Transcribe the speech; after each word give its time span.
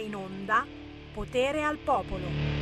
in 0.00 0.14
onda 0.14 0.66
Potere 1.12 1.62
al 1.62 1.78
Popolo. 1.78 2.58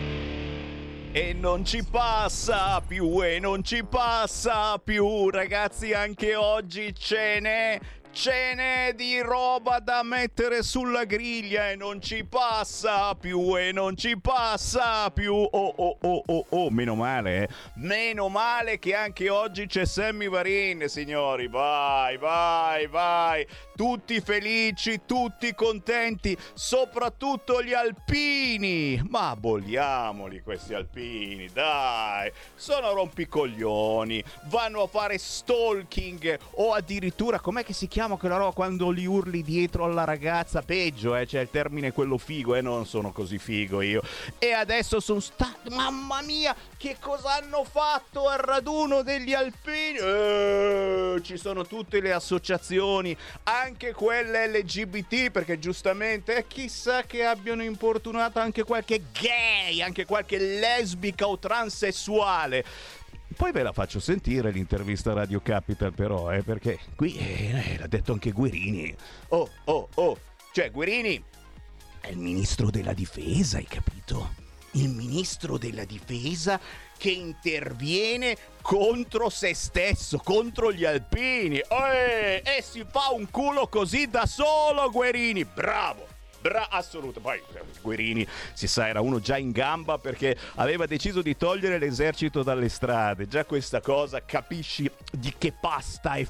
E 1.11 1.33
non 1.33 1.65
ci 1.65 1.83
passa 1.91 2.81
più, 2.81 3.25
e 3.25 3.39
non 3.39 3.65
ci 3.65 3.83
passa 3.83 4.79
più, 4.79 5.31
ragazzi, 5.31 5.93
anche 5.93 6.35
oggi 6.35 6.95
ce 6.95 7.41
n'è 7.41 7.81
ce 8.13 8.55
n'è 8.55 8.95
di 8.95 9.21
roba 9.21 9.79
da 9.79 10.03
mettere 10.03 10.63
sulla 10.63 11.05
griglia 11.05 11.71
e 11.71 11.77
non 11.77 12.01
ci 12.01 12.25
passa 12.25 13.15
più 13.15 13.57
e 13.57 13.71
non 13.71 13.97
ci 13.97 14.19
passa 14.19 15.11
più. 15.11 15.35
Oh 15.35 15.49
oh 15.77 15.99
oh 16.01 16.23
oh 16.27 16.47
oh, 16.49 16.71
meno 16.71 16.95
male, 16.95 17.43
eh. 17.43 17.49
Meno 17.75 18.29
male 18.29 18.79
che 18.79 18.95
anche 18.95 19.29
oggi 19.29 19.67
c'è 19.67 19.85
Sammy 19.85 20.29
Varin, 20.29 20.89
signori. 20.89 21.49
Vai, 21.49 22.17
vai, 22.17 22.87
vai. 22.87 23.47
Tutti 23.77 24.21
felici, 24.21 25.03
tutti 25.07 25.55
contenti, 25.55 26.37
soprattutto 26.55 27.63
gli 27.63 27.73
alpini. 27.73 29.01
Ma 29.09 29.37
bolliamoli 29.37 30.43
questi 30.43 30.75
alpini, 30.75 31.49
dai. 31.53 32.33
Sono 32.57 32.93
rompicoglioni, 32.93 34.25
vanno 34.47 34.83
a 34.83 34.87
fare 34.89 35.19
stalking 35.19 36.39
o 36.55 36.73
addirittura 36.73 37.39
com'è 37.39 37.65
che 37.65 37.73
si 37.73 37.87
chiama 37.87 37.98
chiamo 37.99 38.17
quella 38.17 38.37
roba 38.37 38.53
quando 38.53 38.91
li 38.91 39.07
urli 39.07 39.43
dietro 39.43 39.83
alla 39.83 40.05
ragazza, 40.05 40.63
peggio, 40.63 41.17
eh, 41.17 41.27
c'è 41.27 41.41
il 41.41 41.51
termine 41.51 41.91
quello 41.91 42.17
figo, 42.17 42.55
eh, 42.55 42.61
non 42.61 42.87
sono 42.87 43.11
così 43.11 43.39
figo 43.39 43.81
io. 43.81 44.03
E 44.39 44.53
adesso 44.53 45.01
sono 45.01 45.19
stati, 45.19 45.69
mamma 45.71 46.23
mia, 46.23 46.55
che 46.77 46.99
cosa 47.01 47.35
hanno 47.35 47.65
fatto 47.65 48.29
al 48.29 48.39
raduno 48.39 49.03
degli 49.03 49.35
alpini? 49.35 49.99
Eh, 49.99 51.21
ci 51.25 51.37
sono 51.37 51.67
tutte 51.67 52.01
le 52.01 52.13
associazioni, 52.13 53.17
anche 53.43 53.93
quelle 53.95 54.47
LGBT, 54.47 55.33
perché 55.33 55.59
giustamente 55.59 56.37
eh, 56.37 56.47
chissà 56.47 57.03
che 57.03 57.25
abbiano 57.25 57.65
importunato 57.65 58.39
anche 58.39 58.63
qualche 58.63 59.07
gay, 59.21 59.83
anche 59.83 60.05
qualche 60.05 60.39
lesbica 60.39 61.27
o 61.27 61.37
transessuale. 61.37 62.65
Poi 63.37 63.53
ve 63.53 63.63
la 63.63 63.73
faccio 63.73 64.01
sentire 64.01 64.51
l'intervista 64.51 65.13
Radio 65.13 65.41
Capital 65.41 65.93
però, 65.93 66.33
eh, 66.33 66.43
perché 66.43 66.79
qui 66.97 67.17
eh, 67.17 67.77
l'ha 67.79 67.87
detto 67.87 68.13
anche 68.13 68.33
Guerini. 68.33 68.95
Oh, 69.29 69.49
oh, 69.65 69.89
oh, 69.95 70.19
cioè 70.53 70.71
Guerini 70.71 71.23
è 72.01 72.09
il 72.09 72.19
ministro 72.19 72.71
della 72.71 72.93
difesa, 72.93 73.59
hai 73.59 73.67
capito? 73.67 74.35
Il 74.73 74.89
ministro 74.89 75.57
della 75.57 75.85
difesa 75.85 76.61
che 76.97 77.11
interviene 77.11 78.37
contro 78.61 79.31
se 79.31 79.55
stesso, 79.55 80.19
contro 80.19 80.73
gli 80.73 80.85
alpini. 80.85 81.59
Eh, 81.59 82.43
e 82.45 82.63
si 82.63 82.85
fa 82.91 83.11
un 83.13 83.31
culo 83.31 83.69
così 83.69 84.09
da 84.09 84.27
solo, 84.27 84.91
Guerini. 84.91 85.45
Bravo! 85.45 86.18
Bra- 86.41 86.69
assoluto. 86.71 87.21
Poi 87.21 87.43
Guerini, 87.81 88.27
si 88.53 88.67
sa, 88.67 88.89
era 88.89 89.01
uno 89.01 89.21
già 89.21 89.37
in 89.37 89.51
gamba 89.51 89.99
perché 89.99 90.37
aveva 90.57 90.87
deciso 90.87 91.23
di 91.23 91.37
togliere 91.37 91.79
l'esercito 91.79 92.43
dalle 92.43 92.69
strade. 92.69 93.27
Già 93.27 93.45
questa 93.45 93.81
cosa 93.81 94.25
capisci 94.25 94.91
di 95.11 95.35
che 95.37 95.53
pasta 95.53 96.15
è 96.15 96.25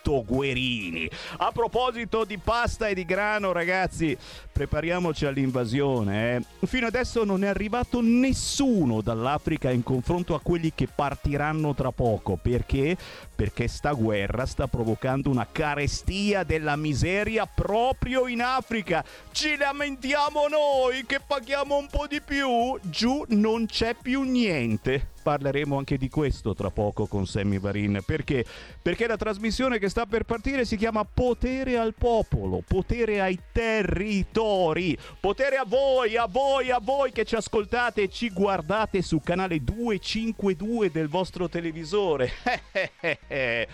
fatto 0.00 0.24
Guerini. 0.24 1.08
A 1.38 1.52
proposito 1.52 2.24
di 2.24 2.38
pasta 2.38 2.88
e 2.88 2.94
di 2.94 3.04
grano, 3.04 3.52
ragazzi, 3.52 4.16
prepariamoci 4.50 5.26
all'invasione. 5.26 6.36
Eh. 6.60 6.66
Fino 6.66 6.86
adesso 6.86 7.24
non 7.24 7.44
è 7.44 7.48
arrivato 7.48 8.00
nessuno 8.00 9.02
dall'Africa 9.02 9.70
in 9.70 9.82
confronto 9.82 10.34
a 10.34 10.40
quelli 10.40 10.72
che 10.74 10.88
partiranno 10.92 11.74
tra 11.74 11.92
poco. 11.92 12.38
Perché? 12.40 12.96
Perché 13.34 13.68
sta 13.68 13.92
guerra 13.92 14.46
sta 14.46 14.66
provocando 14.66 15.30
una 15.30 15.46
carestia 15.50 16.42
della 16.42 16.76
miseria 16.76 17.46
proprio 17.46 18.26
in 18.26 18.42
Africa. 18.42 19.04
Ci 19.30 19.56
lamentiamo 19.56 20.48
noi 20.48 21.04
che 21.06 21.20
paghiamo 21.24 21.76
un 21.76 21.86
po' 21.90 22.06
di 22.06 22.20
più. 22.20 22.78
Giù 22.82 23.24
non 23.28 23.66
c'è 23.66 23.94
più 23.94 24.22
niente 24.22 25.18
parleremo 25.22 25.76
anche 25.76 25.96
di 25.96 26.08
questo 26.08 26.54
tra 26.54 26.70
poco 26.70 27.06
con 27.06 27.26
Sammy 27.26 27.58
Varin. 27.58 28.02
Perché? 28.04 28.44
Perché 28.80 29.06
la 29.06 29.16
trasmissione 29.16 29.78
che 29.78 29.88
sta 29.88 30.06
per 30.06 30.24
partire 30.24 30.64
si 30.64 30.76
chiama 30.76 31.04
Potere 31.04 31.76
al 31.76 31.94
popolo, 31.94 32.62
potere 32.66 33.20
ai 33.20 33.38
territori, 33.52 34.96
potere 35.18 35.56
a 35.56 35.64
voi, 35.66 36.16
a 36.16 36.26
voi, 36.26 36.70
a 36.70 36.80
voi 36.80 37.12
che 37.12 37.24
ci 37.24 37.36
ascoltate 37.36 38.02
e 38.02 38.08
ci 38.08 38.30
guardate 38.30 39.02
su 39.02 39.20
canale 39.20 39.62
252 39.62 40.90
del 40.90 41.08
vostro 41.08 41.48
televisore. 41.48 42.30
È 43.28 43.66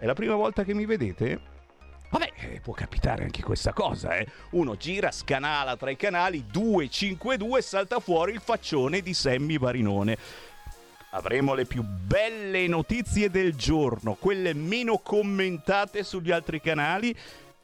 la 0.00 0.14
prima 0.14 0.34
volta 0.34 0.64
che 0.64 0.74
mi 0.74 0.86
vedete? 0.86 1.52
Vabbè, 2.14 2.32
eh, 2.36 2.60
può 2.60 2.74
capitare 2.74 3.24
anche 3.24 3.42
questa 3.42 3.72
cosa, 3.72 4.16
eh. 4.16 4.26
Uno 4.50 4.76
gira, 4.76 5.10
scanala 5.10 5.76
tra 5.76 5.90
i 5.90 5.96
canali 5.96 6.44
252 6.46 7.58
e 7.58 7.62
salta 7.62 7.98
fuori 7.98 8.32
il 8.32 8.40
faccione 8.40 9.00
di 9.00 9.12
Sammy 9.12 9.58
Varinone 9.58 10.16
avremo 11.14 11.54
le 11.54 11.64
più 11.64 11.82
belle 11.82 12.66
notizie 12.66 13.30
del 13.30 13.54
giorno, 13.54 14.16
quelle 14.18 14.52
meno 14.52 14.98
commentate 14.98 16.02
sugli 16.02 16.32
altri 16.32 16.60
canali 16.60 17.16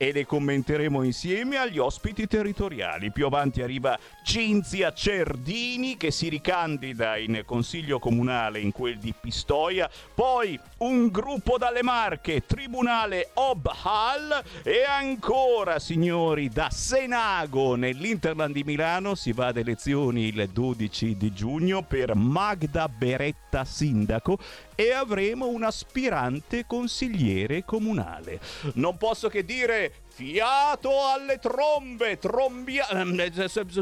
e 0.02 0.12
le 0.12 0.24
commenteremo 0.24 1.02
insieme 1.02 1.58
agli 1.58 1.76
ospiti 1.76 2.26
territoriali. 2.26 3.12
Più 3.12 3.26
avanti 3.26 3.60
arriva 3.60 3.98
Cinzia 4.24 4.94
Cerdini 4.94 5.98
che 5.98 6.10
si 6.10 6.30
ricandida 6.30 7.18
in 7.18 7.42
consiglio 7.44 7.98
comunale 7.98 8.60
in 8.60 8.72
quel 8.72 8.96
di 8.96 9.12
Pistoia, 9.12 9.90
poi 10.14 10.58
un 10.78 11.08
gruppo 11.08 11.58
dalle 11.58 11.82
Marche, 11.82 12.46
Tribunale 12.46 13.28
Ob 13.34 13.70
Hall. 13.82 14.42
E 14.62 14.84
ancora 14.88 15.78
signori 15.78 16.48
da 16.48 16.70
Senago 16.70 17.74
nell'Interland 17.74 18.54
di 18.54 18.64
Milano 18.64 19.14
si 19.14 19.32
va 19.32 19.48
ad 19.48 19.58
elezioni 19.58 20.28
il 20.28 20.48
12 20.48 21.14
di 21.18 21.30
giugno 21.34 21.82
per 21.82 22.14
Magda 22.14 22.88
Beretta 22.88 23.66
sindaco 23.66 24.38
e 24.80 24.92
avremo 24.92 25.48
un 25.48 25.62
aspirante 25.62 26.64
consigliere 26.66 27.66
comunale. 27.66 28.40
Non 28.76 28.96
posso 28.96 29.28
che 29.28 29.44
dire 29.44 29.92
fiato 30.08 30.90
alle 31.04 31.38
trombe, 31.38 32.16
trombia... 32.16 32.86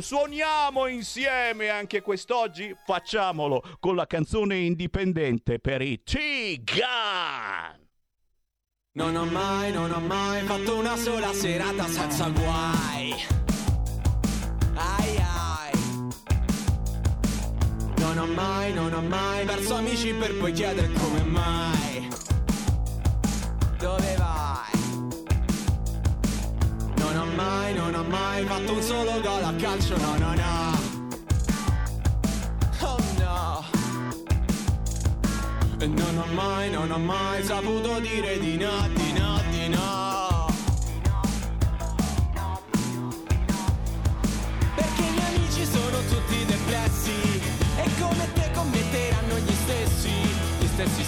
suoniamo 0.01 0.89
insieme 0.89 1.69
anche 1.69 2.03
quest'oggi, 2.03 2.75
facciamolo 2.85 3.63
con 3.79 3.95
la 3.95 4.09
canzone 4.09 4.57
indipendente 4.57 5.61
per 5.61 5.83
i 5.83 6.03
Tigan. 6.03 7.79
Non 8.95 9.15
ho 9.15 9.25
mai, 9.25 9.71
non 9.71 9.93
ho 9.93 10.01
mai 10.01 10.43
fatto 10.47 10.79
una 10.79 10.97
sola 10.97 11.33
serata 11.33 11.87
senza 11.87 12.29
guai. 12.29 13.15
Ai 14.75 15.17
ai. 15.17 15.38
Non 18.19 18.31
ho 18.31 18.34
mai, 18.34 18.73
non 18.73 18.93
ho 18.93 19.01
mai 19.01 19.45
perso 19.45 19.77
amici 19.77 20.12
per 20.12 20.37
poi 20.37 20.51
chiedere 20.51 20.91
come 20.91 21.23
mai. 21.23 22.09
Dove 23.79 24.17
vai? 24.17 24.81
Non 26.97 27.17
ho 27.17 27.25
mai, 27.37 27.75
non 27.75 27.95
ho 27.95 28.03
mai 28.03 28.45
fatto 28.45 28.73
un 28.73 28.83
solo 28.83 29.21
gol 29.21 29.45
a 29.45 29.55
calcio, 29.55 29.97
no, 29.99 30.17
no, 30.17 30.34
no. 30.34 30.79
Oh 32.81 32.99
no. 33.21 33.65
E 35.79 35.87
non 35.87 36.19
ho 36.19 36.35
mai, 36.35 36.71
non 36.71 36.91
ho 36.91 36.99
mai 36.99 37.45
saputo 37.45 38.00
dire 38.00 38.37
di 38.41 38.56
no, 38.56 38.89
di 38.95 39.12
no, 39.12 39.41
di 39.43 39.47
no. 39.47 39.48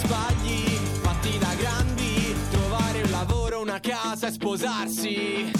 Sbagli, 0.03 0.77
fatti 1.01 1.37
da 1.37 1.53
grandi, 1.55 2.35
trovare 2.49 3.01
un 3.03 3.11
lavoro, 3.11 3.61
una 3.61 3.79
casa 3.79 4.27
e 4.27 4.31
sposarsi. 4.31 5.51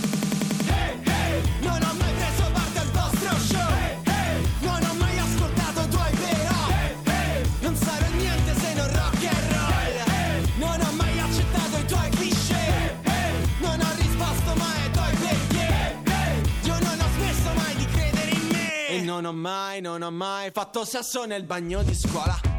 Hey, 0.68 1.00
hey! 1.04 1.42
Non 1.62 1.81
ho 1.81 1.94
mai 1.94 2.13
preso 2.13 2.50
parte 2.51 2.80
al 2.80 2.92
vostro 2.92 3.38
show, 3.39 3.71
hey, 4.06 4.45
non 4.62 4.83
ho 4.83 4.94
mai 4.95 5.19
ascoltato 5.19 5.88
tuoi 5.88 6.12
però, 6.15 6.62
non 7.62 7.75
sarò 7.75 8.07
niente 8.15 8.56
se 8.60 8.74
non 8.74 8.88
rock 8.88 9.24
and 9.24 9.51
roll, 9.54 10.57
non 10.57 10.81
ho 10.81 10.92
mai 10.94 11.19
accettato 11.19 11.77
i 11.77 11.86
tuoi 11.86 12.10
cliché, 12.10 13.00
non 13.60 13.80
ho 13.80 13.92
risposto 13.95 14.56
mai 14.56 14.81
ai 14.81 14.92
tuoi 14.92 15.15
perché, 15.15 16.01
io 16.63 16.80
non 16.80 17.00
ho 17.00 17.07
smesso 17.15 17.50
mai 17.56 17.75
di 17.75 17.86
credere 17.86 18.31
in 18.31 18.48
me 18.48 18.88
e 18.88 19.01
non 19.01 19.25
ho 19.25 19.33
mai, 19.33 19.81
non 19.81 20.01
ho 20.01 20.12
mai 20.12 20.51
fatto 20.51 20.83
sesso 20.86 21.25
nel 21.25 21.44
bagno 21.44 21.83
di 21.83 21.94
scuola. 21.94 22.50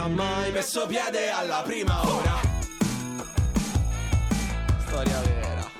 Non 0.00 0.12
ho 0.12 0.14
mai 0.14 0.50
messo 0.52 0.86
piede 0.86 1.30
alla 1.30 1.62
prima 1.62 2.00
ora. 2.08 2.40
Storia 4.86 5.20
vera. 5.20 5.70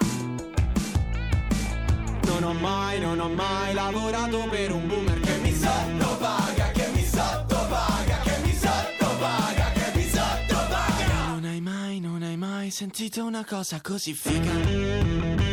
Non 2.25 2.43
ho 2.43 2.53
mai, 2.53 3.01
non 3.01 3.19
ho 3.19 3.29
mai 3.31 3.73
lavorato 3.73 4.47
per 4.51 4.73
un 4.73 4.87
boomer 4.87 5.21
che 5.21 5.37
mi 5.39 5.53
sottopaga, 5.55 6.71
che 6.73 6.89
mi 6.93 7.05
sottopaga, 7.05 8.19
che 8.23 8.39
mi 8.43 8.53
sottopaga, 8.53 9.73
che 9.73 9.93
mi 9.95 10.09
sottopaga. 10.11 11.27
Non 11.29 11.45
hai 11.45 11.61
mai, 11.61 12.01
non 12.01 12.23
hai 12.23 12.37
mai 12.37 12.71
sentito 12.71 13.25
una 13.25 13.45
cosa 13.45 13.81
così 13.81 14.13
figa? 14.13 15.51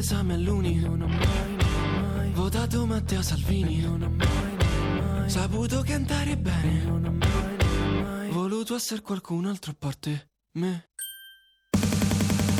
Quell'esame 0.00 0.32
all'uni 0.32 0.76
Non 0.76 1.02
ho 1.02 1.06
mai, 1.08 2.32
Votato 2.32 2.86
Matteo 2.86 3.20
Salvini 3.20 3.82
Non 3.82 4.00
ho 4.00 4.08
mai, 4.08 5.28
Saputo 5.28 5.82
cantare 5.82 6.38
bene 6.38 6.84
Non 6.84 7.04
ho 7.04 7.10
mai, 7.10 8.30
Voluto 8.30 8.74
essere 8.74 9.02
qualcun 9.02 9.44
altro 9.44 9.72
a 9.72 9.76
parte 9.78 10.30
me. 10.52 10.88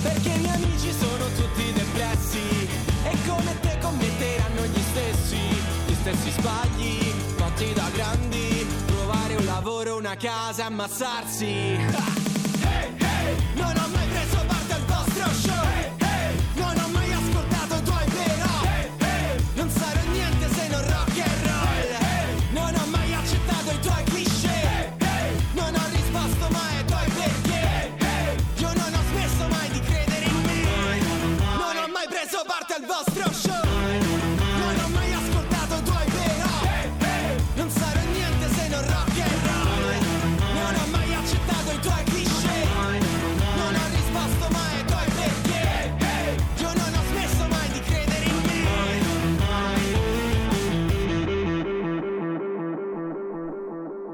Perché 0.02 0.28
i 0.28 0.38
miei 0.38 0.54
amici 0.54 0.92
sono 0.92 1.24
tutti 1.34 1.72
depressi 1.72 2.68
E 3.04 3.16
come 3.26 3.58
te 3.60 3.78
commetteranno 3.80 4.62
gli 4.66 4.80
stessi. 4.90 5.38
Gli 5.86 5.94
stessi 5.94 6.30
sbagli 6.32 6.98
Fatti 7.36 7.72
da 7.72 7.88
grandi 7.94 8.66
Trovare 8.84 9.36
un 9.36 9.44
lavoro, 9.46 9.96
una 9.96 10.16
casa, 10.16 10.66
ammazzarsi. 10.66 11.76
Non 11.78 12.29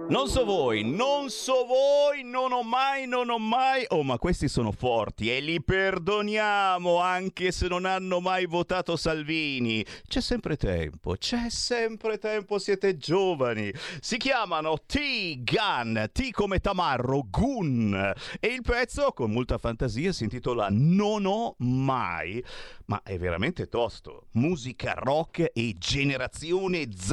Non 0.08 0.28
so 0.28 0.44
voi, 0.44 0.84
non 0.84 1.30
so 1.30 1.66
voi, 1.66 2.22
non 2.22 2.52
ho 2.52 2.62
mai, 2.62 3.08
non 3.08 3.28
ho 3.28 3.40
mai. 3.40 3.84
Oh, 3.88 4.04
ma 4.04 4.18
questi 4.18 4.46
sono 4.46 4.70
forti 4.70 5.34
e 5.34 5.40
li 5.40 5.60
perdoniamo 5.60 7.00
anche 7.00 7.50
se 7.50 7.66
non 7.66 7.84
hanno 7.84 8.20
mai 8.20 8.46
votato 8.46 8.94
Salvini. 8.94 9.84
C'è 10.06 10.20
sempre 10.20 10.56
tempo, 10.56 11.16
c'è 11.18 11.50
sempre 11.50 12.18
tempo, 12.18 12.60
siete 12.60 12.96
giovani. 12.96 13.72
Si 14.00 14.16
chiamano 14.16 14.76
T-Gun, 14.86 16.08
T 16.12 16.30
come 16.30 16.60
tamarro, 16.60 17.26
Gun. 17.28 18.12
E 18.38 18.46
il 18.46 18.62
pezzo, 18.62 19.10
con 19.10 19.32
molta 19.32 19.58
fantasia, 19.58 20.12
si 20.12 20.22
intitola 20.22 20.68
Non 20.70 21.26
ho 21.26 21.56
mai. 21.58 22.40
Ma 22.86 23.02
è 23.02 23.18
veramente 23.18 23.68
tosto. 23.68 24.28
Musica 24.32 24.94
rock 24.94 25.50
e 25.52 25.74
generazione 25.76 26.88
Z. 26.94 27.12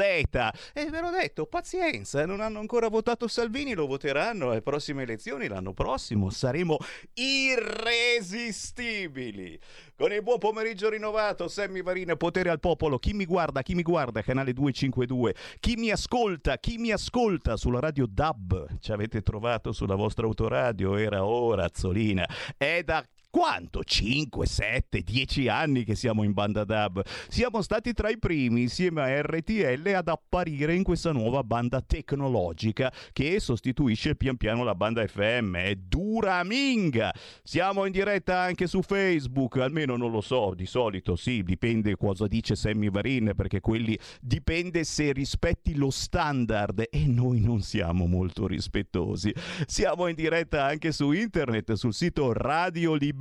E 0.71 0.85
ve 0.89 1.01
l'ho 1.01 1.09
detto, 1.09 1.45
pazienza, 1.47 2.23
non 2.27 2.41
hanno 2.41 2.59
ancora 2.59 2.89
votato 2.89 3.27
Salvini, 3.27 3.73
lo 3.73 3.87
voteranno 3.87 4.51
alle 4.51 4.61
prossime 4.61 5.01
elezioni 5.01 5.47
l'anno 5.47 5.73
prossimo. 5.73 6.29
Saremo 6.29 6.77
irresistibili. 7.13 9.59
Con 9.95 10.11
il 10.11 10.21
buon 10.21 10.37
pomeriggio 10.37 10.89
rinnovato, 10.89 11.47
Sammy 11.47 11.81
Varina, 11.81 12.15
potere 12.15 12.51
al 12.51 12.59
popolo. 12.59 12.99
Chi 12.99 13.13
mi 13.13 13.25
guarda, 13.25 13.63
chi 13.63 13.73
mi 13.73 13.81
guarda, 13.81 14.21
canale 14.21 14.53
252. 14.53 15.33
Chi 15.59 15.75
mi 15.75 15.89
ascolta, 15.89 16.57
chi 16.57 16.77
mi 16.77 16.91
ascolta 16.91 17.57
sulla 17.57 17.79
radio 17.79 18.05
DAB. 18.05 18.77
Ci 18.79 18.91
avete 18.91 19.21
trovato 19.21 19.71
sulla 19.71 19.95
vostra 19.95 20.27
autoradio, 20.27 20.97
era 20.97 21.25
ora, 21.25 21.65
Azzolina. 21.65 22.27
È 22.57 22.83
da 22.83 23.03
quanto? 23.33 23.83
5, 23.83 24.45
7, 24.45 25.01
10 25.01 25.47
anni 25.47 25.83
che 25.83 25.95
siamo 25.95 26.21
in 26.21 26.33
banda 26.33 26.63
DAB. 26.63 27.01
Siamo 27.27 27.63
stati 27.63 27.91
tra 27.91 28.09
i 28.09 28.19
primi 28.19 28.61
insieme 28.61 29.01
a 29.01 29.21
RTL 29.23 29.91
ad 29.95 30.07
apparire 30.07 30.75
in 30.75 30.83
questa 30.83 31.11
nuova 31.11 31.43
banda 31.43 31.81
tecnologica 31.81 32.93
che 33.11 33.39
sostituisce 33.39 34.15
pian 34.15 34.37
piano 34.37 34.63
la 34.63 34.75
banda 34.75 35.03
FM. 35.07 35.55
È 35.55 35.73
dura 35.73 36.43
minga! 36.43 37.11
Siamo 37.41 37.85
in 37.85 37.91
diretta 37.91 38.37
anche 38.37 38.67
su 38.67 38.83
Facebook, 38.83 39.57
almeno 39.57 39.97
non 39.97 40.11
lo 40.11 40.21
so, 40.21 40.53
di 40.53 40.67
solito 40.67 41.15
sì, 41.15 41.41
dipende 41.41 41.95
cosa 41.95 42.27
dice 42.27 42.55
Sammy 42.55 42.91
Varin, 42.91 43.33
perché 43.35 43.61
quelli 43.61 43.97
dipende 44.21 44.83
se 44.83 45.11
rispetti 45.11 45.73
lo 45.73 45.89
standard 45.89 46.87
e 46.87 47.07
noi 47.07 47.39
non 47.39 47.61
siamo 47.61 48.05
molto 48.05 48.45
rispettosi. 48.45 49.33
Siamo 49.65 50.05
in 50.05 50.13
diretta 50.13 50.65
anche 50.65 50.91
su 50.91 51.11
internet, 51.11 51.73
sul 51.73 51.95
sito 51.95 52.31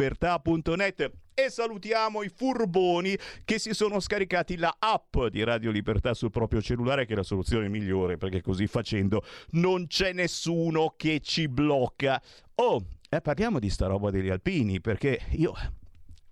radiolibertà.net 0.03 1.11
e 1.35 1.49
salutiamo 1.49 2.23
i 2.23 2.29
furboni 2.29 3.17
che 3.45 3.59
si 3.59 3.73
sono 3.73 4.01
scaricati 4.01 4.57
la 4.57 4.75
app 4.79 5.17
di 5.31 5.43
Radio 5.45 5.71
Libertà 5.71 6.13
sul 6.15 6.31
proprio 6.31 6.61
cellulare 6.61 7.07
che 7.07 7.13
è 7.13 7.17
la 7.17 7.23
soluzione 7.23 7.69
migliore 7.69 8.17
perché 8.17 8.41
così 8.43 8.67
facendo 8.67 9.25
non 9.53 9.87
c'è 9.87 10.13
nessuno 10.13 10.95
che 10.97 11.21
ci 11.21 11.49
blocca. 11.49 12.21
Oh, 12.57 12.85
eh, 13.09 13.21
parliamo 13.21 13.59
di 13.59 13.71
sta 13.71 13.87
roba 13.87 14.11
degli 14.11 14.29
alpini 14.29 14.81
perché 14.81 15.21
io 15.31 15.55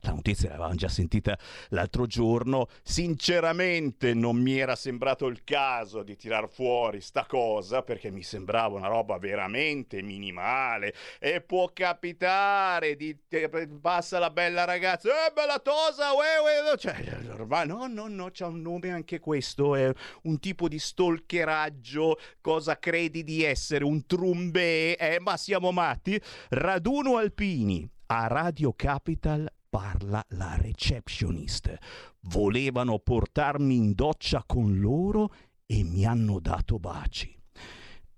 la 0.03 0.13
notizia 0.13 0.49
l'avevamo 0.49 0.75
già 0.75 0.89
sentita 0.89 1.39
l'altro 1.69 2.07
giorno, 2.07 2.69
sinceramente 2.83 4.15
non 4.15 4.37
mi 4.37 4.59
era 4.59 4.77
sembrato 4.77 5.27
il 5.27 5.43
caso 5.45 6.03
di 6.03 6.17
tirar 6.17 6.49
fuori 6.49 7.01
sta 7.01 7.27
cosa 7.27 7.83
perché 7.83 8.11
mi 8.11 8.23
sembrava 8.23 8.77
una 8.77 8.89
roba 8.89 9.19
veramente 9.19 10.03
minimale. 10.03 10.95
E 11.19 11.41
può 11.41 11.71
capitare 11.73 12.97
di 12.97 13.17
passa 13.81 14.19
la 14.19 14.31
bella 14.31 14.65
ragazza, 14.65 15.09
eh 15.27 15.33
bella 15.33 15.59
tosa, 15.59 16.13
uè, 16.13 16.71
uè, 16.71 16.77
cioè, 16.79 17.19
ormai 17.31 17.67
no, 17.67 17.87
no, 17.87 18.09
no, 18.09 18.31
c'ha 18.33 18.47
un 18.47 18.63
nome 18.63 18.91
anche 18.91 19.19
questo, 19.19 19.75
è 19.75 19.93
un 20.23 20.39
tipo 20.39 20.69
di 20.69 20.79
stalkeraggio, 20.79 22.19
cosa 22.41 22.79
credi 22.79 23.25
di 23.25 23.43
essere, 23.43 23.85
un 23.85 24.07
trumbè, 24.07 24.97
eh, 24.99 25.19
ma 25.21 25.37
siamo 25.37 25.73
matti? 25.73 26.21
Raduno 26.51 27.17
Alpini 27.17 27.89
a 28.07 28.27
Radio 28.27 28.73
Capital 28.73 29.49
parla 29.71 30.23
la 30.31 30.57
receptionist. 30.57 31.73
Volevano 32.23 32.99
portarmi 32.99 33.77
in 33.77 33.95
doccia 33.95 34.43
con 34.45 34.81
loro 34.81 35.33
e 35.65 35.85
mi 35.85 36.05
hanno 36.05 36.41
dato 36.41 36.79
baci. 36.79 37.40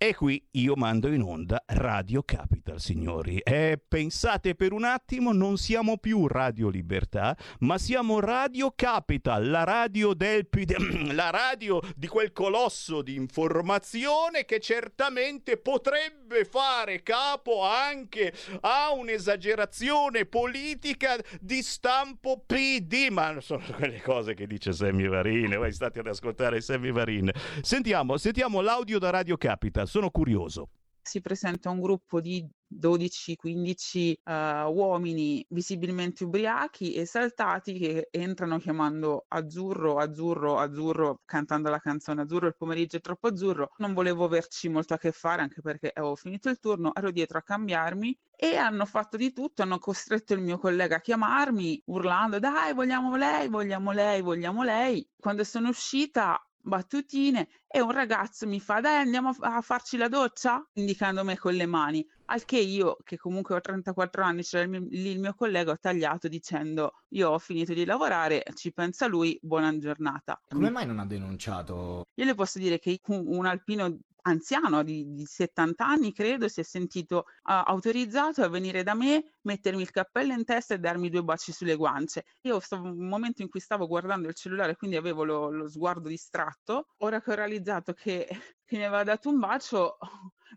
E 0.03 0.17
qui 0.17 0.45
io 0.55 0.75
mando 0.75 1.07
in 1.13 1.23
onda 1.23 1.63
Radio 1.65 2.25
Capital, 2.25 2.81
signori. 2.81 3.39
E 3.39 3.81
pensate 3.87 4.57
per 4.57 4.73
un 4.73 4.83
attimo, 4.83 5.31
non 5.33 5.59
siamo 5.59 5.97
più 5.97 6.27
Radio 6.27 6.69
Libertà, 6.71 7.37
ma 7.61 7.79
siamo 7.79 8.19
Radio 8.19 8.73
Capital, 8.75 9.49
la 9.49 9.63
radio 9.63 10.13
del 10.13 10.49
la 11.15 11.31
radio 11.31 11.81
di 11.95 12.09
quel 12.09 12.33
colosso 12.33 13.01
di 13.01 13.15
informazione 13.15 14.45
che 14.45 14.59
certamente 14.59 15.57
potrebbe 15.57 16.47
fare 16.47 17.05
capo 17.05 17.63
anche 17.63 18.33
a 18.63 18.91
un'esagerazione 18.91 20.25
politica 20.25 21.17
di 21.41 21.63
stampo 21.63 22.43
PD. 22.45 23.07
Ma 23.09 23.41
sono 23.41 23.63
quelle 23.77 24.03
cose 24.03 24.35
che 24.35 24.49
dice 24.49 24.73
Sammy 24.73 25.07
Varin. 25.07 25.55
Voi 25.55 25.73
state 25.73 26.01
ad 26.01 26.09
ascoltare 26.09 26.61
Sammy 26.61 26.91
Varin. 26.91 27.31
Sentiamo, 27.61 28.17
sentiamo 28.17 28.61
l'audio 28.61 28.99
da 28.99 29.11
Radio 29.11 29.37
Capital 29.37 29.91
sono 29.93 30.11
curioso. 30.11 30.71
Si 31.03 31.21
presenta 31.21 31.69
un 31.69 31.79
gruppo 31.79 32.23
di 32.23 32.49
12-15 32.73 34.15
uh, 34.25 34.73
uomini 34.73 35.45
visibilmente 35.51 36.25
ubriachi, 36.25 36.97
esaltati, 36.97 37.79
che 37.79 38.09
entrano 38.11 38.57
chiamando 38.57 39.27
azzurro, 39.29 39.99
azzurro, 39.99 40.59
azzurro, 40.59 41.21
cantando 41.27 41.69
la 41.69 41.79
canzone 41.79 42.23
azzurro, 42.23 42.47
il 42.47 42.57
pomeriggio 42.57 42.97
è 42.97 43.01
troppo 43.01 43.27
azzurro. 43.27 43.73
Non 43.79 43.93
volevo 43.93 44.25
averci 44.25 44.71
molto 44.71 44.95
a 44.95 44.97
che 44.97 45.13
fare 45.13 45.43
anche 45.43 45.61
perché 45.61 45.91
avevo 45.93 46.17
finito 46.17 46.49
il 46.49 46.59
turno, 46.59 46.95
ero 46.95 47.11
dietro 47.11 47.37
a 47.37 47.43
cambiarmi 47.43 48.19
e 48.35 48.57
hanno 48.57 48.87
fatto 48.87 49.19
di 49.19 49.35
tutto, 49.35 49.61
hanno 49.61 49.79
costretto 49.79 50.33
il 50.33 50.41
mio 50.41 50.57
collega 50.57 50.97
a 50.97 51.01
chiamarmi 51.01 51.83
urlando 51.87 52.39
dai 52.39 52.73
vogliamo 52.73 53.15
lei, 53.17 53.47
vogliamo 53.49 53.93
lei, 53.93 54.23
vogliamo 54.23 54.63
lei. 54.63 55.07
Quando 55.19 55.45
sono 55.45 55.69
uscita 55.69 56.41
battutine 56.63 57.49
e 57.67 57.81
un 57.81 57.91
ragazzo 57.91 58.47
mi 58.47 58.61
fa 58.61 58.81
dai 58.81 58.97
andiamo 58.97 59.35
a 59.41 59.61
farci 59.61 59.97
la 59.97 60.09
doccia 60.09 60.65
indicando 60.75 61.25
me 61.25 61.37
con 61.37 61.55
le 61.55 61.67
mani 61.67 62.07
al 62.33 62.45
che 62.45 62.59
io 62.59 62.97
che 63.05 63.17
comunque 63.19 63.55
ho 63.55 63.61
34 63.61 64.23
anni 64.23 64.43
c'era 64.43 64.65
il 64.65 64.71
mio, 64.71 64.81
lì 64.89 65.11
il 65.11 65.21
mio 65.21 65.35
collega 65.35 65.73
ho 65.73 65.79
tagliato 65.79 66.29
dicendo 66.29 66.95
io 67.11 67.31
ho 67.31 67.39
finito 67.39 67.75
di 67.75 67.85
lavorare 67.85 68.43
ci 68.55 68.73
pensa 68.73 69.07
lui 69.07 69.39
buona 69.43 69.77
giornata 69.77 70.41
come 70.49 70.71
mai 70.71 70.87
non 70.87 70.99
ha 70.99 71.07
denunciato 71.07 72.07
io 72.15 72.25
le 72.25 72.35
posso 72.35 72.59
dire 72.59 72.79
che 72.79 72.99
un, 73.09 73.25
un 73.27 73.47
alpino 73.47 73.99
anziano 74.23 74.83
di, 74.83 75.13
di 75.15 75.25
70 75.25 75.85
anni, 75.85 76.13
credo, 76.13 76.49
si 76.49 76.61
è 76.61 76.63
sentito 76.63 77.25
uh, 77.27 77.63
autorizzato 77.65 78.43
a 78.43 78.49
venire 78.49 78.83
da 78.83 78.95
me, 78.95 79.33
mettermi 79.43 79.83
il 79.83 79.91
cappello 79.91 80.33
in 80.33 80.45
testa 80.45 80.75
e 80.75 80.79
darmi 80.79 81.11
due 81.11 81.23
baci 81.23 81.53
sulle 81.53 81.75
guance. 81.75 82.25
Io 82.43 82.61
stavo 82.61 82.85
un 82.85 83.09
momento 83.09 83.43
in 83.43 83.49
cui 83.49 83.61
stavo 83.61 83.87
guardando 83.87 84.29
il 84.29 84.35
cellulare, 84.35 84.77
quindi 84.77 84.97
avevo 84.97 85.25
lo, 85.25 85.51
lo 85.51 85.69
sguardo 85.69 86.09
distratto. 86.09 86.89
Ora 86.99 87.21
che 87.21 87.33
ho 87.33 87.35
realizzato 87.35 87.93
che, 87.95 88.27
che 88.65 88.77
mi 88.77 88.85
aveva 88.85 89.03
dato 89.03 89.29
un 89.29 89.39
bacio, 89.39 89.99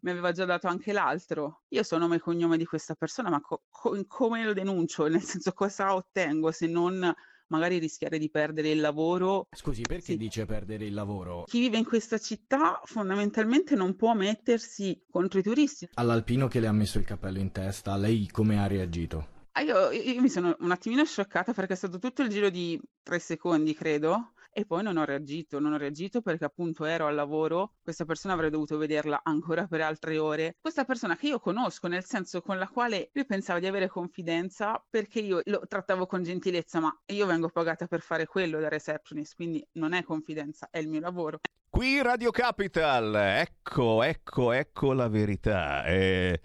mi 0.01 0.11
aveva 0.11 0.31
già 0.31 0.45
dato 0.45 0.67
anche 0.67 0.91
l'altro. 0.91 1.63
Io 1.69 1.83
so 1.83 1.97
nome 1.97 2.17
e 2.17 2.19
cognome 2.19 2.57
di 2.57 2.65
questa 2.65 2.95
persona, 2.95 3.29
ma 3.29 3.41
co- 3.41 3.63
co- 3.69 4.03
come 4.07 4.43
lo 4.43 4.53
denuncio? 4.53 5.07
Nel 5.07 5.21
senso, 5.21 5.51
cosa 5.53 5.95
ottengo 5.95 6.51
se 6.51 6.67
non 6.67 7.13
magari 7.47 7.77
rischiare 7.77 8.17
di 8.17 8.29
perdere 8.29 8.69
il 8.69 8.79
lavoro. 8.79 9.47
Scusi, 9.51 9.81
perché 9.81 10.13
sì. 10.13 10.17
dice 10.17 10.45
perdere 10.45 10.85
il 10.85 10.93
lavoro? 10.93 11.43
Chi 11.45 11.59
vive 11.59 11.77
in 11.77 11.85
questa 11.85 12.17
città 12.17 12.81
fondamentalmente 12.83 13.75
non 13.75 13.95
può 13.95 14.13
mettersi 14.13 15.03
contro 15.09 15.39
i 15.39 15.43
turisti. 15.43 15.89
All'alpino 15.95 16.47
che 16.47 16.59
le 16.59 16.67
ha 16.67 16.71
messo 16.71 16.97
il 16.97 17.05
cappello 17.05 17.39
in 17.39 17.51
testa, 17.51 17.95
lei 17.95 18.29
come 18.31 18.59
ha 18.59 18.67
reagito? 18.67 19.33
Ah, 19.57 19.61
io, 19.61 19.89
io, 19.91 20.21
mi 20.21 20.29
sono 20.29 20.53
un 20.59 20.71
attimino 20.71 21.05
scioccata 21.05 21.53
perché 21.53 21.73
è 21.73 21.77
stato 21.77 21.97
tutto 21.97 22.21
il 22.23 22.29
giro 22.29 22.49
di 22.49 22.79
tre 23.01 23.19
secondi, 23.19 23.73
credo, 23.73 24.33
e 24.57 24.65
poi 24.65 24.83
non 24.83 24.95
ho 24.95 25.03
reagito, 25.03 25.59
non 25.59 25.73
ho 25.73 25.77
reagito 25.77 26.21
perché 26.21 26.45
appunto 26.45 26.85
ero 26.85 27.07
al 27.07 27.13
lavoro, 27.13 27.73
questa 27.83 28.05
persona 28.05 28.35
avrei 28.35 28.49
dovuto 28.49 28.77
vederla 28.77 29.19
ancora 29.21 29.67
per 29.67 29.81
altre 29.81 30.17
ore, 30.17 30.55
questa 30.61 30.85
persona 30.85 31.17
che 31.17 31.27
io 31.27 31.39
conosco, 31.41 31.89
nel 31.89 32.05
senso 32.05 32.41
con 32.41 32.57
la 32.57 32.69
quale 32.69 33.09
io 33.11 33.25
pensavo 33.25 33.59
di 33.59 33.67
avere 33.67 33.89
confidenza 33.89 34.81
perché 34.89 35.19
io 35.19 35.41
lo 35.43 35.63
trattavo 35.67 36.05
con 36.05 36.23
gentilezza, 36.23 36.79
ma 36.79 36.97
io 37.07 37.25
vengo 37.25 37.49
pagata 37.49 37.85
per 37.85 37.99
fare 37.99 38.25
quello 38.27 38.61
da 38.61 38.69
receptionist, 38.69 39.35
quindi 39.35 39.61
non 39.73 39.91
è 39.91 40.03
confidenza, 40.03 40.69
è 40.71 40.77
il 40.77 40.87
mio 40.87 41.01
lavoro. 41.01 41.41
Qui 41.69 42.01
Radio 42.01 42.31
Capital, 42.31 43.13
ecco, 43.13 44.03
ecco, 44.03 44.53
ecco 44.53 44.93
la 44.93 45.09
verità. 45.09 45.83
Eh, 45.83 46.39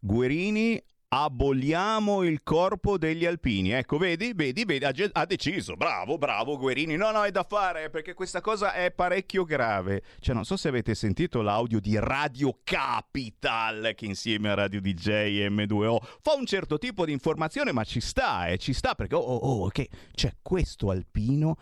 Guerini 0.00 0.82
aboliamo 1.22 2.24
il 2.24 2.42
corpo 2.42 2.98
degli 2.98 3.24
alpini. 3.24 3.70
Ecco, 3.70 3.98
vedi, 3.98 4.32
vedi, 4.34 4.64
vedi, 4.64 4.84
ha, 4.84 5.24
deciso. 5.24 5.76
Bravo, 5.76 6.18
bravo 6.18 6.58
Guerini. 6.58 6.96
No, 6.96 7.12
no, 7.12 7.22
è 7.22 7.30
da 7.30 7.44
fare 7.44 7.88
perché 7.88 8.14
questa 8.14 8.40
cosa 8.40 8.72
è 8.72 8.90
parecchio 8.90 9.44
grave. 9.44 10.02
Cioè, 10.18 10.34
non 10.34 10.44
so 10.44 10.56
se 10.56 10.68
avete 10.68 10.94
sentito 10.96 11.40
l'audio 11.40 11.78
di 11.78 11.96
Radio 11.98 12.58
Capital 12.64 13.92
che 13.94 14.06
insieme 14.06 14.50
a 14.50 14.54
Radio 14.54 14.80
DJ 14.80 15.46
M2O 15.48 15.98
fa 16.20 16.34
un 16.34 16.46
certo 16.46 16.78
tipo 16.78 17.04
di 17.04 17.12
informazione, 17.12 17.70
ma 17.70 17.84
ci 17.84 18.00
sta, 18.00 18.48
eh, 18.48 18.58
ci 18.58 18.72
sta 18.72 18.96
perché, 18.96 19.14
oh, 19.14 19.20
oh, 19.20 19.36
oh, 19.36 19.64
ok, 19.66 19.86
cioè 20.14 20.32
questo 20.42 20.90
alpino 20.90 21.56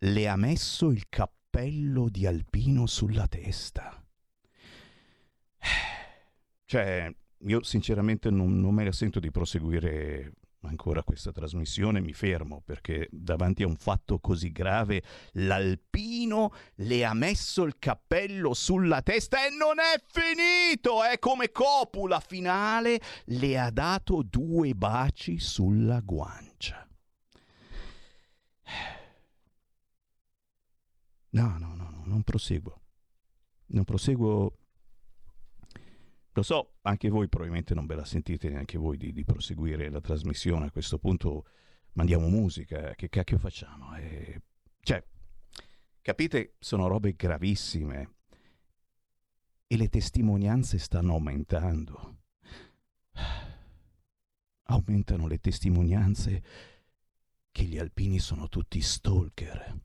le 0.00 0.28
ha 0.28 0.36
messo 0.36 0.90
il 0.90 1.04
cappello 1.08 2.08
di 2.10 2.26
alpino 2.26 2.86
sulla 2.86 3.26
testa. 3.26 4.02
Cioè, 6.70 7.10
io 7.46 7.62
sinceramente 7.62 8.30
non, 8.30 8.60
non 8.60 8.74
me 8.74 8.84
la 8.84 8.92
sento 8.92 9.20
di 9.20 9.30
proseguire 9.30 10.32
ancora 10.62 11.02
questa 11.04 11.30
trasmissione, 11.30 12.00
mi 12.00 12.12
fermo 12.12 12.62
perché 12.64 13.08
davanti 13.10 13.62
a 13.62 13.68
un 13.68 13.76
fatto 13.76 14.18
così 14.18 14.50
grave 14.50 15.02
l'alpino 15.32 16.52
le 16.76 17.04
ha 17.04 17.14
messo 17.14 17.62
il 17.62 17.78
cappello 17.78 18.54
sulla 18.54 19.02
testa 19.02 19.46
e 19.46 19.50
non 19.50 19.78
è 19.78 20.02
finito, 20.06 21.04
è 21.04 21.18
come 21.18 21.52
copula 21.52 22.20
finale, 22.20 23.00
le 23.26 23.58
ha 23.58 23.70
dato 23.70 24.22
due 24.22 24.74
baci 24.74 25.38
sulla 25.38 26.00
guancia. 26.00 26.86
No, 31.30 31.58
no, 31.58 31.74
no, 31.74 31.90
no 31.90 32.02
non 32.04 32.22
proseguo. 32.22 32.80
Non 33.66 33.84
proseguo 33.84 34.57
lo 36.38 36.42
so, 36.44 36.74
anche 36.82 37.08
voi 37.08 37.28
probabilmente 37.28 37.74
non 37.74 37.86
ve 37.86 37.96
la 37.96 38.04
sentite 38.04 38.48
neanche 38.48 38.78
voi 38.78 38.96
di, 38.96 39.12
di 39.12 39.24
proseguire 39.24 39.90
la 39.90 40.00
trasmissione. 40.00 40.66
A 40.66 40.70
questo 40.70 40.98
punto 40.98 41.46
mandiamo 41.92 42.28
musica, 42.28 42.94
che 42.94 43.08
cacchio 43.08 43.38
facciamo? 43.38 43.96
E... 43.96 44.42
Cioè, 44.80 45.04
capite, 46.00 46.54
sono 46.58 46.86
robe 46.86 47.14
gravissime 47.14 48.14
e 49.66 49.76
le 49.76 49.88
testimonianze 49.88 50.78
stanno 50.78 51.14
aumentando. 51.14 52.16
Aumentano 54.70 55.26
le 55.26 55.38
testimonianze 55.38 56.42
che 57.50 57.64
gli 57.64 57.78
alpini 57.78 58.18
sono 58.18 58.48
tutti 58.48 58.80
stalker, 58.80 59.76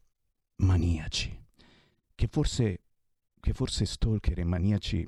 maniaci, 0.57 1.45
che 2.13 2.27
forse, 2.27 2.81
che 3.39 3.53
forse 3.53 3.85
stalker 3.85 4.39
e 4.39 4.43
maniaci 4.43 5.07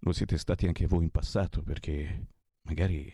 lo 0.00 0.12
siete 0.12 0.38
stati 0.38 0.66
anche 0.66 0.86
voi 0.86 1.04
in 1.04 1.10
passato 1.10 1.62
perché 1.62 2.26
magari 2.62 3.12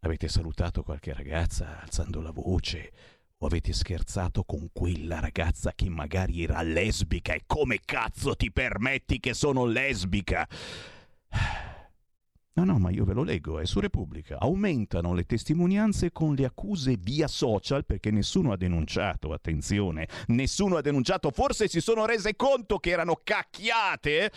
avete 0.00 0.28
salutato 0.28 0.82
qualche 0.82 1.12
ragazza 1.12 1.80
alzando 1.80 2.20
la 2.20 2.30
voce 2.30 2.92
o 3.38 3.46
avete 3.46 3.72
scherzato 3.72 4.44
con 4.44 4.70
quella 4.72 5.20
ragazza 5.20 5.72
che 5.74 5.88
magari 5.88 6.42
era 6.42 6.62
lesbica 6.62 7.34
e 7.34 7.42
come 7.46 7.80
cazzo 7.84 8.34
ti 8.34 8.50
permetti 8.50 9.20
che 9.20 9.34
sono 9.34 9.64
lesbica? 9.64 10.48
No, 12.56 12.64
no, 12.64 12.78
ma 12.78 12.88
io 12.88 13.04
ve 13.04 13.12
lo 13.12 13.22
leggo, 13.22 13.60
è 13.60 13.66
su 13.66 13.80
Repubblica. 13.80 14.38
Aumentano 14.38 15.12
le 15.12 15.24
testimonianze 15.24 16.10
con 16.10 16.34
le 16.34 16.46
accuse 16.46 16.96
via 16.96 17.28
social 17.28 17.84
perché 17.84 18.10
nessuno 18.10 18.50
ha 18.50 18.56
denunciato, 18.56 19.34
attenzione, 19.34 20.08
nessuno 20.28 20.78
ha 20.78 20.80
denunciato, 20.80 21.30
forse 21.30 21.68
si 21.68 21.82
sono 21.82 22.06
rese 22.06 22.34
conto 22.34 22.78
che 22.78 22.88
erano 22.88 23.20
cacchiate 23.22 24.32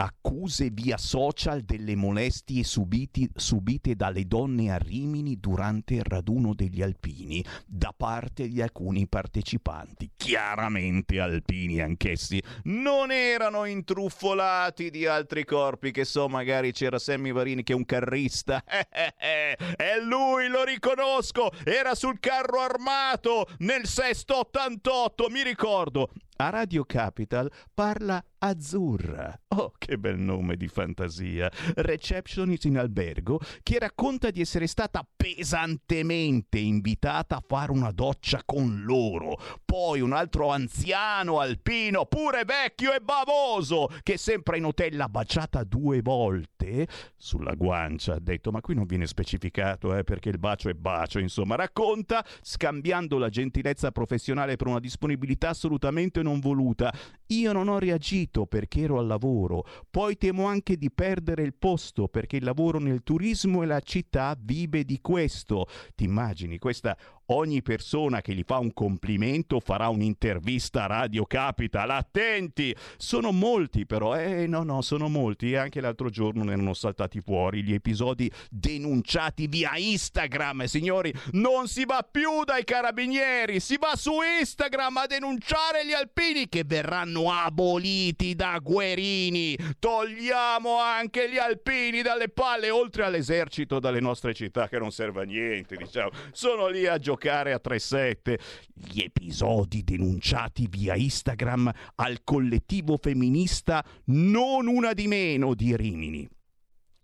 accuse 0.00 0.70
via 0.70 0.96
social 0.96 1.62
delle 1.62 1.96
molestie 1.96 2.62
subiti, 2.62 3.28
subite 3.34 3.96
dalle 3.96 4.26
donne 4.26 4.70
a 4.70 4.78
Rimini 4.78 5.40
durante 5.40 5.94
il 5.94 6.04
raduno 6.04 6.54
degli 6.54 6.82
alpini 6.82 7.44
da 7.66 7.92
parte 7.96 8.46
di 8.46 8.62
alcuni 8.62 9.08
partecipanti, 9.08 10.10
chiaramente 10.16 11.18
alpini 11.18 11.80
anch'essi, 11.80 12.40
non 12.64 13.10
erano 13.10 13.64
intruffolati 13.64 14.90
di 14.90 15.04
altri 15.06 15.44
corpi, 15.44 15.90
che 15.90 16.04
so, 16.04 16.28
magari 16.28 16.70
c'era 16.70 16.98
Sammy 16.98 17.32
Varini 17.32 17.64
che 17.64 17.72
è 17.72 17.76
un 17.76 17.84
carrista, 17.84 18.62
e 18.64 19.56
lui 20.04 20.46
lo 20.46 20.62
riconosco, 20.62 21.50
era 21.64 21.96
sul 21.96 22.20
carro 22.20 22.60
armato 22.60 23.48
nel 23.58 23.86
sesto 23.86 24.38
88, 24.38 25.28
mi 25.28 25.42
ricordo, 25.42 26.10
a 26.36 26.50
Radio 26.50 26.84
Capital 26.84 27.50
parla 27.74 28.22
Azzurra. 28.40 29.36
Oh, 29.48 29.72
che 29.76 29.98
bel 29.98 30.18
nome 30.18 30.56
di 30.56 30.68
fantasia. 30.68 31.50
Receptionist 31.74 32.66
in 32.66 32.78
albergo 32.78 33.40
che 33.64 33.80
racconta 33.80 34.30
di 34.30 34.40
essere 34.40 34.68
stata 34.68 35.04
pesantemente 35.16 36.58
invitata 36.58 37.36
a 37.36 37.44
fare 37.44 37.72
una 37.72 37.90
doccia 37.90 38.42
con 38.44 38.82
loro. 38.84 39.40
Poi 39.64 40.00
un 40.00 40.12
altro 40.12 40.50
anziano 40.50 41.40
alpino, 41.40 42.06
pure 42.06 42.44
vecchio 42.44 42.92
e 42.92 43.00
bavoso, 43.00 43.88
che 44.04 44.16
sempre 44.16 44.58
in 44.58 44.66
hotel 44.66 44.96
l'ha 44.96 45.08
baciata 45.08 45.64
due 45.64 46.00
volte 46.00 46.86
sulla 47.16 47.54
guancia. 47.54 48.14
Ha 48.14 48.20
detto, 48.20 48.52
ma 48.52 48.60
qui 48.60 48.74
non 48.74 48.86
viene 48.86 49.08
specificato, 49.08 49.96
eh, 49.96 50.04
perché 50.04 50.28
il 50.28 50.38
bacio 50.38 50.68
è 50.68 50.74
bacio. 50.74 51.18
Insomma, 51.18 51.56
racconta, 51.56 52.24
scambiando 52.42 53.18
la 53.18 53.30
gentilezza 53.30 53.90
professionale 53.90 54.54
per 54.54 54.68
una 54.68 54.80
disponibilità 54.80 55.48
assolutamente 55.48 56.22
non 56.22 56.38
voluta. 56.38 56.92
Io 57.28 57.52
non 57.52 57.68
ho 57.68 57.78
reagito 57.78 58.27
perché 58.46 58.82
ero 58.82 58.98
al 58.98 59.06
lavoro, 59.06 59.64
poi 59.90 60.16
temo 60.16 60.46
anche 60.46 60.76
di 60.76 60.90
perdere 60.90 61.42
il 61.42 61.54
posto 61.54 62.08
perché 62.08 62.36
il 62.36 62.44
lavoro 62.44 62.78
nel 62.78 63.02
turismo 63.02 63.62
e 63.62 63.66
la 63.66 63.80
città 63.80 64.36
vive 64.38 64.84
di 64.84 65.00
questo. 65.00 65.66
Ti 65.94 66.04
immagini 66.04 66.58
questa 66.58 66.96
ogni 67.30 67.62
persona 67.62 68.20
che 68.20 68.34
gli 68.34 68.42
fa 68.44 68.58
un 68.58 68.72
complimento 68.72 69.60
farà 69.60 69.88
un'intervista 69.88 70.84
a 70.84 70.86
Radio 70.86 71.24
Capital. 71.26 71.90
Attenti! 71.90 72.74
Sono 72.96 73.32
molti 73.32 73.86
però, 73.86 74.16
eh 74.16 74.46
no 74.46 74.62
no, 74.62 74.82
sono 74.82 75.08
molti. 75.08 75.54
Anche 75.56 75.80
l'altro 75.80 76.10
giorno 76.10 76.44
ne 76.44 76.52
erano 76.52 76.74
saltati 76.74 77.20
fuori 77.20 77.62
gli 77.62 77.74
episodi 77.74 78.30
denunciati 78.50 79.46
via 79.46 79.76
Instagram. 79.76 80.64
Signori, 80.64 81.12
non 81.32 81.68
si 81.68 81.84
va 81.84 82.06
più 82.08 82.44
dai 82.44 82.64
carabinieri, 82.64 83.60
si 83.60 83.76
va 83.76 83.94
su 83.96 84.12
Instagram 84.40 84.96
a 84.98 85.06
denunciare 85.06 85.86
gli 85.86 85.92
alpini 85.92 86.48
che 86.48 86.62
verranno 86.64 87.30
aboliti 87.30 88.34
da 88.34 88.58
Guerini. 88.62 89.56
Togliamo 89.78 90.78
anche 90.78 91.30
gli 91.30 91.38
alpini 91.38 92.02
dalle 92.02 92.28
palle, 92.28 92.70
oltre 92.70 93.04
all'esercito 93.04 93.78
dalle 93.78 94.00
nostre 94.00 94.34
città 94.34 94.68
che 94.68 94.78
non 94.78 94.90
serve 94.90 95.22
a 95.22 95.24
niente, 95.24 95.76
diciamo. 95.76 96.10
Sono 96.32 96.68
lì 96.68 96.86
a 96.86 96.98
giocare 96.98 97.17
giocare 97.18 97.52
a 97.52 97.60
3-7. 97.62 98.38
Gli 98.72 99.00
episodi 99.00 99.82
denunciati 99.82 100.68
via 100.70 100.94
Instagram 100.94 101.70
al 101.96 102.20
collettivo 102.22 102.96
femminista 102.96 103.84
Non 104.06 104.68
una 104.68 104.92
di 104.92 105.08
meno 105.08 105.54
di 105.54 105.76
Rimini. 105.76 106.28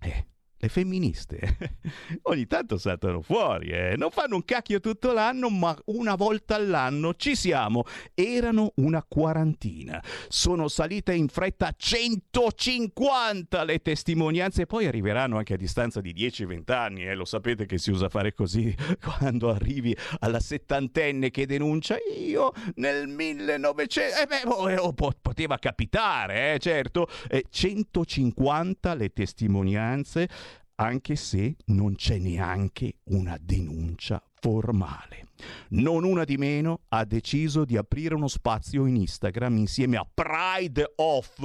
Eh, 0.00 0.26
le 0.64 0.68
femministe 0.68 1.56
ogni 2.22 2.46
tanto 2.46 2.78
saltano 2.78 3.20
fuori, 3.20 3.68
eh. 3.68 3.94
non 3.96 4.10
fanno 4.10 4.36
un 4.36 4.44
cacchio 4.44 4.80
tutto 4.80 5.12
l'anno, 5.12 5.50
ma 5.50 5.76
una 5.86 6.14
volta 6.14 6.54
all'anno 6.54 7.14
ci 7.14 7.36
siamo. 7.36 7.84
Erano 8.14 8.72
una 8.76 9.04
quarantina, 9.06 10.02
sono 10.28 10.68
salite 10.68 11.14
in 11.14 11.28
fretta 11.28 11.68
a 11.68 11.74
150 11.76 13.64
le 13.64 13.80
testimonianze, 13.80 14.66
poi 14.66 14.86
arriveranno 14.86 15.36
anche 15.36 15.54
a 15.54 15.56
distanza 15.56 16.00
di 16.00 16.14
10-20 16.14 16.72
anni, 16.72 17.04
eh. 17.04 17.14
lo 17.14 17.24
sapete 17.24 17.66
che 17.66 17.78
si 17.78 17.90
usa 17.90 18.08
fare 18.08 18.32
così 18.32 18.74
quando 19.02 19.50
arrivi 19.50 19.96
alla 20.20 20.40
settantenne 20.40 21.30
che 21.30 21.46
denuncia 21.46 21.96
io 22.16 22.52
nel 22.76 23.06
1900, 23.06 24.20
eh 24.20 24.26
beh, 24.26 24.48
oh, 24.48 24.70
eh, 24.70 24.78
oh, 24.78 24.94
poteva 24.94 25.58
capitare, 25.58 26.54
eh, 26.54 26.58
certo, 26.58 27.08
150 27.50 28.94
le 28.94 29.12
testimonianze 29.12 30.28
anche 30.76 31.16
se 31.16 31.56
non 31.66 31.94
c'è 31.94 32.18
neanche 32.18 32.98
una 33.04 33.38
denuncia 33.40 34.22
formale. 34.40 35.28
Non 35.70 36.04
una 36.04 36.24
di 36.24 36.36
meno 36.36 36.82
ha 36.88 37.04
deciso 37.04 37.64
di 37.64 37.76
aprire 37.76 38.14
uno 38.14 38.28
spazio 38.28 38.86
in 38.86 38.96
Instagram 38.96 39.56
insieme 39.56 39.96
a 39.96 40.06
Pride 40.12 40.92
Off, 40.96 41.40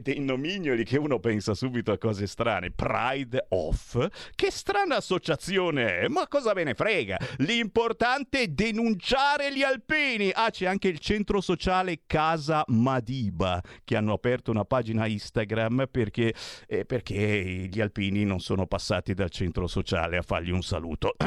dei 0.00 0.20
nomignoli 0.20 0.84
che 0.84 0.98
uno 0.98 1.18
pensa 1.18 1.54
subito 1.54 1.92
a 1.92 1.98
cose 1.98 2.26
strane. 2.26 2.70
Pride 2.70 3.46
Off? 3.50 3.96
Che 4.34 4.50
strana 4.50 4.96
associazione 4.96 6.00
è, 6.00 6.08
ma 6.08 6.28
cosa 6.28 6.52
ve 6.52 6.64
ne 6.64 6.74
frega? 6.74 7.18
L'importante 7.38 8.40
è 8.40 8.48
denunciare 8.48 9.54
gli 9.54 9.62
alpini. 9.62 10.30
Ah, 10.32 10.50
c'è 10.50 10.66
anche 10.66 10.88
il 10.88 10.98
centro 10.98 11.40
sociale 11.40 12.02
Casa 12.06 12.64
Madiba 12.68 13.60
che 13.84 13.96
hanno 13.96 14.12
aperto 14.12 14.50
una 14.50 14.64
pagina 14.64 15.06
Instagram 15.06 15.86
perché, 15.90 16.34
eh, 16.66 16.84
perché 16.84 17.68
gli 17.70 17.80
alpini 17.80 18.24
non 18.24 18.40
sono 18.40 18.66
passati 18.66 19.14
dal 19.14 19.30
centro 19.30 19.66
sociale 19.66 20.16
a 20.16 20.22
fargli 20.22 20.50
un 20.50 20.62
saluto. 20.62 21.14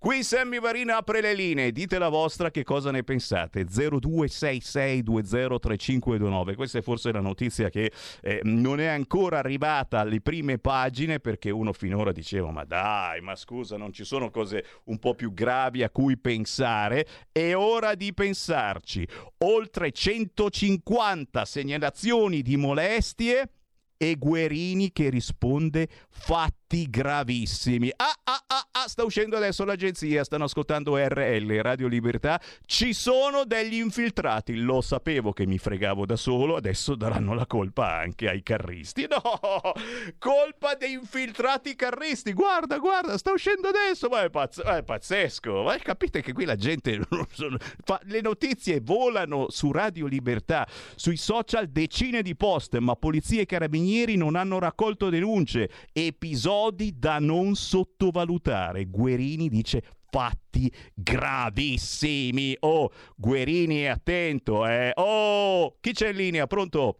Qui 0.00 0.22
Sammy 0.22 0.58
Varina 0.60 0.89
apre 0.90 1.20
le 1.20 1.34
linee, 1.34 1.72
dite 1.72 1.98
la 1.98 2.08
vostra 2.08 2.50
che 2.50 2.64
cosa 2.64 2.90
ne 2.90 3.02
pensate. 3.02 3.64
0266203529. 3.64 6.54
Questa 6.54 6.78
è 6.78 6.82
forse 6.82 7.12
la 7.12 7.20
notizia 7.20 7.68
che 7.70 7.92
eh, 8.20 8.40
non 8.44 8.80
è 8.80 8.86
ancora 8.86 9.38
arrivata 9.38 10.00
alle 10.00 10.20
prime 10.20 10.58
pagine 10.58 11.20
perché 11.20 11.50
uno 11.50 11.72
finora 11.72 12.12
diceva 12.12 12.50
ma 12.50 12.64
dai, 12.64 13.20
ma 13.20 13.36
scusa, 13.36 13.76
non 13.76 13.92
ci 13.92 14.04
sono 14.04 14.30
cose 14.30 14.64
un 14.84 14.98
po' 14.98 15.14
più 15.14 15.32
gravi 15.32 15.82
a 15.82 15.90
cui 15.90 16.16
pensare. 16.18 17.06
È 17.32 17.54
ora 17.54 17.94
di 17.94 18.12
pensarci. 18.12 19.06
Oltre 19.38 19.92
150 19.92 21.44
segnalazioni 21.44 22.42
di 22.42 22.56
molestie 22.56 23.50
e 23.96 24.16
Guerini 24.16 24.92
che 24.92 25.10
risponde 25.10 25.88
fatti 26.08 26.59
gravissimi. 26.88 27.90
Ah, 27.96 28.14
ah, 28.22 28.44
ah, 28.46 28.68
ah, 28.70 28.86
sta 28.86 29.02
uscendo 29.02 29.36
adesso 29.36 29.64
l'agenzia, 29.64 30.22
stanno 30.22 30.44
ascoltando 30.44 30.96
RL, 30.96 31.60
Radio 31.62 31.88
Libertà. 31.88 32.40
Ci 32.64 32.92
sono 32.92 33.44
degli 33.44 33.74
infiltrati, 33.74 34.54
lo 34.54 34.80
sapevo 34.80 35.32
che 35.32 35.46
mi 35.46 35.58
fregavo 35.58 36.06
da 36.06 36.14
solo, 36.14 36.54
adesso 36.54 36.94
daranno 36.94 37.34
la 37.34 37.46
colpa 37.46 37.96
anche 37.96 38.28
ai 38.28 38.44
carristi. 38.44 39.08
No, 39.10 39.72
colpa 40.18 40.76
dei 40.76 40.92
infiltrati 40.92 41.74
carristi. 41.74 42.32
Guarda, 42.32 42.78
guarda, 42.78 43.18
sta 43.18 43.32
uscendo 43.32 43.68
adesso, 43.68 44.08
ma 44.08 44.22
è, 44.22 44.30
pazz- 44.30 44.60
è 44.60 44.84
pazzesco. 44.84 45.62
Ma 45.62 45.76
capite 45.78 46.22
che 46.22 46.32
qui 46.32 46.44
la 46.44 46.54
gente 46.54 47.00
fa... 47.82 48.00
le 48.04 48.20
notizie 48.20 48.80
volano 48.80 49.46
su 49.50 49.72
Radio 49.72 50.06
Libertà, 50.06 50.68
sui 50.94 51.16
social 51.16 51.66
decine 51.66 52.22
di 52.22 52.36
post, 52.36 52.78
ma 52.78 52.94
polizia 52.94 53.40
e 53.40 53.46
carabinieri 53.46 54.16
non 54.16 54.36
hanno 54.36 54.60
raccolto 54.60 55.08
denunce. 55.08 55.68
Episodi 55.92 56.58
da 56.68 57.18
non 57.18 57.54
sottovalutare. 57.54 58.84
Guerini 58.84 59.48
dice 59.48 59.82
fatti 60.10 60.70
gravissimi. 60.94 62.56
Oh, 62.60 62.90
Guerini 63.16 63.80
è 63.80 63.86
attento, 63.86 64.66
eh. 64.66 64.92
Oh, 64.96 65.76
chi 65.80 65.92
c'è 65.92 66.10
in 66.10 66.16
linea? 66.16 66.46
Pronto? 66.46 66.98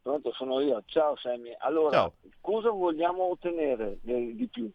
Pronto, 0.00 0.32
sono 0.32 0.60
io. 0.60 0.82
Ciao 0.86 1.16
Sammy. 1.16 1.54
Allora, 1.58 1.90
Ciao. 1.90 2.14
cosa 2.40 2.70
vogliamo 2.70 3.24
ottenere 3.30 3.98
di 4.00 4.48
più? 4.50 4.70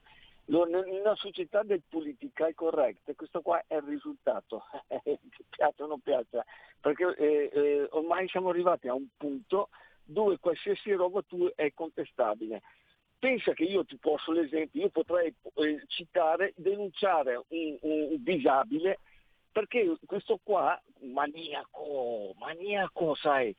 In 0.48 0.56
una 1.02 1.16
società 1.16 1.64
del 1.64 1.82
politically 1.90 2.54
correct, 2.54 3.16
questo 3.16 3.42
qua 3.42 3.64
è 3.66 3.78
il 3.78 3.82
risultato, 3.82 4.66
piace 5.50 5.82
o 5.82 5.88
non 5.88 6.00
piace, 6.02 6.46
perché 6.80 7.16
eh, 7.18 7.50
eh, 7.52 7.88
ormai 7.90 8.28
siamo 8.28 8.50
arrivati 8.50 8.88
a 8.88 8.94
un 8.94 9.08
punto 9.18 9.70
dove 10.04 10.38
qualsiasi 10.38 10.92
roba 10.92 11.24
tu 11.24 11.52
è 11.56 11.74
contestabile. 11.74 12.62
Pensa 13.26 13.54
che 13.54 13.64
io 13.64 13.84
ti 13.84 13.98
posso 13.98 14.32
l'esempio, 14.32 14.82
io 14.82 14.90
potrei 14.90 15.34
eh, 15.56 15.84
citare, 15.88 16.54
denunciare 16.58 17.44
un, 17.48 17.76
un, 17.82 18.24
disabile 18.24 19.00
perché 19.52 19.98
questo 20.06 20.40
qua, 20.44 20.80
maniaco, 21.00 22.36
maniaco 22.38 23.16
sai, 23.16 23.56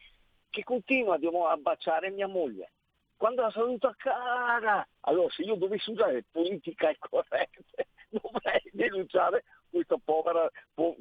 che 0.50 0.62
continua 0.62 1.18
a 1.50 1.56
baciare 1.56 2.10
mia 2.10 2.28
moglie. 2.28 2.74
Quando 3.16 3.42
la 3.42 3.50
saluta 3.50 3.94
cara, 3.96 4.86
allora 5.00 5.30
se 5.30 5.42
io 5.42 5.54
dovessi 5.54 5.90
usare 5.90 6.24
politica 6.30 6.94
corretta, 6.98 7.84
dovrei 8.10 8.62
denunciare 8.72 9.44
questo 9.70 9.98
povero, 10.02 10.50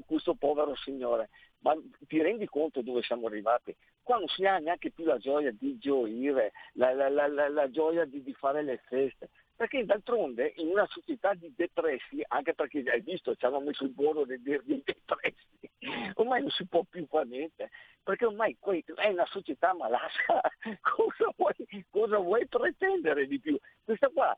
questo 0.05 0.33
povero 0.35 0.75
signore 0.75 1.29
ma 1.65 1.75
ti 2.07 2.21
rendi 2.21 2.45
conto 2.47 2.81
dove 2.81 3.01
siamo 3.01 3.25
arrivati? 3.25 3.75
Qua 4.03 4.17
non 4.17 4.27
si 4.27 4.45
ha 4.45 4.59
neanche 4.59 4.91
più 4.91 5.03
la 5.03 5.17
gioia 5.17 5.51
di 5.51 5.79
gioire, 5.79 6.51
la, 6.73 6.93
la, 6.93 7.09
la, 7.09 7.49
la 7.49 7.69
gioia 7.71 8.05
di, 8.05 8.21
di, 8.21 8.33
fare 8.33 8.61
le 8.61 8.77
feste. 8.87 9.29
Perché 9.55 9.85
d'altronde 9.85 10.53
in 10.57 10.67
una 10.67 10.85
società 10.87 11.33
di 11.33 11.53
depressi, 11.55 12.21
anche 12.27 12.53
perché 12.53 12.83
hai 12.87 13.01
visto, 13.01 13.35
ci 13.35 13.45
hanno 13.45 13.61
messo 13.61 13.85
il 13.85 13.91
buono 13.91 14.25
dei, 14.25 14.41
dei 14.41 14.61
depressi, 14.83 15.71
ormai 16.15 16.41
non 16.41 16.51
si 16.51 16.65
può 16.67 16.83
più 16.83 17.05
fare 17.07 17.27
niente, 17.27 17.69
perché 18.03 18.25
ormai 18.25 18.57
è 18.95 19.07
una 19.07 19.25
società 19.27 19.73
malata, 19.73 20.41
cosa 20.81 21.33
vuoi, 21.37 21.85
cosa 21.89 22.17
vuoi 22.17 22.45
pretendere 22.47 23.27
di 23.27 23.39
più? 23.39 23.57
Questa 23.83 24.09
qua, 24.09 24.37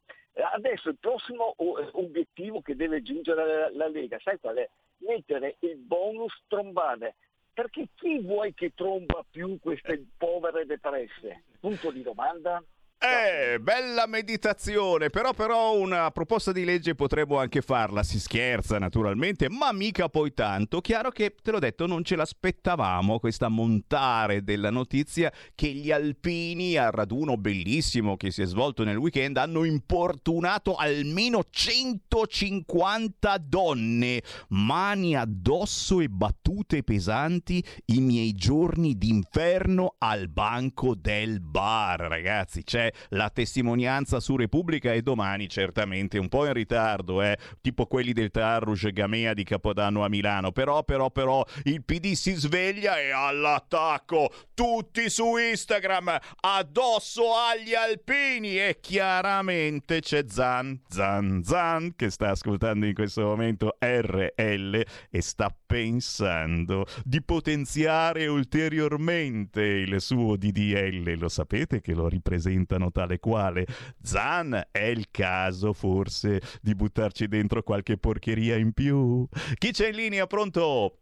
adesso 0.53 0.89
il 0.89 0.97
prossimo 0.99 1.55
obiettivo 1.57 2.61
che 2.61 2.75
deve 2.75 3.01
giungere 3.01 3.73
la 3.73 3.87
Lega, 3.87 4.19
sai 4.19 4.39
qual 4.39 4.57
è? 4.57 4.69
mettere 4.99 5.57
il 5.59 5.77
bonus 5.77 6.33
trombare. 6.47 7.15
Perché 7.53 7.87
chi 7.95 8.19
vuoi 8.19 8.53
che 8.53 8.73
tromba 8.75 9.25
più 9.29 9.57
queste 9.59 10.05
povere 10.17 10.65
depresse? 10.65 11.43
Punto 11.59 11.91
di 11.91 12.03
domanda. 12.03 12.63
Eh, 12.99 13.59
bella 13.59 14.07
meditazione, 14.07 15.11
però, 15.11 15.31
però 15.31 15.77
una 15.77 16.09
proposta 16.09 16.51
di 16.51 16.65
legge 16.65 16.95
potremmo 16.95 17.37
anche 17.37 17.61
farla, 17.61 18.01
si 18.01 18.19
scherza 18.19 18.79
naturalmente, 18.79 19.49
ma 19.49 19.71
mica 19.71 20.09
poi 20.09 20.33
tanto. 20.33 20.81
Chiaro 20.81 21.11
che, 21.11 21.35
te 21.39 21.51
l'ho 21.51 21.59
detto, 21.59 21.85
non 21.85 22.03
ce 22.03 22.15
l'aspettavamo 22.15 23.19
questa 23.19 23.49
montare 23.49 24.43
della 24.43 24.71
notizia 24.71 25.31
che 25.53 25.67
gli 25.67 25.91
alpini 25.91 26.75
al 26.75 26.91
raduno 26.91 27.37
bellissimo 27.37 28.17
che 28.17 28.31
si 28.31 28.41
è 28.41 28.45
svolto 28.45 28.83
nel 28.83 28.97
weekend 28.97 29.37
hanno 29.37 29.63
importunato 29.63 30.73
almeno 30.73 31.43
150 31.47 33.37
donne, 33.37 34.23
mani 34.49 35.15
addosso 35.15 35.99
e 35.99 36.09
battute 36.09 36.81
pesanti, 36.81 37.63
i 37.85 38.01
miei 38.01 38.33
giorni 38.33 38.97
d'inferno 38.97 39.93
al 39.99 40.29
banco 40.29 40.95
del 40.95 41.41
bar, 41.41 41.99
ragazzi. 41.99 42.63
C'è 42.63 42.86
la 43.09 43.29
testimonianza 43.29 44.19
su 44.19 44.35
Repubblica 44.35 44.93
e 44.93 45.01
domani 45.01 45.47
certamente 45.49 46.17
un 46.17 46.29
po' 46.29 46.45
in 46.45 46.53
ritardo, 46.53 47.21
eh, 47.21 47.37
tipo 47.61 47.85
quelli 47.85 48.13
del 48.13 48.31
Tarrush 48.31 48.91
Gamea 48.91 49.33
di 49.33 49.43
Capodanno 49.43 50.03
a 50.03 50.09
Milano, 50.09 50.51
però 50.51 50.83
però 50.83 51.09
però 51.11 51.43
il 51.63 51.83
PD 51.83 52.13
si 52.13 52.33
sveglia 52.33 52.99
e 52.99 53.11
all'attacco, 53.11 54.31
tutti 54.53 55.09
su 55.09 55.35
Instagram, 55.37 56.17
addosso 56.41 57.35
agli 57.35 57.73
alpini 57.73 58.57
e 58.57 58.77
chiaramente 58.79 59.99
c'è 59.99 60.25
Zan 60.27 60.81
Zan 60.87 61.43
Zan 61.43 61.93
che 61.95 62.09
sta 62.09 62.29
ascoltando 62.29 62.85
in 62.85 62.93
questo 62.93 63.21
momento 63.21 63.77
RL 63.79 64.83
e 65.09 65.21
sta 65.21 65.53
pensando 65.65 66.85
di 67.03 67.21
potenziare 67.21 68.27
ulteriormente 68.27 69.61
il 69.61 69.99
suo 70.01 70.37
DDL, 70.37 71.17
lo 71.17 71.29
sapete 71.29 71.81
che 71.81 71.93
lo 71.93 72.07
ripresenta 72.07 72.76
diventano 72.77 72.91
tale 72.91 73.19
quale. 73.19 73.65
Zan, 74.01 74.67
è 74.71 74.85
il 74.85 75.07
caso 75.11 75.73
forse 75.73 76.39
di 76.61 76.75
buttarci 76.75 77.27
dentro 77.27 77.63
qualche 77.63 77.97
porcheria 77.97 78.55
in 78.55 78.71
più. 78.73 79.27
Chi 79.57 79.71
c'è 79.71 79.89
in 79.89 79.95
linea? 79.95 80.27
Pronto? 80.27 80.97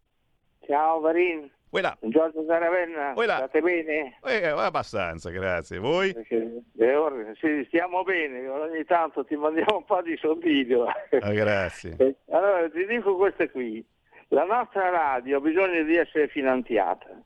Ciao 0.66 1.00
Varin. 1.00 1.50
Voilà. 1.68 1.96
Giorgio 2.00 2.44
Saravenna, 2.46 3.12
voilà. 3.12 3.36
state 3.36 3.60
bene? 3.60 4.18
Eh, 4.24 4.46
abbastanza, 4.46 5.30
grazie. 5.30 5.78
Voi? 5.78 6.10
Eh, 6.10 7.34
sì, 7.38 7.64
stiamo 7.66 8.02
bene, 8.02 8.48
ogni 8.48 8.84
tanto 8.84 9.24
ti 9.24 9.36
mandiamo 9.36 9.78
un 9.78 9.84
po' 9.84 10.00
di 10.00 10.16
soldino. 10.16 10.86
Ah, 10.86 11.32
grazie. 11.32 11.96
allora, 12.30 12.70
ti 12.70 12.86
dico 12.86 13.16
queste 13.16 13.50
qui. 13.50 13.84
La 14.28 14.44
nostra 14.44 14.88
radio 14.88 15.36
ha 15.36 15.40
bisogno 15.40 15.82
di 15.82 15.96
essere 15.96 16.28
finanziata. 16.28 17.22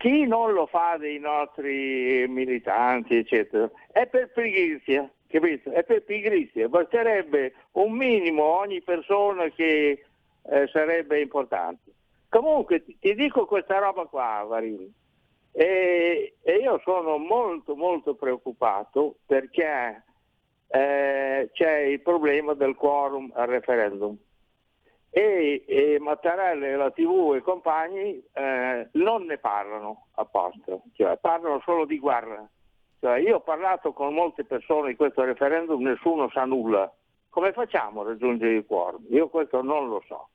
Chi 0.00 0.24
non 0.24 0.54
lo 0.54 0.64
fa 0.64 0.96
dei 0.96 1.18
nostri 1.18 2.24
militanti, 2.26 3.16
eccetera, 3.16 3.70
è 3.92 4.06
per 4.06 4.32
pigrizia, 4.32 5.06
capito? 5.26 5.70
È 5.72 5.84
per 5.84 6.04
pigrizia. 6.04 6.70
Basterebbe 6.70 7.52
un 7.72 7.92
minimo 7.92 8.44
ogni 8.44 8.80
persona 8.80 9.50
che 9.50 10.06
eh, 10.42 10.68
sarebbe 10.72 11.20
importante. 11.20 11.92
Comunque 12.30 12.82
ti, 12.82 12.96
ti 12.98 13.14
dico 13.14 13.44
questa 13.44 13.76
roba 13.76 14.06
qua, 14.06 14.42
Varini, 14.48 14.90
e, 15.52 16.36
e, 16.40 16.52
io 16.54 16.80
sono 16.82 17.18
molto 17.18 17.76
molto 17.76 18.14
preoccupato 18.14 19.16
perché 19.26 20.02
eh, 20.68 21.50
c'è 21.52 21.76
il 21.76 22.00
problema 22.00 22.54
del 22.54 22.74
quorum 22.74 23.30
al 23.34 23.48
referendum 23.48 24.16
e, 25.10 25.64
e 25.66 25.98
Mattarella 25.98 26.66
e 26.66 26.76
la 26.76 26.90
TV 26.90 27.34
e 27.34 27.42
compagni 27.42 28.22
eh, 28.32 28.88
non 28.92 29.24
ne 29.24 29.38
parlano 29.38 30.06
apposta, 30.14 30.78
cioè 30.94 31.18
parlano 31.18 31.60
solo 31.64 31.84
di 31.84 31.98
guerra. 31.98 32.48
Cioè, 33.00 33.18
io 33.18 33.36
ho 33.36 33.40
parlato 33.40 33.92
con 33.92 34.14
molte 34.14 34.44
persone 34.44 34.90
di 34.90 34.96
questo 34.96 35.24
referendum, 35.24 35.82
nessuno 35.82 36.28
sa 36.30 36.44
nulla. 36.44 36.92
Come 37.30 37.52
facciamo 37.52 38.02
a 38.02 38.04
raggiungere 38.04 38.54
il 38.54 38.66
quorum? 38.66 39.06
Io 39.10 39.28
questo 39.28 39.62
non 39.62 39.88
lo 39.88 40.02
so. 40.06 40.28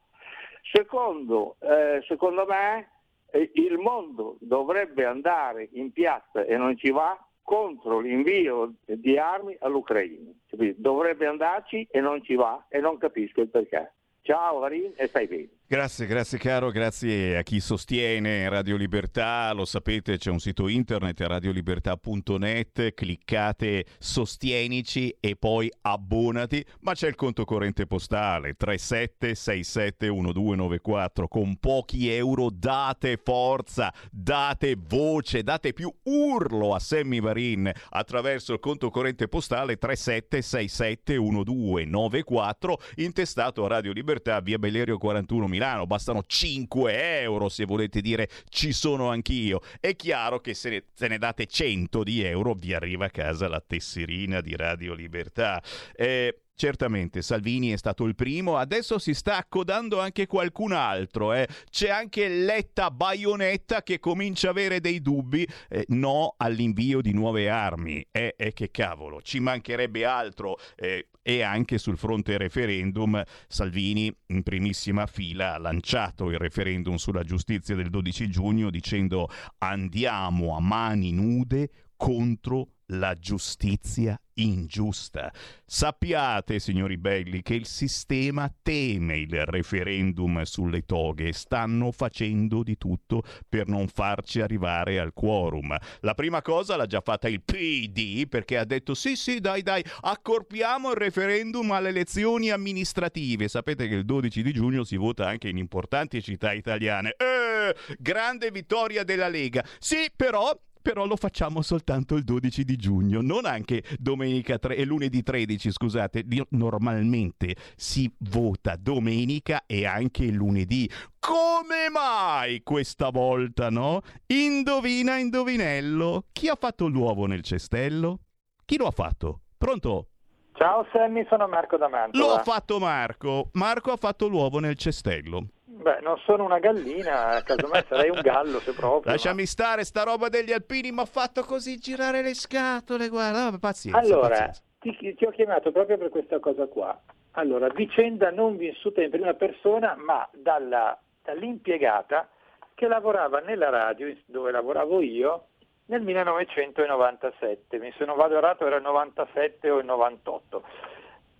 Secondo, 0.71 1.57
eh, 1.59 2.03
secondo 2.07 2.45
me 2.45 2.89
eh, 3.31 3.51
il 3.53 3.77
mondo 3.77 4.37
dovrebbe 4.39 5.05
andare 5.05 5.69
in 5.73 5.91
piazza 5.91 6.43
e 6.43 6.57
non 6.57 6.75
ci 6.77 6.89
va 6.89 7.17
contro 7.43 7.99
l'invio 7.99 8.73
di 8.85 9.17
armi 9.17 9.55
all'Ucraina. 9.59 10.31
Dovrebbe 10.75 11.27
andarci 11.27 11.87
e 11.91 11.99
non 11.99 12.23
ci 12.23 12.33
va 12.33 12.65
e 12.67 12.79
non 12.79 12.97
capisco 12.97 13.41
il 13.41 13.49
perché. 13.49 13.93
Ciao 14.25 14.59
Varin 14.59 14.91
e 14.97 15.07
stai 15.07 15.27
bene. 15.27 15.49
Grazie, 15.67 16.05
grazie 16.05 16.37
caro, 16.37 16.69
grazie 16.69 17.37
a 17.37 17.41
chi 17.41 17.59
sostiene 17.59 18.47
Radio 18.49 18.75
Libertà, 18.75 19.51
lo 19.51 19.65
sapete 19.65 20.19
c'è 20.19 20.29
un 20.29 20.37
sito 20.37 20.67
internet 20.67 21.21
radiolibertà.net, 21.21 22.93
cliccate 22.93 23.87
sostienici 23.97 25.17
e 25.19 25.35
poi 25.35 25.67
abbonati, 25.81 26.63
ma 26.81 26.93
c'è 26.93 27.07
il 27.07 27.15
conto 27.15 27.45
corrente 27.45 27.87
postale 27.87 28.55
37671294, 28.55 31.23
con 31.27 31.57
pochi 31.57 32.11
euro 32.11 32.51
date 32.53 33.17
forza, 33.17 33.91
date 34.11 34.75
voce, 34.77 35.41
date 35.41 35.73
più 35.73 35.91
urlo 36.03 36.75
a 36.75 36.79
Sammy 36.79 37.19
Varin 37.19 37.71
attraverso 37.89 38.53
il 38.53 38.59
conto 38.59 38.91
corrente 38.91 39.27
postale 39.27 39.79
37671294 39.79 42.73
intestato 42.97 43.65
a 43.65 43.67
Radio 43.67 43.93
Libertà 43.93 44.39
via 44.41 44.59
Bellerio 44.59 44.99
41 44.99 45.53
Milano, 45.55 45.87
bastano 45.87 46.21
5 46.25 47.21
euro 47.21 47.47
se 47.47 47.63
volete 47.63 48.01
dire 48.01 48.29
ci 48.49 48.73
sono 48.73 49.09
anch'io. 49.09 49.61
È 49.79 49.95
chiaro 49.95 50.41
che 50.41 50.53
se 50.53 50.69
ne, 50.69 50.83
se 50.93 51.07
ne 51.07 51.17
date 51.17 51.45
100 51.45 52.03
di 52.03 52.21
euro 52.23 52.53
vi 52.53 52.73
arriva 52.73 53.05
a 53.05 53.09
casa 53.09 53.47
la 53.47 53.63
tesserina 53.65 54.41
di 54.41 54.53
Radio 54.55 54.93
Libertà. 54.93 55.63
Eh, 55.95 56.41
Certamente 56.57 57.21
Salvini 57.21 57.71
è 57.71 57.77
stato 57.77 58.05
il 58.05 58.15
primo, 58.15 58.55
adesso 58.55 58.97
si 58.97 59.13
sta 59.13 59.35
accodando 59.35 59.99
anche 59.99 60.25
qualcun 60.25 60.71
altro. 60.71 61.33
Eh. 61.33 61.47
C'è 61.69 61.89
anche 61.89 62.29
Letta 62.29 62.91
Baionetta 62.91 63.83
che 63.83 63.99
comincia 63.99 64.47
a 64.47 64.51
avere 64.51 64.79
dei 64.79 65.01
dubbi. 65.01 65.45
Eh, 65.67 65.83
no 65.89 66.35
all'invio 66.37 67.01
di 67.01 67.11
nuove 67.11 67.49
armi. 67.49 68.07
E 68.09 68.35
eh, 68.37 68.53
che 68.53 68.71
cavolo, 68.71 69.21
ci 69.21 69.41
mancherebbe 69.41 70.05
altro. 70.05 70.57
Eh, 70.77 71.09
e 71.27 71.41
anche 71.41 71.79
sul 71.79 71.97
fronte 71.97 72.37
referendum 72.37 73.21
Salvini 73.47 74.15
in 74.27 74.43
primissima 74.43 75.07
fila 75.07 75.55
ha 75.55 75.57
lanciato 75.57 76.29
il 76.29 76.37
referendum 76.37 76.97
sulla 76.97 77.23
giustizia 77.23 77.73
del 77.73 77.89
12 77.89 78.29
giugno 78.29 78.69
dicendo 78.69 79.27
andiamo 79.57 80.55
a 80.55 80.59
mani 80.59 81.11
nude 81.11 81.71
contro 81.97 82.74
la 82.87 83.13
giustizia 83.15 84.19
ingiusta. 84.35 85.31
Sappiate, 85.65 86.59
signori 86.59 86.97
belli, 86.97 87.41
che 87.41 87.53
il 87.53 87.65
sistema 87.65 88.53
teme 88.61 89.17
il 89.17 89.45
referendum 89.45 90.41
sulle 90.43 90.85
toghe. 90.85 91.31
Stanno 91.33 91.91
facendo 91.91 92.63
di 92.63 92.77
tutto 92.77 93.23
per 93.47 93.67
non 93.67 93.87
farci 93.87 94.41
arrivare 94.41 94.99
al 94.99 95.13
quorum. 95.13 95.75
La 96.01 96.13
prima 96.13 96.41
cosa 96.41 96.75
l'ha 96.75 96.85
già 96.85 97.01
fatta 97.01 97.27
il 97.27 97.41
PD 97.41 98.27
perché 98.27 98.57
ha 98.57 98.65
detto 98.65 98.93
sì 98.93 99.15
sì 99.15 99.39
dai 99.39 99.61
dai 99.61 99.83
accorpiamo 100.01 100.91
il 100.91 100.97
referendum 100.97 101.71
alle 101.71 101.89
elezioni 101.89 102.51
amministrative. 102.51 103.47
Sapete 103.47 103.87
che 103.87 103.95
il 103.95 104.05
12 104.05 104.43
di 104.43 104.53
giugno 104.53 104.83
si 104.83 104.97
vota 104.97 105.27
anche 105.27 105.49
in 105.49 105.57
importanti 105.57 106.21
città 106.21 106.53
italiane. 106.53 107.15
Eh, 107.17 107.75
grande 107.97 108.51
vittoria 108.51 109.03
della 109.03 109.27
Lega. 109.27 109.65
Sì, 109.79 110.11
però 110.15 110.57
però 110.85 111.07
lo 111.07 111.15
facciamo 111.15 111.63
soltanto 111.63 112.13
il 112.13 112.23
12 112.23 112.63
di 112.63 112.75
giugno, 112.75 113.19
non 113.19 113.45
anche 113.45 113.81
domenica 113.97 114.59
3 114.59 114.75
e 114.75 114.85
lunedì 114.85 115.23
13, 115.23 115.71
scusate, 115.71 116.23
normalmente 116.49 117.55
si 117.75 118.13
vota 118.19 118.75
domenica 118.75 119.63
e 119.65 119.87
anche 119.87 120.27
lunedì. 120.27 120.87
Come 121.17 121.89
mai 121.91 122.61
questa 122.61 123.09
volta, 123.09 123.71
no? 123.71 124.01
Indovina, 124.27 125.17
indovinello, 125.17 126.25
chi 126.31 126.49
ha 126.49 126.55
fatto 126.55 126.85
l'uovo 126.85 127.25
nel 127.25 127.41
cestello? 127.41 128.19
Chi 128.63 128.77
lo 128.77 128.85
ha 128.85 128.91
fatto? 128.91 129.39
Pronto? 129.57 130.09
Ciao 130.53 130.85
Sammy, 130.93 131.25
sono 131.27 131.47
Marco 131.47 131.77
da 131.77 131.89
Mantova. 131.89 132.23
Lo 132.23 132.31
ha 132.31 132.43
fatto 132.43 132.77
Marco. 132.77 133.49
Marco 133.53 133.91
ha 133.91 133.97
fatto 133.97 134.27
l'uovo 134.27 134.59
nel 134.59 134.75
cestello. 134.75 135.47
Beh, 135.77 135.99
non 136.01 136.17
sono 136.19 136.45
una 136.45 136.59
gallina, 136.59 137.41
casomai 137.43 137.83
sarei 137.87 138.09
un 138.09 138.21
gallo 138.21 138.59
se 138.59 138.73
proprio. 138.73 139.11
Lasciami 139.11 139.41
ma... 139.41 139.47
stare, 139.47 139.83
sta 139.83 140.03
roba 140.03 140.29
degli 140.29 140.53
alpini 140.53 140.91
mi 140.91 141.01
ha 141.01 141.05
fatto 141.05 141.43
così 141.43 141.77
girare 141.77 142.21
le 142.21 142.33
scatole, 142.33 143.09
guarda, 143.09 143.49
no, 143.49 143.57
pazienza. 143.59 143.99
Allora, 143.99 144.29
pazienza. 144.29 144.61
Ti, 144.79 145.15
ti, 145.15 145.25
ho 145.25 145.31
chiamato 145.31 145.71
proprio 145.71 145.97
per 145.97 146.09
questa 146.09 146.39
cosa 146.39 146.65
qua. 146.67 146.97
Allora, 147.31 147.67
vicenda 147.67 148.31
non 148.31 148.55
vissuta 148.55 149.01
in 149.01 149.09
prima 149.09 149.33
persona, 149.33 149.95
ma 149.97 150.27
dalla, 150.31 150.97
dall'impiegata 151.21 152.29
che 152.73 152.87
lavorava 152.87 153.39
nella 153.39 153.69
radio 153.69 154.15
dove 154.25 154.51
lavoravo 154.51 155.01
io 155.01 155.47
nel 155.87 156.01
1997. 156.01 157.79
Mi 157.79 157.91
sono 157.97 158.15
vado 158.15 158.37
errato, 158.37 158.65
era 158.65 158.77
il 158.77 158.83
97 158.83 159.69
o 159.69 159.79
il 159.79 159.85
98. 159.85 160.63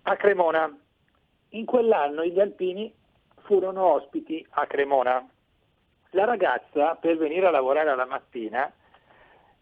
A 0.02 0.16
Cremona. 0.16 0.78
In 1.50 1.64
quell'anno 1.64 2.24
gli 2.24 2.38
alpini 2.38 2.92
furono 3.46 3.84
ospiti 3.84 4.44
a 4.50 4.66
Cremona. 4.66 5.26
La 6.10 6.24
ragazza 6.24 6.96
per 6.96 7.16
venire 7.16 7.46
a 7.46 7.50
lavorare 7.50 7.90
alla 7.90 8.04
mattina 8.04 8.70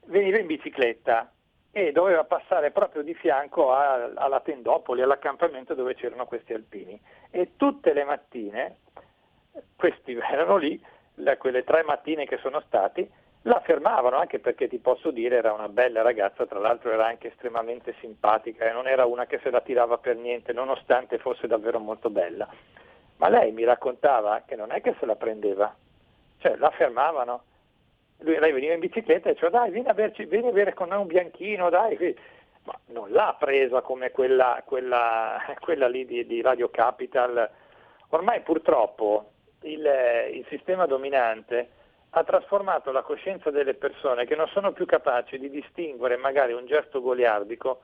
veniva 0.07 0.38
in 0.38 0.47
bicicletta 0.47 1.31
e 1.70 1.92
doveva 1.92 2.25
passare 2.25 2.70
proprio 2.70 3.03
di 3.03 3.14
fianco 3.14 3.73
a, 3.73 4.11
alla 4.14 4.40
Tendopoli, 4.40 5.03
all'accampamento 5.03 5.75
dove 5.75 5.94
c'erano 5.94 6.27
questi 6.27 6.53
alpini. 6.53 7.01
E 7.31 7.53
tutte 7.57 7.92
le 7.92 8.05
mattine, 8.05 8.77
questi 9.77 10.12
erano 10.16 10.57
lì, 10.57 10.83
quelle 11.38 11.64
tre 11.64 11.83
mattine 11.83 12.27
che 12.27 12.38
sono 12.38 12.61
stati, 12.66 13.09
la 13.47 13.61
fermavano 13.61 14.16
anche 14.16 14.38
perché 14.38 14.68
ti 14.68 14.79
posso 14.79 15.11
dire 15.11 15.37
era 15.37 15.53
una 15.53 15.68
bella 15.68 16.01
ragazza, 16.01 16.47
tra 16.47 16.59
l'altro 16.59 16.90
era 16.90 17.07
anche 17.07 17.29
estremamente 17.29 17.94
simpatica 18.01 18.66
e 18.66 18.73
non 18.73 18.87
era 18.87 19.05
una 19.05 19.27
che 19.27 19.38
se 19.42 19.51
la 19.51 19.61
tirava 19.61 19.99
per 19.99 20.16
niente, 20.16 20.53
nonostante 20.53 21.18
fosse 21.18 21.47
davvero 21.47 21.79
molto 21.79 22.09
bella. 22.09 22.49
Ma 23.25 23.31
lei 23.31 23.53
mi 23.53 23.65
raccontava 23.65 24.43
che 24.45 24.55
non 24.55 24.71
è 24.71 24.83
che 24.83 24.95
se 25.01 25.07
la 25.07 25.17
prendeva, 25.17 25.75
cioè 26.41 26.57
la 26.57 26.69
fermavano. 26.69 27.45
Lui, 28.19 28.39
lei 28.39 28.53
veniva 28.53 28.75
in 28.75 28.81
bicicletta 28.81 29.31
e 29.31 29.33
diceva 29.33 29.61
dai 29.61 29.71
vieni 29.71 29.89
a, 29.89 29.95
berci, 29.95 30.27
vieni 30.27 30.49
a 30.49 30.53
bere 30.53 30.75
con 30.75 30.89
noi 30.89 31.01
un 31.01 31.07
bianchino, 31.07 31.71
dai. 31.71 32.15
Ma 32.65 32.79
non 32.89 33.11
l'ha 33.11 33.35
presa 33.39 33.81
come 33.81 34.11
quella, 34.11 34.63
quella, 34.67 35.39
quella 35.59 35.89
lì 35.89 36.05
di, 36.05 36.27
di, 36.27 36.43
Radio 36.43 36.69
Capital. 36.69 37.49
Ormai 38.11 38.43
purtroppo 38.43 39.31
il, 39.63 39.91
il 40.31 40.45
sistema 40.51 40.85
dominante 40.85 41.71
ha 42.11 42.25
trasformato 42.25 42.93
la 42.93 43.01
coscienza 43.01 43.51
delle 43.51 43.73
persone 43.73 44.27
che 44.27 44.37
non 44.37 44.49
sono 44.49 44.73
più 44.73 44.85
capaci 44.85 45.39
di 45.39 45.49
distinguere 45.49 46.19
magari 46.19 46.53
un 46.53 46.67
gesto 46.67 47.01
goliardico 47.01 47.81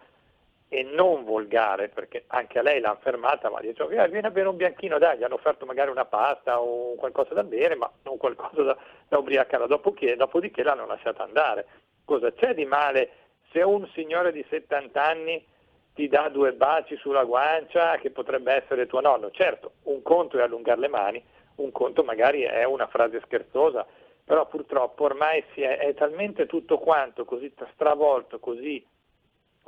e 0.73 0.85
non 0.85 1.25
volgare, 1.25 1.89
perché 1.89 2.23
anche 2.29 2.61
a 2.61 2.63
lei 2.63 2.79
l'hanno 2.79 3.01
fermata, 3.03 3.51
ma 3.51 3.61
dice 3.61 3.85
vieni 3.89 4.25
a 4.25 4.31
bere 4.31 4.49
un 4.49 4.55
bianchino, 4.55 4.99
dai, 4.99 5.19
gli 5.19 5.25
hanno 5.25 5.35
offerto 5.35 5.67
magari 5.67 5.91
una 5.91 6.05
pasta 6.05 6.61
o 6.61 6.95
qualcosa 6.95 7.35
da 7.35 7.43
bere, 7.43 7.75
ma 7.75 7.91
non 8.05 8.17
qualcosa 8.17 8.63
da, 8.63 8.77
da 9.09 9.19
ubriacare, 9.19 9.67
dopodiché, 9.67 10.15
dopodiché 10.15 10.63
l'hanno 10.63 10.87
lasciata 10.87 11.25
andare. 11.25 11.67
Cosa 12.05 12.33
c'è 12.33 12.55
di 12.55 12.65
male 12.67 13.11
se 13.51 13.63
un 13.63 13.85
signore 13.95 14.31
di 14.31 14.47
70 14.49 15.05
anni 15.05 15.45
ti 15.93 16.07
dà 16.07 16.29
due 16.29 16.53
baci 16.53 16.95
sulla 16.95 17.25
guancia 17.25 17.97
che 17.97 18.13
potrebbe 18.13 18.53
essere 18.53 18.87
tuo 18.87 19.01
nonno? 19.01 19.33
Certo, 19.33 19.73
un 19.85 20.03
conto 20.03 20.39
è 20.39 20.43
allungare 20.43 20.79
le 20.79 20.89
mani, 20.89 21.25
un 21.57 21.73
conto 21.73 22.05
magari 22.05 22.43
è 22.43 22.63
una 22.63 22.87
frase 22.87 23.21
scherzosa, 23.25 23.85
però 24.25 24.47
purtroppo 24.47 25.03
ormai 25.03 25.45
è, 25.55 25.79
è, 25.79 25.95
talmente 25.95 26.47
tutto 26.47 26.79
quanto 26.79 27.25
così 27.25 27.53
stravolto, 27.73 28.39
così 28.39 28.87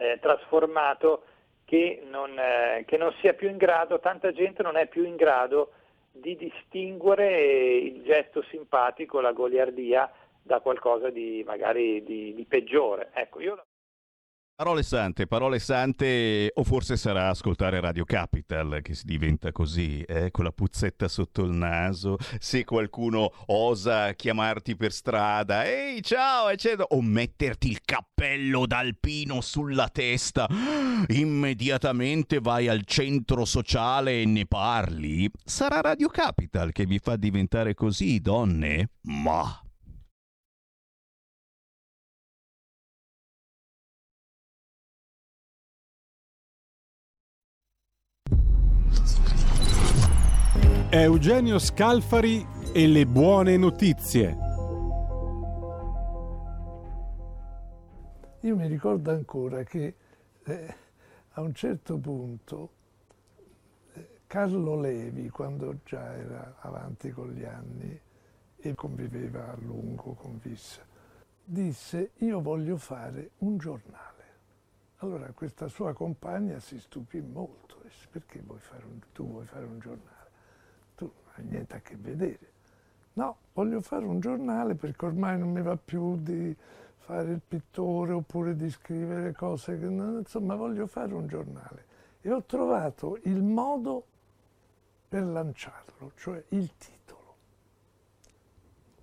eh, 0.02 0.18
trasformato 0.20 1.24
che 1.64 2.02
non, 2.08 2.36
eh, 2.38 2.84
che 2.86 2.96
non 2.96 3.14
sia 3.20 3.34
più 3.34 3.48
in 3.48 3.56
grado, 3.56 4.00
tanta 4.00 4.32
gente 4.32 4.62
non 4.62 4.76
è 4.76 4.86
più 4.86 5.04
in 5.04 5.16
grado 5.16 5.72
di 6.10 6.36
distinguere 6.36 7.76
il 7.78 8.02
gesto 8.02 8.42
simpatico, 8.50 9.20
la 9.20 9.32
goliardia 9.32 10.10
da 10.42 10.60
qualcosa 10.60 11.08
di 11.08 11.42
magari 11.46 12.02
di, 12.02 12.34
di 12.34 12.44
peggiore. 12.44 13.10
Ecco, 13.14 13.40
io... 13.40 13.64
Parole 14.54 14.84
sante, 14.84 15.26
parole 15.26 15.58
sante, 15.58 16.52
o 16.54 16.62
forse 16.62 16.96
sarà 16.96 17.30
ascoltare 17.30 17.80
Radio 17.80 18.04
Capital 18.04 18.80
che 18.80 18.94
si 18.94 19.06
diventa 19.06 19.50
così, 19.50 20.02
eh, 20.02 20.30
con 20.30 20.44
la 20.44 20.52
puzzetta 20.52 21.08
sotto 21.08 21.42
il 21.42 21.50
naso, 21.50 22.16
se 22.38 22.62
qualcuno 22.64 23.32
osa 23.46 24.12
chiamarti 24.12 24.76
per 24.76 24.92
strada, 24.92 25.64
ehi 25.64 26.00
ciao, 26.02 26.48
eccetera, 26.48 26.84
o 26.90 27.00
metterti 27.00 27.70
il 27.70 27.80
cappello 27.82 28.66
d'alpino 28.66 29.40
sulla 29.40 29.88
testa, 29.88 30.46
immediatamente 31.08 32.38
vai 32.38 32.68
al 32.68 32.84
centro 32.84 33.44
sociale 33.44 34.20
e 34.20 34.26
ne 34.26 34.46
parli, 34.46 35.28
sarà 35.42 35.80
Radio 35.80 36.08
Capital 36.08 36.70
che 36.70 36.86
vi 36.86 37.00
fa 37.00 37.16
diventare 37.16 37.74
così, 37.74 38.20
donne? 38.20 38.90
Ma... 39.00 39.60
Eugenio 50.94 51.58
Scalfari 51.58 52.46
e 52.74 52.86
le 52.86 53.06
buone 53.06 53.56
notizie. 53.56 54.36
Io 58.40 58.56
mi 58.56 58.66
ricordo 58.66 59.10
ancora 59.10 59.62
che 59.62 59.94
eh, 60.44 60.74
a 61.30 61.40
un 61.40 61.54
certo 61.54 61.96
punto 61.96 62.70
eh, 63.94 64.06
Carlo 64.26 64.78
Levi, 64.78 65.30
quando 65.30 65.78
già 65.82 66.14
era 66.14 66.56
avanti 66.58 67.10
con 67.10 67.30
gli 67.30 67.44
anni 67.44 67.98
e 68.58 68.74
conviveva 68.74 69.50
a 69.50 69.56
lungo 69.62 70.12
con 70.12 70.38
Vissa, 70.42 70.82
disse 71.42 72.10
io 72.16 72.42
voglio 72.42 72.76
fare 72.76 73.30
un 73.38 73.56
giornale. 73.56 74.24
Allora 74.98 75.32
questa 75.32 75.68
sua 75.68 75.94
compagna 75.94 76.60
si 76.60 76.78
stupì 76.78 77.22
molto, 77.22 77.80
disse 77.82 78.08
perché 78.10 78.42
vuoi 78.44 78.60
un, 78.84 78.98
tu 79.14 79.26
vuoi 79.26 79.46
fare 79.46 79.64
un 79.64 79.78
giornale? 79.78 80.11
Ha 81.34 81.42
niente 81.42 81.76
a 81.76 81.80
che 81.80 81.96
vedere. 81.96 82.50
No, 83.14 83.36
voglio 83.52 83.80
fare 83.80 84.04
un 84.04 84.20
giornale 84.20 84.74
perché 84.74 85.04
ormai 85.06 85.38
non 85.38 85.50
mi 85.50 85.62
va 85.62 85.76
più 85.76 86.16
di 86.16 86.56
fare 86.98 87.32
il 87.32 87.40
pittore 87.46 88.12
oppure 88.12 88.56
di 88.56 88.70
scrivere 88.70 89.32
cose, 89.32 89.78
che, 89.78 89.86
insomma 89.86 90.54
voglio 90.54 90.86
fare 90.86 91.12
un 91.12 91.26
giornale. 91.26 91.90
E 92.20 92.32
ho 92.32 92.42
trovato 92.44 93.18
il 93.24 93.42
modo 93.42 94.06
per 95.08 95.24
lanciarlo, 95.24 96.12
cioè 96.16 96.42
il 96.50 96.70
titolo. 96.76 97.36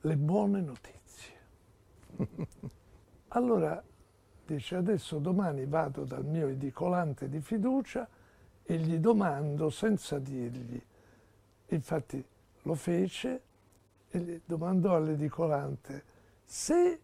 Le 0.01 0.15
buone 0.15 0.61
notizie. 0.61 0.97
allora 3.29 3.83
dice 4.45 4.75
adesso 4.75 5.19
domani 5.19 5.65
vado 5.65 6.05
dal 6.05 6.25
mio 6.25 6.47
edicolante 6.47 7.29
di 7.29 7.39
fiducia 7.41 8.07
e 8.63 8.77
gli 8.77 8.97
domando 8.97 9.69
senza 9.69 10.17
dirgli 10.17 10.81
Infatti 11.69 12.23
lo 12.63 12.75
fece 12.75 13.41
e 14.09 14.41
domandò 14.45 14.95
all'edicolante 14.95 16.03
se 16.43 16.99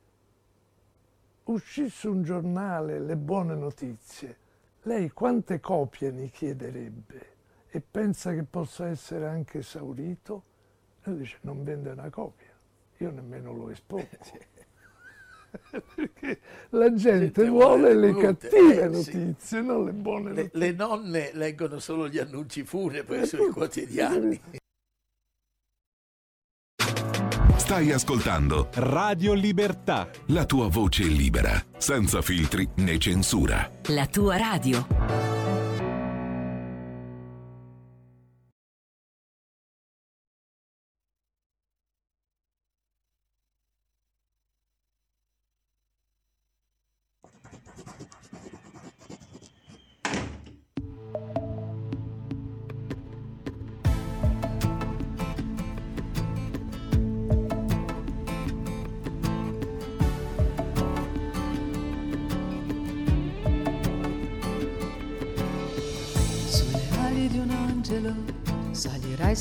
uscisse 1.44 2.08
un 2.08 2.24
giornale 2.24 3.00
Le 3.00 3.16
buone 3.16 3.56
notizie, 3.56 4.38
lei 4.84 5.10
quante 5.12 5.60
copie 5.60 6.10
ne 6.12 6.30
chiederebbe 6.30 7.34
e 7.68 7.82
pensa 7.82 8.34
che 8.34 8.44
possa 8.44 8.88
essere 8.88 9.28
anche 9.28 9.60
esaurito? 9.60 10.44
E 11.04 11.10
lui 11.12 11.20
dice 11.20 11.38
non 11.42 11.64
vende 11.64 11.92
una 11.92 12.10
copia, 12.10 12.54
io 12.98 13.12
nemmeno 13.12 13.54
lo 13.54 13.70
espongo. 13.70 14.08
Perché 15.96 16.40
la 16.70 16.94
gente, 16.94 17.32
gente 17.32 17.50
vuole, 17.50 17.94
le 17.94 18.12
brute, 18.12 18.26
cattive 18.26 18.82
eh, 18.82 18.88
notizie, 18.88 19.36
sì. 19.38 19.62
non 19.62 19.86
le 19.86 19.92
buone 19.92 20.34
le, 20.34 20.42
notizie. 20.44 20.60
Le 20.60 20.72
nonne 20.72 21.30
leggono 21.34 21.80
solo 21.80 22.08
gli 22.08 22.18
annunci 22.18 22.64
funebri 22.64 23.20
eh, 23.20 23.26
sui 23.26 23.50
quotidiani. 23.52 24.40
Stai 27.58 27.92
ascoltando 27.92 28.70
Radio 28.74 29.34
Libertà. 29.34 30.08
La 30.28 30.46
tua 30.46 30.68
voce 30.68 31.04
libera, 31.04 31.60
senza 31.78 32.22
filtri 32.22 32.70
né 32.76 32.98
censura. 33.00 33.70
La 33.88 34.06
tua 34.06 34.38
radio. 34.38 35.35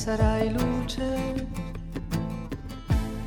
Sarai 0.05 0.53
luce. 0.53 1.49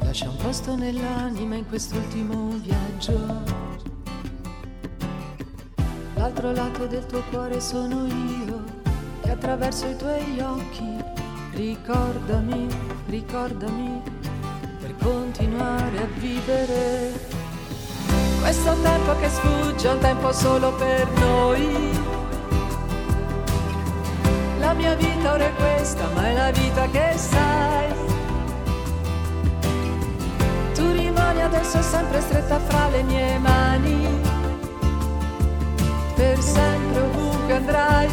Lascia 0.02 0.30
un 0.30 0.38
posto 0.38 0.76
nell'anima 0.76 1.56
in 1.56 1.68
quest'ultimo 1.68 2.50
viaggio. 2.62 3.18
L'altro 6.14 6.52
lato 6.52 6.86
del 6.86 7.04
tuo 7.08 7.24
cuore 7.32 7.60
sono 7.60 8.06
io, 8.06 8.64
che 9.22 9.32
attraverso 9.32 9.88
i 9.88 9.96
tuoi 9.96 10.40
occhi 10.40 11.04
ricordami, 11.54 12.68
ricordami, 13.08 14.00
per 14.80 14.96
continuare 14.98 15.98
a 15.98 16.08
vivere. 16.20 17.12
Questo 18.40 18.76
tempo 18.84 19.16
che 19.20 19.30
sfugge 19.30 19.90
è 19.90 19.94
un 19.94 20.00
tempo 20.00 20.32
solo 20.32 20.76
per 20.76 21.10
noi 21.18 22.07
mia 24.78 24.94
vita 24.96 25.34
ora 25.34 25.46
è 25.46 25.54
questa, 25.56 26.08
ma 26.14 26.28
è 26.28 26.34
la 26.34 26.52
vita 26.52 26.88
che 26.90 27.14
sai. 27.16 27.94
Tu 30.74 30.92
rimani 30.92 31.42
adesso 31.42 31.82
sempre 31.82 32.22
stretta 32.22 32.60
fra 32.60 32.88
le 32.90 33.04
mie 33.04 33.40
mani, 33.40 34.08
per 36.16 36.40
sempre 36.40 37.02
ovunque 37.02 37.54
andrai, 37.56 38.10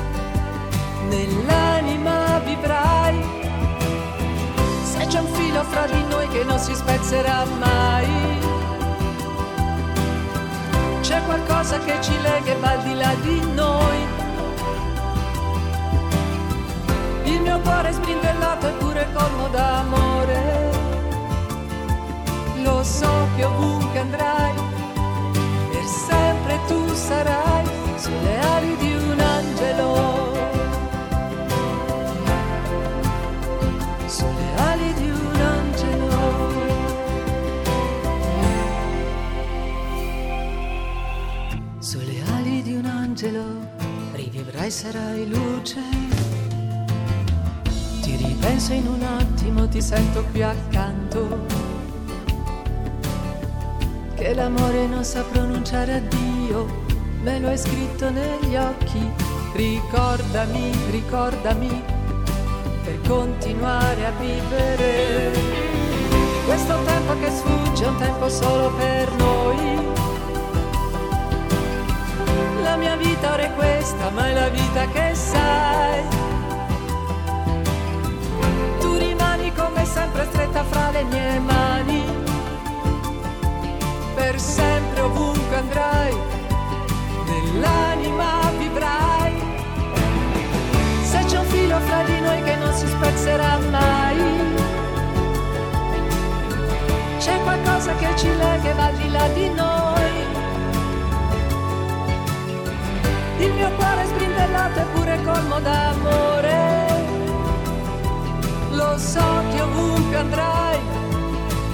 nell'anima 1.09 2.39
vivrai. 2.39 3.23
Se 4.83 5.07
c'è 5.07 5.21
un 5.21 5.33
filo 5.35 5.63
fra 5.65 5.87
di 5.87 6.03
noi 6.09 6.27
che 6.29 6.45
non 6.45 6.59
si 6.59 6.75
spezzerà 6.75 7.45
mai, 7.59 8.09
c'è 11.03 11.23
qualcosa 11.27 11.79
che 11.81 11.99
ci 12.01 12.19
lega 12.23 12.53
e 12.53 12.57
va 12.57 12.71
al 12.71 12.83
di 12.83 12.95
là 12.95 13.15
di 13.21 13.53
noi 13.53 14.04
mio 17.45 17.61
cuore 17.61 17.93
sbrindellato 17.93 18.67
eppure 18.69 19.07
colmo 19.13 19.49
d'amore. 19.49 20.43
Lo 22.63 22.83
so 22.83 23.29
che 23.37 23.45
ovunque 23.45 23.99
andrai, 23.99 24.55
per 25.71 25.85
sempre 25.85 26.59
tu 26.67 26.89
sarai 26.95 27.65
sulle 27.97 28.39
ali 28.55 28.77
di 28.77 28.93
un 28.95 29.21
angelo. 29.21 29.89
Sulle 34.07 34.49
ali 34.71 34.95
di 34.95 35.11
un 35.11 35.41
angelo. 35.41 36.23
Sulle 41.79 42.23
ali 42.37 42.63
di 42.63 42.75
un 42.75 42.87
angelo 42.87 43.45
rivivrai, 44.15 44.71
sarai 44.71 45.29
luce 45.29 46.04
Penso 48.67 48.81
in 48.81 48.95
un 48.95 49.03
attimo, 49.03 49.69
ti 49.69 49.83
sento 49.83 50.25
qui 50.31 50.43
accanto. 50.43 51.45
Che 54.15 54.33
l'amore 54.33 54.87
non 54.87 55.05
sa 55.05 55.23
pronunciare 55.23 55.97
addio, 55.97 56.65
me 57.25 57.41
lo 57.41 57.49
hai 57.49 57.59
scritto 57.59 58.09
negli 58.09 58.57
occhi. 58.57 59.07
Ricordami, 59.53 60.73
ricordami, 60.91 61.83
per 62.85 63.01
continuare 63.07 64.07
a 64.07 64.13
vivere. 64.13 65.33
questo 66.47 66.75
tempo 66.85 67.19
che 67.19 67.31
sfugge 67.33 67.85
è 67.85 67.89
un 67.89 67.97
tempo 67.99 68.29
solo 68.31 68.73
per 68.77 69.13
noi. 69.13 69.93
La 72.63 72.77
mia 72.77 72.97
vita 72.97 73.31
ora 73.31 73.43
è 73.43 73.55
questa, 73.57 74.09
ma 74.09 74.27
è 74.27 74.33
la 74.33 74.49
vita 74.49 74.89
che 74.89 75.15
sai. 75.15 76.24
Sempre 79.95 80.27
stretta 80.31 80.65
fra 80.65 80.91
le 80.91 81.05
mie 81.05 81.39
mani. 81.39 82.03
Per 84.17 84.41
sempre 84.41 85.01
ovunque 85.03 85.57
andrai, 85.57 86.15
nell'anima 87.31 88.29
vivrai. 88.59 89.35
Se 91.11 91.19
c'è 91.27 91.39
un 91.39 91.47
filo 91.47 91.79
fra 91.87 92.03
di 92.03 92.19
noi 92.21 92.43
che 92.43 92.57
non 92.57 92.73
si 92.75 92.87
spezzerà 92.89 93.59
mai. 93.71 94.23
C'è 97.19 97.41
qualcosa 97.43 97.95
che 97.95 98.09
ci 98.17 98.29
lega 98.37 98.71
e 98.71 98.75
va 98.75 98.87
al 98.87 98.97
di 98.97 99.11
là 99.11 99.29
di 99.29 99.49
noi. 99.63 100.13
Il 103.39 103.53
mio 103.53 103.71
cuore 103.77 104.03
è 104.03 104.07
sbrindellato 104.07 104.79
eppure 104.81 105.23
colmo 105.23 105.61
d'amore. 105.61 106.74
Lo 108.85 108.99
so 108.99 109.43
che 109.51 109.61
ovunque 109.63 110.17
andrai, 110.17 110.79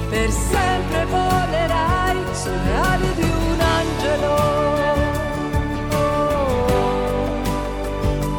per 0.08 0.30
sempre 0.30 1.04
volerai 1.06 2.16
sulle 2.32 2.74
ali 2.76 3.14
di 3.14 3.22
un 3.22 3.60
angelo. 3.60 4.34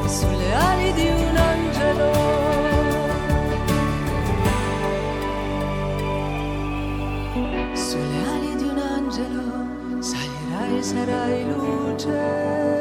Sulle 0.08 0.54
ali 0.54 0.94
di 0.94 1.08
un 1.10 1.36
angelo. 1.36 2.12
Sulle 7.74 8.20
ali 8.34 8.56
di 8.56 8.64
un 8.64 8.78
angelo 8.78 10.02
salirai 10.02 10.78
e 10.78 10.82
sarai 10.82 11.46
luce. 11.46 12.81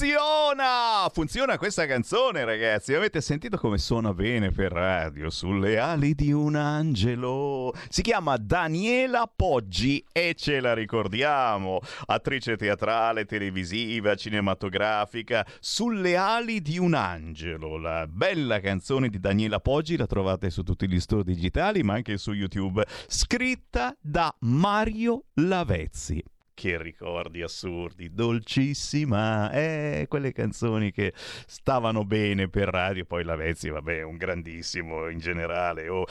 Funziona! 0.00 1.10
Funziona 1.12 1.58
questa 1.58 1.84
canzone, 1.84 2.46
ragazzi. 2.46 2.94
Avete 2.94 3.20
sentito 3.20 3.58
come 3.58 3.76
suona 3.76 4.14
bene 4.14 4.50
per 4.50 4.72
radio? 4.72 5.28
Sulle 5.28 5.78
ali 5.78 6.14
di 6.14 6.32
un 6.32 6.54
angelo. 6.54 7.74
Si 7.90 8.00
chiama 8.00 8.38
Daniela 8.38 9.30
Poggi 9.30 10.02
e 10.10 10.32
ce 10.38 10.60
la 10.60 10.72
ricordiamo. 10.72 11.80
Attrice 12.06 12.56
teatrale, 12.56 13.26
televisiva, 13.26 14.14
cinematografica. 14.14 15.46
Sulle 15.60 16.16
ali 16.16 16.62
di 16.62 16.78
un 16.78 16.94
angelo. 16.94 17.76
La 17.76 18.06
bella 18.08 18.58
canzone 18.60 19.10
di 19.10 19.20
Daniela 19.20 19.60
Poggi 19.60 19.98
la 19.98 20.06
trovate 20.06 20.48
su 20.48 20.62
tutti 20.62 20.88
gli 20.88 20.98
store 20.98 21.24
digitali, 21.24 21.82
ma 21.82 21.92
anche 21.92 22.16
su 22.16 22.32
YouTube. 22.32 22.86
Scritta 23.06 23.94
da 24.00 24.34
Mario 24.38 25.24
Lavezzi. 25.34 26.24
Che 26.60 26.76
ricordi 26.76 27.40
assurdi, 27.40 28.12
dolcissima, 28.12 29.50
eh, 29.50 30.04
quelle 30.10 30.30
canzoni 30.30 30.92
che 30.92 31.14
stavano 31.16 32.04
bene 32.04 32.50
per 32.50 32.68
radio, 32.68 33.06
poi 33.06 33.24
Lavezzi, 33.24 33.70
vabbè, 33.70 34.02
un 34.02 34.18
grandissimo 34.18 35.08
in 35.08 35.20
generale. 35.20 35.88
Oh. 35.88 36.04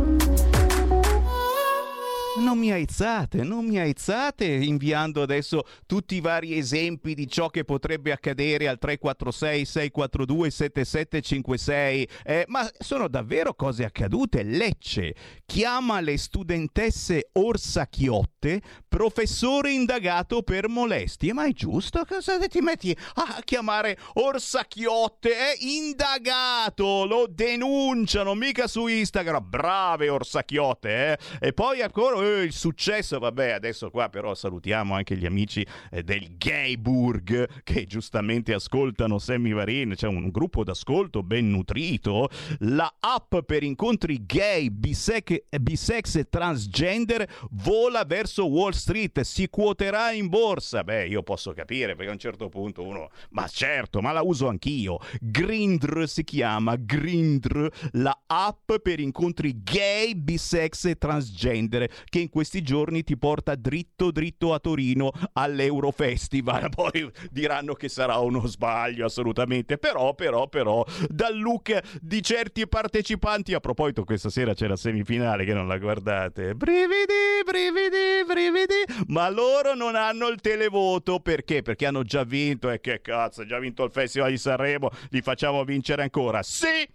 Non 2.37 2.57
mi 2.57 2.71
aizzate, 2.71 3.43
non 3.43 3.65
mi 3.65 3.77
aizzate 3.77 4.45
inviando 4.45 5.21
adesso 5.21 5.65
tutti 5.85 6.15
i 6.15 6.21
vari 6.21 6.57
esempi 6.57 7.13
di 7.13 7.27
ciò 7.27 7.49
che 7.49 7.65
potrebbe 7.65 8.13
accadere 8.13 8.69
al 8.69 8.79
346 8.79 9.65
642 9.65 10.49
7756. 10.49 12.07
Eh, 12.23 12.45
ma 12.47 12.65
sono 12.79 13.09
davvero 13.09 13.53
cose 13.53 13.83
accadute. 13.83 14.43
Lecce 14.43 15.13
chiama 15.45 15.99
le 15.99 16.17
studentesse 16.17 17.31
orsachiotte 17.33 18.61
professore 18.87 19.73
indagato 19.73 20.41
per 20.41 20.69
molestie. 20.69 21.33
Ma 21.33 21.47
è 21.47 21.51
giusto? 21.51 22.05
Cosa 22.07 22.37
ti 22.47 22.61
metti 22.61 22.95
a 23.15 23.41
chiamare 23.43 23.97
orsachiotte? 24.13 25.35
È 25.35 25.55
indagato, 25.59 27.05
lo 27.05 27.27
denunciano 27.29 28.35
mica 28.35 28.67
su 28.67 28.87
Instagram. 28.87 29.49
Brave 29.49 30.07
orsachiotte, 30.07 31.11
eh? 31.11 31.17
E 31.45 31.51
poi 31.51 31.81
ancora 31.81 32.19
eh, 32.21 32.43
il 32.43 32.53
successo, 32.53 33.19
vabbè, 33.19 33.51
adesso 33.51 33.89
qua 33.89 34.09
però 34.09 34.33
salutiamo 34.33 34.93
anche 34.93 35.17
gli 35.17 35.25
amici 35.25 35.65
eh, 35.89 36.03
del 36.03 36.37
Gayburg 36.37 37.63
che 37.63 37.85
giustamente 37.85 38.53
ascoltano 38.53 39.19
Sammy 39.19 39.53
Varin, 39.53 39.93
c'è 39.95 40.07
un 40.07 40.29
gruppo 40.29 40.63
d'ascolto 40.63 41.23
ben 41.23 41.49
nutrito, 41.49 42.29
la 42.59 42.93
app 42.99 43.37
per 43.45 43.63
incontri 43.63 44.25
gay, 44.25 44.69
bisex, 44.69 45.43
bisex 45.59 46.15
e 46.15 46.29
transgender 46.29 47.27
vola 47.51 48.03
verso 48.03 48.47
Wall 48.47 48.71
Street, 48.71 49.21
si 49.21 49.49
quoterà 49.49 50.11
in 50.11 50.27
borsa. 50.27 50.83
Beh, 50.83 51.07
io 51.07 51.23
posso 51.23 51.53
capire 51.53 51.95
perché 51.95 52.09
a 52.09 52.13
un 52.13 52.19
certo 52.19 52.49
punto 52.49 52.83
uno, 52.83 53.09
ma 53.31 53.47
certo, 53.47 54.01
ma 54.01 54.11
la 54.11 54.21
uso 54.21 54.47
anch'io. 54.47 54.99
Grindr 55.19 56.07
si 56.07 56.23
chiama, 56.23 56.75
Grindr, 56.75 57.69
la 57.93 58.17
app 58.27 58.73
per 58.81 58.99
incontri 58.99 59.61
gay, 59.63 60.15
bisex 60.15 60.85
e 60.85 60.97
transgender 60.97 61.89
che 62.11 62.19
in 62.19 62.29
questi 62.29 62.61
giorni 62.61 63.03
ti 63.03 63.17
porta 63.17 63.55
dritto 63.55 64.11
dritto 64.11 64.53
a 64.53 64.59
Torino 64.59 65.13
all'Eurofestival. 65.31 66.67
Poi 66.75 67.09
diranno 67.31 67.73
che 67.73 67.87
sarà 67.87 68.17
uno 68.17 68.45
sbaglio 68.47 69.05
assolutamente, 69.05 69.77
però 69.77 70.13
però 70.13 70.49
però 70.49 70.85
dal 71.07 71.39
look 71.39 71.99
di 72.01 72.21
certi 72.21 72.67
partecipanti 72.67 73.53
a 73.53 73.61
proposito 73.61 74.03
questa 74.03 74.29
sera 74.29 74.53
c'è 74.53 74.67
la 74.67 74.75
semifinale 74.75 75.45
che 75.45 75.53
non 75.53 75.69
la 75.69 75.77
guardate. 75.77 76.53
Brividi, 76.53 77.43
brividi, 77.45 78.25
brividi, 78.27 79.05
ma 79.07 79.29
loro 79.29 79.73
non 79.73 79.95
hanno 79.95 80.27
il 80.27 80.41
televoto 80.41 81.21
perché? 81.21 81.61
Perché 81.61 81.85
hanno 81.85 82.03
già 82.03 82.25
vinto 82.25 82.69
e 82.69 82.81
che 82.81 82.99
cazzo, 82.99 83.45
già 83.45 83.57
vinto 83.57 83.85
il 83.85 83.91
Festival 83.91 84.31
di 84.31 84.37
Sanremo, 84.37 84.89
li 85.11 85.21
facciamo 85.21 85.63
vincere 85.63 86.01
ancora. 86.01 86.43
Sì! 86.43 86.85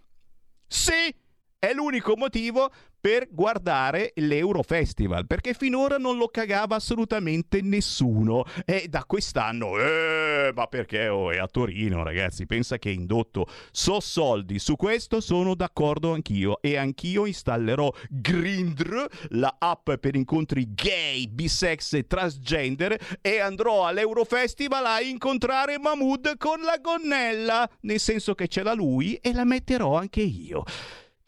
Sì! 0.67 1.25
È 1.59 1.73
l'unico 1.73 2.15
motivo 2.15 2.71
per 2.99 3.27
guardare 3.31 4.11
l'Eurofestival, 4.15 5.27
perché 5.27 5.53
finora 5.53 5.97
non 5.97 6.17
lo 6.17 6.27
cagava 6.27 6.75
assolutamente 6.75 7.61
nessuno. 7.61 8.43
E 8.65 8.87
da 8.89 9.03
quest'anno, 9.05 9.77
eh, 9.79 10.51
ma 10.53 10.67
perché 10.67 11.07
oh, 11.07 11.31
è 11.31 11.37
a 11.37 11.47
Torino, 11.47 12.03
ragazzi, 12.03 12.45
pensa 12.45 12.77
che 12.77 12.89
è 12.89 12.93
indotto. 12.93 13.47
So 13.71 13.99
soldi, 13.99 14.59
su 14.59 14.75
questo 14.75 15.21
sono 15.21 15.55
d'accordo 15.55 16.13
anch'io 16.13 16.61
e 16.61 16.77
anch'io 16.77 17.25
installerò 17.25 17.91
Grindr, 18.09 19.05
la 19.29 19.55
app 19.59 19.91
per 19.93 20.15
incontri 20.15 20.73
gay, 20.73 21.27
bisex 21.27 21.93
e 21.93 22.07
transgender 22.07 23.17
e 23.21 23.39
andrò 23.39 23.85
all'Eurofestival 23.85 24.85
a 24.85 25.01
incontrare 25.01 25.77
Mahmood 25.79 26.37
con 26.37 26.61
la 26.61 26.77
gonnella, 26.81 27.69
nel 27.81 27.99
senso 27.99 28.35
che 28.35 28.47
ce 28.47 28.63
l'ha 28.63 28.73
lui 28.73 29.15
e 29.15 29.33
la 29.33 29.45
metterò 29.45 29.95
anche 29.97 30.21
io. 30.21 30.63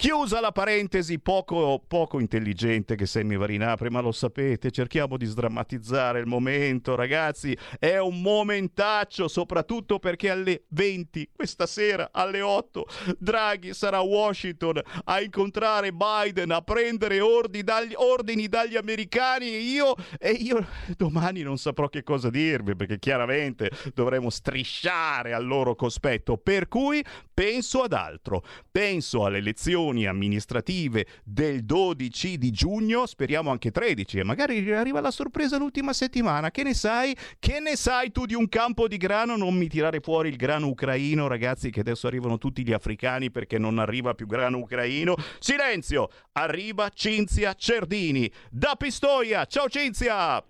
Chiusa 0.02 0.40
la 0.40 0.54
parentesi 0.54 1.20
poco, 1.20 1.84
poco 1.86 2.22
intelligente 2.22 2.96
che 2.96 3.06
Sammy 3.06 3.36
Varin 3.36 3.64
apre, 3.64 3.90
ma 3.90 4.00
lo 4.00 4.14
sapete, 4.14 4.72
cerchiamo 4.72 5.18
di 5.18 5.26
sdrammatizzare 5.26 6.22
il 6.22 6.26
momento, 6.26 6.96
ragazzi. 6.96 7.54
È 7.78 7.98
un 7.98 8.22
momentaccio, 8.22 9.28
soprattutto 9.28 10.00
perché 10.00 10.30
alle 10.30 10.64
20, 10.70 11.32
questa 11.36 11.66
sera, 11.66 12.12
alle 12.14 12.40
8, 12.40 12.86
Draghi 13.18 13.74
sarà 13.74 13.98
a 13.98 14.04
Washington 14.04 14.80
a 15.04 15.20
incontrare 15.20 15.92
Biden, 15.92 16.52
a 16.52 16.62
prendere 16.62 17.20
ordini 17.20 17.64
dagli, 17.64 17.94
ordini 17.94 18.48
dagli 18.48 18.78
americani 18.78 19.48
e 19.48 19.60
io, 19.60 19.96
e 20.18 20.32
io 20.32 20.66
domani 20.96 21.42
non 21.42 21.58
saprò 21.58 21.90
che 21.90 22.04
cosa 22.04 22.30
dirvi, 22.30 22.74
perché 22.74 23.00
chiaramente 23.00 23.70
dovremo 23.94 24.30
strisciare 24.30 25.34
al 25.34 25.46
loro 25.46 25.76
cospetto. 25.76 26.38
Per 26.38 26.70
cui 26.70 27.04
penso 27.34 27.82
ad 27.82 27.92
altro, 27.92 28.46
penso 28.72 29.26
alle 29.26 29.40
elezioni 29.40 29.88
amministrative 29.90 31.06
del 31.24 31.64
12 31.64 32.38
di 32.38 32.52
giugno, 32.52 33.06
speriamo 33.06 33.50
anche 33.50 33.72
13 33.72 34.20
e 34.20 34.24
magari 34.24 34.72
arriva 34.72 35.02
la 35.02 35.12
sorpresa 35.12 35.58
l'ultima 35.58 35.94
settimana. 35.94 36.52
Che 36.52 36.64
ne 36.64 36.74
sai? 36.74 37.16
Che 37.40 37.60
ne 37.60 37.76
sai 37.76 38.12
tu 38.12 38.26
di 38.26 38.34
un 38.34 38.48
campo 38.48 38.88
di 38.88 38.98
grano? 38.98 39.36
Non 39.36 39.56
mi 39.56 39.68
tirare 39.68 40.00
fuori 40.00 40.30
il 40.30 40.36
grano 40.36 40.68
ucraino, 40.68 41.28
ragazzi, 41.28 41.70
che 41.72 41.80
adesso 41.80 42.08
arrivano 42.08 42.38
tutti 42.38 42.64
gli 42.64 42.74
africani 42.74 43.32
perché 43.32 43.58
non 43.58 43.80
arriva 43.80 44.14
più 44.14 44.28
grano 44.28 44.60
ucraino. 44.60 45.16
Silenzio! 45.40 46.10
Arriva 46.34 46.90
Cinzia 46.90 47.54
Cerdini 47.54 48.32
da 48.50 48.76
Pistoia. 48.78 49.46
Ciao 49.46 49.68
Cinzia! 49.68 50.44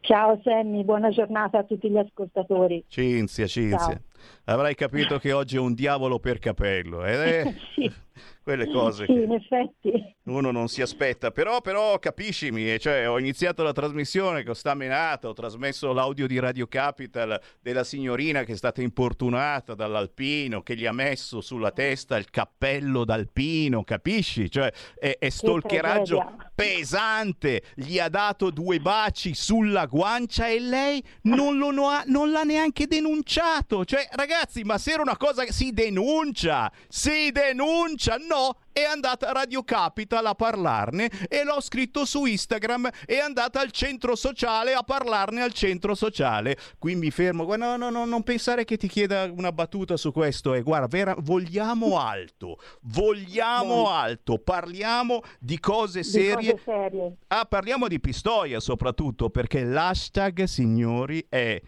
Ciao 0.00 0.40
Sammy, 0.42 0.82
buona 0.82 1.10
giornata 1.10 1.58
a 1.58 1.64
tutti 1.64 1.90
gli 1.90 1.98
ascoltatori. 1.98 2.84
Cinzia, 2.88 3.46
Cinzia. 3.46 3.78
Ciao. 3.78 4.00
Avrai 4.44 4.74
capito 4.74 5.18
che 5.18 5.32
oggi 5.32 5.56
è 5.56 5.60
un 5.60 5.74
diavolo 5.74 6.18
per 6.18 6.38
capello. 6.38 7.04
Eh? 7.04 7.54
sì 7.76 7.92
quelle 8.42 8.70
cose 8.70 9.04
sì, 9.06 9.12
che 9.12 9.20
in 9.20 9.32
effetti. 9.32 10.16
uno 10.24 10.50
non 10.50 10.68
si 10.68 10.82
aspetta. 10.82 11.30
Però, 11.30 11.60
però 11.60 11.98
capiscimi, 11.98 12.78
cioè, 12.78 13.08
ho 13.08 13.18
iniziato 13.18 13.62
la 13.62 13.72
trasmissione 13.72 14.42
che 14.42 14.50
ho 14.50 14.54
stamenata, 14.54 15.28
ho 15.28 15.32
trasmesso 15.32 15.92
l'audio 15.92 16.26
di 16.26 16.38
Radio 16.38 16.66
Capital 16.66 17.40
della 17.60 17.84
signorina 17.84 18.44
che 18.44 18.52
è 18.52 18.56
stata 18.56 18.82
importunata 18.82 19.74
dall'alpino, 19.74 20.62
che 20.62 20.76
gli 20.76 20.86
ha 20.86 20.92
messo 20.92 21.40
sulla 21.40 21.70
testa 21.70 22.16
il 22.16 22.30
cappello 22.30 23.04
d'alpino, 23.04 23.84
capisci? 23.84 24.50
Cioè, 24.50 24.72
è, 24.98 25.16
è 25.18 25.28
stalkeraggio 25.28 26.48
pesante, 26.54 27.62
gli 27.74 27.98
ha 27.98 28.08
dato 28.08 28.50
due 28.50 28.80
baci 28.80 29.34
sulla 29.34 29.86
guancia 29.86 30.48
e 30.48 30.60
lei 30.60 31.02
non, 31.22 31.56
lo, 31.56 31.70
non 31.70 32.30
l'ha 32.30 32.42
neanche 32.42 32.86
denunciato. 32.86 33.84
Cioè, 33.84 34.08
ragazzi, 34.12 34.62
ma 34.62 34.78
se 34.78 34.92
era 34.92 35.02
una 35.02 35.16
cosa 35.16 35.44
che 35.44 35.52
si 35.52 35.72
denuncia, 35.72 36.70
si 36.88 37.30
denuncia, 37.32 38.09
no, 38.16 38.56
è 38.72 38.82
andata 38.82 39.28
a 39.28 39.32
Radio 39.32 39.62
Capital 39.62 40.26
a 40.26 40.34
parlarne 40.34 41.10
e 41.28 41.44
l'ho 41.44 41.60
scritto 41.60 42.04
su 42.04 42.24
Instagram, 42.24 42.88
è 43.04 43.18
andata 43.18 43.60
al 43.60 43.70
centro 43.70 44.14
sociale 44.14 44.72
a 44.72 44.82
parlarne 44.82 45.42
al 45.42 45.52
centro 45.52 45.94
sociale. 45.94 46.56
Qui 46.78 46.94
mi 46.94 47.10
fermo, 47.10 47.44
no, 47.56 47.76
no, 47.76 47.90
no, 47.90 48.04
non 48.04 48.22
pensare 48.22 48.64
che 48.64 48.76
ti 48.76 48.88
chieda 48.88 49.30
una 49.34 49.52
battuta 49.52 49.96
su 49.96 50.12
questo, 50.12 50.54
e 50.54 50.62
guarda, 50.62 50.86
vera, 50.86 51.14
vogliamo 51.18 51.98
alto, 52.00 52.58
vogliamo 52.82 53.84
Beh. 53.84 53.90
alto, 53.90 54.38
parliamo 54.38 55.20
di 55.38 55.58
cose 55.58 56.02
serie. 56.02 56.54
Di 56.54 56.60
cose 56.62 56.62
serie. 56.64 57.16
Ah, 57.28 57.44
parliamo 57.44 57.88
di 57.88 58.00
Pistoia 58.00 58.60
soprattutto, 58.60 59.30
perché 59.30 59.64
l'hashtag, 59.64 60.44
signori, 60.44 61.24
è 61.28 61.60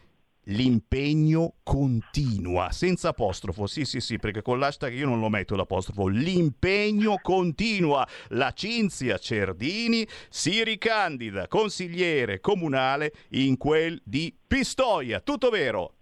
l'impegno 0.46 1.54
continua, 1.62 2.70
senza 2.70 3.10
apostrofo, 3.10 3.66
sì 3.66 3.84
sì 3.84 4.00
sì, 4.00 4.18
perché 4.18 4.42
con 4.42 4.58
l'hashtag 4.58 4.92
io 4.92 5.06
non 5.06 5.20
lo 5.20 5.28
metto 5.28 5.54
l'apostrofo, 5.54 6.08
l'impegno 6.08 7.18
continua. 7.22 8.06
La 8.30 8.50
Cinzia 8.52 9.18
Cerdini 9.18 10.06
si 10.28 10.64
ricandida 10.64 11.46
consigliere 11.48 12.40
comunale 12.40 13.12
in 13.30 13.56
quel 13.56 14.00
di 14.04 14.34
Pistoia, 14.46 15.20
tutto 15.20 15.50
vero? 15.50 15.92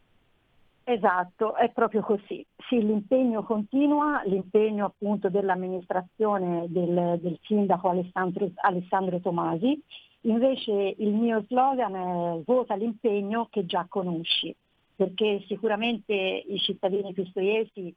Esatto, 0.84 1.54
è 1.54 1.70
proprio 1.70 2.00
così. 2.00 2.44
Sì, 2.68 2.78
l'impegno 2.84 3.44
continua, 3.44 4.22
l'impegno 4.24 4.86
appunto 4.86 5.28
dell'amministrazione 5.28 6.64
del, 6.68 7.18
del 7.22 7.38
sindaco 7.42 7.90
Alessandro, 7.90 8.50
Alessandro 8.56 9.20
Tomasi 9.20 9.80
Invece 10.22 10.94
il 10.98 11.12
mio 11.12 11.42
slogan 11.48 11.94
è 11.94 12.42
vota 12.44 12.74
l'impegno 12.74 13.48
che 13.50 13.64
già 13.64 13.86
conosci, 13.88 14.54
perché 14.94 15.42
sicuramente 15.46 16.12
i 16.14 16.58
cittadini 16.58 17.14
pistoiesi 17.14 17.94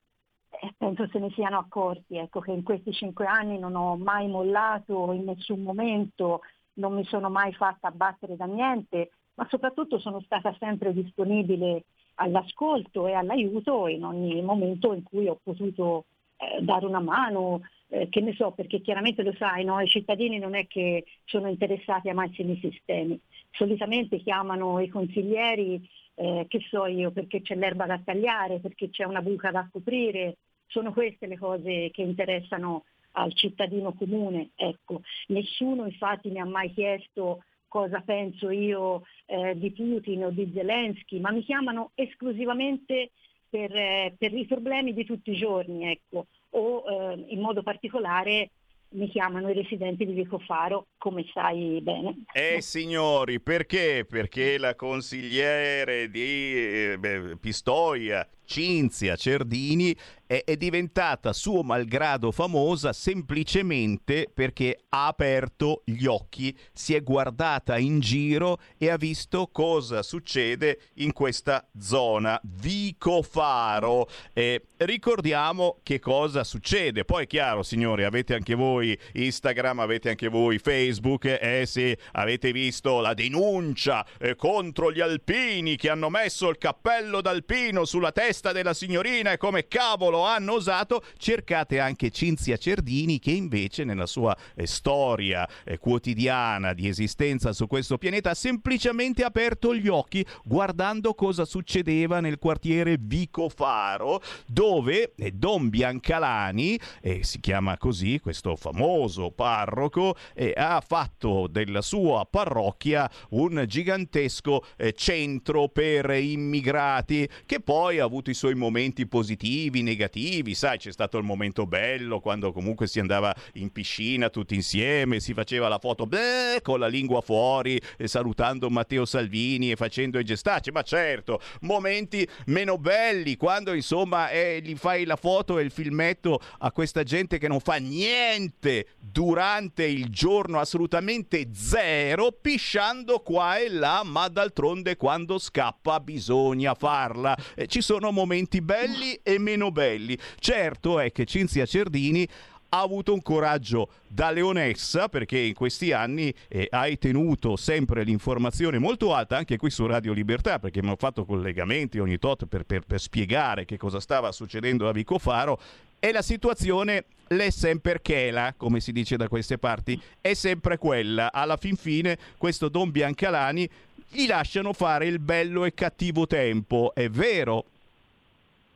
eh, 0.49 0.73
penso 0.77 1.07
se 1.11 1.19
ne 1.19 1.29
siano 1.31 1.57
accorti, 1.57 2.15
ecco, 2.15 2.39
che 2.39 2.51
in 2.51 2.63
questi 2.63 2.93
cinque 2.93 3.25
anni 3.25 3.59
non 3.59 3.75
ho 3.75 3.97
mai 3.97 4.27
mollato 4.29 5.11
in 5.11 5.25
nessun 5.25 5.63
momento, 5.63 6.41
non 6.75 6.93
mi 6.93 7.03
sono 7.05 7.29
mai 7.29 7.53
fatta 7.53 7.87
abbattere 7.87 8.37
da 8.37 8.45
niente, 8.45 9.11
ma 9.35 9.45
soprattutto 9.49 9.99
sono 9.99 10.21
stata 10.21 10.55
sempre 10.59 10.93
disponibile 10.93 11.83
all'ascolto 12.15 13.07
e 13.07 13.13
all'aiuto 13.13 13.87
in 13.87 14.05
ogni 14.05 14.41
momento 14.41 14.93
in 14.93 15.03
cui 15.03 15.27
ho 15.27 15.39
potuto 15.41 16.05
eh, 16.37 16.61
dare 16.61 16.85
una 16.85 16.99
mano, 16.99 17.61
eh, 17.93 18.09
che 18.09 18.21
ne 18.21 18.33
so, 18.33 18.51
perché 18.51 18.81
chiaramente 18.81 19.21
lo 19.21 19.33
sai, 19.37 19.63
no? 19.63 19.79
i 19.79 19.87
cittadini 19.87 20.39
non 20.39 20.55
è 20.55 20.65
che 20.65 21.05
sono 21.25 21.47
interessati 21.47 22.09
a 22.09 22.15
massimi 22.15 22.57
sistemi, 22.59 23.19
solitamente 23.51 24.17
chiamano 24.17 24.79
i 24.79 24.87
consiglieri, 24.87 25.87
eh, 26.15 26.45
che 26.49 26.59
so 26.69 26.87
io, 26.87 27.11
perché 27.11 27.43
c'è 27.43 27.55
l'erba 27.55 27.85
da 27.85 28.01
tagliare, 28.03 28.59
perché 28.59 28.89
c'è 28.89 29.03
una 29.03 29.21
buca 29.21 29.51
da 29.51 29.69
coprire, 29.71 30.37
sono 30.65 30.91
queste 30.91 31.27
le 31.27 31.37
cose 31.37 31.91
che 31.91 32.01
interessano 32.01 32.85
al 33.11 33.31
cittadino 33.35 33.93
comune. 33.93 34.49
Ecco. 34.55 35.01
Nessuno 35.27 35.85
infatti 35.85 36.31
mi 36.31 36.39
ha 36.39 36.45
mai 36.45 36.73
chiesto 36.73 37.43
cosa 37.67 38.01
penso 38.01 38.49
io 38.49 39.03
eh, 39.27 39.55
di 39.55 39.71
Putin 39.71 40.25
o 40.25 40.29
di 40.31 40.51
Zelensky, 40.51 41.19
ma 41.19 41.31
mi 41.31 41.43
chiamano 41.43 41.91
esclusivamente 41.93 43.11
per, 43.47 43.75
eh, 43.75 44.15
per 44.17 44.33
i 44.33 44.47
problemi 44.47 44.93
di 44.93 45.05
tutti 45.05 45.29
i 45.29 45.37
giorni. 45.37 45.91
Ecco 45.91 46.25
o 46.53 46.83
eh, 46.87 47.25
in 47.27 47.39
modo 47.39 47.63
particolare 47.63 48.49
mi 48.93 49.09
chiamano 49.09 49.49
i 49.49 49.53
residenti 49.53 50.05
di 50.05 50.13
Vico 50.13 50.39
Faro, 50.39 50.85
come 50.97 51.25
sai 51.33 51.79
bene. 51.81 52.25
Eh 52.31 52.61
signori, 52.61 53.39
perché? 53.39 54.05
Perché 54.07 54.57
la 54.57 54.75
consigliere 54.75 56.09
di 56.09 56.53
eh, 56.53 57.37
Pistoia 57.39 58.27
Cinzia 58.45 59.15
Cerdini 59.15 59.95
è, 60.25 60.43
è, 60.45 60.57
diventata 60.57 61.33
suo 61.33 61.63
malgrado 61.63 62.31
famosa 62.31 62.93
semplicemente 62.93 64.29
perché 64.33 64.79
ha 64.89 65.07
aperto 65.07 65.81
gli 65.85 66.05
occhi, 66.05 66.57
si 66.71 66.93
è 66.93 67.03
guardata 67.03 67.77
in 67.77 67.99
giro 67.99 68.59
e 68.77 68.89
ha 68.89 68.97
visto 68.97 69.49
cosa 69.51 70.01
succede 70.01 70.79
in 70.95 71.13
questa 71.13 71.67
zona. 71.79 72.39
Vico 72.43 73.21
Faro. 73.21 74.09
Eh, 74.33 74.65
ricordiamo 74.77 75.79
che 75.83 75.99
cosa 75.99 76.43
succede. 76.43 77.05
Poi 77.05 77.23
è 77.23 77.27
chiaro, 77.27 77.63
signori, 77.63 78.03
avete 78.03 78.33
anche 78.33 78.55
voi 78.55 78.97
Instagram, 79.13 79.79
avete 79.79 80.09
anche 80.09 80.29
voi 80.29 80.57
Facebook, 80.57 81.25
eh 81.25 81.65
sì, 81.65 81.95
avete 82.13 82.51
visto 82.51 83.01
la 83.01 83.13
denuncia 83.13 84.05
eh, 84.19 84.35
contro 84.35 84.91
gli 84.91 85.01
alpini 85.01 85.75
che 85.75 85.89
hanno 85.89 86.09
messo 86.09 86.49
il 86.49 86.57
cappello 86.57 87.21
d'alpino 87.21 87.85
sulla 87.85 88.11
testa 88.11 88.32
della 88.41 88.73
signorina 88.73 89.31
e 89.31 89.37
come 89.37 89.67
cavolo 89.67 90.25
hanno 90.25 90.53
osato, 90.53 91.03
cercate 91.17 91.79
anche 91.79 92.09
Cinzia 92.09 92.57
Cerdini 92.57 93.19
che 93.19 93.31
invece 93.31 93.83
nella 93.83 94.07
sua 94.07 94.35
eh, 94.55 94.65
storia 94.65 95.47
eh, 95.63 95.77
quotidiana 95.77 96.73
di 96.73 96.87
esistenza 96.87 97.53
su 97.53 97.67
questo 97.67 97.97
pianeta 97.97 98.31
ha 98.31 98.33
semplicemente 98.33 99.23
aperto 99.23 99.75
gli 99.75 99.87
occhi 99.87 100.25
guardando 100.43 101.13
cosa 101.13 101.45
succedeva 101.45 102.19
nel 102.19 102.39
quartiere 102.39 102.97
Vico 102.99 103.49
Faro 103.49 104.21
dove 104.47 105.13
eh, 105.15 105.31
Don 105.31 105.69
Biancalani, 105.69 106.79
eh, 107.01 107.23
si 107.23 107.39
chiama 107.39 107.77
così 107.77 108.19
questo 108.19 108.55
famoso 108.55 109.31
parroco, 109.31 110.15
eh, 110.33 110.53
ha 110.55 110.81
fatto 110.85 111.47
della 111.47 111.81
sua 111.81 112.25
parrocchia 112.29 113.09
un 113.29 113.63
gigantesco 113.67 114.65
eh, 114.77 114.93
centro 114.93 115.67
per 115.67 116.09
immigrati 116.11 117.29
che 117.45 117.59
poi 117.59 117.99
ha 117.99 118.03
avuto 118.03 118.22
i 118.29 118.33
suoi 118.33 118.55
momenti 118.55 119.07
positivi, 119.07 119.81
negativi, 119.81 120.53
sai, 120.53 120.77
c'è 120.77 120.91
stato 120.91 121.17
il 121.17 121.23
momento 121.23 121.65
bello 121.65 122.19
quando 122.19 122.51
comunque 122.51 122.87
si 122.87 122.99
andava 122.99 123.33
in 123.53 123.71
piscina 123.71 124.29
tutti 124.29 124.55
insieme, 124.55 125.19
si 125.19 125.33
faceva 125.33 125.67
la 125.67 125.79
foto 125.79 126.05
beh, 126.05 126.59
con 126.61 126.79
la 126.79 126.87
lingua 126.87 127.21
fuori, 127.21 127.79
eh, 127.97 128.07
salutando 128.07 128.69
Matteo 128.69 129.05
Salvini 129.05 129.71
e 129.71 129.75
facendo 129.75 130.19
i 130.19 130.23
gestacci, 130.23 130.71
ma 130.71 130.81
certo, 130.81 131.41
momenti 131.61 132.27
meno 132.47 132.77
belli 132.77 133.35
quando 133.35 133.73
insomma 133.73 134.29
eh, 134.29 134.61
gli 134.63 134.75
fai 134.75 135.05
la 135.05 135.15
foto 135.15 135.59
e 135.59 135.63
il 135.63 135.71
filmetto 135.71 136.39
a 136.59 136.71
questa 136.71 137.03
gente 137.03 137.37
che 137.37 137.47
non 137.47 137.59
fa 137.59 137.75
niente 137.75 138.87
durante 138.99 139.85
il 139.85 140.09
giorno, 140.09 140.59
assolutamente 140.59 141.49
zero, 141.53 142.31
pisciando 142.31 143.19
qua 143.19 143.57
e 143.57 143.69
là, 143.69 144.01
ma 144.03 144.27
d'altronde 144.27 144.95
quando 144.95 145.37
scappa 145.37 145.99
bisogna 145.99 146.73
farla. 146.73 147.37
Eh, 147.55 147.67
ci 147.67 147.81
sono 147.81 148.11
momenti 148.13 148.61
belli 148.61 149.19
e 149.21 149.37
meno 149.39 149.71
belli. 149.71 150.17
Certo 150.39 150.99
è 150.99 151.11
che 151.11 151.25
Cinzia 151.25 151.65
Cerdini 151.65 152.27
ha 152.69 152.81
avuto 152.81 153.13
un 153.13 153.21
coraggio 153.21 153.89
da 154.07 154.31
leonessa 154.31 155.07
perché 155.07 155.37
in 155.37 155.53
questi 155.53 155.91
anni 155.91 156.33
eh, 156.47 156.67
hai 156.71 156.97
tenuto 156.97 157.55
sempre 157.55 158.03
l'informazione 158.03 158.79
molto 158.79 159.13
alta 159.13 159.37
anche 159.37 159.57
qui 159.57 159.69
su 159.69 159.85
Radio 159.85 160.11
Libertà 160.11 160.57
perché 160.57 160.81
mi 160.81 160.89
ho 160.89 160.95
fatto 160.97 161.23
collegamenti 161.23 161.99
ogni 161.99 162.17
tot 162.17 162.47
per, 162.47 162.63
per, 162.63 162.81
per 162.81 162.99
spiegare 162.99 163.65
che 163.65 163.77
cosa 163.77 163.99
stava 163.99 164.31
succedendo 164.31 164.89
a 164.89 164.91
Vico 164.91 165.19
Faro 165.19 165.59
e 165.99 166.11
la 166.11 166.21
situazione 166.21 167.05
l'è 167.27 167.49
sempre 167.49 168.01
chela, 168.01 168.53
come 168.57 168.81
si 168.81 168.91
dice 168.91 169.15
da 169.15 169.29
queste 169.29 169.57
parti, 169.57 169.97
è 170.19 170.33
sempre 170.33 170.77
quella. 170.77 171.31
Alla 171.31 171.55
fin 171.55 171.77
fine 171.77 172.17
questo 172.37 172.67
Don 172.67 172.91
Biancalani 172.91 173.69
gli 174.09 174.27
lasciano 174.27 174.73
fare 174.73 175.07
il 175.07 175.19
bello 175.19 175.63
e 175.63 175.73
cattivo 175.73 176.27
tempo, 176.27 176.91
è 176.93 177.07
vero? 177.09 177.67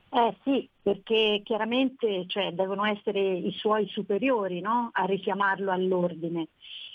Eh 0.09 0.35
sì, 0.43 0.67
perché 0.81 1.41
chiaramente 1.43 2.25
cioè, 2.27 2.53
devono 2.53 2.85
essere 2.85 3.19
i 3.19 3.51
suoi 3.51 3.87
superiori 3.87 4.61
no? 4.61 4.89
a 4.93 5.03
richiamarlo 5.05 5.71
all'ordine. 5.71 6.47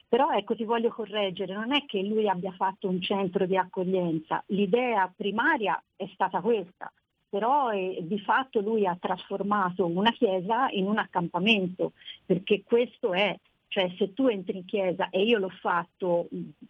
Però 0.08 0.30
ecco, 0.30 0.54
ti 0.54 0.64
voglio 0.64 0.90
correggere, 0.90 1.54
non 1.54 1.72
è 1.72 1.84
che 1.86 2.02
lui 2.02 2.28
abbia 2.28 2.52
fatto 2.52 2.88
un 2.88 3.00
centro 3.00 3.46
di 3.46 3.56
accoglienza, 3.56 4.42
l'idea 4.48 5.10
primaria 5.14 5.82
è 5.96 6.06
stata 6.12 6.42
questa, 6.42 6.92
però 7.30 7.70
eh, 7.70 7.96
di 8.02 8.18
fatto 8.18 8.60
lui 8.60 8.86
ha 8.86 8.94
trasformato 9.00 9.86
una 9.86 10.10
chiesa 10.10 10.68
in 10.68 10.86
un 10.86 10.98
accampamento, 10.98 11.92
perché 12.26 12.62
questo 12.62 13.14
è, 13.14 13.34
cioè 13.68 13.90
se 13.96 14.12
tu 14.12 14.26
entri 14.26 14.58
in 14.58 14.66
chiesa 14.66 15.08
e 15.08 15.22
io 15.22 15.38
l'ho 15.38 15.48
fatto 15.48 16.28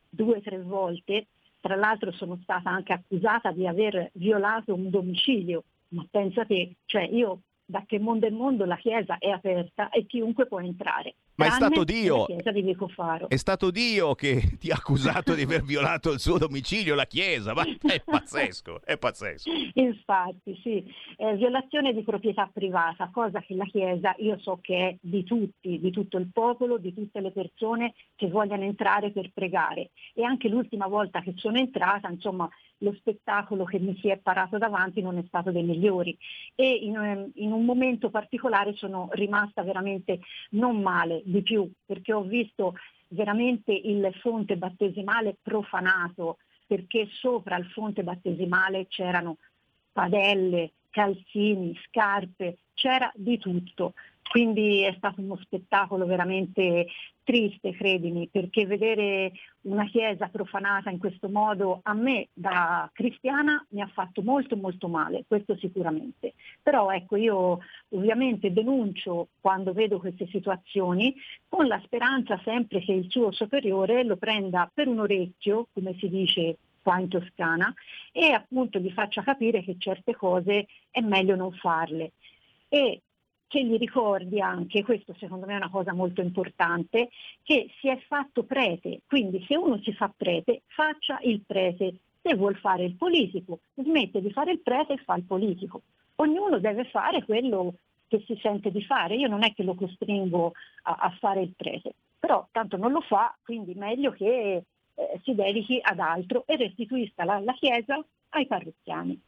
due 0.09 0.37
o 0.37 0.41
tre 0.41 0.63
volte, 0.63 1.27
tra 1.61 1.75
l'altro 1.75 2.13
sono 2.13 2.39
stata 2.43 2.71
anche 2.71 2.93
accusata 2.93 3.51
di 3.51 3.67
aver 3.67 4.11
violato 4.15 4.73
un 4.73 4.89
domicilio, 4.89 5.65
ma 5.93 6.07
pensa 6.11 6.45
te, 6.45 6.77
cioè 6.87 7.03
io 7.03 7.43
da 7.65 7.85
che 7.87 7.99
mondo 7.99 8.27
è 8.27 8.31
mondo 8.31 8.65
la 8.67 8.77
chiesa 8.77 9.17
è 9.19 9.31
aperta 9.31 9.89
e 9.89 10.05
chiunque 10.07 10.47
può 10.47 10.61
entrare. 10.61 11.15
Ma 11.37 11.47
è 11.47 11.51
stato 11.51 11.85
Dio. 11.85 12.27
È 13.29 13.37
stato 13.37 13.71
Dio 13.71 14.15
che 14.15 14.43
ti 14.61 14.71
ha 14.71 14.75
accusato 14.75 15.35
di 15.35 15.43
aver 15.43 15.63
violato 15.63 16.13
il 16.13 16.21
suo 16.21 16.37
domicilio, 16.37 16.95
la 16.95 17.07
chiesa. 17.07 17.55
Ma 17.55 17.65
è 17.65 18.03
pazzesco, 18.05 18.83
è 18.85 18.99
pazzesco. 18.99 19.51
Infatti, 19.75 20.61
sì. 20.63 20.85
Eh, 21.17 21.35
violazione 21.37 21.95
di 21.95 22.03
proprietà 22.03 22.51
privata, 22.53 23.09
cosa 23.11 23.41
che 23.41 23.55
la 23.55 23.65
chiesa 23.65 24.15
io 24.19 24.39
so 24.39 24.59
che 24.61 24.89
è 24.89 24.97
di 25.01 25.25
tutti, 25.25 25.81
di 25.81 25.91
tutto 25.91 26.19
il 26.19 26.31
popolo, 26.31 26.77
di 26.77 26.93
tutte 26.93 27.21
le 27.21 27.31
persone 27.31 27.95
che 28.15 28.29
vogliono 28.29 28.65
entrare 28.65 29.11
per 29.11 29.31
pregare. 29.33 29.91
E 30.13 30.25
anche 30.25 30.49
l'ultima 30.49 30.87
volta 30.87 31.23
che 31.23 31.33
sono 31.37 31.57
entrata, 31.57 32.09
insomma, 32.11 32.49
lo 32.83 32.93
spettacolo 32.95 33.65
che 33.65 33.79
mi 33.79 33.97
si 34.01 34.09
è 34.09 34.19
parato 34.19 34.59
davanti 34.59 35.01
non 35.01 35.19
è 35.19 35.25
stato 35.27 35.51
dei 35.51 35.63
migliori 35.63 36.17
e 36.55 36.71
in, 36.71 36.97
ehm, 36.97 37.31
in, 37.35 37.53
un 37.53 37.65
momento 37.65 38.11
particolare 38.11 38.75
sono 38.75 39.09
rimasta 39.13 39.63
veramente 39.63 40.21
non 40.51 40.81
male 40.81 41.23
di 41.25 41.43
più 41.43 41.71
perché 41.87 42.13
ho 42.13 42.23
visto 42.23 42.75
veramente 43.09 43.73
il 43.73 44.13
fonte 44.21 44.57
battesimale 44.57 45.37
profanato 45.41 46.39
perché 46.67 47.09
sopra 47.11 47.57
il 47.57 47.67
fonte 47.67 48.03
battesimale 48.03 48.87
c'erano 48.89 49.37
padelle, 49.93 50.73
calzini, 50.91 51.79
scarpe, 51.87 52.59
c'era 52.73 53.13
di 53.15 53.39
tutto. 53.39 53.93
Quindi 54.29 54.83
è 54.83 54.95
stato 54.97 55.21
uno 55.21 55.37
spettacolo 55.37 56.07
veramente 56.07 56.87
triste, 57.23 57.73
credimi, 57.73 58.29
perché 58.29 58.67
vedere 58.67 59.33
una 59.63 59.85
chiesa 59.85 60.29
profanata 60.29 60.91
in 60.91 60.99
questo 60.99 61.29
modo 61.29 61.81
a 61.83 61.93
me 61.93 62.29
da 62.33 62.91
cristiana 62.95 63.65
mi 63.71 63.83
ha 63.83 63.87
fatto 63.89 64.23
molto 64.23 64.57
molto 64.57 64.89
male, 64.89 65.25
questo 65.27 65.57
sicuramente. 65.57 66.35
Però 66.63 66.91
ecco, 66.91 67.17
io 67.17 67.59
ovviamente 67.91 68.53
denuncio 68.53 69.29
quando 69.41 69.73
vedo 69.73 69.99
queste 69.99 70.27
situazioni 70.29 71.15
con 71.49 71.67
la 71.67 71.81
speranza 71.85 72.41
sempre 72.43 72.81
che 72.81 72.93
il 72.93 73.11
suo 73.11 73.33
superiore 73.33 74.03
lo 74.03 74.17
prenda 74.17 74.71
per 74.73 74.89
un 74.89 75.01
orecchio, 75.01 75.69
come 75.73 75.95
si 75.99 76.09
dice 76.09 76.57
qua 76.83 76.99
in 76.99 77.09
Toscana, 77.09 77.73
e 78.11 78.33
appunto 78.33 78.79
gli 78.79 78.91
faccia 78.91 79.23
capire 79.23 79.63
che 79.63 79.77
certe 79.79 80.17
cose 80.17 80.67
è 80.91 81.01
meglio 81.01 81.37
non 81.37 81.53
farle. 81.53 82.13
E 82.69 83.03
che 83.53 83.63
gli 83.63 83.77
ricordi 83.77 84.41
anche, 84.41 84.83
questo 84.83 85.15
secondo 85.19 85.45
me 85.45 85.53
è 85.53 85.57
una 85.57 85.69
cosa 85.69 85.93
molto 85.93 86.23
importante, 86.23 87.11
che 87.43 87.69
si 87.79 87.89
è 87.89 87.99
fatto 88.09 88.45
prete, 88.45 89.03
quindi 89.07 89.45
se 89.47 89.57
uno 89.57 89.79
si 89.83 89.93
fa 89.93 90.11
prete, 90.17 90.63
faccia 90.69 91.19
il 91.21 91.43
prete, 91.47 91.97
se 92.23 92.35
vuol 92.35 92.57
fare 92.57 92.85
il 92.85 92.95
politico, 92.95 93.61
smette 93.75 94.23
di 94.23 94.33
fare 94.33 94.53
il 94.53 94.61
prete 94.61 94.95
e 94.95 95.03
fa 95.05 95.17
il 95.17 95.25
politico. 95.25 95.83
Ognuno 96.17 96.61
deve 96.61 96.85
fare 96.85 97.23
quello 97.25 97.75
che 98.09 98.25
si 98.27 98.39
sente 98.41 98.71
di 98.71 98.83
fare, 98.83 99.17
io 99.17 99.29
non 99.29 99.45
è 99.45 99.53
che 99.53 99.65
lo 99.65 99.75
costringo 99.75 100.53
a, 100.85 100.97
a 101.01 101.11
fare 101.21 101.43
il 101.43 101.53
prete, 101.55 101.93
però 102.19 102.49
tanto 102.53 102.79
non 102.79 102.91
lo 102.91 103.03
fa, 103.03 103.37
quindi 103.45 103.75
meglio 103.75 104.13
che 104.13 104.63
eh, 104.95 105.21
si 105.25 105.35
dedichi 105.35 105.79
ad 105.83 105.99
altro 105.99 106.45
e 106.47 106.57
restituisca 106.57 107.25
la, 107.25 107.39
la 107.39 107.53
Chiesa 107.53 108.03
ai 108.31 108.47
parrocchiani. 108.47 109.21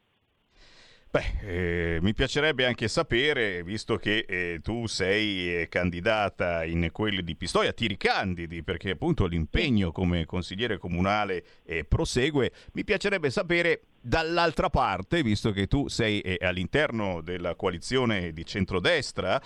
Beh, 1.15 1.35
eh, 1.43 1.99
mi 2.01 2.13
piacerebbe 2.13 2.67
anche 2.67 2.89
sapere, 2.89 3.63
visto 3.63 3.99
che 3.99 4.27
eh, 4.29 4.59
tu 4.61 4.89
sei 4.89 5.61
eh, 5.61 5.69
candidata 5.69 6.65
in 6.65 6.89
quelli 6.91 7.23
di 7.23 7.37
Pistoia, 7.37 7.73
ti 7.73 7.87
ricandidi 7.87 8.65
perché 8.65 8.91
appunto 8.91 9.27
l'impegno 9.27 9.93
come 9.93 10.27
consigliere 10.27 10.77
comunale 10.77 11.45
eh, 11.67 11.85
prosegue, 11.85 12.51
mi 12.73 12.83
piacerebbe 12.83 13.31
sapere 13.31 13.83
dall'altra 14.01 14.71
parte, 14.71 15.23
visto 15.23 15.53
che 15.53 15.69
tu 15.69 15.87
sei 15.87 16.21
eh, 16.21 16.45
all'interno 16.45 17.21
della 17.21 17.55
coalizione 17.55 18.33
di 18.33 18.45
centrodestra, 18.45 19.41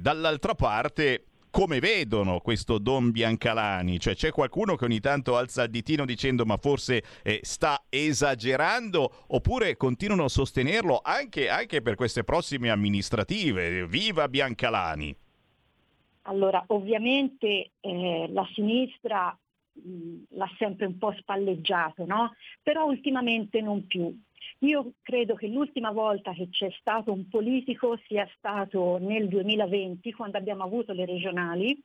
dall'altra 0.00 0.54
parte 0.54 1.24
come 1.50 1.80
vedono 1.80 2.40
questo 2.40 2.78
Don 2.78 3.10
Biancalani? 3.10 3.98
Cioè 3.98 4.14
c'è 4.14 4.30
qualcuno 4.30 4.76
che 4.76 4.84
ogni 4.84 5.00
tanto 5.00 5.36
alza 5.36 5.64
il 5.64 5.70
ditino 5.70 6.04
dicendo 6.04 6.44
ma 6.44 6.56
forse 6.56 7.02
eh, 7.22 7.40
sta 7.42 7.84
esagerando 7.88 9.24
oppure 9.28 9.76
continuano 9.76 10.24
a 10.24 10.28
sostenerlo 10.28 11.00
anche, 11.02 11.48
anche 11.48 11.82
per 11.82 11.94
queste 11.94 12.24
prossime 12.24 12.70
amministrative? 12.70 13.86
Viva 13.86 14.28
Biancalani! 14.28 15.16
Allora, 16.22 16.62
ovviamente 16.68 17.70
eh, 17.80 18.28
la 18.30 18.46
sinistra 18.52 19.36
mh, 19.72 20.36
l'ha 20.36 20.50
sempre 20.58 20.86
un 20.86 20.98
po' 20.98 21.14
spalleggiato, 21.18 22.04
no? 22.04 22.34
Però 22.62 22.84
ultimamente 22.84 23.60
non 23.60 23.86
più. 23.86 24.14
Io 24.60 24.92
credo 25.02 25.34
che 25.34 25.46
l'ultima 25.46 25.90
volta 25.90 26.32
che 26.32 26.48
c'è 26.50 26.70
stato 26.78 27.12
un 27.12 27.28
politico 27.28 27.98
sia 28.06 28.28
stato 28.36 28.98
nel 28.98 29.28
2020, 29.28 30.12
quando 30.12 30.36
abbiamo 30.38 30.64
avuto 30.64 30.92
le 30.92 31.06
regionali, 31.06 31.80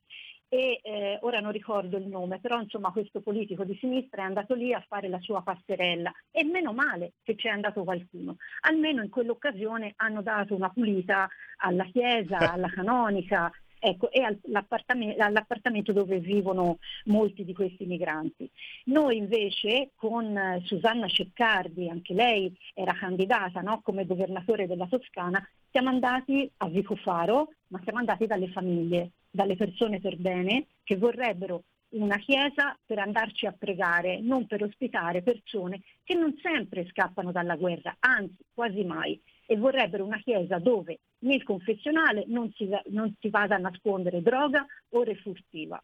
e 0.54 0.82
eh, 0.84 1.18
ora 1.22 1.40
non 1.40 1.52
ricordo 1.52 1.98
il 1.98 2.06
nome, 2.06 2.40
però 2.40 2.62
insomma 2.62 2.92
questo 2.92 3.22
politico 3.22 3.64
di 3.64 3.76
sinistra 3.80 4.22
è 4.22 4.26
andato 4.26 4.54
lì 4.54 4.72
a 4.72 4.86
fare 4.88 5.08
la 5.08 5.20
sua 5.20 5.42
passerella 5.42 6.12
e 6.30 6.44
meno 6.44 6.74
male 6.74 7.14
che 7.24 7.34
c'è 7.34 7.50
andato 7.50 7.84
qualcuno. 7.84 8.36
Almeno 8.62 9.02
in 9.02 9.10
quell'occasione 9.10 9.94
hanno 9.96 10.22
dato 10.22 10.54
una 10.54 10.70
pulita 10.70 11.28
alla 11.58 11.86
chiesa, 11.86 12.52
alla 12.52 12.70
canonica, 12.70 13.52
ecco, 13.84 14.10
e 14.10 14.22
all'appartamento, 14.22 15.92
dove 15.92 16.20
vivono 16.20 16.78
molti 17.06 17.44
di 17.44 17.54
questi 17.54 17.86
migranti. 17.86 18.50
Noi 18.86 19.18
invece 19.18 19.92
con 19.96 20.62
Susanna 20.64 21.08
Ceccardi, 21.08 21.90
anche 21.90 22.14
lei 22.14 22.56
era 22.74 22.94
candidata 22.94 23.60
no, 23.60 23.82
come 23.84 24.06
governatore 24.06 24.68
della 24.68 24.88
Toscana, 24.88 25.46
siamo 25.70 25.90
andati 25.90 26.50
a 26.58 26.68
Vicofaro, 26.70 27.50
ma 27.68 27.82
siamo 27.84 28.00
andati 28.00 28.26
dalle 28.26 28.48
famiglie, 28.50 29.12
dalle 29.30 29.58
persone 29.58 30.00
per 30.00 30.16
bene 30.18 30.68
che 30.84 30.96
vorrebbero 30.96 31.64
una 31.90 32.18
chiesa 32.18 32.78
per 32.86 33.00
andarci 33.00 33.46
a 33.46 33.56
pregare, 33.58 34.20
non 34.22 34.48
per 34.48 34.64
ospitare 34.64 35.22
persone 35.22 35.82
che 36.04 36.16
non 36.16 36.38
sempre 36.42 36.88
scappano 36.90 37.32
dalla 37.32 37.56
guerra, 37.56 37.96
anzi 38.00 38.38
quasi 38.54 38.84
mai, 38.84 39.20
e 39.46 39.58
vorrebbero 39.58 40.06
una 40.06 40.20
chiesa 40.20 40.60
dove 40.60 41.00
nel 41.20 41.44
confessionale 41.44 42.24
non 42.28 42.52
si, 42.54 42.70
non 42.90 43.14
si 43.20 43.30
vada 43.30 43.56
a 43.56 43.60
nascondere 43.60 44.22
droga 44.22 44.66
o 44.90 45.04
refurtiva. 45.04 45.82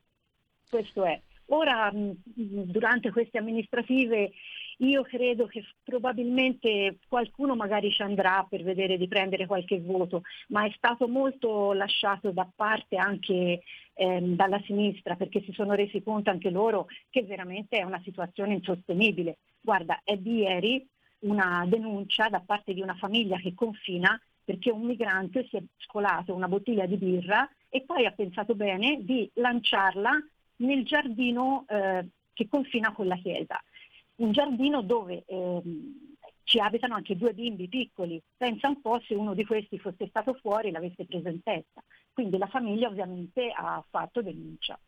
Questo 0.70 1.04
è. 1.04 1.20
Ora, 1.52 1.92
durante 1.94 3.12
queste 3.12 3.40
amministrative, 3.40 4.32
io 4.78 5.02
credo 5.02 5.48
che 5.48 5.64
probabilmente 5.84 7.00
qualcuno 7.08 7.56
magari 7.56 7.92
ci 7.92 8.04
andrà 8.04 8.46
per 8.48 8.62
vedere 8.62 8.98
di 8.98 9.08
prendere 9.08 9.48
qualche 9.48 9.80
voto, 9.80 10.22
ma 10.50 10.66
è 10.66 10.72
stato 10.76 11.08
molto 11.08 11.74
lasciato 11.74 12.32
da 12.32 12.48
parte 12.56 12.98
anche 12.98 13.64
ehm, 13.94 14.36
dalla 14.36 14.62
sinistra 14.66 15.16
perché 15.16 15.42
si 15.42 15.52
sono 15.52 15.74
resi 15.74 16.04
conto 16.04 16.30
anche 16.30 16.52
loro 16.52 16.88
che 17.10 17.24
veramente 17.24 17.78
è 17.78 17.84
una 17.84 18.02
situazione 18.04 18.54
insostenibile. 18.54 19.40
Guarda, 19.60 20.02
è 20.04 20.16
di 20.18 20.42
ieri 20.42 20.88
una 21.20 21.66
denuncia 21.68 22.30
da 22.30 22.40
parte 22.40 22.74
di 22.74 22.82
una 22.82 22.96
famiglia 22.96 23.38
che 23.38 23.54
confina 23.54 24.20
perché 24.44 24.72
un 24.72 24.82
migrante 24.82 25.48
si 25.48 25.58
è 25.58 25.64
scolato 25.78 26.34
una 26.34 26.48
bottiglia 26.48 26.86
di 26.86 26.98
birra 26.98 27.48
e 27.70 27.82
poi 27.82 28.06
ha 28.06 28.12
pensato 28.12 28.56
bene 28.56 29.04
di 29.04 29.30
lanciarla 29.36 30.12
nel 30.58 30.84
giardino 30.84 31.66
eh, 31.68 32.08
che 32.34 32.48
confina 32.48 32.92
con 32.92 33.08
la 33.08 33.16
chiesa. 33.18 33.62
Un 34.16 34.32
giardino 34.32 34.82
dove 34.82 35.24
eh, 35.26 35.62
ci 36.44 36.60
abitano 36.60 36.96
anche 36.96 37.16
due 37.16 37.34
bimbi 37.34 37.68
piccoli. 37.68 38.20
Pensa 38.36 38.70
un 38.70 38.82
po' 38.82 39.00
se 39.02 39.14
uno 39.14 39.36
di 39.36 39.46
questi 39.46 39.78
fosse 39.78 40.08
stato 40.08 40.34
fuori 40.34 40.70
e 40.70 40.72
l'avesse 40.72 41.06
preso 41.06 41.30
in 41.30 41.44
testa. 41.44 41.84
Quindi 42.12 42.38
la 42.40 42.48
famiglia 42.48 42.88
ovviamente 42.88 43.52
ha 43.56 43.84
fatto 43.88 44.24
denuncia. 44.24 44.80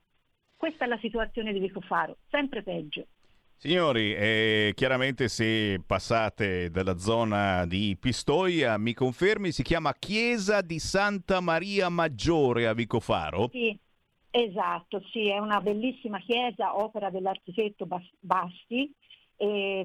Questa 0.58 0.86
è 0.86 0.88
la 0.88 0.98
situazione 0.98 1.54
di 1.54 1.60
Vicofaro, 1.60 2.18
sempre 2.30 2.64
peggio. 2.64 3.06
Signori, 3.64 4.16
eh, 4.16 4.72
chiaramente 4.74 5.28
se 5.28 5.84
passate 5.86 6.72
dalla 6.72 6.98
zona 6.98 7.68
di 7.68 7.96
Pistoia, 7.96 8.76
mi 8.80 8.96
confermi, 8.96 9.52
si 9.52 9.62
chiama 9.62 9.94
Chiesa 9.94 10.62
di 10.62 10.80
Santa 10.80 11.42
Maria 11.42 11.88
Maggiore 11.90 12.66
a 12.66 12.74
Vicofaro? 12.74 13.50
Sì, 13.52 13.78
esatto, 14.32 15.04
sì, 15.12 15.30
è 15.30 15.38
una 15.38 15.62
bellissima 15.62 16.18
chiesa, 16.22 16.76
opera 16.76 17.12
dell'architetto 17.12 17.88
Basti, 18.20 18.92
e 19.42 19.84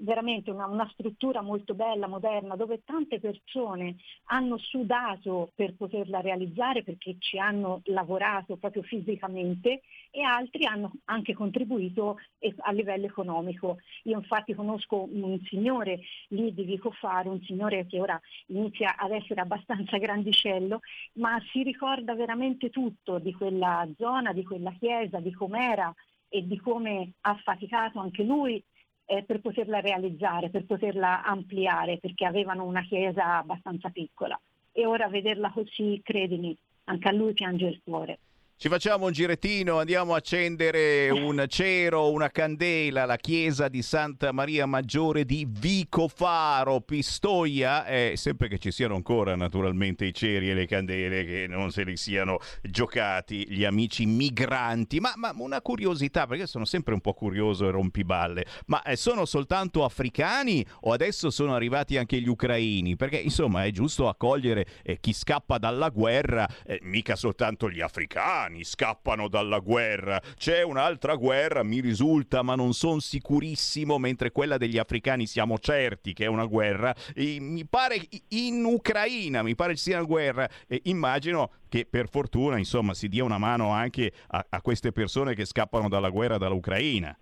veramente 0.00 0.50
una, 0.50 0.64
una, 0.64 0.88
struttura 0.94 1.42
molto 1.42 1.74
bella, 1.74 2.06
moderna, 2.06 2.56
dove 2.56 2.84
tante 2.86 3.20
persone 3.20 3.96
hanno 4.28 4.56
sudato 4.56 5.52
per 5.54 5.74
poterla 5.76 6.22
realizzare 6.22 6.82
perché 6.82 7.16
ci 7.18 7.38
hanno 7.38 7.82
lavorato 7.84 8.56
proprio 8.56 8.82
fisicamente 8.82 9.82
e 10.10 10.22
altri 10.22 10.64
hanno 10.64 10.90
anche 11.04 11.34
contribuito 11.34 12.16
a 12.60 12.72
livello 12.72 13.04
economico. 13.04 13.76
Io 14.04 14.16
infatti 14.16 14.54
conosco 14.54 15.02
un 15.02 15.38
signore 15.50 16.00
lì 16.28 16.54
di 16.54 16.64
Vicofaro, 16.64 17.30
un 17.30 17.42
signore 17.42 17.86
che 17.86 18.00
ora 18.00 18.18
inizia 18.46 18.96
ad 18.96 19.10
essere 19.10 19.42
abbastanza 19.42 19.98
grandicello, 20.00 20.80
ma 21.16 21.38
si 21.52 21.62
ricorda 21.62 22.14
veramente 22.14 22.70
tutto 22.70 23.18
di 23.18 23.34
quella 23.34 23.86
zona, 23.98 24.32
di 24.32 24.44
quella 24.44 24.72
chiesa, 24.78 25.20
di 25.20 25.30
com'era 25.30 25.94
e 26.30 26.46
di 26.46 26.58
come 26.58 27.12
ha 27.20 27.34
faticato 27.44 27.98
anche 27.98 28.22
lui 28.22 28.64
eh, 29.06 29.24
per 29.24 29.40
poterla 29.40 29.80
realizzare, 29.80 30.50
per 30.50 30.64
poterla 30.64 31.24
ampliare, 31.24 31.98
perché 31.98 32.24
avevano 32.24 32.64
una 32.64 32.82
chiesa 32.82 33.38
abbastanza 33.38 33.90
piccola. 33.90 34.40
E 34.72 34.86
ora 34.86 35.08
vederla 35.08 35.50
così, 35.50 36.00
credimi, 36.02 36.56
anche 36.84 37.08
a 37.08 37.12
lui 37.12 37.32
piange 37.32 37.66
il 37.66 37.80
cuore. 37.82 38.18
Ci 38.56 38.70
facciamo 38.70 39.06
un 39.06 39.12
girettino, 39.12 39.80
andiamo 39.80 40.14
a 40.14 40.18
accendere 40.18 41.10
un 41.10 41.44
cero, 41.48 42.10
una 42.10 42.30
candela 42.30 43.02
alla 43.02 43.16
chiesa 43.16 43.68
di 43.68 43.82
Santa 43.82 44.32
Maria 44.32 44.64
Maggiore 44.64 45.24
di 45.24 45.44
Vicofaro, 45.46 46.80
Pistoia, 46.80 47.84
eh, 47.84 48.12
sempre 48.16 48.48
che 48.48 48.58
ci 48.58 48.70
siano 48.70 48.94
ancora 48.94 49.34
naturalmente 49.34 50.06
i 50.06 50.14
ceri 50.14 50.48
e 50.48 50.54
le 50.54 50.66
candele, 50.66 51.24
che 51.26 51.46
non 51.46 51.72
se 51.72 51.82
li 51.82 51.96
siano 51.96 52.38
giocati 52.62 53.44
gli 53.50 53.64
amici 53.64 54.06
migranti. 54.06 54.98
Ma, 54.98 55.12
ma 55.16 55.34
una 55.36 55.60
curiosità, 55.60 56.26
perché 56.26 56.46
sono 56.46 56.64
sempre 56.64 56.94
un 56.94 57.00
po' 57.00 57.12
curioso 57.12 57.68
e 57.68 57.70
rompiballe, 57.72 58.46
ma 58.66 58.82
eh, 58.82 58.96
sono 58.96 59.26
soltanto 59.26 59.84
africani 59.84 60.64
o 60.82 60.92
adesso 60.92 61.28
sono 61.28 61.54
arrivati 61.54 61.98
anche 61.98 62.18
gli 62.18 62.28
ucraini? 62.28 62.96
Perché 62.96 63.18
insomma 63.18 63.64
è 63.64 63.70
giusto 63.72 64.08
accogliere 64.08 64.64
eh, 64.84 65.00
chi 65.00 65.12
scappa 65.12 65.58
dalla 65.58 65.90
guerra, 65.90 66.48
eh, 66.64 66.78
mica 66.82 67.14
soltanto 67.16 67.68
gli 67.68 67.82
africani 67.82 68.43
italiani 68.44 68.64
scappano 68.64 69.28
dalla 69.28 69.58
guerra. 69.58 70.20
C'è 70.36 70.62
un'altra 70.62 71.16
guerra, 71.16 71.62
mi 71.62 71.80
risulta, 71.80 72.42
ma 72.42 72.54
non 72.54 72.72
sono 72.72 73.00
sicurissimo, 73.00 73.98
mentre 73.98 74.30
quella 74.30 74.56
degli 74.56 74.78
africani 74.78 75.26
siamo 75.26 75.58
certi 75.58 76.12
che 76.12 76.24
è 76.24 76.28
una 76.28 76.46
guerra. 76.46 76.94
E 77.14 77.38
mi 77.40 77.64
pare 77.66 77.96
in 78.28 78.64
Ucraina, 78.64 79.42
mi 79.42 79.54
pare 79.54 79.74
ci 79.76 79.82
sia 79.82 79.98
una 79.98 80.06
guerra. 80.06 80.48
E 80.66 80.80
immagino 80.84 81.50
che 81.68 81.86
per 81.88 82.08
fortuna, 82.08 82.58
insomma, 82.58 82.94
si 82.94 83.08
dia 83.08 83.24
una 83.24 83.38
mano 83.38 83.70
anche 83.70 84.12
a, 84.28 84.44
a 84.48 84.60
queste 84.60 84.92
persone 84.92 85.34
che 85.34 85.44
scappano 85.44 85.88
dalla 85.88 86.10
guerra 86.10 86.38
dall'Ucraina. 86.38 87.16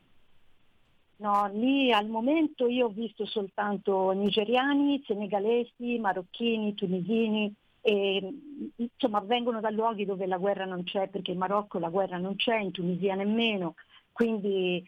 No, 1.17 1.49
lì 1.55 1.93
al 1.93 2.09
momento 2.09 2.67
io 2.67 2.87
ho 2.87 2.89
visto 2.89 3.25
soltanto 3.27 4.11
nigeriani, 4.11 5.01
senegalesi, 5.07 5.97
marocchini, 6.01 6.75
tunisini, 6.75 7.55
e, 7.83 8.39
insomma 8.77 9.21
vengono 9.21 9.61
da 9.61 9.71
luoghi 9.71 10.05
dove 10.07 10.27
la 10.27 10.39
guerra 10.39 10.65
non 10.65 10.85
c'è, 10.85 11.09
perché 11.09 11.33
in 11.33 11.39
Marocco 11.39 11.79
la 11.79 11.91
guerra 11.91 12.17
non 12.17 12.37
c'è, 12.37 12.59
in 12.59 12.71
Tunisia 12.71 13.15
nemmeno, 13.15 13.75
quindi 14.13 14.87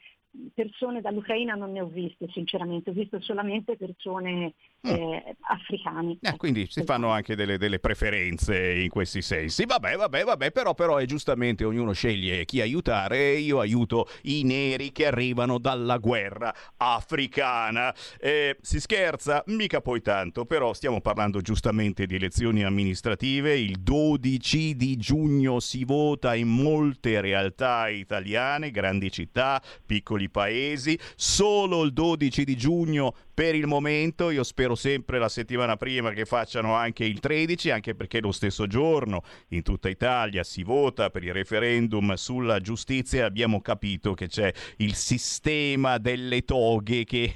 persone 0.55 1.01
dall'Ucraina 1.01 1.55
non 1.55 1.73
ne 1.73 1.81
ho 1.81 1.87
viste 1.87 2.27
sinceramente, 2.33 2.91
ho 2.91 2.93
visto 2.93 3.21
solamente 3.21 3.77
persone 3.77 4.55
mm. 4.87 4.91
eh, 4.91 5.37
africane. 5.41 6.19
Eh, 6.21 6.37
quindi 6.37 6.67
si 6.69 6.83
fanno 6.83 7.11
anche 7.11 7.37
delle, 7.37 7.59
delle, 7.59 7.79
preferenze 7.79 8.73
in 8.73 8.89
questi 8.89 9.23
sensi. 9.23 9.65
Vabbè, 9.65 9.97
vabbè, 9.97 10.25
vabbè, 10.25 10.51
però, 10.51 10.75
però 10.75 10.97
è 10.97 11.05
giustamente 11.05 11.65
ognuno 11.65 11.93
sceglie 11.93 12.45
chi 12.45 12.61
aiutare 12.61 13.35
io 13.35 13.61
aiuto 13.61 14.09
i 14.23 14.43
neri 14.45 14.93
che 14.93 15.07
arrivano 15.07 15.59
dalla 15.59 15.99
guerra 15.99 16.53
africana. 16.77 17.95
Eh, 18.19 18.57
si 18.61 18.81
scherza? 18.81 19.43
Mica 19.47 19.81
poi 19.81 20.01
tanto, 20.01 20.47
però 20.47 20.73
stiamo 20.73 21.01
parlando 21.01 21.41
giustamente 21.41 22.07
di 22.07 22.17
elezioni 22.17 22.65
amministrative. 22.65 23.57
Il 23.57 23.81
12 23.81 24.77
di 24.77 24.97
giugno 24.97 25.61
si 25.61 25.85
vota 25.85 26.35
in 26.35 26.49
molte 26.49 27.21
realtà 27.21 27.89
italiane, 27.89 28.71
grandi 28.71 29.11
città, 29.11 29.63
piccoli 29.85 30.24
piccoli 30.25 30.31
paesi. 30.31 30.99
Solo 31.17 31.83
il 31.83 31.93
12 31.93 32.45
di 32.45 32.57
giugno 32.57 33.15
per 33.35 33.57
il 33.57 33.67
momento, 33.67 34.31
io 34.31 34.45
spero 34.45 34.77
sempre 34.77 35.19
la 35.19 35.29
settimana 35.29 35.77
prima 35.77 36.11
che 36.11 36.25
facciano 36.25 36.75
anche 36.75 37.05
il 37.05 37.19
13, 37.19 37.71
anche 37.71 37.95
perché 37.97 38.21
lo 38.21 38.31
stesso 38.31 38.69
giorno 38.69 39.23
in 39.49 39.63
tutta 39.63 39.89
Italia 39.89 40.45
si 40.45 40.63
vota 40.63 41.11
per 41.11 41.25
il 41.25 41.33
referendum 41.33 42.15
sulla 42.15 42.61
giustizia. 42.61 43.27
Abbiamo 43.27 43.61
capito 43.61 44.15
che 44.15 44.29
c'è 44.29 44.53
il 44.77 44.95
sistema 44.95 45.99
delle 45.99 46.45
toghe 46.45 47.03
che 47.03 47.35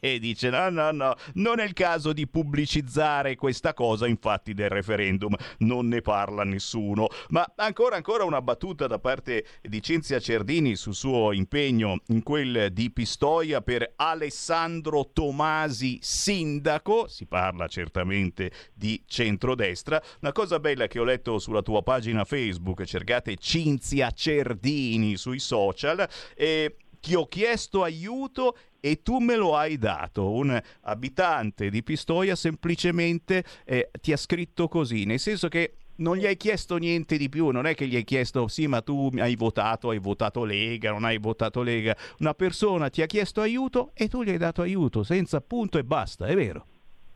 dice 0.20 0.50
no, 0.50 0.68
no, 0.68 0.90
no, 0.90 1.14
non 1.34 1.60
è 1.60 1.64
il 1.64 1.72
caso 1.72 2.12
di 2.12 2.26
pubblicizzare 2.26 3.34
questa 3.34 3.72
cosa, 3.72 4.06
infatti 4.06 4.52
del 4.52 4.68
referendum 4.68 5.34
non 5.58 5.88
ne 5.88 6.02
parla 6.02 6.44
nessuno. 6.44 7.08
Ma 7.28 7.50
ancora, 7.56 7.96
ancora 7.96 8.24
una 8.24 8.42
battuta 8.42 8.86
da 8.86 8.98
parte 8.98 9.46
di 9.62 9.80
Cinzia 9.80 10.20
Cerdini 10.20 10.76
sul 10.76 10.94
suo 10.94 11.32
impegno 11.32 12.00
in 12.08 12.22
quel 12.28 12.68
di 12.74 12.90
Pistoia 12.90 13.62
per 13.62 13.94
Alessandro 13.96 15.08
Tomasi, 15.14 15.98
sindaco. 16.02 17.08
Si 17.08 17.24
parla 17.24 17.68
certamente 17.68 18.50
di 18.74 19.02
centrodestra. 19.06 19.98
Una 20.20 20.32
cosa 20.32 20.60
bella 20.60 20.88
che 20.88 20.98
ho 20.98 21.04
letto 21.04 21.38
sulla 21.38 21.62
tua 21.62 21.82
pagina 21.82 22.26
Facebook, 22.26 22.84
cercate 22.84 23.36
Cinzia 23.36 24.10
Cerdini 24.10 25.16
sui 25.16 25.38
social. 25.38 26.06
E 26.36 26.76
ti 27.00 27.14
ho 27.14 27.26
chiesto 27.28 27.82
aiuto 27.82 28.58
e 28.78 29.00
tu 29.00 29.20
me 29.20 29.34
lo 29.34 29.56
hai 29.56 29.78
dato. 29.78 30.30
Un 30.30 30.60
abitante 30.82 31.70
di 31.70 31.82
Pistoia 31.82 32.36
semplicemente 32.36 33.42
eh, 33.64 33.88
ti 34.02 34.12
ha 34.12 34.18
scritto 34.18 34.68
così, 34.68 35.06
nel 35.06 35.18
senso 35.18 35.48
che 35.48 35.76
non 35.98 36.16
gli 36.16 36.26
hai 36.26 36.36
chiesto 36.36 36.76
niente 36.76 37.16
di 37.16 37.28
più, 37.28 37.48
non 37.48 37.66
è 37.66 37.74
che 37.74 37.86
gli 37.86 37.96
hai 37.96 38.04
chiesto 38.04 38.48
sì 38.48 38.66
ma 38.66 38.80
tu 38.82 39.10
hai 39.18 39.36
votato, 39.36 39.90
hai 39.90 39.98
votato 39.98 40.44
Lega, 40.44 40.90
non 40.90 41.04
hai 41.04 41.18
votato 41.18 41.62
Lega, 41.62 41.96
una 42.20 42.34
persona 42.34 42.90
ti 42.90 43.02
ha 43.02 43.06
chiesto 43.06 43.40
aiuto 43.40 43.90
e 43.94 44.08
tu 44.08 44.22
gli 44.22 44.30
hai 44.30 44.38
dato 44.38 44.62
aiuto 44.62 45.02
senza 45.02 45.40
punto 45.40 45.78
e 45.78 45.84
basta, 45.84 46.26
è 46.26 46.34
vero? 46.34 46.66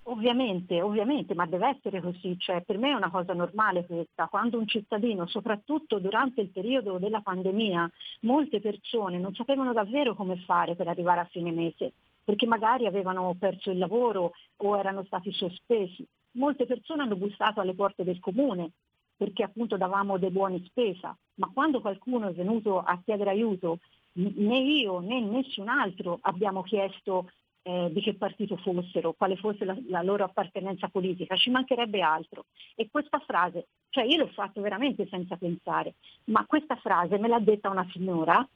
Ovviamente, 0.06 0.82
ovviamente, 0.82 1.34
ma 1.34 1.46
deve 1.46 1.68
essere 1.68 2.00
così, 2.00 2.36
cioè, 2.36 2.62
per 2.62 2.76
me 2.76 2.90
è 2.90 2.94
una 2.94 3.10
cosa 3.10 3.34
normale 3.34 3.86
questa, 3.86 4.26
quando 4.26 4.58
un 4.58 4.66
cittadino, 4.66 5.26
soprattutto 5.26 6.00
durante 6.00 6.40
il 6.40 6.48
periodo 6.48 6.98
della 6.98 7.20
pandemia, 7.20 7.88
molte 8.22 8.60
persone 8.60 9.18
non 9.18 9.32
sapevano 9.32 9.72
davvero 9.72 10.16
come 10.16 10.36
fare 10.44 10.74
per 10.74 10.88
arrivare 10.88 11.20
a 11.20 11.28
fine 11.30 11.52
mese, 11.52 11.92
perché 12.24 12.46
magari 12.46 12.86
avevano 12.86 13.34
perso 13.38 13.70
il 13.70 13.78
lavoro 13.78 14.32
o 14.56 14.76
erano 14.76 15.04
stati 15.04 15.32
sospesi. 15.32 16.04
Molte 16.32 16.66
persone 16.66 17.02
hanno 17.02 17.16
bussato 17.16 17.60
alle 17.60 17.74
porte 17.74 18.04
del 18.04 18.20
comune 18.20 18.72
perché 19.16 19.42
appunto 19.44 19.76
davamo 19.76 20.18
dei 20.18 20.30
buoni 20.30 20.64
spesa, 20.66 21.16
ma 21.34 21.50
quando 21.52 21.80
qualcuno 21.80 22.28
è 22.28 22.32
venuto 22.32 22.80
a 22.80 23.00
chiedere 23.04 23.30
aiuto, 23.30 23.78
né 24.14 24.58
io 24.58 24.98
né 24.98 25.20
nessun 25.20 25.68
altro 25.68 26.18
abbiamo 26.22 26.62
chiesto 26.62 27.30
eh, 27.62 27.90
di 27.92 28.00
che 28.00 28.14
partito 28.14 28.56
fossero, 28.56 29.12
quale 29.12 29.36
fosse 29.36 29.64
la, 29.64 29.76
la, 29.88 30.02
loro 30.02 30.24
appartenenza 30.24 30.88
politica, 30.88 31.36
ci 31.36 31.50
mancherebbe 31.50 32.00
altro. 32.00 32.46
E 32.74 32.88
questa 32.90 33.20
frase, 33.20 33.68
cioè 33.90 34.04
io 34.04 34.18
l'ho 34.18 34.28
fatto 34.28 34.60
veramente 34.60 35.06
senza 35.08 35.36
pensare, 35.36 35.94
ma 36.24 36.44
questa 36.46 36.76
frase 36.76 37.18
me 37.18 37.28
l'ha 37.28 37.38
detta 37.38 37.70
una 37.70 37.86
signora 37.92 38.46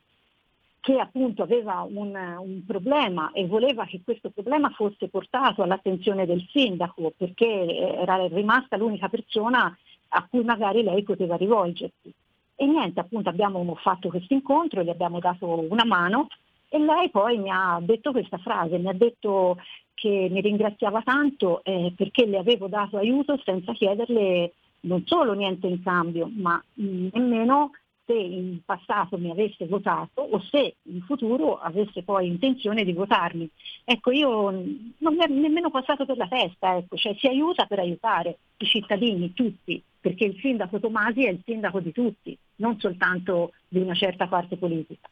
che 0.87 1.01
appunto 1.01 1.43
aveva 1.43 1.84
un, 1.91 2.14
un, 2.14 2.64
problema 2.64 3.32
e 3.32 3.45
voleva 3.49 3.84
che 3.87 4.03
questo 4.05 4.30
problema 4.30 4.70
fosse 4.70 5.09
portato 5.09 5.64
all'attenzione 5.64 6.26
del 6.26 6.47
sindaco 6.53 7.12
perché 7.16 7.97
era 7.99 8.24
rimasta 8.28 8.76
l'unica 8.76 9.09
persona 9.09 9.76
a 10.11 10.26
cui 10.30 10.45
magari 10.45 10.84
lei 10.84 11.03
poteva 11.03 11.34
rivolgersi. 11.34 12.14
E 12.55 12.66
niente, 12.66 13.01
appunto 13.01 13.28
abbiamo 13.28 13.74
fatto 13.82 14.11
questo 14.11 14.32
incontro, 14.32 14.84
gli 14.84 14.89
abbiamo 14.89 15.18
dato 15.18 15.66
una 15.68 15.84
mano 15.84 16.28
e 16.68 16.78
lei 16.78 17.11
poi 17.11 17.37
mi 17.39 17.51
ha 17.51 17.80
detto 17.82 18.12
questa 18.12 18.39
frase, 18.39 18.78
mi 18.78 18.87
ha 18.87 18.95
detto 18.95 19.59
che 19.93 20.28
mi 20.30 20.41
ringraziava 20.41 21.03
tanto 21.03 21.64
eh, 21.64 21.95
perché 21.97 22.26
le 22.26 22.39
avevo 22.39 22.68
dato 22.68 22.97
aiuto 22.97 23.37
senza 23.45 23.72
chiederle 23.72 24.53
non 24.82 25.03
solo 25.05 25.32
niente 25.32 25.66
in 25.66 25.82
cambio, 25.82 26.30
ma 26.32 26.62
mh, 26.74 26.87
mm, 26.87 27.09
nemmeno 27.12 27.72
se 28.07 28.14
in 28.14 28.61
passato 28.64 29.18
mi 29.18 29.30
avesse 29.30 29.66
votato 29.66 30.22
o 30.22 30.40
se 30.40 30.76
in 30.82 31.02
futuro 31.02 31.59
avesse 31.59 32.02
poi 32.02 32.28
intenzione 32.28 32.84
di 32.84 32.92
votarmi. 32.92 33.50
Ecco, 33.84 34.12
io 34.12 34.50
non 34.50 35.14
mi 35.14 35.24
è 35.24 35.26
nemmeno 35.26 35.70
passato 35.70 36.07
per 36.07 36.16
la 36.16 36.28
testa, 36.28 36.76
ecco, 36.76 36.96
cioè 36.96 37.14
si 37.18 37.26
aiuta 37.26 37.66
per 37.66 37.80
aiutare 37.80 38.38
i 38.59 38.66
cittadini, 38.66 39.34
tutti, 39.34 39.82
perché 40.00 40.24
il 40.24 40.38
sindaco 40.40 40.78
Tomasi 40.78 41.24
è 41.24 41.30
il 41.30 41.42
sindaco 41.44 41.80
di 41.80 41.92
tutti, 41.92 42.36
non 42.57 42.78
soltanto 42.78 43.52
di 43.68 43.80
una 43.80 43.94
certa 43.94 44.28
parte 44.28 44.57
politica. 44.57 45.09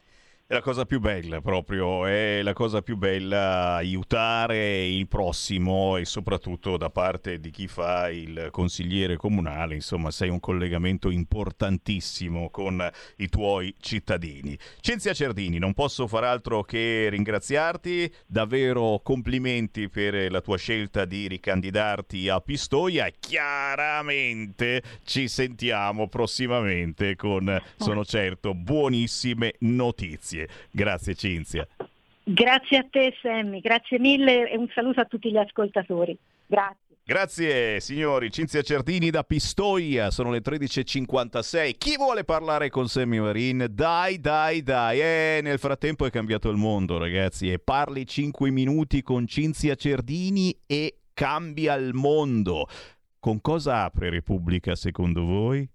È 0.47 0.53
la 0.53 0.61
cosa 0.61 0.85
più 0.85 1.01
bella 1.01 1.41
proprio, 1.41 2.05
è 2.05 2.43
la 2.43 2.53
cosa 2.53 2.83
più 2.83 2.99
bella 2.99 3.77
aiutare 3.77 4.87
il 4.87 5.09
prossimo 5.09 5.97
e 5.97 6.05
soprattutto 6.05 6.77
da 6.77 6.91
parte 6.91 7.41
di 7.41 7.49
chi 7.49 7.67
fa 7.67 8.11
il 8.11 8.49
consigliere 8.51 9.17
comunale, 9.17 9.75
insomma 9.75 10.11
sei 10.11 10.29
un 10.29 10.41
collegamento 10.41 11.09
importantissimo 11.09 12.51
con 12.51 12.87
i 13.17 13.29
tuoi 13.31 13.75
cittadini. 13.81 14.55
Cinzia 14.81 15.15
Cerdini, 15.15 15.57
non 15.57 15.73
posso 15.73 16.07
far 16.07 16.25
altro 16.25 16.63
che 16.63 17.09
ringraziarti, 17.09 18.13
davvero 18.27 19.01
complimenti 19.03 19.89
per 19.89 20.31
la 20.31 20.43
tua 20.43 20.59
scelta 20.59 21.07
di 21.07 21.27
ricandidarti 21.27 22.29
a 22.29 22.41
Pistoia, 22.41 23.09
chiaramente 23.19 24.83
ci 25.05 25.27
sentiamo 25.27 26.07
prossimamente 26.09 27.17
con, 27.17 27.59
sono 27.79 28.05
certo, 28.05 28.53
buonissime 28.53 29.55
notizie 29.61 30.33
grazie. 30.35 30.49
Grazie 30.71 31.15
Cinzia. 31.15 31.67
Grazie 32.27 32.79
a 32.79 32.87
te 32.91 33.15
Sammy, 33.21 33.61
grazie 33.61 33.99
mille 33.99 34.51
e 34.51 34.57
un 34.57 34.69
saluto 34.75 35.01
a 35.01 35.05
tutti 35.05 35.31
gli 35.31 35.37
ascoltatori. 35.37 36.17
Grazie. 36.47 36.83
Grazie 37.07 37.81
signori, 37.81 38.31
Cinzia 38.31 38.63
Cerdini 38.63 39.11
da 39.11 39.25
Pistoia, 39.25 40.11
sono 40.11 40.31
le 40.31 40.41
13.56. 40.41 41.75
Chi 41.77 41.97
vuole 41.99 42.25
parlare 42.25 42.71
con 42.71 42.89
Sammy 42.89 43.19
Marin? 43.19 43.67
Dai, 43.71 44.19
dai, 44.19 44.63
dai. 44.63 45.01
Eh, 45.01 45.41
nel 45.43 45.59
frattempo 45.59 46.07
è 46.07 46.11
cambiato 46.11 46.49
il 46.49 46.57
mondo 46.57 46.97
ragazzi 46.97 47.53
e 47.53 47.59
parli 47.59 48.07
5 48.07 48.51
minuti 48.51 49.03
con 49.03 49.27
Cinzia 49.27 49.75
Cerdini 49.75 50.59
e 50.65 51.01
cambia 51.13 51.75
il 51.75 51.93
mondo. 51.93 52.67
Con 53.19 53.43
cosa 53.43 53.85
apre 53.85 54.09
Repubblica 54.09 54.75
secondo 54.75 55.27
voi? 55.27 55.69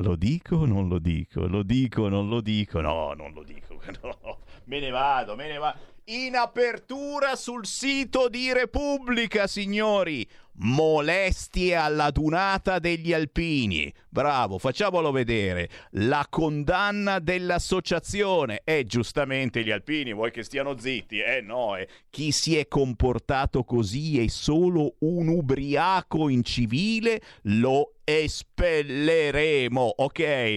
Lo 0.00 0.14
dico 0.14 0.56
o 0.56 0.66
non 0.66 0.88
lo 0.88 0.98
dico? 0.98 1.46
Lo 1.46 1.62
dico 1.62 2.02
o 2.02 2.08
non 2.08 2.28
lo 2.28 2.40
dico? 2.40 2.80
No, 2.80 3.14
non 3.14 3.32
lo 3.32 3.42
dico. 3.42 3.75
No, 4.02 4.38
me 4.64 4.80
ne 4.80 4.90
vado, 4.90 5.36
me 5.36 5.48
ne 5.48 5.58
vado. 5.58 5.78
In 6.08 6.36
apertura 6.36 7.34
sul 7.34 7.66
sito 7.66 8.28
di 8.28 8.52
Repubblica, 8.52 9.46
signori 9.46 10.28
molestie 10.58 11.74
alla 11.74 12.10
dunata 12.10 12.78
degli 12.78 13.12
alpini. 13.12 13.92
Bravo, 14.08 14.58
facciamolo 14.58 15.10
vedere. 15.10 15.68
La 15.92 16.26
condanna 16.28 17.18
dell'associazione. 17.18 18.62
E 18.64 18.78
eh, 18.78 18.84
giustamente 18.84 19.62
gli 19.62 19.70
alpini, 19.70 20.12
vuoi 20.12 20.30
che 20.30 20.42
stiano 20.42 20.78
zitti? 20.78 21.18
Eh 21.18 21.40
no, 21.40 21.76
eh. 21.76 21.88
chi 22.10 22.30
si 22.30 22.56
è 22.56 22.68
comportato 22.68 23.64
così 23.64 24.22
è 24.22 24.28
solo 24.28 24.94
un 25.00 25.28
ubriaco 25.28 26.28
incivile, 26.28 27.20
lo 27.42 27.95
espelleremo, 28.08 29.94
ok? 29.96 30.56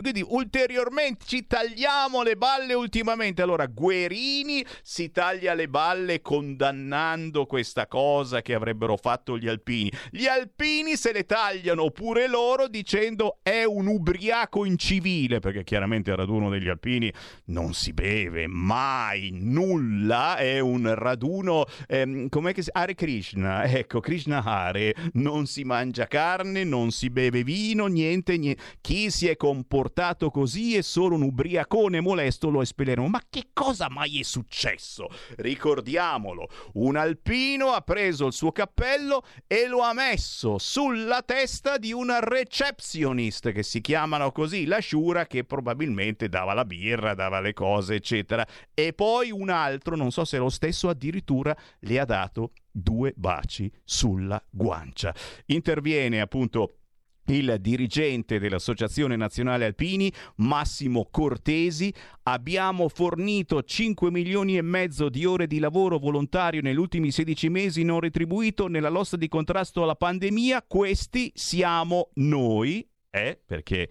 Quindi 0.00 0.24
ulteriormente 0.26 1.26
ci 1.26 1.46
tagliamo 1.46 2.22
le 2.22 2.36
balle 2.36 2.72
ultimamente. 2.72 3.42
Allora, 3.42 3.66
Guerini 3.66 4.64
si 4.82 5.10
taglia 5.10 5.52
le 5.52 5.68
balle 5.68 6.22
condannando 6.22 7.44
questa 7.44 7.86
cosa 7.86 8.40
che 8.40 8.54
avrebbero 8.54 8.96
fatto 8.96 9.36
gli 9.36 9.46
alpini. 9.46 9.92
Gli 10.10 10.26
alpini 10.26 10.96
se 10.96 11.12
le 11.12 11.26
tagliano 11.26 11.90
pure 11.90 12.28
loro 12.28 12.66
dicendo 12.66 13.40
è 13.42 13.64
un 13.64 13.88
ubriaco 13.88 14.64
incivile, 14.64 15.38
perché 15.38 15.64
chiaramente 15.64 16.10
al 16.10 16.16
raduno 16.16 16.48
degli 16.48 16.68
alpini 16.68 17.12
non 17.46 17.74
si 17.74 17.92
beve 17.92 18.46
mai 18.46 19.30
nulla, 19.32 20.36
è 20.36 20.60
un 20.60 20.94
raduno, 20.94 21.66
ehm, 21.88 22.30
com'è 22.30 22.54
che 22.54 22.62
si... 22.62 22.70
Hare 22.72 22.94
Krishna, 22.94 23.64
ecco, 23.64 24.00
Krishna 24.00 24.42
Hare, 24.42 24.94
non 25.14 25.46
si 25.46 25.64
mangia 25.64 26.06
carne, 26.06 26.64
non 26.64 26.85
si 26.90 27.10
beve 27.10 27.42
vino, 27.42 27.86
niente, 27.86 28.36
niente. 28.36 28.62
Chi 28.80 29.10
si 29.10 29.28
è 29.28 29.36
comportato 29.36 30.30
così 30.30 30.76
è 30.76 30.82
solo 30.82 31.14
un 31.14 31.22
ubriacone 31.22 32.00
molesto, 32.00 32.50
lo 32.50 32.62
espelleremo. 32.62 33.08
Ma 33.08 33.22
che 33.28 33.48
cosa 33.52 33.88
mai 33.88 34.20
è 34.20 34.22
successo? 34.22 35.08
Ricordiamolo, 35.36 36.48
un 36.74 36.96
alpino 36.96 37.72
ha 37.72 37.80
preso 37.80 38.26
il 38.26 38.32
suo 38.32 38.52
cappello 38.52 39.22
e 39.46 39.66
lo 39.66 39.80
ha 39.80 39.92
messo 39.92 40.58
sulla 40.58 41.22
testa 41.22 41.78
di 41.78 41.92
una 41.92 42.20
receptionist 42.20 43.52
che 43.52 43.62
si 43.62 43.80
chiamano 43.80 44.32
così, 44.32 44.64
la 44.66 44.78
sciura 44.78 45.26
che 45.26 45.44
probabilmente 45.44 46.28
dava 46.28 46.54
la 46.54 46.64
birra, 46.64 47.14
dava 47.14 47.40
le 47.40 47.52
cose, 47.52 47.94
eccetera. 47.94 48.46
E 48.74 48.92
poi 48.92 49.30
un 49.30 49.50
altro, 49.50 49.96
non 49.96 50.10
so 50.10 50.24
se 50.24 50.38
lo 50.38 50.48
stesso, 50.48 50.88
addirittura 50.88 51.56
le 51.80 51.98
ha 51.98 52.04
dato 52.04 52.52
due 52.76 53.14
baci 53.16 53.72
sulla 53.84 54.42
guancia. 54.50 55.14
Interviene 55.46 56.20
appunto 56.20 56.78
il 57.28 57.56
dirigente 57.60 58.38
dell'Associazione 58.38 59.16
Nazionale 59.16 59.64
Alpini, 59.64 60.12
Massimo 60.36 61.08
Cortesi. 61.10 61.92
Abbiamo 62.24 62.88
fornito 62.88 63.62
5 63.62 64.10
milioni 64.10 64.56
e 64.56 64.62
mezzo 64.62 65.08
di 65.08 65.24
ore 65.24 65.46
di 65.46 65.58
lavoro 65.58 65.98
volontario 65.98 66.60
negli 66.60 66.76
ultimi 66.76 67.10
16 67.10 67.48
mesi 67.48 67.82
non 67.82 68.00
retribuito 68.00 68.68
nella 68.68 68.90
lotta 68.90 69.16
di 69.16 69.28
contrasto 69.28 69.82
alla 69.82 69.96
pandemia. 69.96 70.64
Questi 70.66 71.32
siamo 71.34 72.10
noi, 72.14 72.86
eh, 73.10 73.40
perché 73.44 73.88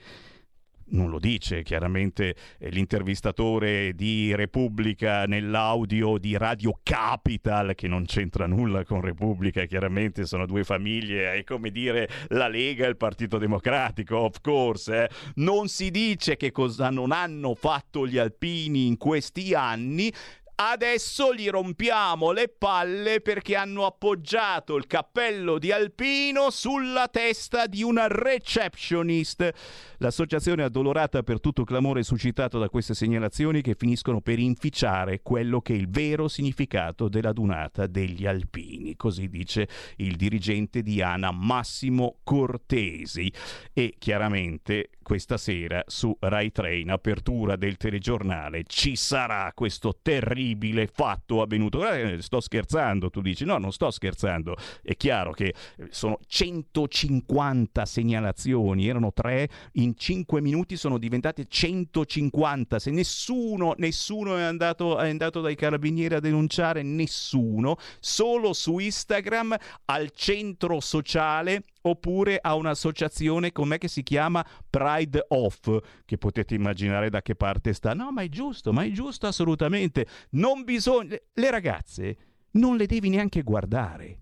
non 0.87 1.09
lo 1.09 1.19
dice 1.19 1.63
chiaramente 1.63 2.35
eh, 2.57 2.69
l'intervistatore 2.69 3.93
di 3.93 4.35
Repubblica 4.35 5.25
nell'audio 5.25 6.17
di 6.17 6.37
Radio 6.37 6.79
Capital, 6.83 7.73
che 7.75 7.87
non 7.87 8.05
c'entra 8.05 8.45
nulla 8.45 8.83
con 8.83 9.01
Repubblica, 9.01 9.65
chiaramente 9.65 10.25
sono 10.25 10.45
due 10.45 10.63
famiglie, 10.63 11.33
è 11.33 11.43
come 11.43 11.71
dire 11.71 12.07
la 12.29 12.47
Lega 12.47 12.85
e 12.85 12.89
il 12.89 12.97
Partito 12.97 13.37
Democratico, 13.37 14.17
of 14.17 14.41
course. 14.41 15.03
Eh. 15.03 15.09
Non 15.35 15.67
si 15.67 15.89
dice 15.89 16.35
che 16.35 16.51
cosa 16.51 16.89
non 16.89 17.11
hanno 17.11 17.55
fatto 17.55 18.05
gli 18.07 18.17
alpini 18.17 18.87
in 18.87 18.97
questi 18.97 19.53
anni, 19.53 20.11
Adesso 20.57 21.33
gli 21.33 21.49
rompiamo 21.49 22.31
le 22.31 22.47
palle 22.47 23.19
perché 23.19 23.57
hanno 23.57 23.85
appoggiato 23.85 24.77
il 24.77 24.87
cappello 24.87 25.59
di 25.59 25.73
Alpino 25.73 26.49
sulla 26.49 27.09
testa 27.09 27.67
di 27.67 27.83
una 27.83 28.07
receptionist. 28.07 29.51
L'associazione 29.97 30.61
è 30.61 30.65
addolorata 30.65 31.23
per 31.23 31.41
tutto 31.41 31.59
il 31.59 31.67
clamore 31.67 32.03
suscitato 32.03 32.57
da 32.57 32.69
queste 32.69 32.93
segnalazioni 32.93 33.61
che 33.61 33.75
finiscono 33.77 34.21
per 34.21 34.39
inficiare 34.39 35.19
quello 35.21 35.59
che 35.59 35.73
è 35.73 35.77
il 35.77 35.89
vero 35.89 36.29
significato 36.29 37.09
della 37.09 37.33
dunata 37.33 37.85
degli 37.85 38.25
alpini, 38.25 38.95
così 38.95 39.27
dice 39.27 39.67
il 39.97 40.15
dirigente 40.15 40.81
di 40.81 41.01
ANA 41.01 41.31
Massimo 41.31 42.19
Cortesi. 42.23 43.29
E 43.73 43.95
chiaramente 43.99 44.91
questa 45.05 45.37
sera 45.37 45.83
su 45.85 46.17
Rai 46.19 46.51
Train, 46.51 46.89
apertura 46.89 47.55
del 47.55 47.77
telegiornale, 47.77 48.63
ci 48.65 48.95
sarà 48.95 49.51
questo 49.53 49.99
terribile 50.01 50.87
fatto 50.87 51.43
avvenuto. 51.43 51.77
Guarda, 51.77 52.19
sto 52.23 52.41
scherzando, 52.41 53.11
tu 53.11 53.21
dici 53.21 53.45
no, 53.45 53.59
non 53.59 53.71
sto 53.71 53.91
scherzando. 53.91 54.55
È 54.81 54.95
chiaro 54.97 55.31
che 55.31 55.53
sono 55.89 56.17
150 56.25 57.85
segnalazioni, 57.85 58.87
erano 58.87 59.13
tre 59.13 59.47
in 59.73 59.95
5 59.95 60.41
minuti 60.41 60.75
sono 60.75 60.97
diventate 60.97 61.45
150. 61.47 62.79
Se 62.79 62.89
nessuno, 62.89 63.75
nessuno 63.77 64.37
è 64.37 64.41
andato, 64.41 64.97
è 64.97 65.09
andato 65.09 65.39
dai 65.39 65.53
carabinieri 65.53 66.15
a 66.15 66.19
denunciare, 66.19 66.81
nessuno, 66.81 67.77
solo 67.99 68.53
su 68.53 68.79
Instagram 68.79 69.55
al 69.85 70.09
centro 70.09 70.79
sociale 70.79 71.61
oppure 71.87 72.37
a 72.41 72.55
un'associazione 72.55 73.51
com'è 73.51 73.77
che 73.77 73.87
si 73.87 74.03
chiama 74.03 74.45
Pride 74.69 75.25
Off, 75.29 75.69
che 76.05 76.17
potete 76.17 76.55
immaginare 76.55 77.09
da 77.09 77.21
che 77.21 77.35
parte 77.35 77.73
sta. 77.73 77.93
No, 77.93 78.11
ma 78.11 78.21
è 78.21 78.29
giusto, 78.29 78.71
ma 78.71 78.83
è 78.83 78.91
giusto 78.91 79.27
assolutamente. 79.27 80.07
Non 80.31 80.63
bisogna 80.63 81.17
le 81.33 81.51
ragazze 81.51 82.17
non 82.55 82.77
le 82.77 82.85
devi 82.85 83.09
neanche 83.09 83.43
guardare. 83.43 84.21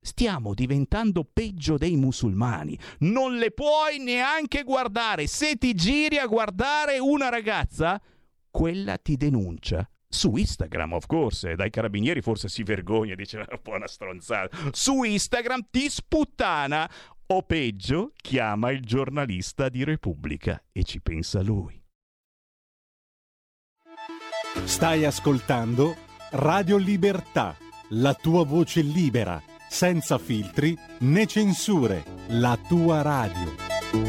Stiamo 0.00 0.54
diventando 0.54 1.24
peggio 1.24 1.76
dei 1.76 1.96
musulmani. 1.96 2.78
Non 3.00 3.36
le 3.36 3.50
puoi 3.50 3.98
neanche 3.98 4.62
guardare. 4.62 5.26
Se 5.26 5.56
ti 5.56 5.74
giri 5.74 6.18
a 6.18 6.26
guardare 6.26 6.98
una 6.98 7.28
ragazza, 7.28 8.00
quella 8.50 8.96
ti 8.98 9.16
denuncia. 9.16 9.88
Su 10.10 10.36
Instagram, 10.36 10.94
of 10.94 11.06
course, 11.06 11.54
dai 11.54 11.68
carabinieri 11.68 12.22
forse 12.22 12.48
si 12.48 12.62
vergogna 12.62 13.14
dice 13.14 13.36
un 13.36 13.60
po' 13.62 13.72
una 13.72 13.86
stronzata. 13.86 14.56
Su 14.72 15.02
Instagram 15.02 15.66
ti 15.70 15.90
sputtana 15.90 16.90
o 17.26 17.42
peggio 17.42 18.12
chiama 18.16 18.70
il 18.70 18.80
giornalista 18.80 19.68
di 19.68 19.84
Repubblica 19.84 20.62
e 20.72 20.82
ci 20.84 21.00
pensa 21.02 21.42
lui. 21.42 21.78
Stai 24.64 25.04
ascoltando 25.04 25.94
Radio 26.30 26.78
Libertà, 26.78 27.54
la 27.90 28.14
tua 28.14 28.44
voce 28.44 28.80
libera 28.80 29.42
senza 29.68 30.16
filtri 30.16 30.76
né 31.00 31.26
censure, 31.26 32.02
la 32.28 32.58
tua 32.66 33.02
radio. 33.02 34.07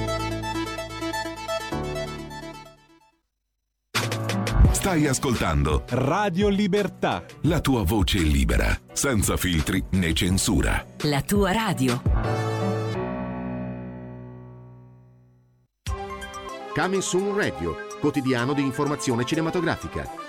Stai 4.79 5.07
ascoltando 5.07 5.83
Radio 5.89 6.47
Libertà, 6.47 7.25
la 7.41 7.59
tua 7.59 7.83
voce 7.83 8.19
libera, 8.19 8.73
senza 8.93 9.35
filtri 9.35 9.83
né 9.91 10.13
censura. 10.13 10.85
La 11.01 11.21
tua 11.21 11.51
radio. 11.51 12.01
Coming 16.73 17.01
Soon 17.01 17.35
Radio, 17.35 17.75
quotidiano 17.99 18.53
di 18.53 18.61
informazione 18.61 19.25
cinematografica 19.25 20.28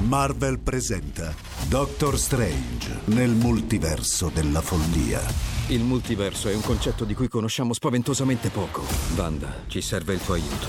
Marvel 0.00 0.58
presenta 0.58 1.34
Doctor 1.68 2.18
Strange 2.18 3.00
nel 3.06 3.30
multiverso 3.30 4.30
della 4.32 4.62
follia. 4.62 5.20
Il 5.68 5.82
multiverso 5.82 6.48
è 6.48 6.54
un 6.54 6.62
concetto 6.62 7.04
di 7.04 7.14
cui 7.14 7.28
conosciamo 7.28 7.74
spaventosamente 7.74 8.48
poco. 8.48 8.82
Wanda, 9.14 9.64
ci 9.66 9.82
serve 9.82 10.14
il 10.14 10.20
tuo 10.20 10.34
aiuto. 10.34 10.68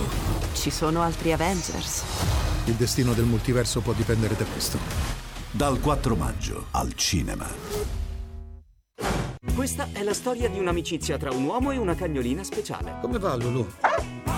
Ci 0.54 0.70
sono 0.70 1.02
altri 1.02 1.32
Avengers. 1.32 2.04
Il 2.66 2.74
destino 2.74 3.14
del 3.14 3.26
multiverso 3.26 3.80
può 3.80 3.94
dipendere 3.94 4.36
da 4.36 4.44
questo. 4.44 4.78
Dal 5.50 5.80
4 5.80 6.16
maggio 6.16 6.66
al 6.72 6.94
cinema. 6.96 7.48
Questa 9.56 9.88
è 9.94 10.04
la 10.04 10.14
storia 10.14 10.50
di 10.50 10.60
un'amicizia 10.60 11.18
tra 11.18 11.32
un 11.32 11.46
uomo 11.46 11.72
e 11.72 11.78
una 11.78 11.96
cagnolina 11.96 12.44
speciale. 12.44 12.98
Come 13.02 13.18
va, 13.18 13.36
Lulu? 13.36 13.66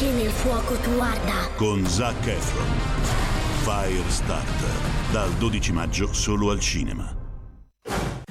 che 0.00 0.10
nel 0.12 0.30
fuoco 0.30 0.76
tu 0.76 0.98
arda. 0.98 1.50
Con 1.56 1.86
Zac 1.86 2.26
Efron. 2.26 2.66
Firestarter. 3.64 4.74
Dal 5.12 5.30
12 5.34 5.72
maggio 5.72 6.14
solo 6.14 6.50
al 6.50 6.58
cinema. 6.58 7.14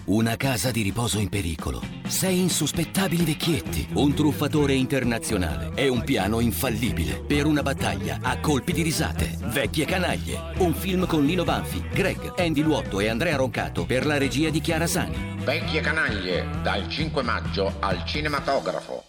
Una 0.05 0.35
casa 0.35 0.71
di 0.71 0.81
riposo 0.81 1.19
in 1.19 1.29
pericolo. 1.29 1.79
Sei 2.07 2.39
insospettabili 2.39 3.23
vecchietti. 3.23 3.87
Un 3.93 4.15
truffatore 4.15 4.73
internazionale. 4.73 5.69
E 5.75 5.87
un 5.89 6.03
piano 6.03 6.39
infallibile. 6.39 7.21
Per 7.21 7.45
una 7.45 7.61
battaglia 7.61 8.17
a 8.19 8.39
colpi 8.39 8.73
di 8.73 8.81
risate. 8.81 9.37
Vecchie 9.39 9.85
canaglie. 9.85 10.55
Un 10.57 10.73
film 10.73 11.05
con 11.05 11.23
Lino 11.23 11.43
Banfi, 11.43 11.87
Greg, 11.93 12.33
Andy 12.39 12.63
Luotto 12.63 12.99
e 12.99 13.09
Andrea 13.09 13.35
Roncato 13.35 13.85
per 13.85 14.07
la 14.07 14.17
regia 14.17 14.49
di 14.49 14.59
Chiara 14.59 14.87
Sani. 14.87 15.35
Vecchie 15.43 15.81
canaglie. 15.81 16.47
Dal 16.63 16.89
5 16.89 17.21
maggio 17.21 17.75
al 17.79 18.03
cinematografo. 18.05 19.03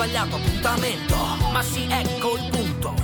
Sbagliato 0.00 0.36
appuntamento 0.36 1.16
Ma 1.52 1.62
sì, 1.62 1.86
ecco 1.90 2.36
il 2.36 2.48
punto. 2.50 2.94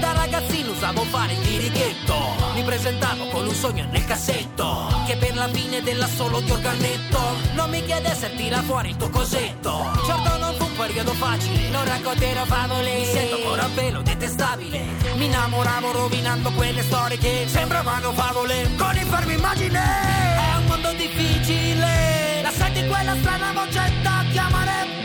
Da 0.00 0.12
ragazzino 0.12 0.72
usavo 0.72 1.02
fare 1.04 1.34
il 1.34 1.40
chirichetto 1.42 2.16
Mi 2.54 2.64
presentavo 2.64 3.28
con 3.28 3.46
un 3.46 3.54
sogno 3.54 3.86
nel 3.88 4.04
cassetto 4.04 4.88
Che 5.06 5.16
per 5.16 5.36
la 5.36 5.48
fine 5.48 5.80
dell'assolo 5.80 6.40
di 6.40 6.50
organetto. 6.50 7.20
Non 7.54 7.70
mi 7.70 7.84
chiede 7.84 8.12
se 8.14 8.34
tira 8.34 8.62
fuori 8.62 8.90
il 8.90 8.96
tuo 8.96 9.10
cosetto. 9.10 9.90
Certo 10.04 10.38
non 10.38 10.54
fu 10.56 10.64
un 10.64 10.76
periodo 10.76 11.12
facile 11.12 11.68
Non 11.68 11.84
racconterò 11.84 12.44
favole. 12.46 12.98
Mi 12.98 13.04
sento 13.04 13.36
ancora 13.36 13.64
un 13.66 13.74
pelo 13.74 14.02
detestabile. 14.02 14.80
Mi 15.16 15.26
innamoravo 15.26 15.92
rovinando 15.92 16.50
quelle 16.52 16.82
storie 16.82 17.18
che 17.18 17.44
Sembravano 17.46 18.12
favole. 18.12 18.70
Con 18.76 18.96
i 18.96 19.04
fermi 19.04 19.34
immagine. 19.34 19.80
È 19.80 20.56
un 20.56 20.64
mondo 20.66 20.92
difficile 20.94 22.11
senti 22.56 22.86
quella 22.86 23.14
strana 23.16 23.52
vocetta 23.52 24.24
chiamare? 24.30 25.00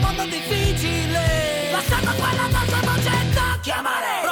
Mondo 0.00 0.24
difficile. 0.24 1.70
Lasciando 1.72 2.10
quella 2.12 2.46
nostra 2.46 2.80
vocetta 2.80 3.58
chiamare 3.60 4.27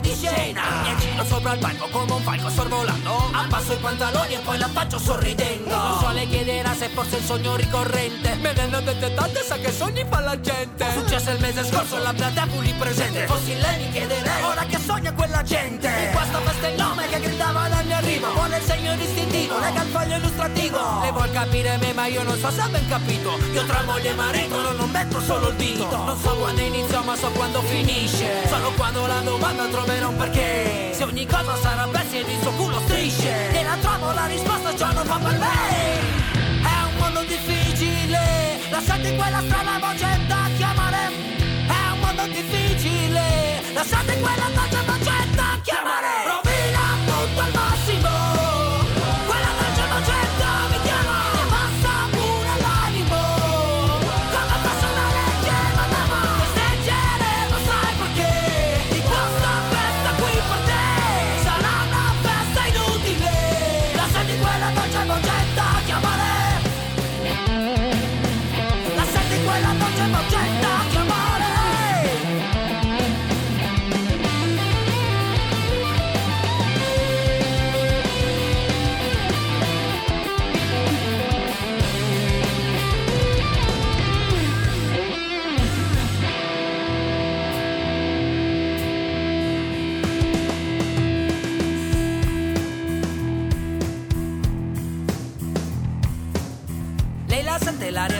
di 0.00 0.14
scena 0.14 1.05
sopra 1.26 1.52
il 1.52 1.58
palco 1.58 1.88
come 1.90 2.12
un 2.12 2.22
falco 2.22 2.48
sorvolando. 2.48 3.30
Abbasso 3.32 3.72
i 3.72 3.76
pantaloni 3.76 4.34
e 4.34 4.38
poi 4.38 4.58
la 4.58 4.68
faccio 4.68 4.98
sorridendo. 4.98 5.74
Non 5.76 5.98
so 5.98 6.10
le 6.10 6.26
chiederà 6.26 6.74
se 6.74 6.88
forse 6.88 7.16
è 7.16 7.18
il 7.18 7.24
sogno 7.24 7.56
ricorrente. 7.56 8.34
Me 8.36 8.52
ne 8.52 8.62
hanno 8.62 8.80
dette 8.80 9.14
tante 9.14 9.42
sa 9.42 9.56
che 9.56 9.72
sogni 9.72 10.04
fa 10.08 10.20
la 10.20 10.40
gente. 10.40 10.84
Successo 10.92 11.30
il 11.30 11.40
mese 11.40 11.64
scorso 11.64 11.98
la 11.98 12.12
lì 12.66 12.72
presente. 12.72 13.26
Fossi 13.26 13.56
lei 13.58 13.78
mi 13.78 13.90
chiederei 13.90 14.42
ora 14.42 14.64
che 14.64 14.78
sogna 14.78 15.12
quella 15.12 15.42
gente? 15.42 15.88
In 15.88 16.10
questa 16.12 16.38
festa 16.40 16.68
il 16.68 16.76
nome 16.76 17.08
che 17.08 17.20
gridava 17.20 17.68
dal 17.68 17.84
mio 17.84 17.96
arrivo. 17.96 18.32
Vuole 18.32 18.56
il 18.56 18.62
segno 18.62 18.96
distintivo, 18.96 19.58
lega 19.58 19.82
il 19.82 19.88
foglio 19.88 20.16
illustrativo. 20.16 20.78
Lei 21.00 21.12
vuol 21.12 21.30
capire 21.30 21.76
me 21.78 21.92
ma 21.92 22.06
io 22.06 22.22
non 22.22 22.38
so 22.38 22.50
se 22.50 22.60
ha 22.60 22.68
ben 22.68 22.86
capito. 22.88 23.38
Io 23.52 23.64
tra 23.64 23.82
moglie 23.82 24.10
e 24.10 24.14
marito 24.14 24.60
non, 24.72 24.90
metto 24.90 25.20
solo 25.20 25.48
il 25.48 25.56
dito. 25.56 25.88
Non 25.88 26.18
so 26.20 26.34
quando 26.36 26.60
inizia 26.60 27.00
ma 27.00 27.16
so 27.16 27.28
quando 27.30 27.62
finisce. 27.62 28.48
Solo 28.48 28.72
quando 28.72 29.06
la 29.06 29.20
domanda 29.20 29.66
troverò 29.66 30.08
un 30.08 30.16
perché. 30.16 30.90
Se 30.92 31.04
ogni 31.04 31.15
cosa 31.24 31.56
sarà 31.56 31.86
bestia 31.86 32.20
ed 32.20 32.28
il 32.28 32.40
suo 32.42 32.50
culo 32.52 32.80
strisce. 32.80 33.50
E 33.52 33.62
la 33.62 33.76
trovo 33.80 34.12
la 34.12 34.26
risposta 34.26 34.76
ciò 34.76 34.92
non 34.92 35.06
fa 35.06 35.18
per 35.18 35.38
me 35.38 35.56
È 36.60 36.76
un 36.88 36.96
mondo 36.98 37.20
difficile 37.22 38.58
Lasciate 38.70 39.16
quella 39.16 39.40
strana 39.40 39.78
voce 39.78 40.20
da 40.26 40.48
chiamare? 40.58 41.02
È 41.66 41.90
un 41.92 41.98
mondo 42.00 42.26
difficile 42.26 43.62
Lasciate 43.72 44.18
quella 44.20 44.48
voce 44.54 44.84
da 44.84 44.98
chiamare 44.98 45.15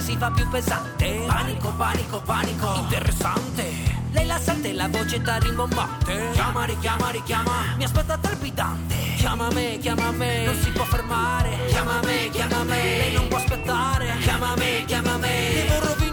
si 0.07 0.17
fa 0.17 0.31
più 0.31 0.49
pesante. 0.49 1.25
Panico, 1.27 1.73
panico, 1.77 2.21
panico. 2.21 2.75
Interessante. 2.77 3.65
Lei 4.13 4.25
la 4.25 4.39
sente, 4.39 4.73
la 4.73 4.87
voce 4.87 5.21
da 5.21 5.37
rimbombante. 5.39 6.31
Chiama, 6.33 6.65
richiama, 6.65 7.11
richiama. 7.11 7.75
Mi 7.77 7.83
aspetta 7.83 8.17
trepidante. 8.17 8.95
Chiama 9.17 9.51
me, 9.51 9.79
chiama 9.79 10.13
me. 10.13 10.45
Non 10.45 10.55
si 10.63 10.71
può 10.71 10.85
fermare. 10.85 11.67
Chiama 11.67 12.01
me, 12.05 12.31
chiama 12.31 12.63
me. 12.63 12.83
Lei 12.83 13.13
non 13.15 13.27
può 13.27 13.39
aspettare. 13.39 14.17
Chiama 14.21 14.55
me, 14.57 14.85
chiama 14.87 15.17
me. 15.17 15.67
Devo 15.67 15.81
rovinare. 15.81 16.06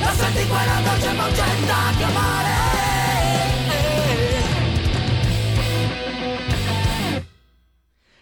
Lasciati 0.00 0.46
quella 0.46 0.80
voce 0.84 1.14
vocetta 1.14 1.74
chiamare 1.96 2.50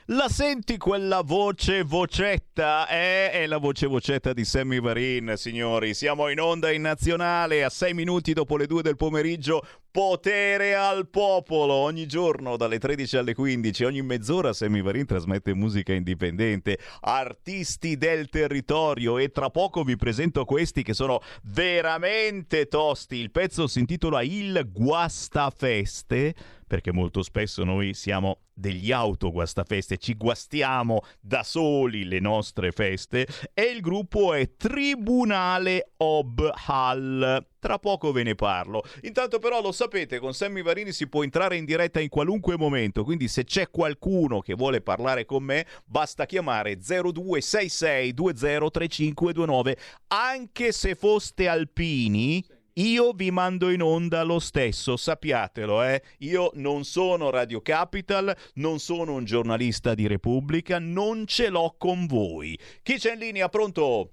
La 0.07 0.29
senti 0.29 0.77
quella 0.77 1.23
voce 1.23 1.83
vocetta? 1.83 2.40
Eh, 2.61 3.31
è 3.31 3.47
la 3.47 3.57
voce 3.57 3.87
vocetta 3.87 4.35
di 4.35 4.45
Sammy 4.45 4.81
Varin, 4.81 5.33
signori. 5.37 5.95
Siamo 5.95 6.29
in 6.29 6.39
onda 6.41 6.71
in 6.71 6.83
nazionale 6.83 7.65
a 7.65 7.71
6 7.71 7.95
minuti 7.95 8.35
dopo 8.35 8.59
le 8.59 8.67
2 8.67 8.83
del 8.83 8.97
pomeriggio. 8.97 9.65
Potere 9.91 10.75
al 10.75 11.09
popolo! 11.09 11.73
Ogni 11.73 12.07
giorno 12.07 12.59
dalle 12.59 12.79
13 12.79 13.17
alle 13.17 13.35
15, 13.35 13.85
ogni 13.85 14.03
mezz'ora 14.03 14.53
Sammy 14.53 14.83
Varin 14.83 15.07
trasmette 15.07 15.55
musica 15.55 15.95
indipendente, 15.95 16.79
artisti 17.01 17.97
del 17.97 18.29
territorio 18.29 19.17
e 19.17 19.31
tra 19.31 19.49
poco 19.49 19.83
vi 19.83 19.97
presento 19.97 20.45
questi 20.45 20.83
che 20.83 20.93
sono 20.93 21.21
veramente 21.45 22.67
tosti. 22.67 23.17
Il 23.17 23.31
pezzo 23.31 23.67
si 23.67 23.81
intitola 23.81 24.23
Il 24.23 24.69
Guastafeste 24.71 26.35
perché 26.71 26.93
molto 26.93 27.25
spesso 27.25 27.65
noi 27.65 27.95
siamo 27.95 28.43
degli 28.55 28.93
autoguastafeste, 28.93 29.97
ci 29.97 30.15
guastiamo 30.15 31.01
da 31.19 31.43
soli 31.43 32.05
le 32.05 32.21
nostre 32.21 32.71
feste 32.71 33.27
e 33.53 33.63
il 33.63 33.81
gruppo 33.81 34.35
è 34.35 34.55
Tribunale 34.55 35.95
Ob 35.97 36.49
Hall. 36.67 37.45
Tra 37.59 37.81
poco 37.81 38.13
ve 38.13 38.23
ne 38.23 38.37
parlo. 38.37 38.85
Intanto 39.03 39.41
però 39.41 39.61
lo 39.61 39.73
sapete, 39.73 40.21
con 40.21 40.33
Sammy 40.33 40.63
Varini 40.63 40.93
si 40.93 41.09
può 41.09 41.25
entrare 41.25 41.57
in 41.57 41.65
diretta 41.65 41.99
in 41.99 42.09
qualunque 42.09 42.57
momento, 42.57 43.03
quindi 43.03 43.27
se 43.27 43.43
c'è 43.43 43.69
qualcuno 43.69 44.39
che 44.39 44.55
vuole 44.55 44.81
parlare 44.81 45.25
con 45.25 45.43
me, 45.43 45.67
basta 45.85 46.25
chiamare 46.25 46.79
0266203529, 46.79 49.77
anche 50.07 50.71
se 50.71 50.95
foste 50.95 51.49
alpini. 51.49 52.59
Io 52.75 53.13
vi 53.13 53.31
mando 53.31 53.71
in 53.71 53.83
onda 53.83 54.23
lo 54.23 54.39
stesso, 54.39 54.97
sappiatelo, 54.97 55.83
eh. 55.83 56.03
Io 56.19 56.51
non 56.55 56.85
sono 56.85 57.31
Radio 57.31 57.61
Capital, 57.61 58.35
non 58.55 58.79
sono 58.79 59.15
un 59.15 59.25
giornalista 59.25 59.95
di 59.95 60.07
Repubblica, 60.07 60.79
non 60.79 61.27
ce 61.27 61.49
l'ho 61.49 61.75
con 61.77 62.07
voi. 62.07 62.59
Chi 62.83 62.95
c'è 62.95 63.15
in 63.15 63.19
linea? 63.19 63.49
Pronto? 63.49 64.11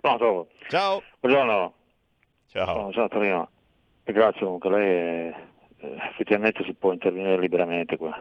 Pronto? 0.00 0.48
Ciao. 0.68 1.02
Buongiorno. 1.20 1.74
Ciao. 2.46 2.92
Sono 2.92 3.08
Torino. 3.08 3.50
E 4.04 4.12
grazie 4.12 4.40
comunque, 4.40 4.70
lei 4.70 5.34
eh, 5.80 5.96
effettivamente 6.10 6.64
si 6.64 6.72
può 6.72 6.92
intervenire 6.92 7.38
liberamente 7.38 7.96
qua, 7.96 8.18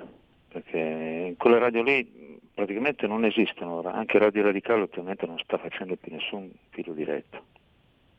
perché 0.49 0.77
in 0.77 1.37
quelle 1.37 1.59
radio 1.59 1.81
lì 1.81 2.39
praticamente 2.53 3.07
non 3.07 3.23
esistono 3.23 3.75
ora, 3.75 3.93
anche 3.93 4.17
Radio 4.17 4.43
Radicale 4.43 4.81
ultimamente 4.81 5.25
non 5.25 5.37
sta 5.37 5.57
facendo 5.57 5.95
più 5.95 6.11
nessun 6.11 6.51
filo 6.71 6.91
diretto. 6.93 7.43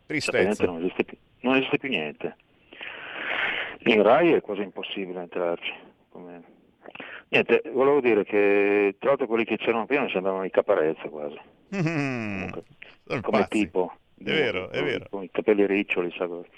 Praticamente 0.09 0.64
non 0.66 0.78
esiste 0.78 1.04
più, 1.04 1.16
non 1.40 1.56
esiste 1.56 1.76
più 1.78 1.88
niente. 1.90 2.36
In 3.84 4.02
Rai 4.02 4.32
è 4.32 4.40
quasi 4.40 4.62
impossibile 4.62 5.20
entrarci. 5.20 5.72
come- 6.11 6.42
Niente, 7.28 7.62
volevo 7.72 8.00
dire 8.00 8.24
che 8.24 8.96
tra 8.98 9.11
l'altro 9.11 9.26
quelli 9.26 9.44
che 9.44 9.59
c'erano 9.59 9.84
prima 9.84 10.04
mi 10.04 10.11
sembravano 10.11 10.44
i 10.44 10.50
Caparezza 10.50 11.09
quasi, 11.11 11.38
Sono 11.70 12.50
come 13.04 13.38
pazzi. 13.40 13.48
tipo. 13.61 13.92
È 14.18 14.24
vero, 14.24 14.70
è 14.70 14.82
vero. 14.82 15.06
Con 15.11 15.22
i 15.22 15.30
capelli 15.30 15.66
riccioli, 15.66 16.11
sa 16.16 16.26
cosa. 16.26 16.48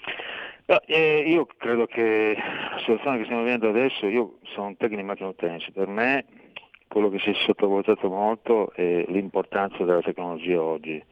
No, 0.67 0.79
eh, 0.85 1.23
io 1.27 1.45
credo 1.57 1.85
che 1.85 2.35
la 2.37 2.77
situazione 2.79 3.17
che 3.17 3.23
stiamo 3.25 3.43
vivendo 3.43 3.67
adesso, 3.69 4.07
io 4.07 4.37
sono 4.53 4.67
un 4.67 4.77
tecnico 4.77 5.01
di 5.01 5.07
macchina 5.07 5.27
utenze, 5.27 5.71
per 5.71 5.87
me 5.87 6.25
quello 6.87 7.09
che 7.09 7.19
si 7.19 7.29
è 7.31 7.33
sottovalutato 7.45 8.09
molto 8.09 8.71
è 8.73 9.03
l'importanza 9.09 9.83
della 9.83 10.01
tecnologia 10.01 10.61
oggi, 10.61 11.03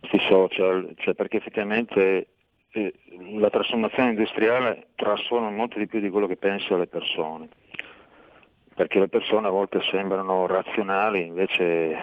questi 0.00 0.18
social, 0.28 0.94
cioè 0.96 1.14
perché 1.14 1.38
effettivamente 1.38 2.28
eh, 2.70 2.94
la 3.38 3.50
trasformazione 3.50 4.10
industriale 4.10 4.88
trasforma 4.94 5.50
molto 5.50 5.78
di 5.78 5.86
più 5.86 6.00
di 6.00 6.10
quello 6.10 6.26
che 6.26 6.36
pensano 6.36 6.78
le 6.78 6.86
persone, 6.86 7.48
perché 8.74 8.98
le 8.98 9.08
persone 9.08 9.46
a 9.46 9.50
volte 9.50 9.80
sembrano 9.90 10.46
razionali, 10.46 11.26
invece 11.26 11.96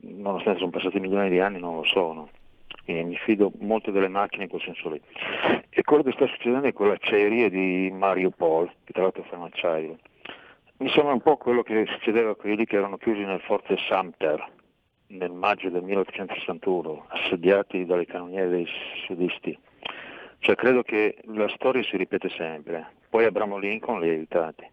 nonostante 0.00 0.60
sono 0.60 0.70
passati 0.70 1.00
milioni 1.00 1.28
di 1.28 1.40
anni 1.40 1.58
non 1.58 1.76
lo 1.76 1.84
sono. 1.84 2.28
quindi 2.84 3.04
mi 3.04 3.16
fido 3.16 3.52
molto 3.58 3.90
delle 3.90 4.08
macchine 4.08 4.44
in 4.44 4.48
quel 4.48 4.62
senso 4.62 4.90
lì. 4.90 5.00
E 5.68 5.82
quello 5.82 6.02
che 6.02 6.12
sta 6.12 6.26
succedendo 6.26 6.66
è 6.66 6.72
quella 6.72 6.94
acciaieria 6.94 7.48
di 7.50 7.90
Mariupol, 7.92 8.70
che 8.84 8.92
tra 8.92 9.02
l'altro 9.02 9.24
fa 9.24 9.36
un 9.36 9.44
acciaio. 9.44 9.98
Mi 10.78 10.88
sembra 10.90 11.12
un 11.12 11.20
po' 11.20 11.36
quello 11.36 11.62
che 11.62 11.86
succedeva 11.88 12.30
a 12.30 12.34
quelli 12.36 12.64
che 12.64 12.76
erano 12.76 12.98
chiusi 12.98 13.24
nel 13.24 13.40
forte 13.40 13.76
Sumter 13.76 14.56
nel 15.08 15.30
maggio 15.32 15.70
del 15.70 15.82
1861, 15.82 17.06
assediati 17.08 17.86
dalle 17.86 18.06
cannoniere 18.06 18.48
dei 18.48 18.68
sudisti. 19.06 19.56
Cioè 20.40 20.54
credo 20.54 20.82
che 20.82 21.18
la 21.24 21.48
storia 21.48 21.82
si 21.82 21.96
ripete 21.96 22.28
sempre, 22.30 22.86
poi 23.08 23.24
Abramo 23.24 23.58
Lincoln 23.58 24.00
li 24.00 24.08
ha 24.08 24.12
aiutati. 24.12 24.66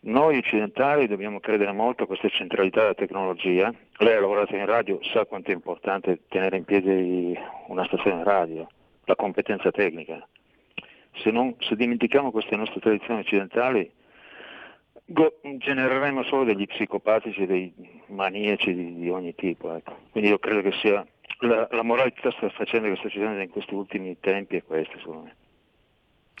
Noi 0.00 0.38
occidentali 0.38 1.08
dobbiamo 1.08 1.40
credere 1.40 1.72
molto 1.72 2.04
a 2.04 2.06
questa 2.06 2.28
centralità 2.28 2.82
della 2.82 2.94
tecnologia. 2.94 3.74
Lei 3.98 4.14
ha 4.14 4.20
lavorato 4.20 4.54
in 4.54 4.64
radio, 4.64 5.00
sa 5.02 5.24
quanto 5.24 5.50
è 5.50 5.54
importante 5.54 6.20
tenere 6.28 6.56
in 6.56 6.64
piedi 6.64 7.36
una 7.66 7.84
stazione 7.84 8.22
radio, 8.22 8.68
la 9.04 9.16
competenza 9.16 9.72
tecnica. 9.72 10.26
Se, 11.16 11.30
non, 11.32 11.56
se 11.58 11.74
dimentichiamo 11.74 12.30
queste 12.30 12.54
nostre 12.54 12.80
tradizioni 12.80 13.20
occidentali, 13.20 13.90
genereremo 15.04 16.22
solo 16.24 16.44
degli 16.44 16.66
psicopatici, 16.66 17.46
dei 17.46 17.72
maniaci 18.06 18.74
di, 18.74 18.94
di 18.94 19.08
ogni 19.10 19.34
tipo. 19.34 19.74
Ecco. 19.74 19.96
Quindi 20.10 20.30
io 20.30 20.38
credo 20.38 20.62
che 20.62 20.72
sia 20.80 21.06
la, 21.40 21.68
la 21.70 21.82
moralità 21.82 22.30
sta 22.32 22.48
facendo 22.50 22.88
che 22.88 22.96
sta 22.96 23.42
in 23.42 23.50
questi 23.50 23.74
ultimi 23.74 24.16
tempi 24.20 24.56
è 24.56 24.62
questa, 24.62 24.96
secondo 24.98 25.22
me. 25.22 25.36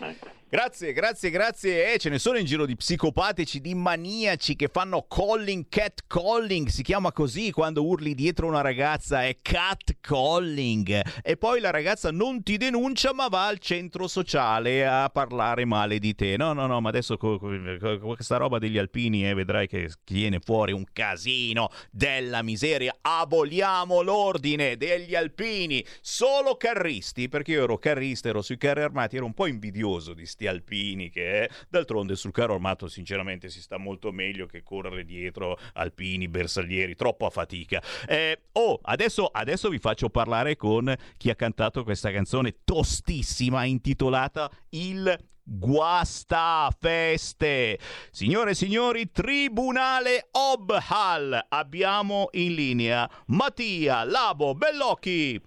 Ecco. 0.00 0.36
Grazie, 0.50 0.94
grazie, 0.94 1.28
grazie. 1.28 1.92
Eh, 1.92 1.98
ce 1.98 2.08
ne 2.08 2.18
sono 2.18 2.38
in 2.38 2.46
giro 2.46 2.64
di 2.64 2.74
psicopatici, 2.74 3.60
di 3.60 3.74
maniaci 3.74 4.56
che 4.56 4.68
fanno 4.68 5.06
calling, 5.06 5.66
cat 5.68 6.04
calling, 6.06 6.68
si 6.68 6.82
chiama 6.82 7.12
così 7.12 7.50
quando 7.50 7.84
urli 7.84 8.14
dietro 8.14 8.46
una 8.46 8.62
ragazza, 8.62 9.26
è 9.26 9.36
cat 9.42 9.96
calling. 10.00 11.02
E 11.22 11.36
poi 11.36 11.60
la 11.60 11.68
ragazza 11.68 12.10
non 12.10 12.42
ti 12.42 12.56
denuncia 12.56 13.12
ma 13.12 13.28
va 13.28 13.46
al 13.46 13.58
centro 13.58 14.08
sociale 14.08 14.86
a 14.86 15.10
parlare 15.10 15.66
male 15.66 15.98
di 15.98 16.14
te. 16.14 16.38
No, 16.38 16.54
no, 16.54 16.66
no, 16.66 16.80
ma 16.80 16.88
adesso 16.88 17.18
con 17.18 17.98
questa 18.16 18.38
roba 18.38 18.58
degli 18.58 18.78
alpini 18.78 19.28
eh, 19.28 19.34
vedrai 19.34 19.66
che 19.66 19.90
viene 20.06 20.40
fuori 20.42 20.72
un 20.72 20.84
casino 20.90 21.68
della 21.90 22.40
miseria. 22.40 22.96
Aboliamo 23.02 24.00
l'ordine 24.00 24.78
degli 24.78 25.14
alpini, 25.14 25.84
solo 26.00 26.56
carristi, 26.56 27.28
perché 27.28 27.52
io 27.52 27.64
ero 27.64 27.76
carrista, 27.76 28.30
ero 28.30 28.40
sui 28.40 28.56
carri 28.56 28.80
armati, 28.80 29.16
ero 29.16 29.26
un 29.26 29.34
po' 29.34 29.44
invidioso 29.44 29.87
di 29.96 30.26
sti 30.26 30.46
alpini 30.46 31.08
che 31.08 31.44
è. 31.44 31.48
D'altronde 31.68 32.14
sul 32.14 32.32
carro 32.32 32.54
armato 32.54 32.88
sinceramente 32.88 33.48
si 33.48 33.60
sta 33.60 33.78
molto 33.78 34.12
meglio 34.12 34.46
che 34.46 34.62
correre 34.62 35.04
dietro 35.04 35.58
alpini, 35.74 36.28
bersaglieri, 36.28 36.94
troppa 36.94 37.30
fatica. 37.30 37.82
Eh, 38.06 38.40
oh, 38.52 38.78
adesso, 38.82 39.26
adesso 39.26 39.68
vi 39.68 39.78
faccio 39.78 40.10
parlare 40.10 40.56
con 40.56 40.94
chi 41.16 41.30
ha 41.30 41.34
cantato 41.34 41.82
questa 41.84 42.10
canzone 42.10 42.56
tostissima 42.64 43.64
intitolata 43.64 44.50
Il 44.70 45.16
Guasta 45.42 46.70
Feste. 46.78 47.78
Signore 48.10 48.50
e 48.50 48.54
signori, 48.54 49.10
Tribunale 49.10 50.28
Obhal. 50.32 51.46
Abbiamo 51.48 52.28
in 52.32 52.54
linea 52.54 53.10
Mattia 53.28 54.04
Labo 54.04 54.54
Bellocchi. 54.54 55.40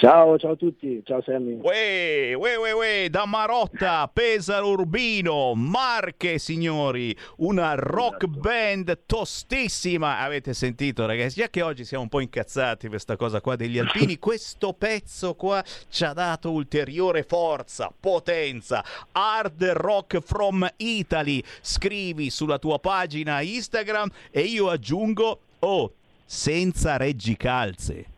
Ciao, 0.00 0.38
ciao 0.38 0.52
a 0.52 0.54
tutti, 0.54 1.02
ciao 1.04 1.20
Sammy. 1.22 1.58
Uè, 1.60 2.32
uè, 2.36 2.56
uè, 2.56 2.72
uè, 2.72 3.08
da 3.10 3.26
Marotta, 3.26 4.06
Pesaro 4.06 4.68
Urbino, 4.68 5.56
Marche, 5.56 6.38
signori, 6.38 7.12
una 7.38 7.74
rock 7.74 8.22
esatto. 8.22 8.38
band 8.38 8.98
tostissima. 9.06 10.20
Avete 10.20 10.54
sentito, 10.54 11.04
ragazzi? 11.04 11.40
Già 11.40 11.48
che 11.48 11.62
oggi 11.62 11.84
siamo 11.84 12.04
un 12.04 12.08
po' 12.10 12.20
incazzati 12.20 12.82
per 12.82 12.90
questa 12.90 13.16
cosa 13.16 13.40
qua 13.40 13.56
degli 13.56 13.76
alpini, 13.76 14.18
questo 14.22 14.72
pezzo 14.72 15.34
qua 15.34 15.64
ci 15.88 16.04
ha 16.04 16.12
dato 16.12 16.52
ulteriore 16.52 17.24
forza, 17.24 17.92
potenza. 17.98 18.84
Hard 19.10 19.64
rock 19.64 20.20
from 20.20 20.64
Italy. 20.76 21.42
Scrivi 21.60 22.30
sulla 22.30 22.60
tua 22.60 22.78
pagina 22.78 23.40
Instagram 23.40 24.08
e 24.30 24.42
io 24.42 24.70
aggiungo, 24.70 25.40
oh, 25.58 25.92
senza 26.24 26.96
reggicalze. 26.96 28.16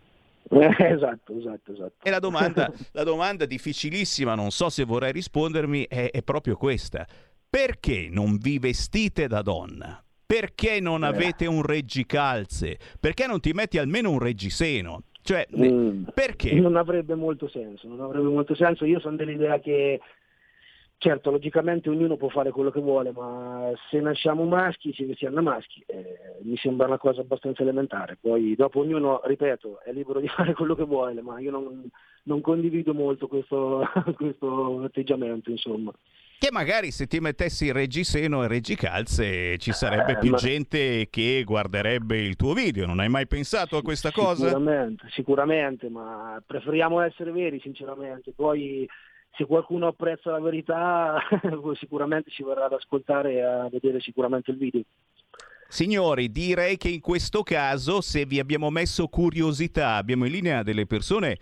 Esatto, 0.51 1.38
esatto, 1.38 1.72
esatto. 1.72 1.94
E 2.03 2.11
la 2.11 2.18
domanda, 2.18 2.70
la 2.92 3.05
domanda 3.05 3.46
difficilissima, 3.46 4.34
non 4.34 4.51
so 4.51 4.68
se 4.68 4.84
vorrai 4.84 5.12
rispondermi, 5.12 5.86
è, 5.88 6.11
è, 6.11 6.22
proprio 6.22 6.57
questa. 6.57 7.07
Perché 7.48 8.09
non 8.11 8.36
vi 8.36 8.59
vestite 8.59 9.28
da 9.28 9.42
donna? 9.42 10.03
Perché 10.26 10.80
non 10.80 11.05
eh. 11.05 11.07
avete 11.07 11.46
un 11.46 11.62
reggicalze? 11.62 12.78
Perché 12.98 13.26
non 13.26 13.40
ti 13.40 13.53
metti 13.53 13.78
almeno 13.78 14.11
un 14.11 14.18
reggiseno? 14.18 15.03
Cioè, 15.22 15.46
mm, 15.57 16.05
perché? 16.14 16.55
Non 16.55 16.76
avrebbe 16.76 17.14
molto 17.14 17.48
senso, 17.48 17.86
non 17.86 18.01
avrebbe 18.01 18.28
molto 18.28 18.55
senso. 18.55 18.84
Io 18.84 19.01
sono 19.01 19.16
dell'idea 19.16 19.61
che 19.61 20.01
Certo, 21.03 21.30
logicamente 21.30 21.88
ognuno 21.88 22.18
può 22.18 22.28
fare 22.28 22.51
quello 22.51 22.70
che 22.70 22.78
vuole, 22.78 23.11
ma 23.11 23.72
se 23.88 24.01
nasciamo 24.01 24.44
maschi 24.44 24.92
si 24.92 25.05
vestiamo 25.05 25.40
maschi, 25.40 25.82
eh, 25.86 26.36
mi 26.42 26.59
sembra 26.59 26.88
una 26.88 26.98
cosa 26.98 27.22
abbastanza 27.22 27.62
elementare. 27.62 28.18
Poi 28.20 28.55
dopo 28.55 28.80
ognuno, 28.80 29.22
ripeto, 29.24 29.80
è 29.80 29.92
libero 29.92 30.20
di 30.20 30.28
fare 30.36 30.53
quello 30.53 30.74
che 30.74 30.84
vuole, 30.84 31.22
ma 31.22 31.40
io 31.40 31.53
non, 31.53 31.88
non 32.24 32.42
condivido 32.42 32.92
molto 32.92 33.28
questo, 33.28 33.82
questo 34.14 34.82
atteggiamento, 34.82 35.48
insomma. 35.48 35.90
Che 36.38 36.48
magari 36.53 36.90
se 36.90 37.07
ti 37.07 37.18
mettessi 37.18 37.72
reggiseno 37.72 38.44
e 38.44 38.48
reggicalze 38.48 39.57
ci 39.57 39.72
sarebbe 39.72 40.12
eh, 40.12 40.18
più 40.18 40.32
ma... 40.32 40.36
gente 40.36 41.09
che 41.09 41.44
guarderebbe 41.46 42.18
il 42.18 42.36
tuo 42.36 42.53
video. 42.53 42.84
Non 42.84 43.01
hai 43.01 43.09
mai 43.09 43.26
pensato 43.26 43.78
a 43.78 43.82
questa 43.82 44.11
cosa? 44.11 44.48
Sicuramente, 44.48 45.07
sicuramente, 45.12 45.88
ma 45.88 46.42
preferiamo 46.46 47.01
essere 47.01 47.32
veri, 47.32 47.59
sinceramente. 47.59 48.32
Poi 48.36 48.86
se 49.37 49.45
qualcuno 49.47 49.87
apprezza 49.87 50.31
la 50.31 50.41
verità 50.41 51.18
sicuramente 51.74 52.31
ci 52.31 52.43
verrà 52.43 52.66
ad 52.66 52.72
ascoltare 52.72 53.33
e 53.35 53.43
a 53.43 53.68
vedere 53.70 54.01
sicuramente 54.01 54.51
il 54.51 54.59
video. 54.59 54.83
Signori, 55.68 56.33
direi 56.33 56.76
che 56.76 56.89
in 56.89 57.01
questo 57.01 57.45
caso, 57.45 58.01
se 58.01 58.24
vi 58.24 58.41
abbiamo 58.41 58.70
messo 58.70 59.07
curiosità, 59.07 59.95
abbiamo 59.95 60.24
in 60.24 60.33
linea 60.33 60.62
delle 60.64 60.85
persone, 60.85 61.39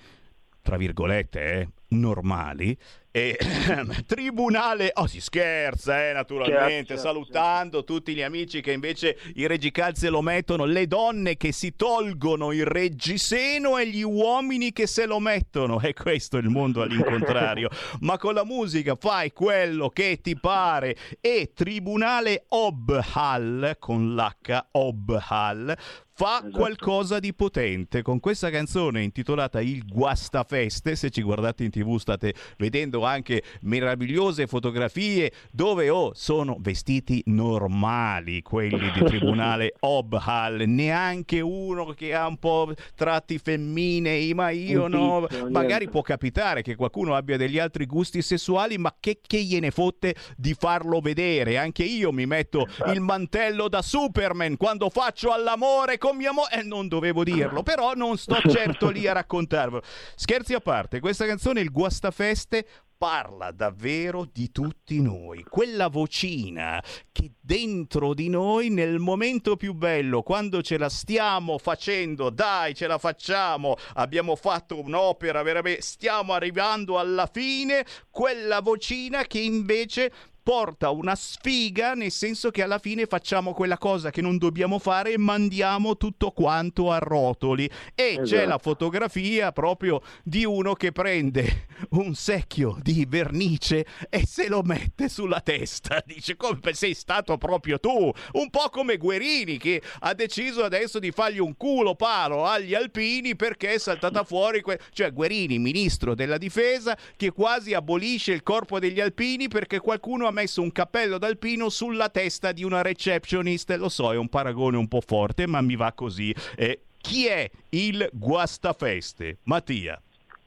tra 0.60 0.76
virgolette, 0.76 1.40
eh, 1.40 1.68
normali, 1.96 2.76
e 3.18 3.36
tribunale, 4.06 4.92
oh 4.94 5.08
si 5.08 5.20
scherza 5.20 6.08
eh, 6.08 6.12
naturalmente, 6.12 6.94
certo, 6.94 7.02
salutando 7.02 7.78
certo. 7.78 7.92
tutti 7.94 8.14
gli 8.14 8.22
amici 8.22 8.60
che 8.60 8.70
invece 8.70 9.18
i 9.34 9.46
reggicalze 9.46 10.08
lo 10.08 10.22
mettono, 10.22 10.64
le 10.64 10.86
donne 10.86 11.36
che 11.36 11.50
si 11.50 11.74
tolgono 11.74 12.52
il 12.52 12.64
reggiseno 12.64 13.76
e 13.76 13.88
gli 13.88 14.02
uomini 14.02 14.72
che 14.72 14.86
se 14.86 15.06
lo 15.06 15.18
mettono, 15.18 15.80
e 15.80 15.94
questo 15.94 16.36
è 16.36 16.40
il 16.40 16.48
mondo 16.48 16.82
all'incontrario, 16.82 17.68
ma 18.00 18.16
con 18.18 18.34
la 18.34 18.44
musica 18.44 18.94
fai 18.94 19.32
quello 19.32 19.88
che 19.88 20.20
ti 20.22 20.38
pare 20.38 20.96
e 21.20 21.50
tribunale 21.52 22.44
Obhal 22.48 23.76
con 23.80 24.14
l'H 24.14 24.66
Obhal 24.72 25.76
fa 26.18 26.40
esatto. 26.40 26.58
qualcosa 26.58 27.20
di 27.20 27.32
potente 27.32 28.02
con 28.02 28.18
questa 28.18 28.50
canzone 28.50 29.04
intitolata 29.04 29.60
Il 29.60 29.86
Guastafeste. 29.86 30.96
Se 30.96 31.10
ci 31.10 31.22
guardate 31.22 31.62
in 31.62 31.70
tv 31.70 31.96
state 31.96 32.34
vedendo 32.56 33.04
anche 33.04 33.44
meravigliose 33.60 34.48
fotografie 34.48 35.30
dove 35.52 35.88
oh, 35.90 36.10
sono 36.14 36.56
vestiti 36.58 37.22
normali 37.26 38.42
quelli 38.42 38.90
di 38.90 38.98
tribunale 39.06 39.74
Obhal, 39.78 40.64
neanche 40.66 41.40
uno 41.40 41.92
che 41.92 42.12
ha 42.12 42.26
un 42.26 42.38
po' 42.38 42.72
tratti 42.96 43.38
femminei, 43.38 44.34
ma 44.34 44.50
io 44.50 44.88
no. 44.88 45.24
Magari 45.50 45.88
può 45.88 46.02
capitare 46.02 46.62
che 46.62 46.74
qualcuno 46.74 47.14
abbia 47.14 47.36
degli 47.36 47.60
altri 47.60 47.86
gusti 47.86 48.22
sessuali, 48.22 48.76
ma 48.76 48.92
che, 48.98 49.20
che 49.24 49.40
gliene 49.40 49.70
fotte 49.70 50.16
di 50.36 50.56
farlo 50.58 50.98
vedere? 50.98 51.58
Anche 51.58 51.84
io 51.84 52.10
mi 52.10 52.26
metto 52.26 52.66
esatto. 52.66 52.90
il 52.90 53.00
mantello 53.00 53.68
da 53.68 53.82
Superman 53.82 54.56
quando 54.56 54.90
faccio 54.90 55.30
all'amore 55.30 55.96
con 55.96 56.06
con 56.08 56.16
mia 56.16 56.32
moglie, 56.32 56.60
eh, 56.60 56.62
non 56.62 56.88
dovevo 56.88 57.22
dirlo, 57.22 57.62
però 57.62 57.92
non 57.94 58.16
sto 58.16 58.40
certo 58.48 58.88
lì 58.88 59.06
a 59.06 59.12
raccontarvelo. 59.12 59.82
Scherzi 60.14 60.54
a 60.54 60.60
parte, 60.60 61.00
questa 61.00 61.26
canzone, 61.26 61.60
il 61.60 61.70
Guastafeste, 61.70 62.66
parla 62.96 63.52
davvero 63.52 64.28
di 64.30 64.50
tutti 64.50 65.00
noi, 65.00 65.44
quella 65.44 65.88
vocina 65.88 66.82
che 67.12 67.32
dentro 67.40 68.12
di 68.12 68.28
noi 68.28 68.70
nel 68.70 68.98
momento 68.98 69.56
più 69.56 69.72
bello, 69.72 70.22
quando 70.22 70.62
ce 70.62 70.78
la 70.78 70.88
stiamo 70.88 71.58
facendo, 71.58 72.30
dai, 72.30 72.74
ce 72.74 72.88
la 72.88 72.98
facciamo, 72.98 73.76
abbiamo 73.94 74.34
fatto 74.34 74.80
un'opera 74.80 75.42
veramente, 75.42 75.82
stiamo 75.82 76.32
arrivando 76.32 76.98
alla 76.98 77.28
fine, 77.32 77.84
quella 78.10 78.60
vocina 78.60 79.22
che 79.24 79.38
invece 79.38 80.12
porta 80.48 80.88
una 80.88 81.14
sfiga, 81.14 81.92
nel 81.92 82.10
senso 82.10 82.50
che 82.50 82.62
alla 82.62 82.78
fine 82.78 83.04
facciamo 83.04 83.52
quella 83.52 83.76
cosa 83.76 84.08
che 84.08 84.22
non 84.22 84.38
dobbiamo 84.38 84.78
fare 84.78 85.12
e 85.12 85.18
mandiamo 85.18 85.98
tutto 85.98 86.30
quanto 86.30 86.90
a 86.90 86.96
rotoli. 86.96 87.70
E 87.94 88.12
esatto. 88.12 88.28
c'è 88.28 88.46
la 88.46 88.56
fotografia 88.56 89.52
proprio 89.52 90.00
di 90.22 90.46
uno 90.46 90.72
che 90.72 90.90
prende 90.90 91.66
un 91.90 92.14
secchio 92.14 92.78
di 92.80 93.04
vernice 93.06 93.84
e 94.08 94.24
se 94.24 94.48
lo 94.48 94.62
mette 94.62 95.10
sulla 95.10 95.42
testa. 95.42 96.02
Dice 96.06 96.34
come 96.36 96.72
sei 96.72 96.94
stato 96.94 97.36
proprio 97.36 97.78
tu, 97.78 98.10
un 98.32 98.48
po' 98.48 98.70
come 98.70 98.96
Guerini 98.96 99.58
che 99.58 99.82
ha 99.98 100.14
deciso 100.14 100.64
adesso 100.64 100.98
di 100.98 101.10
fargli 101.10 101.40
un 101.40 101.58
culo 101.58 101.94
palo 101.94 102.46
agli 102.46 102.74
alpini 102.74 103.36
perché 103.36 103.74
è 103.74 103.78
saltata 103.78 104.24
fuori, 104.24 104.62
que- 104.62 104.80
cioè 104.94 105.12
Guerini, 105.12 105.58
ministro 105.58 106.14
della 106.14 106.38
difesa, 106.38 106.96
che 107.18 107.32
quasi 107.32 107.74
abolisce 107.74 108.32
il 108.32 108.42
corpo 108.42 108.78
degli 108.78 109.00
alpini 109.00 109.48
perché 109.48 109.78
qualcuno 109.78 110.26
ha 110.26 110.36
messo 110.38 110.62
un 110.62 110.70
cappello 110.70 111.18
d'alpino 111.18 111.68
sulla 111.68 112.10
testa 112.10 112.52
di 112.52 112.62
una 112.62 112.80
receptionist. 112.80 113.74
Lo 113.76 113.88
so, 113.88 114.12
è 114.12 114.16
un 114.16 114.28
paragone 114.28 114.76
un 114.76 114.86
po' 114.86 115.00
forte, 115.00 115.48
ma 115.48 115.60
mi 115.60 115.74
va 115.74 115.92
così. 115.92 116.32
Eh, 116.56 116.82
chi 116.96 117.26
è 117.26 117.50
il 117.70 118.08
guastafeste? 118.12 119.38
Mattia. 119.44 120.00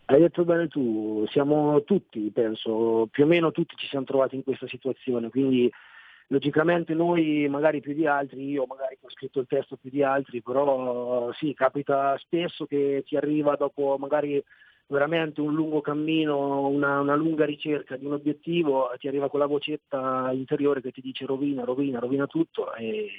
Hai 0.06 0.20
detto 0.20 0.46
bene 0.46 0.68
tu, 0.68 1.26
siamo 1.30 1.84
tutti, 1.84 2.32
penso, 2.34 3.08
più 3.12 3.24
o 3.24 3.28
meno 3.28 3.52
tutti 3.52 3.76
ci 3.78 3.88
siamo 3.88 4.06
trovati 4.06 4.36
in 4.36 4.44
questa 4.44 4.68
situazione, 4.68 5.30
quindi 5.30 5.72
logicamente 6.28 6.94
noi 6.94 7.48
magari 7.50 7.80
più 7.80 7.94
di 7.94 8.06
altri, 8.06 8.50
io 8.50 8.66
magari 8.66 8.98
ho 9.02 9.10
scritto 9.10 9.40
il 9.40 9.48
testo 9.48 9.78
più 9.78 9.90
di 9.90 10.04
altri, 10.04 10.42
però 10.42 11.32
sì, 11.34 11.54
capita 11.54 12.18
spesso 12.18 12.66
che 12.66 13.04
ti 13.06 13.16
arriva 13.16 13.56
dopo 13.56 13.96
magari 13.98 14.42
veramente 14.92 15.40
un 15.40 15.54
lungo 15.54 15.80
cammino, 15.80 16.68
una, 16.68 17.00
una, 17.00 17.16
lunga 17.16 17.46
ricerca 17.46 17.96
di 17.96 18.06
un 18.06 18.12
obiettivo, 18.14 18.92
ti 19.00 19.08
arriva 19.08 19.30
quella 19.30 19.46
vocetta 19.46 20.30
interiore 20.34 20.82
che 20.82 20.92
ti 20.92 21.00
dice 21.00 21.26
rovina, 21.26 21.64
rovina, 21.64 22.00
rovina 22.00 22.28
tutto 22.28 22.74
e 22.76 23.10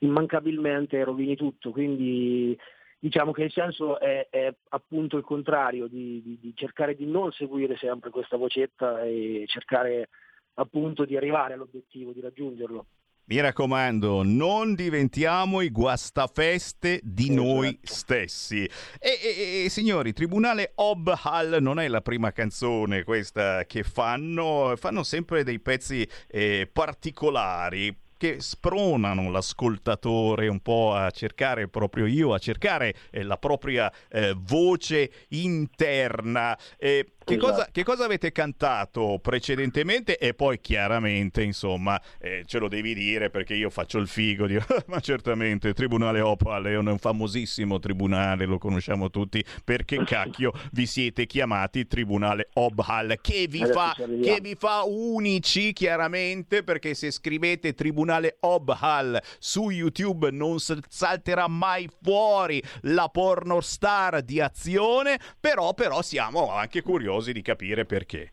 immancabilmente 0.00 1.02
rovini 1.02 1.34
tutto. 1.34 1.70
Quindi 1.70 2.56
diciamo 2.98 3.32
che 3.32 3.44
il 3.44 3.52
senso 3.52 3.98
è, 3.98 4.28
è 4.28 4.54
appunto 4.68 5.16
il 5.16 5.24
contrario, 5.24 5.86
di, 5.86 6.20
di, 6.22 6.38
di, 6.38 6.52
cercare 6.54 6.94
di 6.94 7.06
non 7.06 7.32
seguire 7.32 7.76
sempre 7.76 8.10
questa 8.10 8.36
vocetta 8.36 9.02
e 9.02 9.44
cercare 9.46 10.10
appunto 10.54 11.06
di 11.06 11.16
arrivare 11.16 11.54
all'obiettivo, 11.54 12.12
di 12.12 12.20
raggiungerlo. 12.20 12.86
Mi 13.26 13.40
raccomando, 13.40 14.22
non 14.22 14.74
diventiamo 14.74 15.62
i 15.62 15.70
guastafeste 15.70 17.00
di 17.02 17.30
esatto. 17.30 17.42
noi 17.42 17.78
stessi. 17.82 18.64
E, 18.64 18.70
e, 19.00 19.64
e, 19.64 19.68
signori, 19.70 20.12
Tribunale 20.12 20.72
Ob 20.74 21.18
Hall 21.22 21.56
non 21.62 21.80
è 21.80 21.88
la 21.88 22.02
prima 22.02 22.32
canzone 22.32 23.02
questa 23.02 23.64
che 23.64 23.82
fanno, 23.82 24.74
fanno 24.76 25.02
sempre 25.02 25.42
dei 25.42 25.58
pezzi 25.58 26.06
eh, 26.28 26.68
particolari 26.70 27.96
che 28.24 28.40
spronano 28.40 29.30
l'ascoltatore 29.30 30.48
un 30.48 30.60
po' 30.60 30.94
a 30.94 31.10
cercare 31.10 31.68
proprio 31.68 32.06
io, 32.06 32.32
a 32.32 32.38
cercare 32.38 32.94
eh, 33.10 33.22
la 33.22 33.36
propria 33.36 33.92
eh, 34.08 34.34
voce 34.36 35.10
interna. 35.28 36.56
Eh, 36.78 37.06
che, 37.24 37.34
esatto. 37.34 37.50
cosa, 37.50 37.68
che, 37.72 37.82
cosa, 37.82 38.04
avete 38.04 38.32
cantato 38.32 39.18
precedentemente? 39.20 40.18
E 40.18 40.34
poi 40.34 40.60
chiaramente, 40.60 41.42
insomma, 41.42 42.00
eh, 42.18 42.42
ce 42.44 42.58
lo 42.58 42.68
devi 42.68 42.94
dire 42.94 43.30
perché 43.30 43.54
io 43.54 43.70
faccio 43.70 43.98
il 43.98 44.06
figo. 44.06 44.46
Di... 44.46 44.58
Ma 44.86 45.00
certamente, 45.00 45.72
Tribunale 45.72 46.20
Opal 46.20 46.64
è 46.64 46.76
un 46.76 46.98
famosissimo 46.98 47.78
tribunale, 47.78 48.44
lo 48.44 48.58
conosciamo 48.58 49.08
tutti. 49.10 49.42
Perché 49.64 50.02
cacchio 50.04 50.52
vi 50.72 50.86
siete 50.86 51.24
chiamati 51.26 51.86
Tribunale 51.86 52.50
Obhal? 52.54 53.18
Che 53.20 53.46
vi, 53.48 53.64
fa, 53.64 53.94
che 53.96 54.38
vi 54.42 54.54
fa 54.54 54.82
unici, 54.84 55.72
chiaramente, 55.72 56.62
perché 56.62 56.92
se 56.92 57.10
scrivete 57.10 57.72
Tribunale 57.72 58.36
Obhal 58.40 59.20
su 59.38 59.70
YouTube 59.70 60.30
non 60.30 60.58
salterà 60.60 61.48
mai 61.48 61.88
fuori 62.02 62.62
la 62.82 63.08
pornostar 63.08 64.20
di 64.20 64.40
azione. 64.40 65.18
Però, 65.40 65.72
però 65.72 66.02
siamo 66.02 66.52
anche 66.52 66.82
curiosi 66.82 67.12
curiosi 67.14 67.32
di 67.32 67.42
capire 67.42 67.84
perché. 67.84 68.32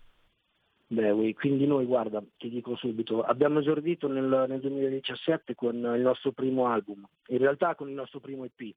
Beh, 0.88 1.34
quindi 1.36 1.66
noi, 1.66 1.86
guarda, 1.86 2.22
ti 2.38 2.50
dico 2.50 2.76
subito, 2.76 3.22
abbiamo 3.22 3.60
esordito 3.60 4.08
nel, 4.08 4.46
nel 4.48 4.60
2017 4.60 5.56
con 5.56 5.76
il 5.76 6.02
nostro 6.02 6.32
primo 6.32 6.66
album, 6.66 7.06
in 7.28 7.38
realtà 7.38 7.76
con 7.76 7.88
il 7.88 7.94
nostro 7.94 8.20
primo 8.20 8.44
EP, 8.44 8.76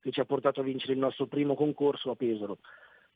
che 0.00 0.10
ci 0.12 0.20
ha 0.20 0.24
portato 0.24 0.60
a 0.60 0.64
vincere 0.64 0.92
il 0.92 1.00
nostro 1.00 1.26
primo 1.26 1.54
concorso 1.54 2.10
a 2.10 2.16
Pesaro. 2.16 2.58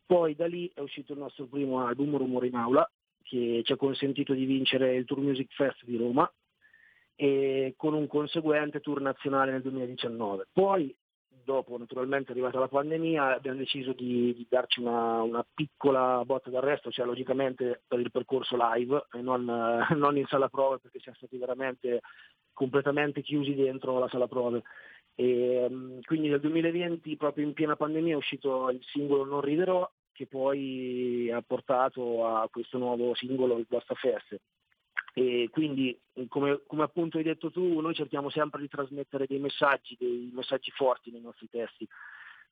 Poi 0.04 0.34
da 0.34 0.46
lì 0.46 0.70
è 0.74 0.80
uscito 0.80 1.12
il 1.12 1.20
nostro 1.20 1.46
primo 1.46 1.86
album, 1.86 2.16
Rumore 2.16 2.48
in 2.48 2.56
Aula, 2.56 2.90
che 3.22 3.60
ci 3.62 3.72
ha 3.72 3.76
consentito 3.76 4.32
di 4.32 4.44
vincere 4.44 4.96
il 4.96 5.04
Tour 5.04 5.20
Music 5.20 5.52
Fest 5.52 5.84
di 5.84 5.96
Roma 5.96 6.28
e 7.14 7.74
con 7.76 7.94
un 7.94 8.08
conseguente 8.08 8.80
tour 8.80 9.00
nazionale 9.00 9.52
nel 9.52 9.62
2019. 9.62 10.48
Poi 10.52 10.92
dopo 11.44 11.76
naturalmente 11.78 12.28
è 12.28 12.32
arrivata 12.32 12.58
la 12.58 12.68
pandemia 12.68 13.34
abbiamo 13.34 13.58
deciso 13.58 13.92
di, 13.92 14.34
di 14.34 14.46
darci 14.48 14.80
una, 14.80 15.22
una, 15.22 15.46
piccola 15.52 16.22
botta 16.24 16.50
d'arresto, 16.50 16.90
cioè 16.90 17.06
logicamente 17.06 17.82
per 17.86 18.00
il 18.00 18.10
percorso 18.10 18.56
live 18.58 19.06
e 19.12 19.20
non, 19.20 19.48
eh, 19.48 19.94
non 19.94 20.16
in 20.16 20.26
sala 20.26 20.48
prove 20.48 20.78
perché 20.78 21.00
siamo 21.00 21.16
stati 21.16 21.36
veramente 21.36 22.00
completamente 22.52 23.22
chiusi 23.22 23.54
dentro 23.54 23.98
la 23.98 24.08
sala 24.08 24.28
prove. 24.28 24.62
E, 25.14 25.66
mm, 25.68 26.00
quindi 26.02 26.28
nel 26.28 26.40
2020 26.40 27.16
proprio 27.16 27.46
in 27.46 27.52
piena 27.52 27.76
pandemia 27.76 28.14
è 28.14 28.16
uscito 28.16 28.70
il 28.70 28.82
singolo 28.84 29.24
Non 29.24 29.40
riderò 29.40 29.90
che 30.12 30.26
poi 30.26 31.30
ha 31.32 31.42
portato 31.42 32.26
a 32.26 32.48
questo 32.50 32.78
nuovo 32.78 33.14
singolo 33.14 33.56
il 33.56 33.66
Basta 33.68 33.94
Feste 33.94 34.40
e 35.12 35.48
quindi, 35.50 35.98
come, 36.28 36.60
come, 36.66 36.82
appunto 36.82 37.18
hai 37.18 37.24
detto 37.24 37.50
tu, 37.50 37.80
noi 37.80 37.94
cerchiamo 37.94 38.30
sempre 38.30 38.60
di 38.60 38.68
trasmettere 38.68 39.26
dei 39.26 39.38
messaggi, 39.38 39.96
dei 39.98 40.30
messaggi 40.32 40.70
forti 40.70 41.10
nei 41.10 41.20
nostri 41.20 41.48
testi. 41.50 41.86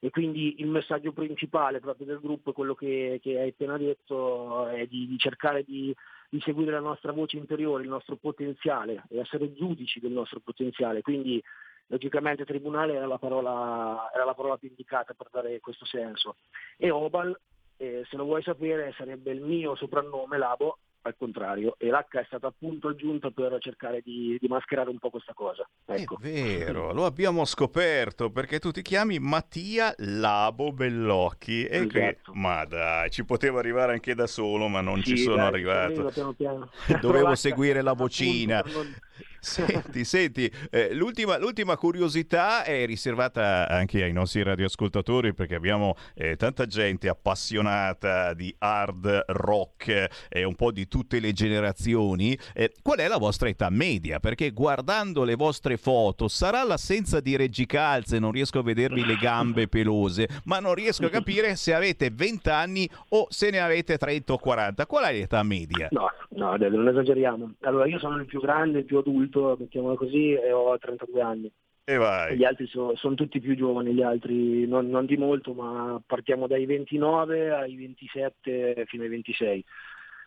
E 0.01 0.11
quindi 0.11 0.61
il 0.61 0.69
messaggio 0.69 1.13
principale 1.13 1.81
proprio 1.81 2.07
del 2.07 2.21
gruppo, 2.21 2.53
quello 2.53 2.75
che, 2.75 3.19
che 3.21 3.41
hai 3.41 3.49
appena 3.49 3.77
detto, 3.77 4.67
è 4.69 4.87
di, 4.87 5.09
di 5.09 5.19
cercare 5.19 5.65
di, 5.65 5.95
di, 6.29 6.41
seguire 6.41 6.71
la 6.71 6.81
nostra 6.81 7.11
voce 7.11 7.37
interiore, 7.37 7.83
il 7.83 7.89
nostro 7.89 8.15
potenziale 8.15 9.05
e 9.09 9.19
essere 9.19 9.53
giudici 9.53 9.99
del 9.99 10.13
nostro 10.13 10.39
potenziale. 10.39 11.03
Quindi 11.03 11.43
logicamente 11.87 12.45
tribunale 12.45 12.95
era 12.95 13.07
la 13.07 13.19
parola, 13.19 14.09
era 14.15 14.25
la 14.25 14.35
parola 14.35 14.57
più 14.57 14.69
indicata 14.69 15.15
per 15.15 15.29
dare 15.33 15.59
questo 15.59 15.85
senso. 15.85 16.37
E 16.77 16.91
Obal, 16.91 17.37
eh, 17.77 18.05
se 18.09 18.17
lo 18.17 18.25
vuoi 18.25 18.43
sapere, 18.43 18.95
sarebbe 18.97 19.33
il 19.33 19.41
mio 19.41 19.75
soprannome, 19.75 20.39
Labo, 20.39 20.79
al 21.03 21.15
contrario, 21.16 21.77
e 21.79 21.89
l'H 21.89 22.19
è 22.19 22.25
stata 22.27 22.49
appunto 22.49 22.89
aggiunta 22.89 23.31
per 23.31 23.57
cercare 23.61 24.01
di, 24.03 24.37
di 24.41 24.49
mascherare 24.49 24.91
un 24.91 24.99
po' 24.99 25.11
questa 25.11 25.33
cosa. 25.33 25.69
Ecco. 25.87 26.16
È 26.16 26.20
vero, 26.20 26.93
lo 26.93 27.07
abbiamo 27.07 27.45
scoperto 27.45 28.31
perché 28.31 28.59
tu 28.59 28.70
ti 28.70 28.83
chiami 28.83 29.19
Mattia 29.19 29.95
Labo 29.99 30.73
Bellocchi 30.73 31.65
e 31.65 31.77
esatto. 31.77 31.89
che, 31.89 32.19
ma 32.33 32.65
dai, 32.65 33.11
ci 33.11 33.25
potevo 33.25 33.59
arrivare 33.59 33.93
anche 33.93 34.15
da 34.15 34.27
solo, 34.27 34.69
ma 34.69 34.81
non 34.81 35.03
sì, 35.03 35.16
ci 35.16 35.23
sono 35.23 35.37
dai, 35.37 35.47
arrivato. 35.47 36.05
Piano 36.07 36.33
piano. 36.33 36.70
Dovevo 37.01 37.35
seguire 37.35 37.83
la 37.83 37.93
vocina. 37.93 38.59
Appunto, 38.59 38.79
non... 38.79 38.97
Senti, 39.40 40.05
senti, 40.05 40.51
eh, 40.70 40.93
l'ultima, 40.94 41.39
l'ultima, 41.39 41.77
curiosità 41.77 42.65
è 42.65 42.85
riservata 42.86 43.69
anche 43.69 44.02
ai 44.02 44.12
nostri 44.12 44.43
radioascoltatori 44.43 45.32
perché 45.32 45.55
abbiamo 45.55 45.94
eh, 46.15 46.36
tanta 46.36 46.66
gente 46.66 47.09
appassionata 47.09 48.35
di 48.35 48.55
hard 48.59 49.24
rock 49.28 50.09
e 50.28 50.44
un 50.44 50.55
po' 50.56 50.73
di 50.73 50.89
tutte 50.89 51.20
le 51.20 51.32
generazioni. 51.32 52.36
Eh, 52.52 52.73
qual 52.82 52.98
è 52.98 53.06
la 53.06 53.19
vostra 53.19 53.48
età 53.48 53.70
media? 53.70 54.19
Perché 54.19 54.51
guardando 54.51 55.23
le 55.23 55.36
vostre 55.36 55.77
foto 55.77 56.27
sarà 56.27 56.65
l'assenza 56.65 57.20
di 57.20 57.36
reggicalze, 57.36 58.19
non 58.19 58.32
riesco 58.32 58.59
a 58.59 58.62
vedervi 58.62 59.05
le 59.05 59.16
gambe 59.16 59.69
pelose, 59.69 60.28
ma 60.44 60.59
non 60.59 60.74
riesco 60.74 61.06
a 61.06 61.10
capire 61.10 61.55
se 61.55 61.73
avete 61.74 62.10
20 62.10 62.48
anni 62.48 62.89
o 63.10 63.27
se 63.28 63.51
ne 63.51 63.60
avete 63.60 63.98
30 63.98 64.32
o 64.32 64.39
40. 64.39 64.86
Qual 64.86 65.05
è 65.05 65.12
l'età 65.12 65.43
media? 65.44 65.89
No, 65.93 66.10
no, 66.31 66.56
non 66.56 66.89
esageriamo. 66.89 67.55
Allora, 67.60 67.86
io 67.86 67.98
sono 67.98 68.16
il 68.16 68.27
più 68.27 68.40
grande, 68.40 68.81
il 68.81 68.85
più 68.85 68.98
adulto 68.98 69.28
adulto, 69.29 69.57
mettiamola 69.59 69.95
così, 69.95 70.33
e 70.33 70.53
ho 70.53 70.77
32 70.77 71.21
anni. 71.21 71.53
E 71.85 71.97
vai. 71.97 72.37
Gli 72.37 72.45
altri 72.45 72.67
sono, 72.67 72.95
sono 72.97 73.15
tutti 73.15 73.41
più 73.41 73.57
giovani, 73.57 73.95
gli 73.95 74.03
altri 74.03 74.67
non, 74.67 74.89
non, 74.91 75.07
di 75.07 75.17
molto, 75.17 75.55
ma 75.55 76.01
partiamo 76.05 76.47
dai 76.47 76.67
29 76.67 77.51
ai 77.51 77.77
27 77.77 78.85
fino 78.87 79.05
ai 79.05 79.09
26. 79.09 79.65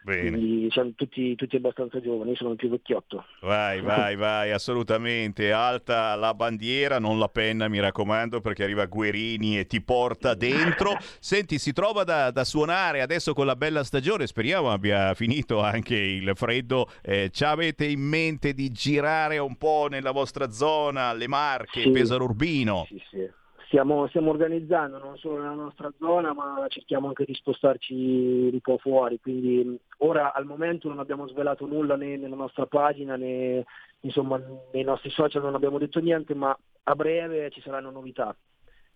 Bene. 0.04 0.32
Quindi 0.32 0.72
siamo 0.72 0.92
tutti, 0.96 1.36
tutti, 1.36 1.56
abbastanza 1.56 2.02
giovani, 2.02 2.32
io 2.32 2.36
sono 2.36 2.52
il 2.52 2.56
più 2.56 2.70
vecchiotto. 2.70 3.26
Vai, 3.42 3.82
vai, 3.82 4.16
vai, 4.16 4.52
assolutamente. 4.52 5.52
Alta 5.52 6.16
la 6.16 6.34
bandiera, 6.34 6.98
non 6.98 7.20
la 7.20 7.28
penna, 7.28 7.68
mi 7.68 7.80
raccomando, 7.80 8.42
perché 8.42 8.64
arriva 8.64 8.86
Guerini 8.86 9.60
e 9.60 9.68
ti 9.68 9.82
porta 9.82 10.34
dentro. 10.34 10.98
Senti, 11.20 11.60
si 11.60 11.72
trova 11.72 12.04
da, 12.04 12.32
da 12.32 12.44
suonare 12.44 13.02
adesso 13.02 13.34
con 13.34 13.46
la 13.46 13.56
bella 13.56 13.84
stagione, 13.84 14.26
speriamo 14.26 14.72
abbia 14.72 15.14
finito 15.14 15.62
anche 15.62 15.96
il 15.96 16.32
freddo. 16.36 16.88
Eh, 17.04 17.30
ci 17.32 17.44
avete 17.44 17.86
in 17.86 18.02
mente 18.02 18.54
di 18.54 18.72
girare 18.72 19.38
un 19.38 19.56
po' 19.56 19.88
nella 19.90 20.12
vostra 20.12 20.50
zona, 20.50 21.14
le 21.14 21.28
Marche, 21.28 21.84
sì. 21.84 21.92
Pesaro 21.92 22.24
Urbino? 22.24 22.86
Sì, 22.88 23.02
sì. 23.10 23.30
Stiamo, 23.72 24.06
stiamo, 24.08 24.32
organizzando 24.32 24.98
non 24.98 25.18
solo 25.18 25.38
nella 25.38 25.54
nostra 25.54 25.90
zona, 25.98 26.34
ma 26.34 26.66
cerchiamo 26.68 27.08
anche 27.08 27.24
di 27.24 27.34
spostarci 27.34 28.50
un 28.52 28.60
po' 28.60 28.78
fuori. 28.78 29.18
Quindi 29.22 29.80
ora 30.00 30.34
al 30.34 30.46
momento 30.46 30.90
non 30.90 31.00
abbiamo 31.00 31.26
svelato 31.30 31.66
nulla 31.66 31.96
né 31.96 32.18
nella 32.18 32.36
nostra 32.36 32.66
pagina 32.66 33.16
né 33.16 33.64
insomma, 34.02 34.42
nei 34.74 34.84
nostri 34.84 35.10
social 35.10 35.42
non 35.42 35.56
abbiamo 35.56 35.78
detto 35.78 36.02
niente, 36.02 36.36
ma 36.36 36.56
a 36.84 36.96
breve 36.96 37.50
ci 37.52 37.62
saranno 37.62 37.92
novità. 37.92 38.36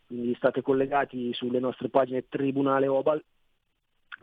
Quindi 0.07 0.35
state 0.35 0.61
collegati 0.61 1.33
sulle 1.33 1.59
nostre 1.59 1.87
pagine 1.87 2.27
Tribunale 2.27 2.87
Obal 2.87 3.23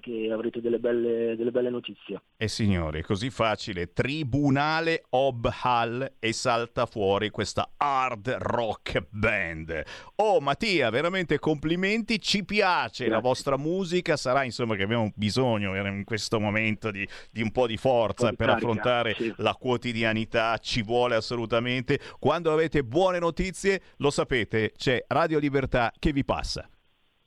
che 0.03 0.31
avrete 0.33 0.61
delle 0.61 0.79
belle, 0.79 1.37
delle 1.37 1.53
belle 1.53 1.70
notizie. 1.70 2.20
E 2.37 2.49
signori, 2.49 2.99
è 2.99 3.03
così 3.03 3.31
facile. 3.31 3.93
Tribunale 3.93 5.05
Ob 5.11 5.49
Hall 5.62 6.15
e 6.19 6.33
salta 6.33 6.87
fuori 6.87 7.31
questa 7.31 7.70
hard 7.77 8.29
rock 8.41 9.07
band. 9.09 9.83
Oh 10.16 10.41
Mattia, 10.41 10.91
veramente 10.91 11.39
complimenti, 11.39 12.20
ci 12.20 12.45
piace 12.45 13.05
Grazie. 13.05 13.09
la 13.09 13.20
vostra 13.20 13.57
musica, 13.57 14.16
sarà 14.16 14.43
insomma 14.43 14.74
che 14.74 14.83
abbiamo 14.83 15.12
bisogno 15.15 15.74
in 15.77 16.05
questo 16.05 16.41
momento 16.41 16.91
di, 16.91 17.07
di 17.31 17.41
un 17.41 17.53
po' 17.53 17.66
di 17.66 17.77
forza 17.77 18.31
po 18.31 18.37
per 18.37 18.49
carica, 18.49 18.66
affrontare 18.66 19.15
sì. 19.15 19.33
la 19.37 19.55
quotidianità, 19.55 20.59
ci 20.59 20.83
vuole 20.83 21.15
assolutamente. 21.15 22.01
Quando 22.19 22.53
avete 22.53 22.83
buone 22.83 23.20
notizie, 23.20 23.81
lo 23.99 24.11
sapete, 24.11 24.73
c'è 24.77 25.05
Radio 25.07 25.39
Libertà 25.39 25.93
che 25.97 26.12
vi 26.12 26.24
passa. 26.24 26.69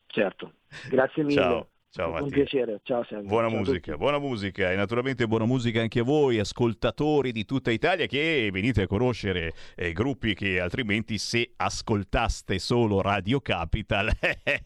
Certo, 0.08 0.54
grazie 0.90 1.24
mille. 1.24 1.42
Ciao. 1.42 1.70
Ciao 1.96 2.10
Mattia. 2.10 2.26
Un 2.26 2.30
piacere, 2.32 2.80
ciao 2.84 3.06
sempre. 3.06 3.28
Buona 3.30 3.48
ciao 3.48 3.58
musica, 3.58 3.96
buona 3.96 4.20
musica 4.20 4.70
e 4.70 4.76
naturalmente 4.76 5.28
buona 5.28 5.46
musica 5.46 5.80
anche 5.80 6.02
a 6.02 6.04
voi, 6.04 6.40
ascoltatori 6.40 7.32
di 7.32 7.46
tutta 7.46 7.72
Italia 7.72 8.06
che 8.06 8.50
venite 8.52 8.82
a 8.82 8.86
conoscere 8.86 9.54
eh, 9.78 9.94
gruppi 9.94 10.34
che 10.34 10.60
altrimenti 10.60 11.18
se 11.18 11.54
ascoltaste 11.56 12.60
solo 12.60 13.00
Radio 13.00 13.40
Capital 13.40 14.12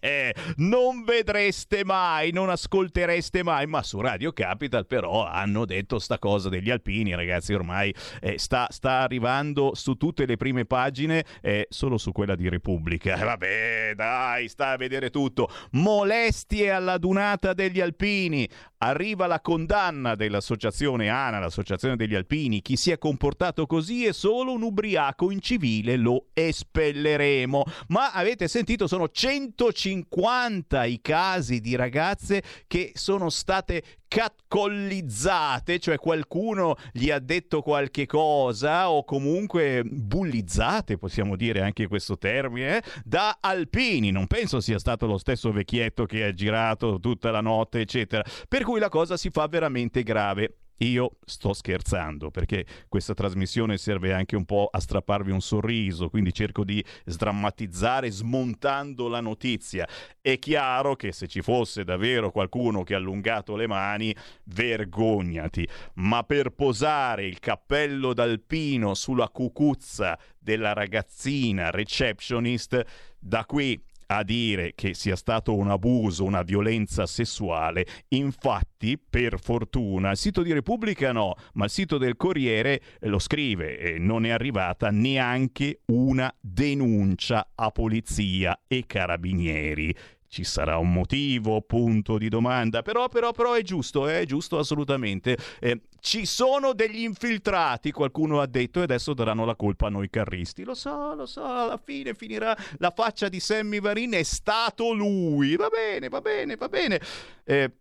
non 0.57 1.03
vedreste 1.03 1.85
mai, 1.85 2.31
non 2.31 2.49
ascoltereste 2.49 3.43
mai, 3.43 3.68
ma 3.68 3.84
su 3.84 4.01
Radio 4.01 4.31
Capital 4.31 4.88
però 4.88 5.23
hanno 5.23 5.65
detto 5.65 5.99
sta 5.99 6.18
cosa 6.18 6.49
degli 6.49 6.72
alpini, 6.72 7.14
ragazzi, 7.14 7.53
ormai 7.53 7.93
eh, 8.22 8.39
sta, 8.39 8.65
sta, 8.72 9.01
arrivando 9.01 9.76
su 9.76 9.93
tutte 9.93 10.26
le 10.26 10.35
prime 10.35 10.65
pagine, 10.65 11.23
eh, 11.43 11.68
solo 11.69 11.99
su 11.99 12.11
quella 12.11 12.34
di 12.34 12.49
Repubblica. 12.49 13.18
Vabbè, 13.23 13.93
dai, 13.95 14.47
sta 14.47 14.69
a 14.69 14.77
vedere 14.77 15.11
tutto. 15.11 15.47
Molestie 15.73 16.72
alla 16.72 16.97
dunata 16.97 17.18
giornata 17.20 17.54
degli 17.54 17.82
alpini. 17.82 18.48
Arriva 18.82 19.28
la 19.28 19.41
condanna 19.41 20.16
dell'associazione 20.16 21.10
ANA, 21.10 21.40
l'associazione 21.40 21.98
degli 21.98 22.16
alpini. 22.16 22.62
Chi 22.62 22.78
si 22.78 22.91
è 22.91 22.98
comportato 22.98 23.66
così 23.66 24.06
è 24.06 24.14
solo 24.14 24.54
un 24.54 24.62
ubriaco 24.62 25.32
in 25.32 25.41
civile, 25.41 25.98
lo 25.98 26.28
espelleremo. 26.32 27.66
Ma 27.88 28.14
avete 28.14 28.48
sentito, 28.48 28.88
sono 28.88 29.10
150 29.10 30.86
i 30.86 31.02
casi 31.02 31.60
di 31.60 31.76
ragazze 31.76 32.41
che 32.68 32.91
sono 32.96 33.30
state 33.30 33.84
catcollizzate, 34.10 35.80
cioè 35.80 35.98
qualcuno 35.98 36.76
gli 36.91 37.11
ha 37.11 37.19
detto 37.19 37.61
qualche 37.61 38.07
cosa 38.07 38.90
o 38.90 39.06
comunque 39.06 39.84
bullizzate, 39.86 40.98
possiamo 40.98 41.38
dire 41.38 41.61
anche 41.61 41.88
questo 41.88 42.18
termine, 42.18 42.84
da 43.06 43.38
alpini. 43.40 44.11
Non 44.11 44.27
penso 44.27 44.60
sia 44.60 44.80
stato 44.80 45.06
lo 45.06 45.18
stesso 45.18 45.52
vecchietto 45.52 46.06
che 46.06 46.26
ha 46.26 46.34
girato 46.34 46.99
tutta 46.99 47.31
la 47.31 47.41
notte, 47.41 47.81
eccetera. 47.81 48.23
Per 48.48 48.64
cui 48.64 48.80
la 48.80 48.90
cosa 48.90 49.15
si 49.15 49.30
fa 49.30 49.48
veramente 49.48 50.03
grave. 50.03 50.56
Io 50.80 51.18
sto 51.26 51.53
scherzando 51.53 52.31
perché 52.31 52.65
questa 52.88 53.14
trasmissione 53.14 53.77
serve 53.77 54.14
anche 54.14 54.35
un 54.35 54.45
po' 54.45 54.69
a 54.72 54.80
strapparvi 54.80 55.31
un 55.31 55.41
sorriso, 55.41 56.10
quindi 56.10 56.34
cerco 56.34 56.64
di 56.64 56.84
sdrammatizzare 57.06 58.10
smontando 58.10 59.07
la 59.10 59.19
notizia. 59.19 59.88
È 60.22 60.39
chiaro 60.39 60.95
che 60.95 61.11
se 61.11 61.27
ci 61.27 61.41
fosse 61.41 61.84
davvero 61.84 62.31
qualcuno 62.31 62.84
che 62.84 62.93
ha 62.93 62.97
allungato 62.97 63.56
le 63.56 63.68
mani, 63.68 64.15
vergognati, 64.45 65.68
ma 65.95 66.23
per 66.23 66.51
posare 66.51 67.26
il 67.26 67.39
cappello 67.39 68.14
d'alpino 68.14 68.93
sulla 68.93 69.27
cucuzza 69.30 70.18
della 70.38 70.72
ragazzina 70.73 71.72
receptionist, 71.72 72.84
da 73.19 73.43
qui 73.43 73.84
a 74.11 74.23
dire 74.23 74.73
che 74.73 74.94
sia 74.94 75.15
stato 75.15 75.56
un 75.56 75.69
abuso, 75.69 76.23
una 76.23 76.41
violenza 76.41 77.06
sessuale. 77.06 77.86
Infatti, 78.10 78.98
per 78.98 79.40
fortuna, 79.40 80.11
il 80.11 80.18
sito 80.18 80.41
di 80.41 80.52
Repubblica 80.52 81.11
no, 81.11 81.36
ma 81.53 81.65
il 81.65 81.72
sito 81.72 81.98
del 81.98 82.15
Corriere 82.15 82.81
lo 83.02 83.19
scrive 83.19 83.77
e 83.77 83.99
non 83.99 84.26
è 84.26 84.30
arrivata 84.30 84.90
neanche 84.90 85.81
una 85.86 86.34
denuncia 86.40 87.52
a 87.53 87.69
polizia 87.69 88.61
e 88.68 88.86
carabinieri 88.88 89.95
ci 90.30 90.43
sarà 90.43 90.77
un 90.77 90.93
motivo, 90.93 91.61
punto 91.61 92.18
di 92.19 92.30
domanda, 92.30 92.84
però, 92.84 93.10
però, 93.10 93.31
però 93.31 93.53
è 93.53 93.64
giusto, 93.64 94.07
è 94.07 94.26
giusto 94.26 94.60
assolutamente. 94.60 95.35
Eh, 95.60 95.81
ci 95.99 96.26
sono 96.26 96.73
degli 96.73 97.01
infiltrati, 97.01 97.91
qualcuno 97.91 98.39
ha 98.39 98.45
detto, 98.45 98.80
e 98.80 98.84
adesso 98.84 99.14
daranno 99.14 99.43
la 99.43 99.56
colpa 99.56 99.88
a 99.88 99.89
noi 99.89 100.10
carristi. 100.10 100.64
Lo 100.64 100.76
so, 100.76 101.15
lo 101.15 101.26
so, 101.26 101.43
alla 101.43 101.81
fine 101.84 102.14
finirà 102.14 102.56
la 102.77 102.91
faccia 102.91 103.27
di 103.27 103.39
Sammy 103.39 103.80
Varin, 103.80 104.11
è 104.14 104.23
stato 104.23 104.93
lui. 104.93 105.56
Va 105.56 105.68
bene, 105.68 106.10
va 106.10 106.22
bene, 106.22 106.56
va 106.56 106.69
bene. 106.69 107.01
Eh, 107.43 107.72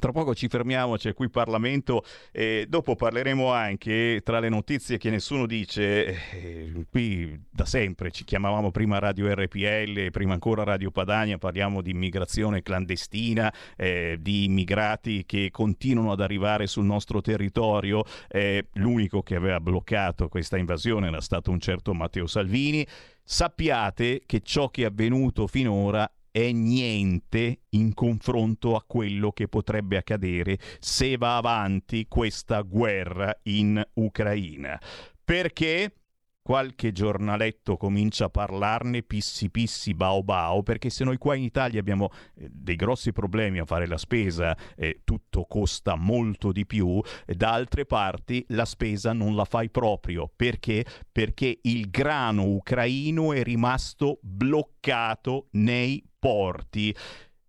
tra 0.00 0.10
poco 0.10 0.34
ci 0.34 0.48
fermiamo, 0.48 0.96
c'è 0.96 1.14
qui 1.14 1.30
Parlamento 1.30 2.02
e 2.32 2.66
dopo 2.68 2.96
parleremo 2.96 3.52
anche 3.52 4.20
tra 4.24 4.40
le 4.40 4.48
notizie 4.48 4.98
che 4.98 5.10
nessuno 5.10 5.46
dice, 5.46 6.06
eh, 6.32 6.86
qui 6.90 7.40
da 7.48 7.64
sempre 7.64 8.10
ci 8.10 8.24
chiamavamo 8.24 8.72
prima 8.72 8.98
Radio 8.98 9.32
RPL, 9.32 10.10
prima 10.10 10.32
ancora 10.32 10.64
Radio 10.64 10.90
Padania, 10.90 11.38
parliamo 11.38 11.82
di 11.82 11.90
immigrazione 11.90 12.62
clandestina, 12.62 13.52
eh, 13.76 14.16
di 14.18 14.44
immigrati 14.44 15.24
che 15.24 15.50
continuano 15.52 16.10
ad 16.10 16.20
arrivare 16.20 16.66
sul 16.66 16.84
nostro 16.84 17.20
territorio, 17.20 18.02
eh, 18.28 18.66
l'unico 18.74 19.22
che 19.22 19.36
aveva 19.36 19.60
bloccato 19.60 20.28
questa 20.28 20.56
invasione 20.56 21.08
era 21.08 21.20
stato 21.20 21.50
un 21.50 21.60
certo 21.60 21.94
Matteo 21.94 22.26
Salvini. 22.26 22.84
Sappiate 23.22 24.22
che 24.26 24.40
ciò 24.40 24.70
che 24.70 24.82
è 24.82 24.86
avvenuto 24.86 25.46
finora 25.46 26.10
è 26.30 26.52
niente 26.52 27.62
in 27.70 27.94
confronto 27.94 28.76
a 28.76 28.84
quello 28.86 29.32
che 29.32 29.48
potrebbe 29.48 29.96
accadere 29.96 30.58
se 30.78 31.16
va 31.16 31.36
avanti 31.36 32.06
questa 32.08 32.60
guerra 32.62 33.36
in 33.44 33.82
Ucraina. 33.94 34.80
Perché? 35.24 35.94
qualche 36.42 36.90
giornaletto 36.90 37.76
comincia 37.76 38.24
a 38.24 38.28
parlarne 38.30 39.02
pissi 39.02 39.50
pissi 39.50 39.94
bao 39.94 40.22
bao 40.24 40.62
perché 40.62 40.90
se 40.90 41.04
noi 41.04 41.16
qua 41.16 41.34
in 41.34 41.44
Italia 41.44 41.78
abbiamo 41.78 42.08
eh, 42.34 42.48
dei 42.50 42.76
grossi 42.76 43.12
problemi 43.12 43.58
a 43.58 43.64
fare 43.64 43.86
la 43.86 43.98
spesa 43.98 44.56
e 44.74 45.02
tutto 45.04 45.44
costa 45.44 45.94
molto 45.94 46.50
di 46.50 46.66
più 46.66 47.00
da 47.24 47.52
altre 47.52 47.84
parti 47.84 48.44
la 48.48 48.64
spesa 48.64 49.12
non 49.12 49.36
la 49.36 49.44
fai 49.44 49.70
proprio 49.70 50.28
perché 50.34 50.84
perché 51.12 51.58
il 51.62 51.90
grano 51.90 52.44
ucraino 52.46 53.32
è 53.32 53.42
rimasto 53.42 54.18
bloccato 54.22 55.48
nei 55.52 56.02
porti. 56.20 56.94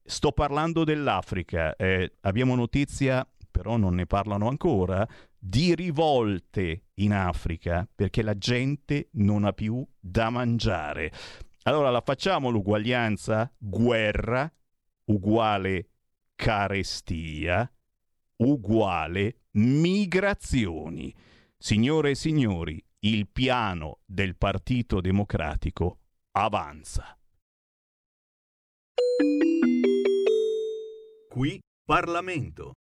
Sto 0.03 0.31
parlando 0.31 0.84
dell'Africa, 0.84 1.76
eh, 1.76 2.14
abbiamo 2.22 2.56
notizia, 2.56 3.27
però 3.52 3.77
non 3.77 3.93
ne 3.93 4.07
parlano 4.07 4.48
ancora, 4.48 5.07
di 5.38 5.76
rivolte 5.76 6.85
in 6.95 7.14
Africa 7.14 7.88
perché 7.93 8.23
la 8.23 8.38
gente 8.38 9.10
non 9.14 9.45
ha 9.45 9.53
più 9.53 9.85
da 9.99 10.31
mangiare. 10.31 11.11
Allora 11.64 11.91
la 11.91 12.02
facciamo 12.02 12.49
l'uguaglianza? 12.49 13.52
Guerra 13.60 14.52
uguale 15.06 15.89
carestia 16.34 17.72
uguale 18.41 19.41
migrazioni. 19.52 21.14
Signore 21.57 22.11
e 22.11 22.15
signori, 22.15 22.84
il 22.99 23.27
piano 23.27 23.99
del 24.06 24.35
Partito 24.35 24.99
Democratico 24.99 25.99
avanza. 26.31 27.20
Qui 31.32 31.62
Parlamento. 31.86 32.74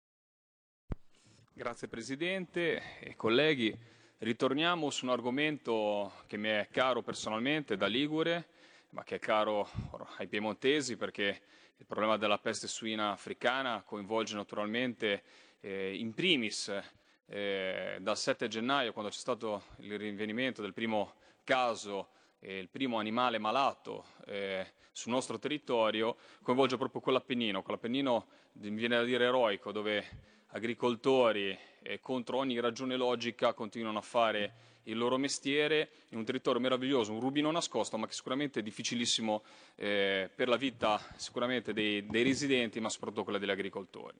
Grazie 1.54 1.88
Presidente 1.88 2.98
e 3.00 3.16
colleghi. 3.16 3.78
Ritorniamo 4.18 4.90
su 4.90 5.06
un 5.06 5.12
argomento 5.12 6.14
che 6.26 6.38
mi 6.38 6.48
è 6.48 6.68
caro 6.72 7.04
personalmente 7.04 7.78
da 7.78 7.86
Ligure, 7.86 8.48
ma 8.90 9.04
che 9.04 9.18
è 9.18 9.20
caro 9.20 9.70
ai 10.18 10.28
piemontesi 10.28 10.98
perché 10.98 11.42
il 11.78 11.86
problema 11.86 12.18
della 12.18 12.40
peste 12.40 12.68
suina 12.68 13.12
africana 13.12 13.84
coinvolge 13.84 14.34
naturalmente 14.34 15.22
eh, 15.60 15.96
in 15.96 16.16
primis 16.16 16.74
eh, 17.28 18.00
dal 18.02 18.18
7 18.18 18.48
gennaio, 18.48 18.94
quando 18.94 19.12
c'è 19.12 19.20
stato 19.20 19.66
il 19.82 19.96
rinvenimento 19.96 20.64
del 20.64 20.74
primo 20.74 21.14
caso, 21.44 22.10
eh, 22.40 22.58
il 22.58 22.70
primo 22.70 22.98
animale 22.98 23.38
malato 23.38 24.06
eh, 24.26 24.66
sul 24.92 25.12
nostro 25.12 25.40
territorio 25.40 26.18
coinvolge 26.42 26.78
proprio 26.78 27.02
quell'Appennino, 27.02 27.62
quell'Appennino 27.62 28.28
mi 28.54 28.72
viene 28.72 28.98
da 28.98 29.04
dire 29.04 29.26
eroico, 29.26 29.72
dove 29.72 30.06
agricoltori 30.48 31.58
eh, 31.82 32.00
contro 32.00 32.38
ogni 32.38 32.60
ragione 32.60 32.96
logica 32.96 33.54
continuano 33.54 34.00
a 34.00 34.02
fare 34.02 34.54
il 34.84 34.98
loro 34.98 35.18
mestiere 35.18 35.92
in 36.10 36.18
un 36.18 36.26
territorio 36.26 36.60
meraviglioso, 36.60 37.14
un 37.14 37.20
rubino 37.20 37.52
nascosto, 37.52 37.98
ma 37.98 38.08
che 38.08 38.14
sicuramente 38.14 38.60
è 38.60 38.64
difficilissimo 38.64 39.44
eh, 39.76 40.30
per 40.34 40.48
la 40.48 40.58
vita 40.58 41.00
sicuramente 41.16 41.74
dei, 41.74 42.06
dei 42.06 42.24
residenti, 42.24 42.80
ma 42.80 42.90
soprattutto 42.90 43.24
quella 43.24 43.38
degli 43.38 43.52
agricoltori. 43.52 44.18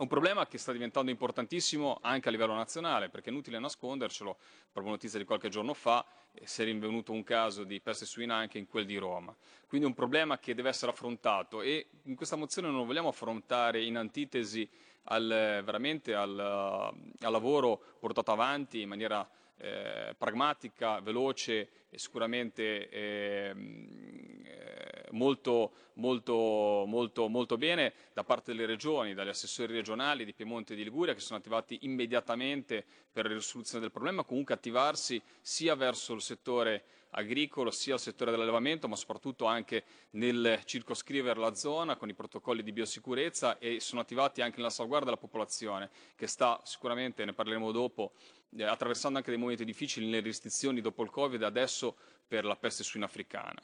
È 0.00 0.02
un 0.04 0.08
problema 0.08 0.46
che 0.46 0.56
sta 0.56 0.72
diventando 0.72 1.10
importantissimo 1.10 1.98
anche 2.00 2.28
a 2.28 2.32
livello 2.32 2.54
nazionale, 2.54 3.10
perché 3.10 3.28
è 3.28 3.32
inutile 3.32 3.58
nascondercelo, 3.58 4.38
proprio 4.72 4.94
notizia 4.94 5.18
di 5.18 5.26
qualche 5.26 5.50
giorno 5.50 5.74
fa, 5.74 6.02
eh, 6.32 6.46
si 6.46 6.62
è 6.62 6.64
rinvenuto 6.64 7.12
un 7.12 7.22
caso 7.22 7.64
di 7.64 7.82
peste 7.82 8.06
suina 8.06 8.34
anche 8.34 8.56
in 8.56 8.66
quel 8.66 8.86
di 8.86 8.96
Roma. 8.96 9.36
Quindi 9.66 9.86
è 9.86 9.90
un 9.90 9.94
problema 9.94 10.38
che 10.38 10.54
deve 10.54 10.70
essere 10.70 10.90
affrontato 10.90 11.60
e 11.60 11.88
in 12.04 12.16
questa 12.16 12.36
mozione 12.36 12.68
non 12.68 12.78
lo 12.78 12.86
vogliamo 12.86 13.08
affrontare 13.08 13.82
in 13.82 13.98
antitesi 13.98 14.66
al, 15.02 15.26
veramente 15.62 16.14
al, 16.14 16.38
al 16.38 17.30
lavoro 17.30 17.78
portato 17.98 18.32
avanti 18.32 18.80
in 18.80 18.88
maniera 18.88 19.28
eh, 19.58 20.14
pragmatica, 20.16 21.00
veloce 21.00 21.68
e 21.90 21.98
sicuramente 21.98 22.88
ehm, 22.88 24.42
eh, 24.44 24.99
molto, 25.12 25.72
molto, 25.94 26.84
molto, 26.86 27.28
molto 27.28 27.56
bene 27.56 27.92
da 28.12 28.24
parte 28.24 28.52
delle 28.52 28.66
regioni, 28.66 29.14
dagli 29.14 29.28
assessori 29.28 29.72
regionali 29.72 30.24
di 30.24 30.32
Piemonte 30.32 30.72
e 30.72 30.76
di 30.76 30.84
Liguria 30.84 31.14
che 31.14 31.20
sono 31.20 31.38
attivati 31.38 31.78
immediatamente 31.82 32.84
per 33.12 33.26
la 33.26 33.34
risoluzione 33.34 33.80
del 33.80 33.90
problema, 33.90 34.24
comunque 34.24 34.54
attivarsi 34.54 35.20
sia 35.40 35.74
verso 35.74 36.14
il 36.14 36.22
settore 36.22 36.84
agricolo 37.10 37.70
sia 37.70 37.94
al 37.94 38.00
settore 38.00 38.30
dell'allevamento, 38.30 38.88
ma 38.88 38.96
soprattutto 38.96 39.46
anche 39.46 39.84
nel 40.10 40.60
circoscrivere 40.64 41.40
la 41.40 41.54
zona 41.54 41.96
con 41.96 42.08
i 42.08 42.14
protocolli 42.14 42.62
di 42.62 42.72
biosicurezza 42.72 43.58
e 43.58 43.80
sono 43.80 44.00
attivati 44.00 44.42
anche 44.42 44.58
nella 44.58 44.70
salvaguardia 44.70 45.10
della 45.10 45.20
popolazione 45.20 45.90
che 46.14 46.26
sta 46.26 46.60
sicuramente, 46.64 47.24
ne 47.24 47.32
parleremo 47.32 47.72
dopo, 47.72 48.12
eh, 48.56 48.64
attraversando 48.64 49.18
anche 49.18 49.30
dei 49.30 49.40
momenti 49.40 49.64
difficili 49.64 50.06
nelle 50.06 50.20
restrizioni 50.20 50.80
dopo 50.80 51.02
il 51.02 51.10
Covid, 51.10 51.42
adesso 51.42 51.96
per 52.26 52.44
la 52.44 52.56
peste 52.56 52.84
suina 52.84 53.06
africana 53.06 53.60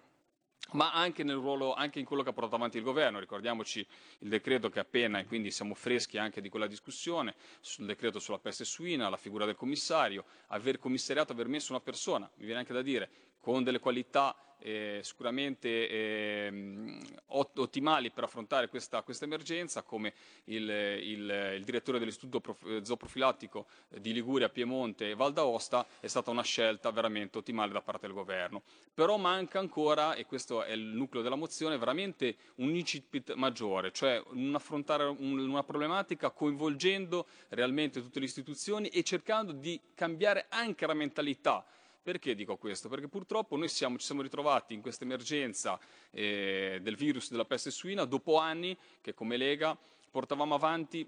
ma 0.73 0.93
anche, 0.93 1.23
ruolo, 1.23 1.75
anche 1.75 1.99
in 1.99 2.05
quello 2.05 2.23
che 2.23 2.31
ha 2.31 2.33
portato 2.33 2.57
avanti 2.57 2.77
il 2.77 2.83
governo. 2.83 3.19
Ricordiamoci 3.19 3.87
il 4.21 4.29
decreto 4.29 4.69
che 4.69 4.81
appena, 4.81 5.19
e 5.19 5.27
quindi 5.27 5.51
siamo 5.51 5.75
freschi 5.75 6.19
anche 6.19 6.41
di 6.41 6.49
quella 6.49 6.67
discussione, 6.67 7.35
sul 7.61 7.87
decreto 7.87 8.19
sulla 8.19 8.39
peste 8.39 8.65
suina, 8.65 9.09
la 9.09 9.17
figura 9.17 9.45
del 9.45 9.55
commissario, 9.55 10.25
aver 10.49 10.79
commissariato, 10.79 11.33
aver 11.33 11.49
messo 11.49 11.73
una 11.73 11.81
persona, 11.81 12.29
mi 12.37 12.45
viene 12.45 12.61
anche 12.61 12.73
da 12.73 12.83
dire, 12.83 13.11
con 13.47 13.63
delle 13.63 13.79
qualità 13.79 14.35
eh, 14.59 14.99
sicuramente 15.05 15.69
eh, 15.89 16.99
ottimali 17.27 18.11
per 18.11 18.25
affrontare 18.25 18.69
questa, 18.69 19.03
questa 19.03 19.25
emergenza, 19.25 19.83
come 19.83 20.13
il, 20.47 20.69
il, 20.69 21.55
il 21.57 21.63
direttore 21.63 22.01
dell'Istituto 22.01 22.41
Prof, 22.41 22.83
Zooprofilattico 22.83 23.67
di 24.01 24.13
Liguria, 24.13 24.49
Piemonte 24.49 25.11
e 25.11 25.15
Val 25.15 25.33
d'Aosta, 25.33 25.87
è 26.01 26.09
stata 26.09 26.33
una 26.33 26.43
scelta 26.43 26.91
veramente 26.91 27.39
ottimale 27.39 27.71
da 27.71 27.83
parte 27.83 28.07
del 28.07 28.17
governo. 28.17 28.63
Però 28.93 29.17
manca 29.17 29.61
ancora, 29.61 30.15
e 30.15 30.27
questo 30.27 30.65
è 30.65 30.73
il 30.73 30.81
nucleo 30.81 31.23
della 31.23 31.37
mozione, 31.37 31.79
veramente 31.79 32.35
un 32.57 32.75
incipit 32.75 33.35
maggiore, 33.35 33.93
cioè 33.93 34.21
un 34.31 34.53
affrontare 34.57 35.05
un, 35.05 35.39
una 35.39 35.63
problematica 35.63 36.31
coinvolgendo 36.31 37.27
realmente 37.51 38.03
tutte 38.03 38.19
le 38.19 38.25
istituzioni 38.25 38.89
e 38.89 39.05
cercando 39.05 39.53
di 39.53 39.81
cambiare 39.95 40.47
anche 40.49 40.85
la 40.85 40.95
mentalità 40.95 41.65
perché 42.07 42.37
dico 42.37 42.57
questo? 42.57 42.89
Perché 42.89 43.09
purtroppo 43.09 43.57
noi 43.57 43.67
siamo, 43.67 43.99
ci 43.99 44.07
siamo 44.07 44.23
ritrovati 44.23 44.75
in 44.75 44.81
questa 44.81 45.03
emergenza 45.03 45.77
eh, 46.13 46.79
del 46.81 46.95
virus 46.95 47.33
della 47.33 47.45
peste 47.45 47.73
suina 47.73 48.05
dopo 48.05 48.39
anni 48.39 48.79
che 49.01 49.13
come 49.13 49.37
Lega 49.37 49.77
portavamo 50.09 50.55
avanti 50.55 51.05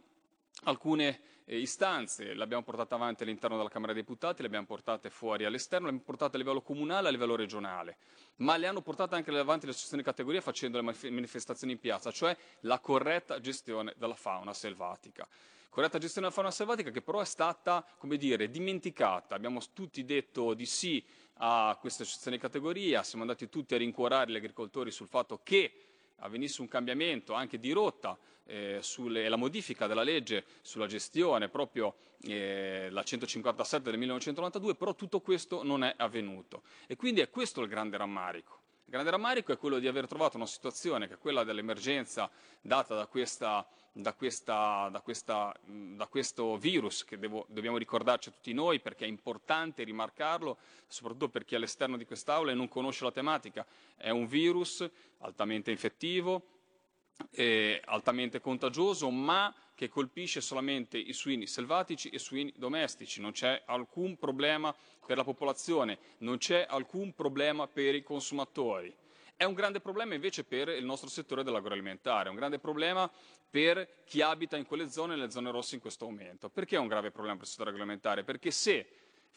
alcune 0.65 1.21
eh, 1.45 1.57
istanze, 1.57 2.35
le 2.35 2.43
abbiamo 2.43 2.65
portate 2.65 2.95
avanti 2.95 3.23
all'interno 3.23 3.57
della 3.57 3.69
Camera 3.69 3.93
dei 3.93 4.03
Deputati, 4.03 4.41
le 4.41 4.49
abbiamo 4.49 4.67
portate 4.67 5.09
fuori 5.09 5.45
all'esterno, 5.45 5.85
le 5.85 5.93
abbiamo 5.93 6.05
portate 6.05 6.35
a 6.35 6.41
livello 6.41 6.63
comunale 6.63 7.07
e 7.07 7.09
a 7.11 7.13
livello 7.13 7.37
regionale, 7.37 7.99
ma 8.39 8.57
le 8.57 8.67
hanno 8.67 8.83
portate 8.83 9.15
anche 9.15 9.31
avanti 9.31 9.67
le 9.67 9.71
associazioni 9.71 10.03
di 10.03 10.09
categoria 10.09 10.41
facendo 10.41 10.81
le 10.81 10.95
manifestazioni 11.11 11.75
in 11.75 11.79
piazza, 11.79 12.11
cioè 12.11 12.37
la 12.63 12.81
corretta 12.81 13.39
gestione 13.39 13.95
della 13.97 14.17
fauna 14.17 14.53
selvatica 14.53 15.29
corretta 15.69 15.99
gestione 15.99 16.27
della 16.27 16.39
fauna 16.39 16.51
selvatica 16.51 16.91
che 16.91 17.03
però 17.03 17.21
è 17.21 17.25
stata, 17.25 17.87
come 17.99 18.17
dire, 18.17 18.51
dimenticata. 18.51 19.35
Abbiamo 19.35 19.61
tutti 19.73 20.05
detto 20.05 20.55
di 20.55 20.67
sì 20.67 21.05
a 21.41 21.77
queste 21.81 22.03
associazioni 22.03 22.37
di 22.37 22.43
categoria, 22.43 23.03
siamo 23.03 23.23
andati 23.23 23.49
tutti 23.49 23.75
a 23.75 23.79
rincuorare 23.79 24.31
gli 24.31 24.37
agricoltori 24.37 24.91
sul 24.91 25.07
fatto 25.07 25.41
che 25.43 25.73
avvenisse 26.17 26.61
un 26.61 26.69
cambiamento 26.69 27.33
anche 27.33 27.59
di 27.59 27.71
rotta 27.71 28.19
eh, 28.49 28.81
la 29.29 29.37
modifica 29.37 29.87
della 29.87 30.03
legge 30.03 30.45
sulla 30.63 30.87
gestione, 30.87 31.49
proprio 31.49 31.95
eh, 32.23 32.89
la 32.91 33.03
157 33.03 33.91
del 33.91 33.99
1992, 33.99 34.75
però 34.75 34.95
tutto 34.95 35.21
questo 35.21 35.63
non 35.63 35.85
è 35.85 35.95
avvenuto. 35.97 36.63
E 36.87 36.97
quindi 36.97 37.21
è 37.21 37.31
questo 37.31 37.61
il 37.61 37.69
grande 37.69 37.97
rammarico. 37.97 38.58
Il 38.89 38.95
grande 38.95 39.11
rammarico 39.11 39.53
è 39.53 39.59
quello 39.59 39.79
di 39.79 39.87
aver 39.87 40.07
trovato 40.07 40.39
una 40.39 40.47
situazione 40.47 41.09
che 41.09 41.15
è 41.15 41.19
quella 41.19 41.45
dell'emergenza 41.45 42.31
data 42.59 42.95
da, 42.95 43.07
questa, 43.07 43.69
da, 43.93 44.15
questa, 44.15 44.89
da, 44.91 45.03
questa, 45.03 45.55
da 45.67 46.07
questo 46.07 46.57
virus 46.57 47.05
che 47.05 47.19
devo, 47.19 47.45
dobbiamo 47.51 47.77
ricordarci 47.77 48.31
tutti 48.31 48.55
noi 48.55 48.81
perché 48.81 49.05
è 49.05 49.09
importante 49.09 49.83
rimarcarlo, 49.83 50.57
soprattutto 50.87 51.29
per 51.29 51.45
chi 51.45 51.53
è 51.53 51.59
all'esterno 51.59 51.99
di 51.99 52.07
quest'Aula 52.07 52.51
e 52.51 52.55
non 52.55 52.67
conosce 52.69 53.05
la 53.05 53.13
tematica. 53.13 53.67
È 53.95 54.09
un 54.09 54.27
virus 54.27 54.89
altamente 55.19 55.71
infettivo, 55.71 56.47
altamente 57.85 58.41
contagioso, 58.41 59.11
ma 59.11 59.55
che 59.79 59.89
colpisce 59.89 60.41
solamente 60.41 60.99
i 60.99 61.13
suini 61.13 61.47
selvatici 61.47 62.09
e 62.09 62.17
i 62.17 62.19
suini 62.19 62.53
domestici, 62.57 63.21
non 63.21 63.31
c'è 63.31 63.63
alcun 63.65 64.19
problema 64.19 64.75
per 65.07 65.17
la 65.17 65.23
popolazione, 65.23 65.99
non 66.19 66.39
c'è 66.39 66.67
alcun 66.69 67.15
problema 67.15 67.69
per 67.69 67.95
i 67.95 68.03
consumatori. 68.03 68.93
È 69.37 69.45
un 69.45 69.55
grande 69.55 69.79
problema 69.79 70.15
invece 70.15 70.43
per 70.43 70.67
il 70.71 70.85
nostro 70.85 71.09
settore 71.09 71.45
dell'agroalimentare, 71.45 72.27
è 72.27 72.31
un 72.31 72.35
grande 72.35 72.59
problema 72.59 73.09
per 73.49 74.03
chi 74.05 74.21
abita 74.21 74.57
in 74.57 74.67
quelle 74.67 74.91
zone, 74.91 75.15
nelle 75.15 75.31
zone 75.31 75.53
rosse 75.53 75.77
in 75.77 75.81
questo 75.81 76.07
momento. 76.07 76.49
Perché 76.49 76.75
è 76.75 76.81
un 76.81 76.89
grave 76.89 77.13
problema 77.13 77.37
per 77.37 77.45
il 77.45 77.51
settore 77.51 77.71
agroalimentare? 77.71 78.25
Perché 78.25 78.51
se 78.51 78.89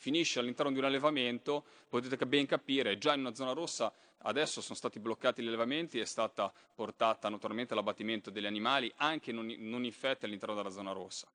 finisce 0.01 0.39
all'interno 0.39 0.71
di 0.71 0.79
un 0.79 0.85
allevamento, 0.85 1.63
potete 1.87 2.25
ben 2.25 2.47
capire, 2.47 2.97
già 2.97 3.13
in 3.13 3.19
una 3.19 3.35
zona 3.35 3.51
rossa 3.51 3.93
adesso 4.23 4.59
sono 4.59 4.75
stati 4.75 4.99
bloccati 4.99 5.43
gli 5.43 5.47
allevamenti, 5.47 5.99
è 5.99 6.05
stata 6.05 6.51
portata 6.73 7.29
naturalmente 7.29 7.73
all'abbattimento 7.73 8.31
degli 8.31 8.47
animali 8.47 8.91
anche 8.95 9.31
non, 9.31 9.45
non 9.59 9.85
infetti 9.85 10.25
all'interno 10.25 10.55
della 10.55 10.71
zona 10.71 10.91
rossa. 10.91 11.27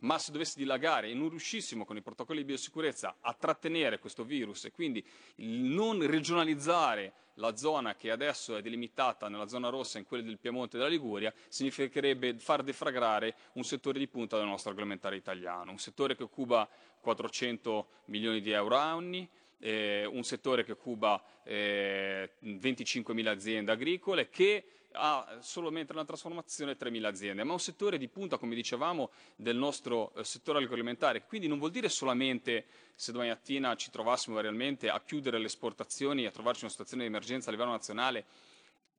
Ma 0.00 0.18
se 0.18 0.32
dovesse 0.32 0.58
dilagare 0.58 1.08
e 1.08 1.14
non 1.14 1.30
riuscissimo 1.30 1.86
con 1.86 1.96
i 1.96 2.02
protocolli 2.02 2.40
di 2.40 2.46
biosicurezza 2.46 3.16
a 3.20 3.32
trattenere 3.32 3.98
questo 3.98 4.22
virus 4.22 4.66
e 4.66 4.70
quindi 4.70 5.02
non 5.36 6.06
regionalizzare 6.06 7.12
la 7.40 7.56
zona 7.56 7.96
che 7.96 8.10
adesso 8.10 8.56
è 8.56 8.62
delimitata 8.62 9.28
nella 9.28 9.48
zona 9.48 9.68
rossa 9.68 9.98
in 9.98 10.04
quella 10.04 10.22
del 10.22 10.38
Piemonte 10.38 10.76
e 10.76 10.78
della 10.78 10.90
Liguria, 10.90 11.32
significherebbe 11.48 12.38
far 12.38 12.62
defragrare 12.62 13.34
un 13.54 13.64
settore 13.64 13.98
di 13.98 14.06
punta 14.06 14.36
del 14.36 14.46
nostro 14.46 14.70
agroalimentare 14.70 15.16
italiano, 15.16 15.72
un 15.72 15.78
settore 15.78 16.14
che 16.14 16.22
occupa 16.22 16.68
400 17.00 17.88
milioni 18.06 18.40
di 18.40 18.52
euro 18.52 18.76
anni, 18.76 19.28
eh, 19.58 20.04
un 20.06 20.22
settore 20.22 20.64
che 20.64 20.72
occupa 20.72 21.22
eh, 21.42 22.32
25.000 22.44 23.26
aziende 23.26 23.72
agricole, 23.72 24.28
che 24.28 24.64
ha 24.92 25.38
solamente 25.40 25.92
nella 25.92 26.04
trasformazione 26.04 26.76
3.000 26.76 27.04
aziende, 27.04 27.44
ma 27.44 27.52
un 27.52 27.60
settore 27.60 27.98
di 27.98 28.08
punta, 28.08 28.38
come 28.38 28.54
dicevamo, 28.54 29.10
del 29.36 29.56
nostro 29.56 30.12
eh, 30.14 30.24
settore 30.24 30.62
agroalimentare. 30.62 31.24
Quindi 31.24 31.46
non 31.46 31.58
vuol 31.58 31.70
dire 31.70 31.88
solamente 31.88 32.66
se 32.94 33.12
domani 33.12 33.30
mattina 33.30 33.74
ci 33.76 33.90
trovassimo 33.90 34.40
realmente 34.40 34.88
a 34.88 35.00
chiudere 35.00 35.38
le 35.38 35.46
esportazioni 35.46 36.26
a 36.26 36.30
trovarci 36.30 36.60
in 36.60 36.64
una 36.64 36.72
situazione 36.72 37.02
di 37.02 37.08
emergenza 37.08 37.48
a 37.48 37.52
livello 37.52 37.70
nazionale, 37.70 38.24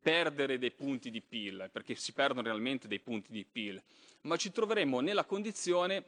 perdere 0.02 0.58
dei 0.58 0.72
punti 0.72 1.12
di 1.12 1.22
PIL, 1.22 1.70
perché 1.72 1.96
si 1.96 2.14
perdono 2.14 2.42
realmente 2.42 2.88
dei 2.88 3.00
punti 3.00 3.32
di 3.32 3.46
PIL, 3.46 3.82
ma 4.22 4.36
ci 4.38 4.52
troveremo 4.52 5.00
nella 5.00 5.26
condizione 5.26 6.04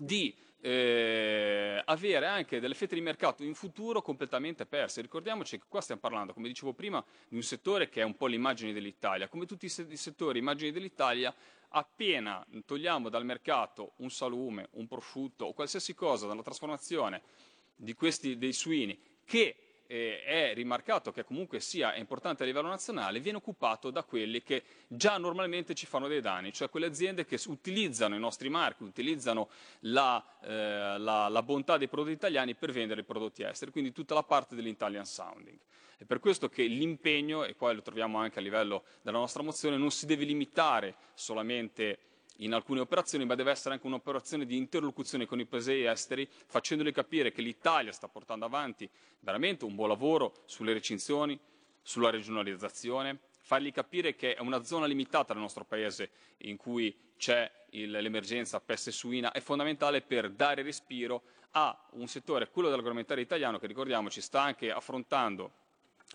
di 0.00 0.34
eh, 0.60 1.80
avere 1.84 2.26
anche 2.26 2.58
delle 2.58 2.74
fette 2.74 2.94
di 2.94 3.00
mercato 3.00 3.44
in 3.44 3.54
futuro 3.54 4.02
completamente 4.02 4.66
perse. 4.66 5.00
Ricordiamoci 5.00 5.58
che 5.58 5.64
qua 5.68 5.80
stiamo 5.80 6.00
parlando, 6.00 6.32
come 6.32 6.48
dicevo 6.48 6.72
prima, 6.72 7.04
di 7.28 7.36
un 7.36 7.42
settore 7.42 7.88
che 7.88 8.00
è 8.00 8.04
un 8.04 8.16
po' 8.16 8.26
l'immagine 8.26 8.72
dell'Italia. 8.72 9.28
Come 9.28 9.46
tutti 9.46 9.66
i 9.66 9.96
settori 9.96 10.38
immagini 10.38 10.72
dell'Italia, 10.72 11.34
appena 11.68 12.44
togliamo 12.64 13.08
dal 13.08 13.24
mercato 13.24 13.92
un 13.98 14.10
salume, 14.10 14.68
un 14.72 14.86
prosciutto 14.86 15.46
o 15.46 15.52
qualsiasi 15.52 15.94
cosa 15.94 16.26
dalla 16.26 16.42
trasformazione 16.42 17.22
questi, 17.94 18.38
dei 18.38 18.52
suini 18.52 18.98
che 19.24 19.56
eh, 19.86 20.22
è 20.22 20.52
rimarcato 20.54 21.12
che 21.12 21.24
comunque 21.24 21.60
sia 21.60 21.94
importante 21.96 22.42
a 22.42 22.46
livello 22.46 22.68
nazionale, 22.68 23.20
viene 23.20 23.38
occupato 23.38 23.90
da 23.90 24.02
quelli 24.02 24.42
che 24.42 24.62
già 24.86 25.18
normalmente 25.18 25.74
ci 25.74 25.86
fanno 25.86 26.08
dei 26.08 26.20
danni, 26.20 26.52
cioè 26.52 26.68
quelle 26.68 26.86
aziende 26.86 27.24
che 27.24 27.40
utilizzano 27.46 28.14
i 28.14 28.18
nostri 28.18 28.48
marchi, 28.48 28.82
utilizzano 28.82 29.48
la, 29.80 30.22
eh, 30.42 30.98
la, 30.98 31.28
la 31.28 31.42
bontà 31.42 31.76
dei 31.76 31.88
prodotti 31.88 32.14
italiani 32.14 32.54
per 32.54 32.72
vendere 32.72 33.00
i 33.00 33.04
prodotti 33.04 33.42
esteri, 33.42 33.70
quindi 33.70 33.92
tutta 33.92 34.14
la 34.14 34.22
parte 34.22 34.54
dell'Italian 34.54 35.04
sounding. 35.04 35.58
È 35.98 36.04
per 36.04 36.20
questo 36.20 36.48
che 36.48 36.64
l'impegno, 36.64 37.44
e 37.44 37.54
poi 37.54 37.74
lo 37.74 37.82
troviamo 37.82 38.18
anche 38.18 38.38
a 38.38 38.42
livello 38.42 38.84
della 39.00 39.18
nostra 39.18 39.42
mozione, 39.42 39.78
non 39.78 39.90
si 39.90 40.04
deve 40.04 40.24
limitare 40.24 40.94
solamente 41.14 41.98
in 42.38 42.52
alcune 42.52 42.80
operazioni, 42.80 43.24
ma 43.24 43.34
deve 43.34 43.50
essere 43.50 43.74
anche 43.74 43.86
un'operazione 43.86 44.44
di 44.44 44.56
interlocuzione 44.56 45.26
con 45.26 45.40
i 45.40 45.46
paesi 45.46 45.84
esteri, 45.84 46.28
facendoli 46.46 46.92
capire 46.92 47.32
che 47.32 47.42
l'Italia 47.42 47.92
sta 47.92 48.08
portando 48.08 48.44
avanti 48.44 48.88
veramente 49.20 49.64
un 49.64 49.74
buon 49.74 49.88
lavoro 49.88 50.42
sulle 50.46 50.72
recinzioni, 50.72 51.38
sulla 51.82 52.10
regionalizzazione, 52.10 53.20
fargli 53.40 53.72
capire 53.72 54.16
che 54.16 54.34
è 54.34 54.40
una 54.40 54.64
zona 54.64 54.86
limitata 54.86 55.32
nel 55.32 55.42
nostro 55.42 55.64
paese 55.64 56.10
in 56.38 56.56
cui 56.56 56.94
c'è 57.16 57.50
l'emergenza 57.70 58.60
peste 58.60 58.90
suina, 58.90 59.32
è 59.32 59.40
fondamentale 59.40 60.02
per 60.02 60.30
dare 60.30 60.62
respiro 60.62 61.22
a 61.52 61.88
un 61.92 62.06
settore, 62.06 62.50
quello 62.50 62.68
dell'agroalimentare 62.68 63.20
italiano, 63.20 63.58
che 63.58 63.66
ricordiamoci 63.66 64.20
sta 64.20 64.42
anche 64.42 64.70
affrontando, 64.70 65.52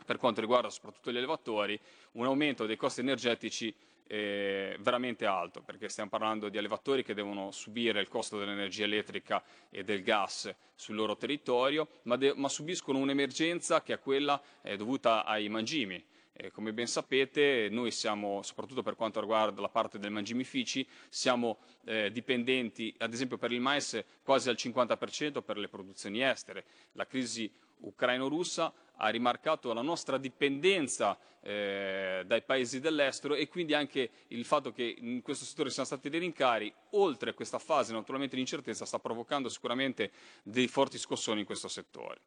per 0.06 0.18
quanto 0.18 0.42
riguarda 0.42 0.70
soprattutto 0.70 1.12
gli 1.12 1.18
allevatori, 1.18 1.80
un 2.14 2.26
aumento 2.26 2.66
dei 2.66 2.76
costi 2.76 3.00
energetici 3.00 3.74
eh, 4.12 4.76
veramente 4.82 5.26
alto, 5.26 5.62
perché 5.62 5.88
stiamo 5.88 6.10
parlando 6.10 6.50
di 6.50 6.58
allevatori 6.58 7.02
che 7.02 7.14
devono 7.14 7.50
subire 7.52 8.02
il 8.02 8.10
costo 8.10 8.38
dell'energia 8.38 8.84
elettrica 8.84 9.42
e 9.70 9.86
del 9.86 10.04
gas 10.04 10.54
sul 10.76 10.96
loro 10.96 11.16
territorio, 11.16 11.88
ma, 12.04 12.18
de- 12.18 12.34
ma 12.36 12.50
subiscono 12.50 12.98
un'emergenza 12.98 13.82
che 13.82 13.94
è 13.94 14.00
quella 14.00 14.42
eh, 14.64 14.76
dovuta 14.76 15.24
ai 15.24 15.48
mangimi. 15.48 16.04
Eh, 16.34 16.52
come 16.52 16.74
ben 16.74 16.88
sapete, 16.88 17.70
noi 17.72 17.92
siamo, 17.92 18.42
soprattutto 18.42 18.82
per 18.84 18.96
quanto 18.96 19.22
riguarda 19.22 19.62
la 19.62 19.70
parte 19.70 19.98
del 19.98 20.12
mangimifici, 20.12 20.86
siamo 21.08 21.60
eh, 21.86 22.12
dipendenti, 22.12 22.94
ad 22.98 23.14
esempio 23.14 23.38
per 23.38 23.54
il 23.54 23.62
mais, 23.62 24.04
quasi 24.24 24.50
al 24.50 24.58
50% 24.58 25.42
per 25.42 25.58
le 25.58 25.70
produzioni 25.70 26.22
estere. 26.22 26.66
La 26.94 27.06
crisi 27.06 27.50
ucraino-russa 27.82 28.74
ha 29.02 29.10
rimarcato 29.10 29.74
la 29.74 29.82
nostra 29.82 30.18
dipendenza 30.18 31.18
eh, 31.42 32.24
dai 32.26 32.44
paesi 32.44 32.80
dell'estero 32.80 33.34
e 33.36 33.48
quindi 33.48 33.74
anche 33.74 34.10
il 34.28 34.46
fatto 34.46 34.72
che 34.72 34.96
in 35.00 35.22
questo 35.22 35.44
settore 35.44 35.72
siano 35.72 35.88
stati 35.88 36.10
dei 36.10 36.20
rincari, 36.20 36.72
oltre 36.92 37.32
a 37.32 37.34
questa 37.34 37.58
fase 37.60 37.94
naturalmente 37.94 38.36
di 38.36 38.42
incertezza, 38.42 38.86
sta 38.86 39.00
provocando 39.00 39.50
sicuramente 39.50 40.12
dei 40.44 40.68
forti 40.68 40.98
scossoni 40.98 41.40
in 41.40 41.46
questo 41.46 41.68
settore. 41.68 42.22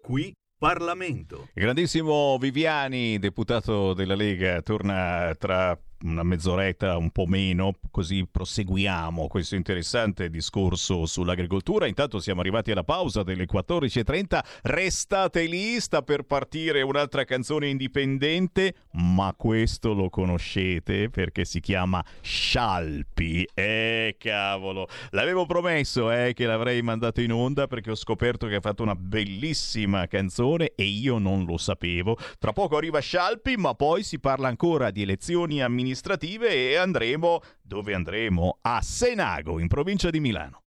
Qui 0.00 0.32
Parlamento. 0.56 1.48
Grandissimo 1.54 2.36
Viviani, 2.38 3.18
deputato 3.18 3.94
della 3.94 4.14
Lega, 4.14 4.60
torna 4.60 5.34
tra 5.38 5.78
una 6.02 6.22
mezz'oretta, 6.22 6.96
un 6.96 7.10
po' 7.10 7.26
meno, 7.26 7.74
così 7.90 8.26
proseguiamo 8.30 9.26
questo 9.26 9.54
interessante 9.54 10.30
discorso 10.30 11.04
sull'agricoltura. 11.06 11.86
Intanto 11.86 12.20
siamo 12.20 12.40
arrivati 12.40 12.70
alla 12.70 12.84
pausa 12.84 13.22
delle 13.22 13.46
14.30. 13.46 14.40
Restate 14.62 15.44
lì, 15.44 15.78
sta 15.80 16.02
per 16.02 16.22
partire 16.22 16.82
un'altra 16.82 17.24
canzone 17.24 17.68
indipendente, 17.68 18.74
ma 18.92 19.34
questo 19.36 19.92
lo 19.92 20.08
conoscete 20.08 21.10
perché 21.10 21.44
si 21.44 21.60
chiama 21.60 22.02
Scialpi. 22.20 23.46
Eh, 23.52 24.16
cavolo, 24.18 24.88
l'avevo 25.10 25.44
promesso 25.44 26.10
eh, 26.10 26.32
che 26.32 26.46
l'avrei 26.46 26.80
mandato 26.82 27.20
in 27.20 27.32
onda 27.32 27.66
perché 27.66 27.90
ho 27.90 27.96
scoperto 27.96 28.46
che 28.46 28.56
ha 28.56 28.60
fatto 28.60 28.82
una 28.82 28.94
bellissima 28.94 30.06
canzone 30.06 30.72
e 30.74 30.84
io 30.84 31.18
non 31.18 31.44
lo 31.44 31.58
sapevo. 31.58 32.16
Tra 32.38 32.52
poco 32.52 32.76
arriva 32.76 33.00
Scialpi, 33.00 33.56
ma 33.56 33.74
poi 33.74 34.02
si 34.02 34.18
parla 34.18 34.48
ancora 34.48 34.90
di 34.90 35.02
elezioni 35.02 35.60
amministrative 35.60 35.88
amministrative 35.90 36.70
e 36.70 36.76
andremo 36.76 37.40
dove 37.60 37.94
andremo? 37.94 38.58
A 38.62 38.80
Senago, 38.80 39.58
in 39.58 39.68
provincia 39.68 40.10
di 40.10 40.20
Milano. 40.20 40.62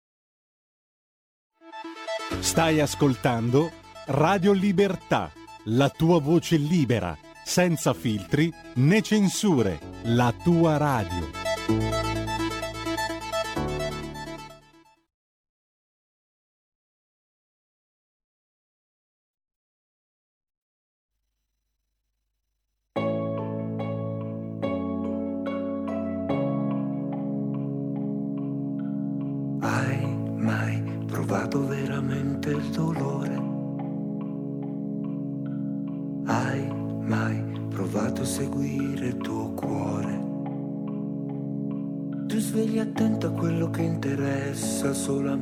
Stai 2.41 2.81
ascoltando 2.81 3.71
Radio 4.07 4.53
Libertà, 4.53 5.31
la 5.67 5.89
tua 5.91 6.21
voce 6.21 6.57
libera, 6.57 7.17
senza 7.45 7.95
filtri 7.95 8.53
né 8.77 9.01
censure, 9.03 9.79
la 10.05 10.35
tua 10.43 10.77
radio. 10.77 12.12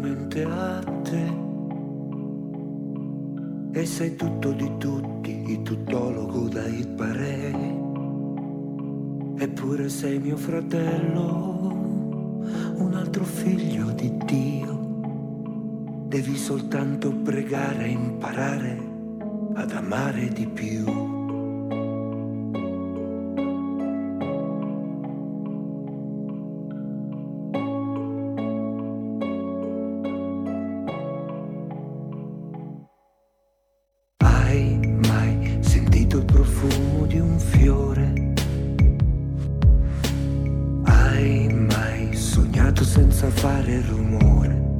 Solamente 0.01 0.43
a 0.44 0.82
te. 1.02 1.48
E 3.72 3.86
sei 3.86 4.16
tutto 4.16 4.51
di 4.52 4.70
tutti, 4.78 5.44
il 5.47 5.62
tuttologo 5.62 6.48
da 6.48 6.66
hit. 6.66 6.89
Eppure 9.43 9.89
sei 9.89 10.18
mio 10.18 10.36
fratello, 10.36 12.43
un 12.77 12.93
altro 12.94 13.24
figlio 13.24 13.90
di 13.90 14.12
Dio. 14.24 14.78
Devi 16.09 16.36
soltanto 16.36 17.12
pregare 17.12 17.85
e 17.85 17.90
imparare 17.90 18.78
ad 19.55 19.70
amare 19.72 20.28
di 20.28 20.47
più. 20.47 21.10
Senza 43.20 43.28
fare 43.28 43.82
rumore? 43.82 44.78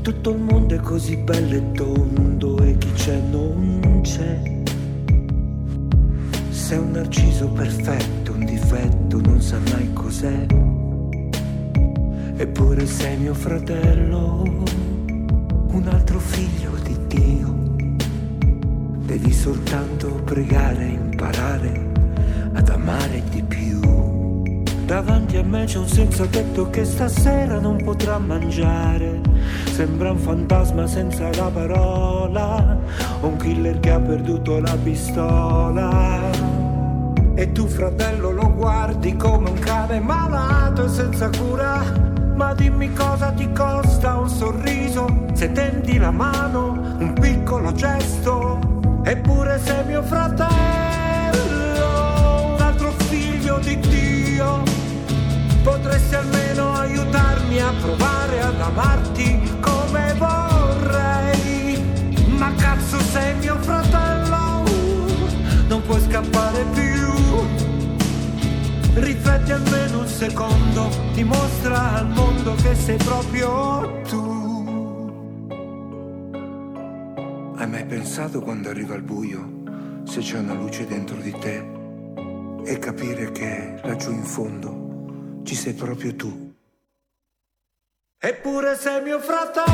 Tutto 0.00 0.30
il 0.30 0.38
mondo 0.38 0.74
è 0.74 0.78
così 0.78 1.14
bello 1.16 1.56
e 1.56 1.72
tondo 1.72 2.58
e 2.62 2.78
chi 2.78 2.90
c'è 2.92 3.20
non 3.30 4.00
c'è. 4.02 4.40
Sei 6.48 6.78
un 6.78 6.92
narciso 6.92 7.48
perfetto, 7.48 8.32
un 8.32 8.46
difetto, 8.46 9.20
non 9.20 9.42
sa 9.42 9.58
mai 9.70 9.92
cos'è. 9.92 10.46
Eppure 12.36 12.86
sei 12.86 13.18
mio 13.18 13.34
fratello, 13.34 14.42
un 15.68 15.86
altro 15.86 16.18
figlio 16.18 16.70
di 16.82 16.96
Dio. 17.08 17.54
Devi 19.04 19.32
soltanto 19.32 20.08
pregare 20.24 20.86
imparare 20.86 21.92
ad 22.54 22.68
amare 22.70 23.22
di 23.30 23.42
più. 23.42 23.85
Davanti 24.86 25.36
a 25.36 25.42
me 25.42 25.64
c'è 25.64 25.78
un 25.78 25.88
senza 25.88 26.26
tetto 26.26 26.70
che 26.70 26.84
stasera 26.84 27.58
non 27.58 27.82
potrà 27.82 28.18
mangiare. 28.18 29.20
Sembra 29.72 30.12
un 30.12 30.18
fantasma 30.18 30.86
senza 30.86 31.28
la 31.34 31.50
parola, 31.52 32.78
un 33.20 33.36
killer 33.36 33.80
che 33.80 33.90
ha 33.90 33.98
perduto 33.98 34.60
la 34.60 34.76
pistola. 34.80 36.30
E 37.34 37.50
tu 37.50 37.66
fratello 37.66 38.30
lo 38.30 38.54
guardi 38.54 39.16
come 39.16 39.50
un 39.50 39.58
cane 39.58 39.98
malato 39.98 40.84
e 40.84 40.88
senza 40.88 41.30
cura. 41.30 41.82
Ma 42.36 42.54
dimmi 42.54 42.92
cosa 42.92 43.32
ti 43.32 43.50
costa 43.52 44.18
un 44.18 44.28
sorriso, 44.28 45.26
se 45.32 45.50
tendi 45.50 45.98
la 45.98 46.12
mano, 46.12 46.96
un 47.00 47.12
piccolo 47.12 47.72
gesto. 47.72 48.60
Eppure 49.02 49.58
sei 49.58 49.84
mio 49.84 50.02
fratello, 50.02 51.65
Potresti 56.16 56.36
almeno 56.36 56.72
aiutarmi 56.72 57.60
a 57.60 57.72
provare 57.80 58.40
ad 58.40 58.60
amarti 58.60 59.40
come 59.60 60.14
vorrei. 60.16 61.78
Ma 62.38 62.54
cazzo 62.54 62.98
sei 63.00 63.36
mio 63.36 63.56
fratello, 63.60 64.64
non 65.68 65.82
puoi 65.82 66.00
scappare 66.00 66.64
più. 66.72 66.84
Rifletti 68.94 69.52
almeno 69.52 69.98
un 70.00 70.06
secondo, 70.06 70.88
dimostra 71.12 71.96
al 71.96 72.08
mondo 72.08 72.54
che 72.54 72.74
sei 72.74 72.96
proprio 72.96 74.02
tu. 74.08 74.34
Hai 77.56 77.68
mai 77.68 77.84
pensato 77.84 78.40
quando 78.40 78.70
arriva 78.70 78.94
il 78.94 79.02
buio, 79.02 79.62
se 80.04 80.20
c'è 80.20 80.38
una 80.38 80.54
luce 80.54 80.86
dentro 80.86 81.16
di 81.16 81.34
te, 81.38 81.64
e 82.64 82.78
capire 82.78 83.32
che 83.32 83.80
laggiù 83.82 84.12
in 84.12 84.24
fondo 84.24 84.85
ci 85.46 85.54
sei 85.54 85.72
proprio 85.74 86.14
tu. 86.16 86.54
Eppure 88.18 88.76
sei 88.76 89.00
mio 89.02 89.20
fratello, 89.20 89.68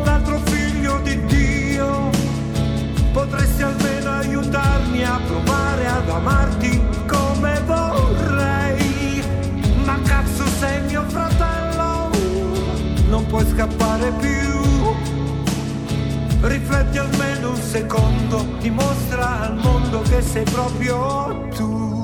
un 0.00 0.08
altro 0.08 0.38
figlio 0.46 0.98
di 1.00 1.22
Dio, 1.26 2.08
potresti 3.12 3.62
almeno 3.62 4.12
aiutarmi 4.12 5.04
a 5.04 5.20
provare 5.26 5.86
ad 5.88 6.08
amarti 6.08 6.80
come 7.06 7.60
vorrei. 7.66 9.22
Ma 9.84 10.00
cazzo 10.00 10.46
sei 10.58 10.80
mio 10.84 11.02
fratello, 11.08 12.10
non 13.10 13.26
puoi 13.26 13.46
scappare 13.46 14.10
più. 14.12 14.64
Rifletti 16.40 16.96
almeno 16.96 17.50
un 17.50 17.56
secondo, 17.56 18.42
dimostra 18.58 19.40
al 19.40 19.56
mondo 19.56 20.00
che 20.00 20.22
sei 20.22 20.44
proprio 20.44 21.48
tu. 21.54 21.95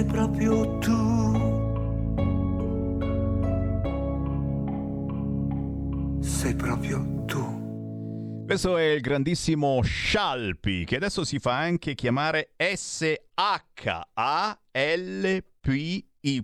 Sei 0.00 0.08
proprio 0.08 0.78
tu. 0.78 0.98
Sei 6.22 6.54
proprio 6.54 7.24
tu. 7.26 8.44
Questo 8.46 8.78
è 8.78 8.84
il 8.84 9.02
grandissimo 9.02 9.82
Scialpi, 9.82 10.86
che 10.86 10.96
adesso 10.96 11.22
si 11.24 11.38
fa 11.38 11.58
anche 11.58 11.94
chiamare 11.94 12.54
S-H-A-L-P. 12.56 13.28
Y, 16.22 16.42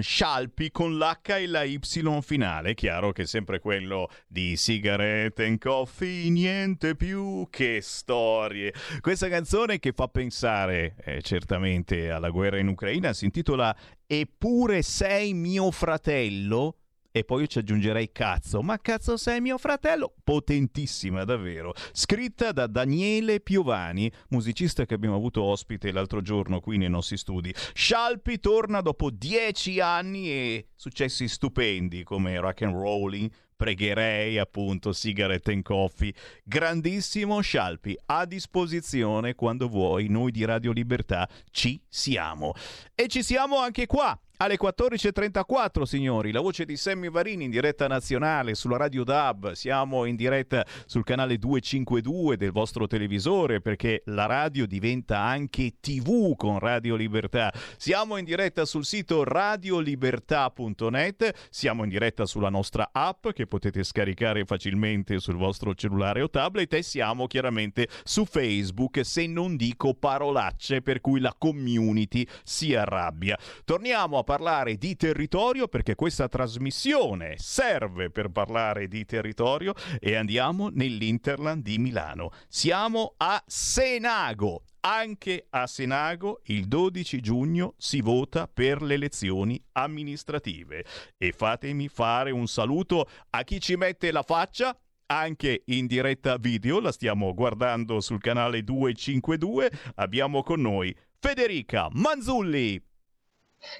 Scialpi 0.00 0.70
con 0.70 0.96
l'H 0.96 1.30
e 1.30 1.46
la 1.46 1.64
Y 1.64 1.80
finale, 2.20 2.74
chiaro 2.74 3.12
che 3.12 3.22
è 3.22 3.26
sempre 3.26 3.58
quello 3.58 4.08
di 4.26 4.56
sigarette 4.56 5.44
and 5.44 5.58
coffee, 5.58 6.30
niente 6.30 6.94
più 6.94 7.46
che 7.50 7.80
storie. 7.82 8.72
Questa 9.00 9.28
canzone 9.28 9.78
che 9.78 9.92
fa 9.92 10.08
pensare 10.08 10.94
eh, 11.04 11.22
certamente 11.22 12.10
alla 12.10 12.30
guerra 12.30 12.58
in 12.58 12.68
Ucraina 12.68 13.12
si 13.12 13.24
intitola 13.24 13.76
Eppure 14.10 14.80
sei 14.80 15.34
mio 15.34 15.70
fratello, 15.70 16.77
e 17.18 17.24
poi 17.24 17.42
io 17.42 17.46
ci 17.46 17.58
aggiungerei 17.58 18.12
cazzo, 18.12 18.62
ma 18.62 18.78
cazzo 18.78 19.16
sei 19.16 19.40
mio 19.40 19.58
fratello? 19.58 20.14
Potentissima 20.22 21.24
davvero. 21.24 21.74
Scritta 21.92 22.52
da 22.52 22.66
Daniele 22.66 23.40
Piovani, 23.40 24.10
musicista 24.28 24.84
che 24.86 24.94
abbiamo 24.94 25.16
avuto 25.16 25.42
ospite 25.42 25.92
l'altro 25.92 26.22
giorno 26.22 26.60
qui 26.60 26.76
nei 26.76 26.88
nostri 26.88 27.16
studi. 27.16 27.54
Scialpi 27.72 28.38
torna 28.38 28.80
dopo 28.80 29.10
dieci 29.10 29.80
anni 29.80 30.30
e 30.30 30.68
successi 30.74 31.28
stupendi 31.28 32.04
come 32.04 32.38
rock 32.38 32.62
and 32.62 32.74
rolling, 32.74 33.30
pregherei 33.56 34.38
appunto 34.38 34.94
Cigarette 34.94 35.52
and 35.52 35.62
Coffee. 35.62 36.14
Grandissimo 36.44 37.40
Scialpi, 37.40 37.98
a 38.06 38.24
disposizione 38.24 39.34
quando 39.34 39.68
vuoi, 39.68 40.06
noi 40.06 40.30
di 40.30 40.44
Radio 40.44 40.70
Libertà 40.70 41.28
ci 41.50 41.80
siamo. 41.88 42.54
E 42.94 43.08
ci 43.08 43.22
siamo 43.22 43.58
anche 43.58 43.86
qua 43.86 44.18
alle 44.40 44.56
14.34, 44.56 45.82
signori, 45.82 46.30
la 46.30 46.40
voce 46.40 46.64
di 46.64 46.76
Sammy 46.76 47.10
Varini 47.10 47.44
in 47.44 47.50
diretta 47.50 47.88
nazionale 47.88 48.54
sulla 48.54 48.76
Radio 48.76 49.02
DAB. 49.02 49.52
Siamo 49.52 50.04
in 50.04 50.14
diretta 50.14 50.64
sul 50.86 51.02
canale 51.02 51.38
252 51.38 52.36
del 52.36 52.52
vostro 52.52 52.86
televisore 52.86 53.60
perché 53.60 54.02
la 54.06 54.26
radio 54.26 54.64
diventa 54.66 55.18
anche 55.18 55.74
TV 55.80 56.36
con 56.36 56.60
Radio 56.60 56.94
Libertà. 56.94 57.52
Siamo 57.76 58.16
in 58.16 58.24
diretta 58.24 58.64
sul 58.64 58.84
sito 58.84 59.24
radiolibertà.net. 59.24 61.48
Siamo 61.50 61.82
in 61.82 61.88
diretta 61.88 62.24
sulla 62.24 62.48
nostra 62.48 62.90
app 62.92 63.30
che 63.30 63.48
potete 63.48 63.82
scaricare 63.82 64.44
facilmente 64.44 65.18
sul 65.18 65.36
vostro 65.36 65.74
cellulare 65.74 66.22
o 66.22 66.30
tablet. 66.30 66.74
E 66.74 66.82
siamo 66.82 67.26
chiaramente 67.26 67.88
su 68.04 68.24
Facebook, 68.24 69.04
se 69.04 69.26
non 69.26 69.56
dico 69.56 69.94
parolacce, 69.94 70.80
per 70.80 71.00
cui 71.00 71.18
la 71.18 71.34
community 71.36 72.24
si 72.44 72.76
arrabbia. 72.76 73.36
Torniamo 73.64 74.18
a 74.18 74.26
parlare 74.28 74.76
di 74.76 74.94
territorio 74.94 75.68
perché 75.68 75.94
questa 75.94 76.28
trasmissione 76.28 77.36
serve 77.38 78.10
per 78.10 78.28
parlare 78.28 78.86
di 78.86 79.06
territorio 79.06 79.72
e 79.98 80.16
andiamo 80.16 80.68
nell'Interland 80.68 81.62
di 81.62 81.78
Milano. 81.78 82.32
Siamo 82.46 83.14
a 83.16 83.42
Senago. 83.46 84.64
Anche 84.80 85.46
a 85.48 85.66
Senago 85.66 86.42
il 86.44 86.68
12 86.68 87.20
giugno 87.20 87.72
si 87.78 88.02
vota 88.02 88.46
per 88.46 88.82
le 88.82 88.94
elezioni 88.94 89.58
amministrative. 89.72 90.84
E 91.16 91.32
fatemi 91.32 91.88
fare 91.88 92.30
un 92.30 92.46
saluto 92.46 93.08
a 93.30 93.42
chi 93.44 93.58
ci 93.62 93.76
mette 93.76 94.12
la 94.12 94.22
faccia 94.22 94.78
anche 95.06 95.62
in 95.68 95.86
diretta 95.86 96.36
video, 96.36 96.80
la 96.80 96.92
stiamo 96.92 97.32
guardando 97.32 97.98
sul 98.02 98.20
canale 98.20 98.62
252. 98.62 99.70
Abbiamo 99.94 100.42
con 100.42 100.60
noi 100.60 100.94
Federica 101.18 101.88
Manzulli. 101.92 102.87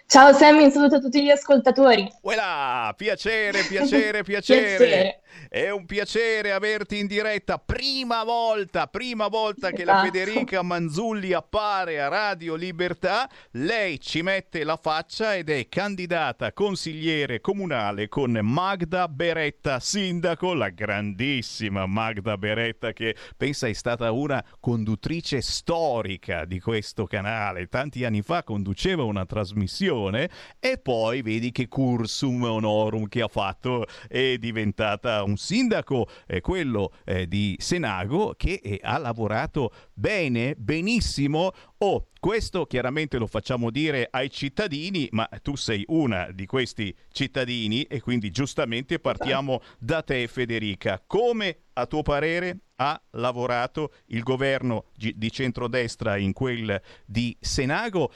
Ciao 0.07 0.33
Sammy, 0.33 0.65
un 0.65 0.71
saluto 0.73 0.97
a 0.97 1.01
tutti 1.01 1.23
gli 1.23 1.31
ascoltatori. 1.31 2.11
Voilà, 2.23 2.93
piacere, 2.97 3.63
piacere, 3.63 4.23
piacere. 4.23 4.77
Piacere. 4.77 5.21
È 5.49 5.71
un 5.71 5.87
piacere 5.87 6.53
averti 6.53 6.99
in 6.99 7.07
diretta. 7.07 7.59
Prima 7.59 8.25
volta, 8.25 8.87
prima 8.87 9.29
volta 9.29 9.71
che 9.71 9.85
la 9.85 10.03
Esatto. 10.03 10.19
Federica 10.19 10.63
Manzulli 10.63 11.33
appare 11.33 12.01
a 12.01 12.09
Radio 12.09 12.55
Libertà. 12.55 13.29
Lei 13.53 14.01
ci 14.01 14.23
mette 14.23 14.65
la 14.65 14.77
faccia 14.77 15.35
ed 15.35 15.51
è 15.51 15.69
candidata 15.69 16.53
consigliere 16.53 17.41
comunale 17.41 18.09
con 18.09 18.39
Magda 18.43 19.09
Beretta, 19.09 19.81
sindaco, 19.81 20.55
la 20.55 20.71
grandissima 20.71 21.87
Magda 21.87 22.37
Beretta 22.37 22.93
che 22.93 23.17
pensa 23.37 23.67
è 23.67 23.73
stata 23.73 24.11
una 24.13 24.45
conduttrice 24.61 25.41
storica 25.41 26.45
di 26.45 26.61
questo 26.61 27.07
canale. 27.07 27.67
Tanti 27.67 28.05
anni 28.05 28.23
fa 28.23 28.43
conduceva 28.43 29.03
una 29.05 29.25
trasmissione 29.25 30.29
e 30.59 30.79
poi 30.79 31.23
vedi 31.23 31.51
che 31.51 31.69
cursum 31.69 32.45
honorum 32.45 33.09
che 33.09 33.23
ha 33.23 33.29
fatto 33.29 33.87
è 34.09 34.37
diventata 34.39 35.18
un 35.23 35.37
sindaco, 35.37 36.09
eh, 36.27 36.41
quello 36.41 36.93
eh, 37.05 37.27
di 37.27 37.57
Senago, 37.59 38.35
che 38.37 38.61
eh, 38.63 38.81
ha 38.83 38.99
lavorato 38.99 39.73
bene, 39.93 40.55
benissimo. 40.57 41.53
Oh, 41.79 42.09
questo 42.21 42.67
chiaramente 42.67 43.19
lo 43.19 43.27
facciamo 43.27 43.71
dire 43.71 44.09
ai 44.11 44.31
cittadini, 44.31 45.09
ma 45.13 45.29
tu 45.43 45.55
sei 45.55 45.85
una 45.89 46.31
di 46.33 46.47
questi 46.47 46.95
cittadini 47.11 47.83
e 47.83 48.01
quindi 48.01 48.31
giustamente 48.31 48.99
partiamo 48.99 49.61
da 49.79 50.03
te 50.03 50.27
Federica. 50.27 51.03
Come 51.07 51.65
a 51.75 51.87
tuo 51.87 52.03
parere 52.03 52.59
ha 52.77 53.01
lavorato 53.11 53.93
il 54.07 54.23
governo 54.23 54.87
di 54.95 55.31
centrodestra 55.31 56.17
in 56.17 56.33
quel 56.33 56.81
di 57.07 57.37
Senago? 57.41 58.11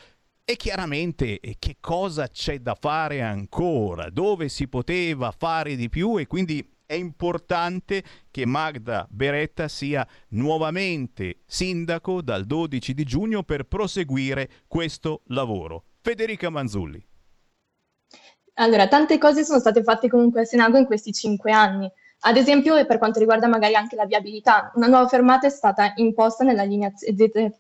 E 0.44 0.56
chiaramente 0.56 1.38
eh, 1.38 1.56
che 1.58 1.76
cosa 1.78 2.28
c'è 2.28 2.58
da 2.58 2.74
fare 2.74 3.22
ancora, 3.22 4.10
dove 4.10 4.48
si 4.48 4.66
poteva 4.66 5.30
fare 5.30 5.76
di 5.76 5.88
più 5.88 6.18
e 6.18 6.26
quindi 6.26 6.68
è 6.86 6.94
importante 6.94 8.02
che 8.30 8.46
Magda 8.46 9.06
Beretta 9.10 9.68
sia 9.68 10.06
nuovamente 10.30 11.40
sindaco 11.46 12.22
dal 12.22 12.44
12 12.44 12.94
di 12.94 13.04
giugno 13.04 13.42
per 13.42 13.64
proseguire 13.64 14.48
questo 14.66 15.22
lavoro. 15.26 15.84
Federica 16.00 16.50
Manzulli. 16.50 17.04
Allora, 18.54 18.86
tante 18.88 19.18
cose 19.18 19.44
sono 19.44 19.60
state 19.60 19.82
fatte 19.82 20.09
comunque 20.09 20.42
a 20.42 20.44
Senago 20.44 20.76
in 20.76 20.84
questi 20.84 21.12
cinque 21.12 21.52
anni. 21.52 21.90
Ad 22.24 22.36
esempio, 22.36 22.84
per 22.86 22.98
quanto 22.98 23.18
riguarda 23.18 23.48
magari 23.48 23.74
anche 23.74 23.96
la 23.96 24.04
viabilità, 24.04 24.70
una 24.74 24.86
nuova 24.86 25.09
fermata 25.09 25.46
è 25.46 25.50
stata 25.50 25.92
imposta 25.96 26.44
nella 26.44 26.62
linea 26.62 26.92
Z- 26.94 27.10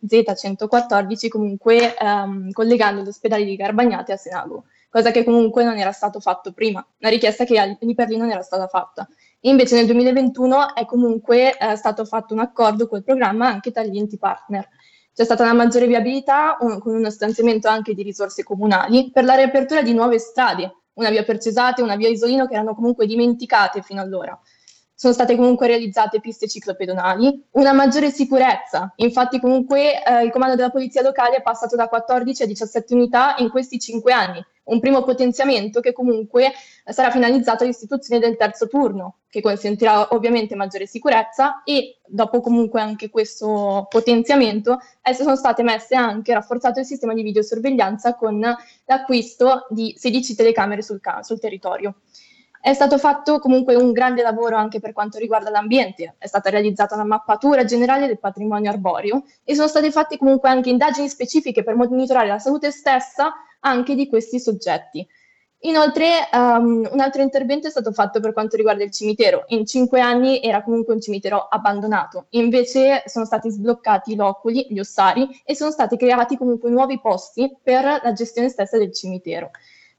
Z114, 0.06 1.28
comunque 1.28 1.96
ehm, 1.96 2.52
collegando 2.52 3.02
l'ospedale 3.02 3.44
di 3.44 3.56
Garbagnate 3.56 4.12
a 4.12 4.16
Senago, 4.16 4.66
cosa 4.92 5.10
che 5.10 5.24
comunque 5.24 5.64
non 5.64 5.78
era 5.78 5.90
stato 5.90 6.20
fatto 6.20 6.52
prima, 6.52 6.86
una 6.98 7.10
richiesta 7.10 7.44
che 7.44 7.78
lì 7.80 7.94
per 7.94 8.10
lì 8.10 8.18
non 8.18 8.30
era 8.30 8.42
stata 8.42 8.66
fatta. 8.66 9.08
Invece 9.40 9.74
nel 9.74 9.86
2021 9.86 10.74
è 10.74 10.84
comunque 10.84 11.56
eh, 11.56 11.76
stato 11.76 12.04
fatto 12.04 12.34
un 12.34 12.40
accordo 12.40 12.86
col 12.86 13.02
programma 13.02 13.46
anche 13.46 13.70
tra 13.70 13.82
gli 13.84 13.96
enti 13.96 14.18
partner. 14.18 14.68
C'è 15.14 15.24
stata 15.24 15.44
una 15.44 15.54
maggiore 15.54 15.86
viabilità 15.86 16.58
un- 16.60 16.78
con 16.78 16.94
uno 16.94 17.08
stanziamento 17.08 17.68
anche 17.68 17.94
di 17.94 18.02
risorse 18.02 18.42
comunali 18.42 19.10
per 19.10 19.24
la 19.24 19.34
riapertura 19.34 19.80
di 19.80 19.94
nuove 19.94 20.18
strade, 20.18 20.70
una 20.94 21.08
via 21.08 21.22
per 21.22 21.38
Cesate, 21.38 21.80
una 21.80 21.96
via 21.96 22.10
Isolino 22.10 22.46
che 22.46 22.52
erano 22.52 22.74
comunque 22.74 23.06
dimenticate 23.06 23.80
fino 23.80 24.02
allora. 24.02 24.38
Sono 24.94 25.14
state 25.14 25.36
comunque 25.36 25.68
realizzate 25.68 26.20
piste 26.20 26.46
ciclopedonali, 26.48 27.46
una 27.52 27.72
maggiore 27.72 28.10
sicurezza. 28.10 28.92
Infatti 28.96 29.40
comunque 29.40 30.04
eh, 30.04 30.24
il 30.24 30.30
comando 30.30 30.54
della 30.54 30.70
polizia 30.70 31.00
locale 31.00 31.36
è 31.36 31.42
passato 31.42 31.76
da 31.76 31.88
14 31.88 32.42
a 32.42 32.46
17 32.46 32.92
unità 32.92 33.36
in 33.38 33.48
questi 33.48 33.80
cinque 33.80 34.12
anni, 34.12 34.44
un 34.64 34.80
primo 34.80 35.02
potenziamento 35.02 35.80
che 35.80 35.92
comunque 35.92 36.52
sarà 36.84 37.10
finalizzato 37.10 37.64
all'istituzione 37.64 38.20
del 38.20 38.36
terzo 38.36 38.68
turno, 38.68 39.18
che 39.28 39.40
consentirà 39.40 40.14
ovviamente 40.14 40.54
maggiore 40.54 40.86
sicurezza 40.86 41.62
e 41.64 41.98
dopo 42.06 42.40
comunque 42.40 42.80
anche 42.80 43.10
questo 43.10 43.86
potenziamento 43.88 44.78
eh, 45.02 45.14
sono 45.14 45.36
state 45.36 45.62
messe 45.62 45.96
anche 45.96 46.34
rafforzato 46.34 46.80
il 46.80 46.86
sistema 46.86 47.14
di 47.14 47.22
videosorveglianza 47.22 48.14
con 48.14 48.40
l'acquisto 48.84 49.66
di 49.70 49.94
16 49.96 50.34
telecamere 50.36 50.82
sul, 50.82 51.00
ca- 51.00 51.22
sul 51.22 51.40
territorio. 51.40 51.96
È 52.60 52.74
stato 52.74 52.96
fatto 52.96 53.40
comunque 53.40 53.74
un 53.74 53.90
grande 53.90 54.22
lavoro 54.22 54.54
anche 54.54 54.78
per 54.78 54.92
quanto 54.92 55.18
riguarda 55.18 55.50
l'ambiente, 55.50 56.14
è 56.16 56.28
stata 56.28 56.48
realizzata 56.48 56.94
una 56.94 57.04
mappatura 57.04 57.64
generale 57.64 58.06
del 58.06 58.20
patrimonio 58.20 58.70
arboreo 58.70 59.24
e 59.42 59.56
sono 59.56 59.66
state 59.66 59.90
fatte 59.90 60.16
comunque 60.16 60.48
anche 60.48 60.70
indagini 60.70 61.08
specifiche 61.08 61.64
per 61.64 61.74
monitorare 61.74 62.28
la 62.28 62.38
salute 62.38 62.70
stessa 62.70 63.34
anche 63.62 63.94
di 63.94 64.08
questi 64.08 64.38
soggetti. 64.38 65.06
Inoltre, 65.64 66.28
um, 66.32 66.88
un 66.90 66.98
altro 66.98 67.22
intervento 67.22 67.68
è 67.68 67.70
stato 67.70 67.92
fatto 67.92 68.18
per 68.18 68.32
quanto 68.32 68.56
riguarda 68.56 68.82
il 68.82 68.90
cimitero. 68.90 69.44
In 69.48 69.64
cinque 69.64 70.00
anni 70.00 70.42
era 70.42 70.62
comunque 70.64 70.92
un 70.92 71.00
cimitero 71.00 71.46
abbandonato, 71.48 72.26
invece 72.30 73.04
sono 73.06 73.24
stati 73.24 73.48
sbloccati 73.48 74.12
i 74.12 74.16
loculi, 74.16 74.66
gli 74.70 74.80
ossari 74.80 75.28
e 75.44 75.54
sono 75.54 75.70
stati 75.70 75.96
creati 75.96 76.36
comunque 76.36 76.68
nuovi 76.68 77.00
posti 77.00 77.56
per 77.62 77.84
la 77.84 78.12
gestione 78.12 78.48
stessa 78.48 78.76
del 78.76 78.92
cimitero. 78.92 79.50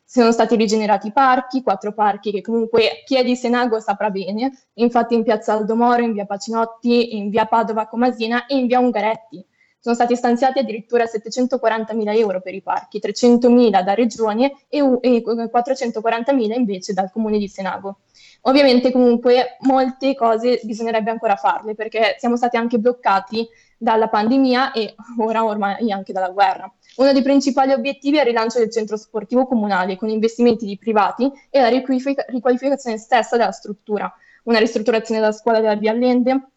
Sono 0.03 0.33
stati 0.33 0.57
rigenerati 0.57 1.13
parchi, 1.13 1.63
quattro 1.63 1.93
parchi 1.93 2.31
che 2.31 2.41
comunque 2.41 3.03
chi 3.05 3.15
è 3.15 3.23
di 3.23 3.37
Senago 3.37 3.79
saprà 3.79 4.09
bene, 4.09 4.51
infatti 4.73 5.15
in 5.15 5.23
piazza 5.23 5.53
Aldomoro, 5.53 6.03
in 6.03 6.11
via 6.11 6.25
Pacinotti, 6.25 7.15
in 7.15 7.29
via 7.29 7.45
Padova 7.45 7.87
Comasina 7.87 8.47
e 8.47 8.57
in 8.57 8.67
via 8.67 8.79
Ungaretti 8.79 9.43
sono 9.83 9.95
stati 9.95 10.15
stanziati 10.15 10.59
addirittura 10.59 11.03
740.000 11.03 12.17
euro 12.17 12.39
per 12.39 12.53
i 12.53 12.61
parchi, 12.61 13.01
300.000 13.03 13.83
da 13.83 13.93
Regione 13.93 14.53
e, 14.69 14.79
e 15.01 15.21
440.000 15.21 16.53
invece 16.53 16.93
dal 16.93 17.11
Comune 17.11 17.37
di 17.37 17.49
Senago. 17.49 17.97
Ovviamente 18.43 18.93
comunque 18.93 19.57
molte 19.59 20.15
cose 20.15 20.61
bisognerebbe 20.63 21.11
ancora 21.11 21.35
farle 21.35 21.75
perché 21.75 22.15
siamo 22.17 22.37
stati 22.37 22.55
anche 22.55 22.77
bloccati 22.77 23.45
dalla 23.77 24.07
pandemia 24.07 24.71
e 24.71 24.95
ora 25.17 25.43
ormai 25.43 25.91
anche 25.91 26.13
dalla 26.13 26.29
guerra. 26.29 26.73
Uno 26.95 27.11
dei 27.11 27.21
principali 27.21 27.73
obiettivi 27.73 28.15
è 28.15 28.21
il 28.21 28.27
rilancio 28.27 28.59
del 28.59 28.71
centro 28.71 28.95
sportivo 28.95 29.45
comunale 29.45 29.97
con 29.97 30.07
investimenti 30.07 30.65
di 30.65 30.77
privati 30.77 31.29
e 31.49 31.59
la 31.59 31.67
riqualificazione 31.67 32.97
stessa 32.97 33.35
della 33.35 33.51
struttura, 33.51 34.09
una 34.43 34.59
ristrutturazione 34.59 35.19
della 35.19 35.33
scuola 35.33 35.59
della 35.59 35.75
Via 35.75 35.91
Allende, 35.91 36.51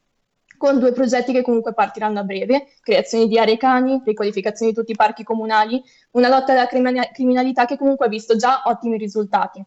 con 0.57 0.79
due 0.79 0.93
progetti 0.93 1.33
che 1.33 1.43
comunque 1.43 1.75
partiranno 1.75 2.21
a 2.21 2.25
breve, 2.25 2.67
creazione 2.81 3.27
di 3.27 3.39
aree 3.39 3.57
cani, 3.57 4.03
riqualificazione 4.05 4.73
di 4.73 4.77
tutti 4.77 4.93
i 4.93 4.97
parchi 4.97 5.23
comunali, 5.25 5.83
una 6.13 6.29
lotta 6.29 6.53
alla 6.53 6.67
criminalità 6.67 7.65
che 7.65 7.77
comunque 7.77 8.07
ha 8.07 8.09
visto 8.11 8.37
già 8.37 8.63
ottimi 8.65 8.97
risultati. 8.97 9.65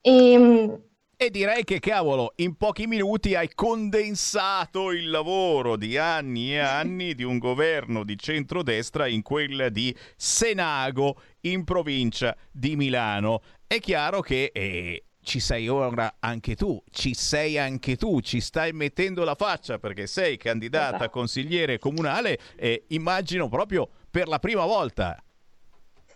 E, 0.00 0.32
ehm, 0.32 0.82
e 1.20 1.30
direi 1.30 1.64
che 1.64 1.80
cavolo, 1.80 2.32
in 2.36 2.54
pochi 2.54 2.86
minuti 2.86 3.34
hai 3.34 3.50
condensato 3.52 4.92
il 4.92 5.10
lavoro 5.10 5.76
di 5.76 5.96
anni 5.96 6.52
e 6.52 6.58
anni 6.58 7.16
di 7.16 7.24
un 7.24 7.38
governo 7.38 8.04
di 8.04 8.16
centrodestra 8.16 9.08
in 9.08 9.22
quella 9.22 9.68
di 9.68 9.92
Senago 10.14 11.20
in 11.40 11.64
provincia 11.64 12.36
di 12.52 12.76
Milano. 12.76 13.40
È 13.66 13.80
chiaro 13.80 14.20
che 14.20 14.52
eh, 14.54 15.06
ci 15.28 15.40
sei 15.40 15.68
ora 15.68 16.14
anche 16.20 16.56
tu, 16.56 16.82
ci 16.90 17.12
sei 17.12 17.58
anche 17.58 17.96
tu, 17.96 18.20
ci 18.20 18.40
stai 18.40 18.72
mettendo 18.72 19.24
la 19.24 19.34
faccia 19.34 19.78
perché 19.78 20.06
sei 20.06 20.38
candidata 20.38 20.96
esatto. 20.96 21.10
consigliere 21.10 21.78
comunale 21.78 22.38
e 22.56 22.84
immagino 22.88 23.46
proprio 23.50 23.86
per 24.10 24.26
la 24.26 24.38
prima 24.38 24.64
volta. 24.64 25.22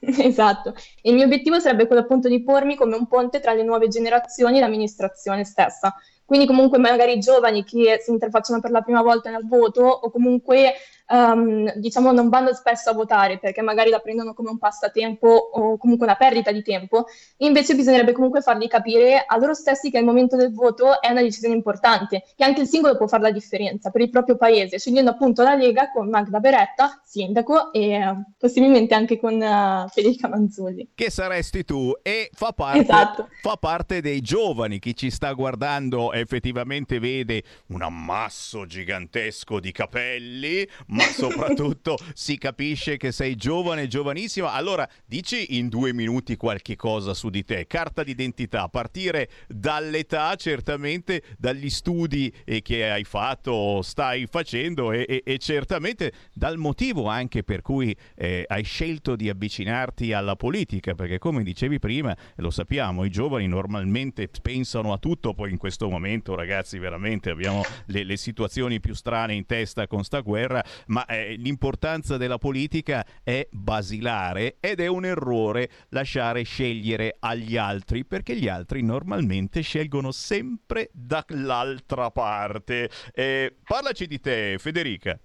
Esatto, 0.05 0.75
il 1.03 1.15
mio 1.15 1.27
obiettivo 1.27 1.61
sarebbe 1.61 1.87
quello 1.87 2.03
appunto 2.03 2.27
di 2.27 2.43
pormi 2.43 2.75
come 2.75 2.97
un 2.97 3.07
ponte 3.07 3.39
tra 3.39 3.53
le 3.53 3.63
nuove 3.63 3.87
generazioni 3.87 4.57
e 4.57 4.61
l'amministrazione 4.61 5.45
stessa. 5.45 5.95
Quindi 6.25 6.45
comunque 6.45 6.79
magari 6.79 7.13
i 7.13 7.21
giovani 7.21 7.63
che 7.63 8.01
si 8.03 8.11
interfacciano 8.11 8.61
per 8.61 8.73
la 8.73 8.81
prima 8.81 9.03
volta 9.03 9.31
nel 9.31 9.47
voto 9.47 9.83
o 9.83 10.11
comunque 10.11 10.73
um, 11.09 11.73
diciamo 11.77 12.13
non 12.13 12.29
vanno 12.29 12.53
spesso 12.55 12.91
a 12.91 12.95
votare 12.95 13.39
perché 13.39 13.63
magari 13.63 13.91
la 13.91 13.99
prendono 13.99 14.35
come 14.35 14.51
un 14.51 14.59
passatempo 14.59 15.29
o 15.29 15.77
comunque 15.77 16.07
una 16.07 16.17
perdita 16.17 16.53
di 16.53 16.63
tempo, 16.63 17.07
invece 17.39 17.75
bisognerebbe 17.75 18.13
comunque 18.13 18.41
fargli 18.41 18.69
capire 18.69 19.25
a 19.27 19.37
loro 19.37 19.55
stessi 19.55 19.91
che 19.91 19.99
il 19.99 20.05
momento 20.05 20.37
del 20.37 20.53
voto 20.53 21.01
è 21.01 21.11
una 21.11 21.23
decisione 21.23 21.55
importante, 21.55 22.25
che 22.37 22.45
anche 22.45 22.63
il 22.63 22.69
singolo 22.69 22.97
può 22.97 23.07
fare 23.07 23.23
la 23.23 23.31
differenza 23.31 23.91
per 23.91 24.01
il 24.01 24.11
proprio 24.11 24.37
paese, 24.37 24.79
scegliendo 24.79 25.11
appunto 25.11 25.43
la 25.43 25.55
Lega 25.55 25.91
con 25.91 26.09
Magda 26.09 26.41
Beretta, 26.41 27.01
sindaco, 27.05 27.73
e 27.73 27.99
uh, 28.07 28.23
possibilmente 28.39 28.95
anche 28.95 29.19
con 29.19 29.35
uh, 29.35 29.89
Federica 29.89 30.29
Manzulli. 30.29 30.91
Che 30.95 31.11
saresti 31.11 31.65
tu 31.65 31.93
e 32.03 32.31
fa 32.33 32.53
parte, 32.53 32.81
esatto. 32.81 33.29
fa 33.41 33.57
parte 33.57 34.01
dei 34.01 34.21
giovani, 34.21 34.79
chi 34.79 34.97
ci 34.97 35.11
sta 35.11 35.33
guardando 35.33 36.13
effettivamente 36.13 36.99
vede 36.99 37.43
un 37.69 37.83
ammasso 37.83 38.67
gigantesco 38.67 39.61
di 39.61 39.73
capelli, 39.73 40.67
ma 40.93 41.05
soprattutto 41.13 41.97
si 42.15 42.39
capisce 42.39 42.97
che 42.97 43.13
sei 43.13 43.35
giovane, 43.35 43.89
giovanissima. 43.89 44.53
Allora, 44.53 44.89
dici 45.05 45.57
in 45.57 45.69
due 45.69 45.93
minuti 45.93 46.37
qualche 46.37 46.77
cosa 46.77 47.15
su 47.15 47.29
di 47.29 47.45
te. 47.45 47.67
Carta 47.67 48.03
d'identità, 48.03 48.69
partire 48.69 49.29
dall'età, 49.49 50.35
certamente 50.37 51.23
dagli 51.39 51.69
studi 51.69 52.33
eh, 52.45 52.63
che 52.63 52.91
hai 52.91 53.05
fatto, 53.05 53.83
stai 53.83 54.27
facendo 54.27 54.93
e, 54.93 55.05
e, 55.09 55.23
e, 55.25 55.39
certamente 55.39 56.13
dal 56.33 56.59
motivo 56.59 57.07
anche 57.09 57.43
per 57.43 57.63
cui 57.63 57.95
eh, 58.15 58.45
hai 58.47 58.63
scelto 58.63 59.17
di 59.17 59.29
avvicinarti 59.29 60.13
alla 60.13 60.37
politica, 60.37 60.95
perché 60.95 61.19
come 61.19 61.43
dicevi 61.43 61.79
prima, 61.79 62.17
lo 62.37 62.51
sappiamo, 62.51 63.05
i 63.05 63.11
giovani 63.11 63.47
normalmente 63.47 64.29
pensano 64.41 64.93
a 64.93 64.99
tutto, 64.99 65.35
poi 65.35 65.51
in 65.51 65.57
questo 65.57 65.89
momento, 65.89 66.35
ragazzi, 66.35 66.79
veramente 66.79 67.31
abbiamo 67.31 67.63
le, 67.87 68.05
le 68.05 68.17
situazioni 68.17 68.81
più 68.81 68.95
strane 68.95 69.35
in 69.35 69.47
testa 69.47 69.87
con 69.87 70.05
sta 70.05 70.21
guerra, 70.21 70.63
ma 70.87 71.05
eh, 71.07 71.35
l'importanza 71.37 72.17
della 72.17 72.39
politica 72.39 73.05
è 73.23 73.47
basilare 73.51 74.57
ed 74.61 74.81
è 74.81 74.87
un 74.87 75.05
errore 75.05 75.71
lasciare 75.91 76.43
scegliere 76.43 77.17
agli 77.19 77.57
altri, 77.57 78.05
perché 78.05 78.37
gli 78.37 78.49
altri 78.49 78.83
normalmente 78.83 79.61
scelgono 79.61 80.13
sempre 80.13 80.91
dall'altra 80.93 82.11
parte. 82.11 82.91
Eh, 83.15 83.57
parlaci 83.65 84.07
di 84.07 84.21
te, 84.21 84.57
Federica. 84.59 85.19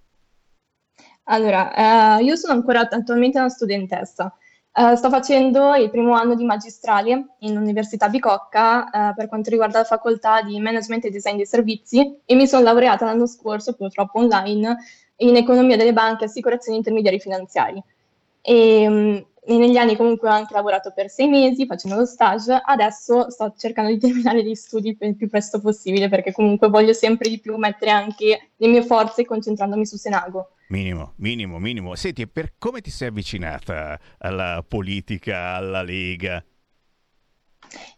Allora, 1.29 2.19
eh, 2.19 2.23
io 2.23 2.35
sono 2.35 2.53
ancora 2.53 2.87
attualmente 2.89 3.37
una 3.37 3.49
studentessa. 3.49 4.33
Uh, 4.77 4.93
sto 4.93 5.09
facendo 5.09 5.73
il 5.73 5.89
primo 5.89 6.13
anno 6.13 6.35
di 6.35 6.45
magistrale 6.45 7.37
in 7.39 7.57
Università 7.57 8.09
Bicocca 8.09 8.83
uh, 8.83 9.15
per 9.15 9.27
quanto 9.27 9.49
riguarda 9.49 9.79
la 9.79 9.83
facoltà 9.83 10.43
di 10.43 10.59
Management 10.59 11.05
e 11.05 11.09
Design 11.09 11.35
dei 11.37 11.47
Servizi 11.47 12.19
e 12.23 12.35
mi 12.35 12.45
sono 12.45 12.61
laureata 12.61 13.05
l'anno 13.05 13.25
scorso, 13.25 13.73
purtroppo 13.73 14.19
online, 14.19 14.77
in 15.17 15.35
economia 15.35 15.77
delle 15.77 15.93
banche, 15.93 16.25
assicurazioni 16.25 16.75
e 16.75 16.79
intermediari 16.79 17.19
finanziari. 17.19 17.81
E, 18.41 18.87
um, 18.87 19.25
e 19.49 19.57
negli 19.57 19.77
anni 19.77 19.95
comunque 19.95 20.27
ho 20.27 20.31
anche 20.33 20.53
lavorato 20.53 20.91
per 20.93 21.09
sei 21.09 21.29
mesi 21.29 21.65
facendo 21.65 21.97
lo 21.97 22.05
stage, 22.05 22.61
adesso 22.65 23.29
sto 23.29 23.53
cercando 23.57 23.91
di 23.91 23.97
terminare 23.99 24.43
gli 24.43 24.53
studi 24.53 24.97
il 24.99 25.15
più 25.15 25.29
presto 25.29 25.61
possibile 25.61 26.09
perché 26.09 26.33
comunque 26.33 26.67
voglio 26.67 26.91
sempre 26.91 27.29
di 27.29 27.39
più 27.39 27.55
mettere 27.55 27.91
anche 27.91 28.49
le 28.55 28.67
mie 28.67 28.83
forze 28.83 29.25
concentrandomi 29.25 29.85
su 29.85 29.95
Senago. 29.95 30.49
Minimo, 30.67 31.13
minimo, 31.17 31.59
minimo. 31.59 31.95
Senti, 31.95 32.27
per 32.27 32.55
come 32.57 32.81
ti 32.81 32.89
sei 32.89 33.07
avvicinata 33.07 33.97
alla 34.17 34.65
politica, 34.67 35.53
alla 35.53 35.81
Lega? 35.81 36.43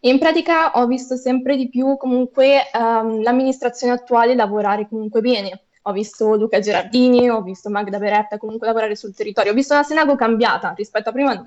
In 0.01 0.19
pratica 0.19 0.73
ho 0.73 0.85
visto 0.85 1.15
sempre 1.15 1.57
di 1.57 1.67
più 1.67 1.97
comunque 1.97 2.69
um, 2.73 3.23
l'amministrazione 3.23 3.93
attuale 3.93 4.35
lavorare 4.35 4.87
comunque 4.87 5.21
bene 5.21 5.63
ho 5.89 5.93
visto 5.93 6.35
Luca 6.35 6.59
Gerardini, 6.59 7.29
ho 7.29 7.41
visto 7.41 7.69
Magda 7.69 7.99
Beretta 7.99 8.37
comunque 8.37 8.67
lavorare 8.67 8.95
sul 8.95 9.13
territorio, 9.13 9.51
ho 9.51 9.55
visto 9.55 9.73
una 9.73 9.83
Senago 9.83 10.15
cambiata 10.15 10.73
rispetto 10.75 11.09
a 11.09 11.11
prima, 11.11 11.45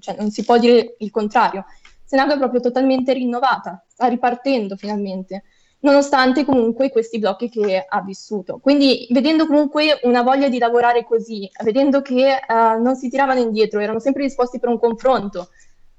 cioè, 0.00 0.16
non 0.18 0.30
si 0.30 0.44
può 0.44 0.58
dire 0.58 0.96
il 0.98 1.10
contrario. 1.10 1.64
Senago 2.04 2.34
è 2.34 2.38
proprio 2.38 2.60
totalmente 2.60 3.12
rinnovata, 3.12 3.84
sta 3.86 4.06
ripartendo 4.06 4.76
finalmente, 4.76 5.42
nonostante 5.80 6.44
comunque 6.44 6.90
questi 6.90 7.18
blocchi 7.18 7.48
che 7.48 7.84
ha 7.86 8.00
vissuto. 8.02 8.58
Quindi 8.58 9.08
vedendo 9.10 9.46
comunque 9.46 9.98
una 10.04 10.22
voglia 10.22 10.48
di 10.48 10.58
lavorare 10.58 11.04
così, 11.04 11.50
vedendo 11.64 12.02
che 12.02 12.38
uh, 12.46 12.80
non 12.80 12.94
si 12.94 13.08
tiravano 13.08 13.40
indietro, 13.40 13.80
erano 13.80 13.98
sempre 13.98 14.22
disposti 14.22 14.60
per 14.60 14.68
un 14.68 14.78
confronto, 14.78 15.48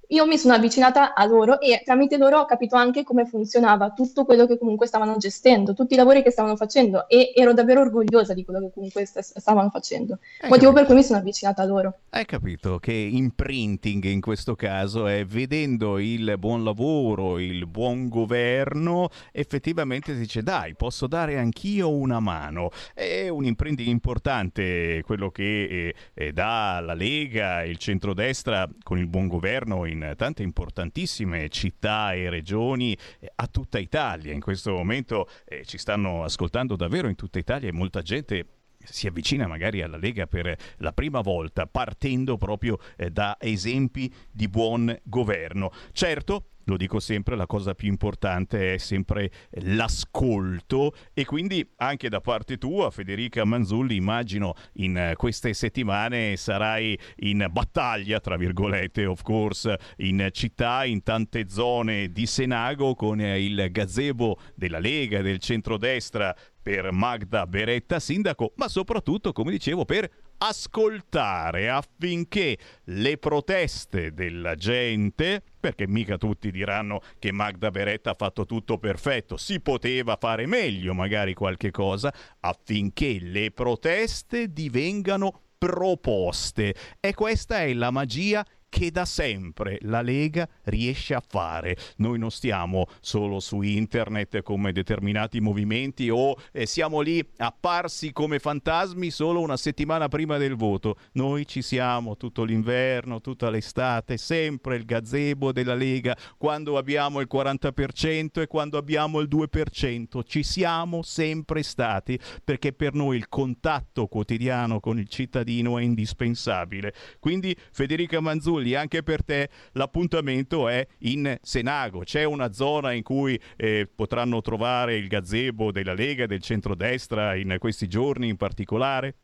io 0.10 0.26
mi 0.26 0.38
sono 0.38 0.54
avvicinata 0.54 1.14
a 1.14 1.26
loro 1.26 1.60
e 1.60 1.82
tramite 1.84 2.18
loro 2.18 2.40
ho 2.40 2.46
capito 2.46 2.76
anche 2.76 3.04
come 3.04 3.26
funzionava 3.26 3.92
tutto 3.92 4.24
quello 4.24 4.46
che 4.46 4.58
comunque 4.58 4.88
stavano 4.88 5.18
gestendo, 5.18 5.74
tutti 5.74 5.96
i 5.96 5.98
lavori 5.98 6.24
che 6.24 6.32
stavano 6.32 6.56
facendo 6.56 7.10
e 7.10 7.34
ero 7.36 7.54
davvero 7.54 7.82
orgogliosa 7.82 8.34
di 8.34 8.46
quello 8.46 8.62
che 8.62 8.72
comunque 8.74 9.06
st- 9.06 9.20
stavano 9.20 9.70
facendo. 9.70 10.20
Hai 10.40 10.50
Motivo 10.50 10.72
capito. 10.72 10.74
per 10.74 10.86
cui 10.86 10.96
mi 10.96 11.04
sono 11.04 11.20
avvicinata 11.20 11.62
a 11.62 11.66
loro. 11.66 11.98
Hai 12.10 12.26
capito 12.26 12.80
che 12.80 12.94
imprinting 12.94 14.06
in 14.06 14.22
questo 14.22 14.56
caso 14.56 15.08
è 15.08 15.26
vedendo 15.26 16.00
il 16.00 16.36
buon 16.38 16.64
lavoro, 16.64 17.38
il 17.40 17.68
buon 17.68 18.08
governo, 18.08 19.10
effettivamente 19.32 20.14
si 20.14 20.20
dice 20.20 20.42
dai, 20.42 20.76
posso 20.76 21.08
dare 21.08 21.38
anch'io 21.38 21.92
una 21.92 22.20
mano. 22.20 22.70
È 22.94 23.28
un 23.28 23.44
imprinting 23.44 23.90
importante 23.90 25.02
quello 25.06 25.32
che 25.32 25.64
eh, 25.64 25.96
eh, 26.14 26.32
dà 26.32 26.80
la 26.80 26.94
Lega, 26.94 27.64
il 27.64 27.78
centrodestra 27.78 28.68
con 28.84 28.98
il 28.98 29.08
buon 29.08 29.28
governo 29.28 29.86
in 29.86 29.97
in 30.06 30.14
tante 30.16 30.44
importantissime 30.44 31.50
città 31.50 32.14
e 32.14 32.30
regioni 32.30 32.98
eh, 33.20 33.32
a 33.36 33.48
tutta 33.48 33.80
Italia. 33.80 34.34
In 34.34 34.42
questo 34.42 34.72
momento 34.72 35.28
eh, 35.46 35.66
ci 35.66 35.78
stanno 35.78 36.24
ascoltando 36.24 36.76
davvero 36.76 37.08
in 37.08 37.16
tutta 37.16 37.40
Italia 37.40 37.70
e 37.70 37.74
molta 37.74 38.02
gente 38.02 38.46
si 38.84 39.08
avvicina 39.08 39.48
magari 39.48 39.82
alla 39.82 39.98
Lega 39.98 40.28
per 40.28 40.56
la 40.78 40.94
prima 40.94 41.22
volta 41.22 41.66
partendo 41.66 42.38
proprio 42.38 42.78
eh, 42.96 43.10
da 43.10 43.38
esempi 43.40 44.14
di 44.32 44.48
buon 44.48 44.96
governo. 45.04 45.72
Certo, 45.92 46.52
lo 46.68 46.78
dico 46.78 47.00
sempre, 47.00 47.36
la 47.36 47.46
cosa 47.46 47.74
più 47.74 47.88
importante 47.88 48.74
è 48.74 48.78
sempre 48.78 49.32
l'ascolto 49.62 50.94
e 51.14 51.26
quindi 51.26 51.66
anche 51.78 52.10
da 52.10 52.20
parte 52.20 52.58
tua, 52.58 52.92
Federica 52.92 53.46
Manzulli, 53.46 53.96
immagino 53.96 54.54
in 54.74 55.14
queste 55.16 55.54
settimane 55.54 56.36
sarai 56.36 56.98
in 57.18 57.48
battaglia, 57.50 58.20
tra 58.20 58.36
virgolette, 58.36 59.06
of 59.06 59.22
course, 59.22 59.78
in 59.98 60.28
città, 60.32 60.84
in 60.84 61.04
tante 61.04 61.48
zone 61.48 62.12
di 62.12 62.26
Senago 62.26 62.96
con 62.96 63.22
il 63.22 63.70
gazebo 63.72 64.38
della 64.54 64.80
Lega, 64.80 65.22
del 65.22 65.40
centrodestra 65.40 66.36
per 66.62 66.92
Magda 66.92 67.48
Beretta, 67.48 67.98
sindaco, 67.98 68.52
ma 68.58 68.68
soprattutto, 68.68 69.32
come 69.32 69.52
dicevo, 69.52 69.86
per 69.86 70.10
ascoltare 70.40 71.70
affinché 71.70 72.58
le 72.86 73.18
proteste 73.18 74.14
della 74.14 74.56
gente, 74.56 75.42
perché 75.60 75.88
mica 75.88 76.18
tutti 76.18 76.52
diranno 76.52 77.02
che 77.20 77.32
Magda 77.32 77.72
Beretta 77.72 78.12
ha 78.12 78.16
fatto 78.18 78.46
tutto 78.46 78.78
perfetto, 78.78 79.38
si 79.38 79.60
poteva 79.60 80.18
fare 80.20 80.46
meglio 80.46 80.94
magari 80.94 81.34
qualche 81.34 81.72
cosa, 81.72 82.14
affinché 82.40 83.18
le 83.20 83.52
proteste 83.52 84.52
divengano 84.52 85.42
proposte. 85.58 86.76
E 87.00 87.14
questa 87.14 87.62
è 87.62 87.74
la 87.74 87.92
magia 87.92 88.46
che 88.70 88.92
da 88.92 89.06
sempre 89.06 89.78
la 89.82 90.02
Lega 90.02 90.48
riesce 90.66 91.14
a 91.14 91.24
fare. 91.26 91.76
Noi 91.98 92.20
non 92.20 92.32
stiamo 92.32 92.88
solo 93.00 93.40
su 93.40 93.62
internet 93.62 94.42
come 94.42 94.72
determinati 94.72 95.40
movimenti 95.40 96.10
o 96.10 96.36
eh, 96.52 96.66
siamo 96.66 97.02
lì 97.02 97.26
apparsi 97.38 98.12
come 98.12 98.40
fantasmi 98.40 99.10
solo 99.10 99.42
una 99.42 99.58
settimana 99.58 100.08
prima 100.08 100.38
del 100.38 100.56
voto. 100.56 100.98
Noi 101.14 101.48
ci 101.48 101.62
siamo 101.62 102.18
tutto 102.18 102.44
l'inverno, 102.44 103.22
tutta 103.22 103.50
l'estate, 103.50 104.18
sempre 104.18 104.76
il 104.76 104.86
gazebo 104.86 105.52
della 105.52 105.76
Lega, 105.76 106.16
quando 106.38 106.78
abbiamo 106.78 107.20
il 107.20 107.28
40% 107.32 108.42
e 108.42 108.48
quando 108.48 108.78
abbiamo 108.78 109.20
il 109.20 109.28
2%. 109.28 110.22
Ci 110.26 110.44
siamo 110.44 111.02
sempre 111.02 111.64
stati 111.64 112.20
perché 112.44 112.74
per 112.74 112.94
noi 112.94 113.18
il 113.18 113.30
contatto 113.30 114.08
quotidiano 114.08 114.80
con 114.80 115.00
il 115.00 115.08
cittadino 115.08 115.78
è 115.78 115.82
indispensabile. 115.82 116.94
Quindi 117.20 117.56
Federica 117.72 118.20
Manzulli 118.20 118.57
Giulli, 118.58 118.74
anche 118.74 119.04
per 119.04 119.24
te 119.24 119.50
l'appuntamento 119.74 120.68
è 120.68 120.86
in 121.00 121.38
Senago. 121.42 122.00
C'è 122.00 122.24
una 122.24 122.52
zona 122.52 122.92
in 122.92 123.04
cui 123.04 123.40
eh, 123.56 123.88
potranno 123.94 124.42
trovare 124.42 124.96
il 124.96 125.08
gazebo 125.08 125.72
della 125.72 125.94
Lega, 125.94 126.26
del 126.26 126.42
centrodestra 126.42 127.36
in 127.36 127.56
questi 127.60 127.88
giorni 127.88 128.28
in 128.28 128.38
particolare? 128.38 129.16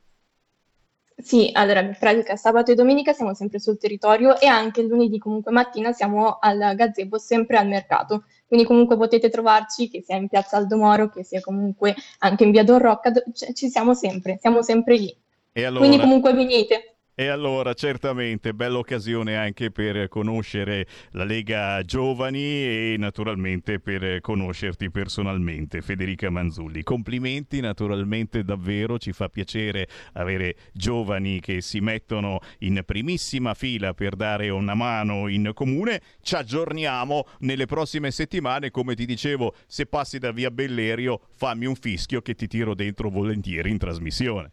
Sì, 1.15 1.49
allora 1.53 1.79
in 1.79 1.95
pratica 1.99 2.35
sabato 2.35 2.71
e 2.71 2.75
domenica 2.75 3.13
siamo 3.13 3.33
sempre 3.33 3.59
sul 3.59 3.77
territorio 3.77 4.39
e 4.39 4.47
anche 4.47 4.81
lunedì 4.81 5.19
comunque 5.19 5.51
mattina 5.51 5.91
siamo 5.91 6.37
al 6.39 6.73
gazebo 6.75 7.17
sempre 7.17 7.57
al 7.57 7.67
mercato. 7.67 8.25
Quindi 8.47 8.65
comunque 8.65 8.97
potete 8.97 9.29
trovarci 9.29 9.89
che 9.89 10.01
sia 10.01 10.15
in 10.15 10.27
piazza 10.27 10.57
Aldomoro, 10.57 11.09
che 11.09 11.23
sia 11.23 11.39
comunque 11.39 11.95
anche 12.19 12.43
in 12.43 12.51
via 12.51 12.63
Don 12.63 12.79
Rocca, 12.79 13.11
ci 13.53 13.69
siamo 13.69 13.93
sempre, 13.93 14.37
siamo 14.39 14.61
sempre 14.61 14.97
lì. 14.97 15.15
Allora... 15.53 15.79
Quindi 15.79 15.99
comunque 15.99 16.33
venite. 16.33 16.92
E 17.15 17.27
allora, 17.27 17.75
certamente, 17.75 18.55
bella 18.55 18.79
occasione 18.79 19.37
anche 19.37 19.69
per 19.69 20.07
conoscere 20.07 20.87
la 21.11 21.23
Lega 21.23 21.79
Giovani 21.83 22.41
e 22.41 22.95
naturalmente 22.97 23.79
per 23.79 24.19
conoscerti 24.19 24.89
personalmente, 24.89 25.83
Federica 25.83 26.31
Manzulli. 26.31 26.81
Complimenti, 26.81 27.59
naturalmente, 27.59 28.43
davvero, 28.43 28.97
ci 28.97 29.11
fa 29.11 29.29
piacere 29.29 29.87
avere 30.13 30.55
giovani 30.73 31.39
che 31.39 31.61
si 31.61 31.81
mettono 31.81 32.39
in 32.59 32.81
primissima 32.83 33.53
fila 33.53 33.93
per 33.93 34.15
dare 34.15 34.49
una 34.49 34.73
mano 34.73 35.27
in 35.27 35.51
comune. 35.53 36.01
Ci 36.19 36.33
aggiorniamo 36.33 37.27
nelle 37.41 37.67
prossime 37.67 38.09
settimane, 38.09 38.71
come 38.71 38.95
ti 38.95 39.05
dicevo, 39.05 39.53
se 39.67 39.85
passi 39.85 40.17
da 40.17 40.31
via 40.31 40.49
Bellerio, 40.49 41.21
fammi 41.35 41.67
un 41.67 41.75
fischio 41.75 42.23
che 42.23 42.33
ti 42.33 42.47
tiro 42.47 42.73
dentro 42.73 43.11
volentieri 43.11 43.69
in 43.69 43.77
trasmissione. 43.77 44.51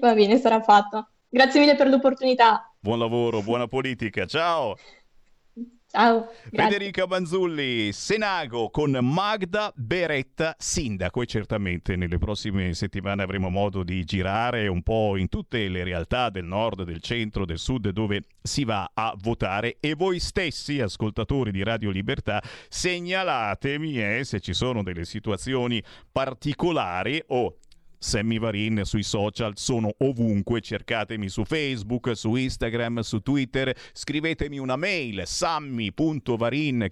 Va 0.00 0.14
bene, 0.14 0.38
sarà 0.38 0.62
fatto. 0.62 1.11
Grazie 1.34 1.60
mille 1.60 1.76
per 1.76 1.88
l'opportunità. 1.88 2.70
Buon 2.78 2.98
lavoro, 2.98 3.40
buona 3.40 3.66
politica. 3.66 4.26
Ciao. 4.26 4.76
Ciao. 5.86 6.28
Federica 6.50 7.06
Banzulli, 7.06 7.90
Senago 7.90 8.68
con 8.68 8.90
Magda 9.00 9.72
Beretta, 9.74 10.54
sindaco 10.58 11.22
e 11.22 11.26
certamente 11.26 11.96
nelle 11.96 12.18
prossime 12.18 12.74
settimane 12.74 13.22
avremo 13.22 13.48
modo 13.48 13.82
di 13.82 14.04
girare 14.04 14.68
un 14.68 14.82
po' 14.82 15.16
in 15.16 15.30
tutte 15.30 15.68
le 15.68 15.84
realtà 15.84 16.28
del 16.28 16.44
nord, 16.44 16.82
del 16.82 17.00
centro, 17.00 17.46
del 17.46 17.58
sud 17.58 17.88
dove 17.88 18.24
si 18.42 18.64
va 18.64 18.90
a 18.92 19.14
votare 19.18 19.78
e 19.80 19.94
voi 19.94 20.20
stessi, 20.20 20.82
ascoltatori 20.82 21.50
di 21.50 21.62
Radio 21.62 21.88
Libertà, 21.88 22.42
segnalatemi 22.68 24.02
eh, 24.02 24.24
se 24.24 24.40
ci 24.40 24.52
sono 24.52 24.82
delle 24.82 25.06
situazioni 25.06 25.82
particolari 26.10 27.22
o 27.28 27.56
Sammy 28.02 28.38
Varin 28.38 28.82
sui 28.84 29.04
social, 29.04 29.52
sono 29.56 29.94
ovunque, 29.98 30.60
cercatemi 30.60 31.28
su 31.28 31.44
Facebook, 31.44 32.16
su 32.16 32.34
Instagram, 32.34 32.98
su 33.00 33.20
Twitter, 33.20 33.72
scrivetemi 33.92 34.58
una 34.58 34.74
mail 34.74 35.22
sammy.varin 35.24 36.88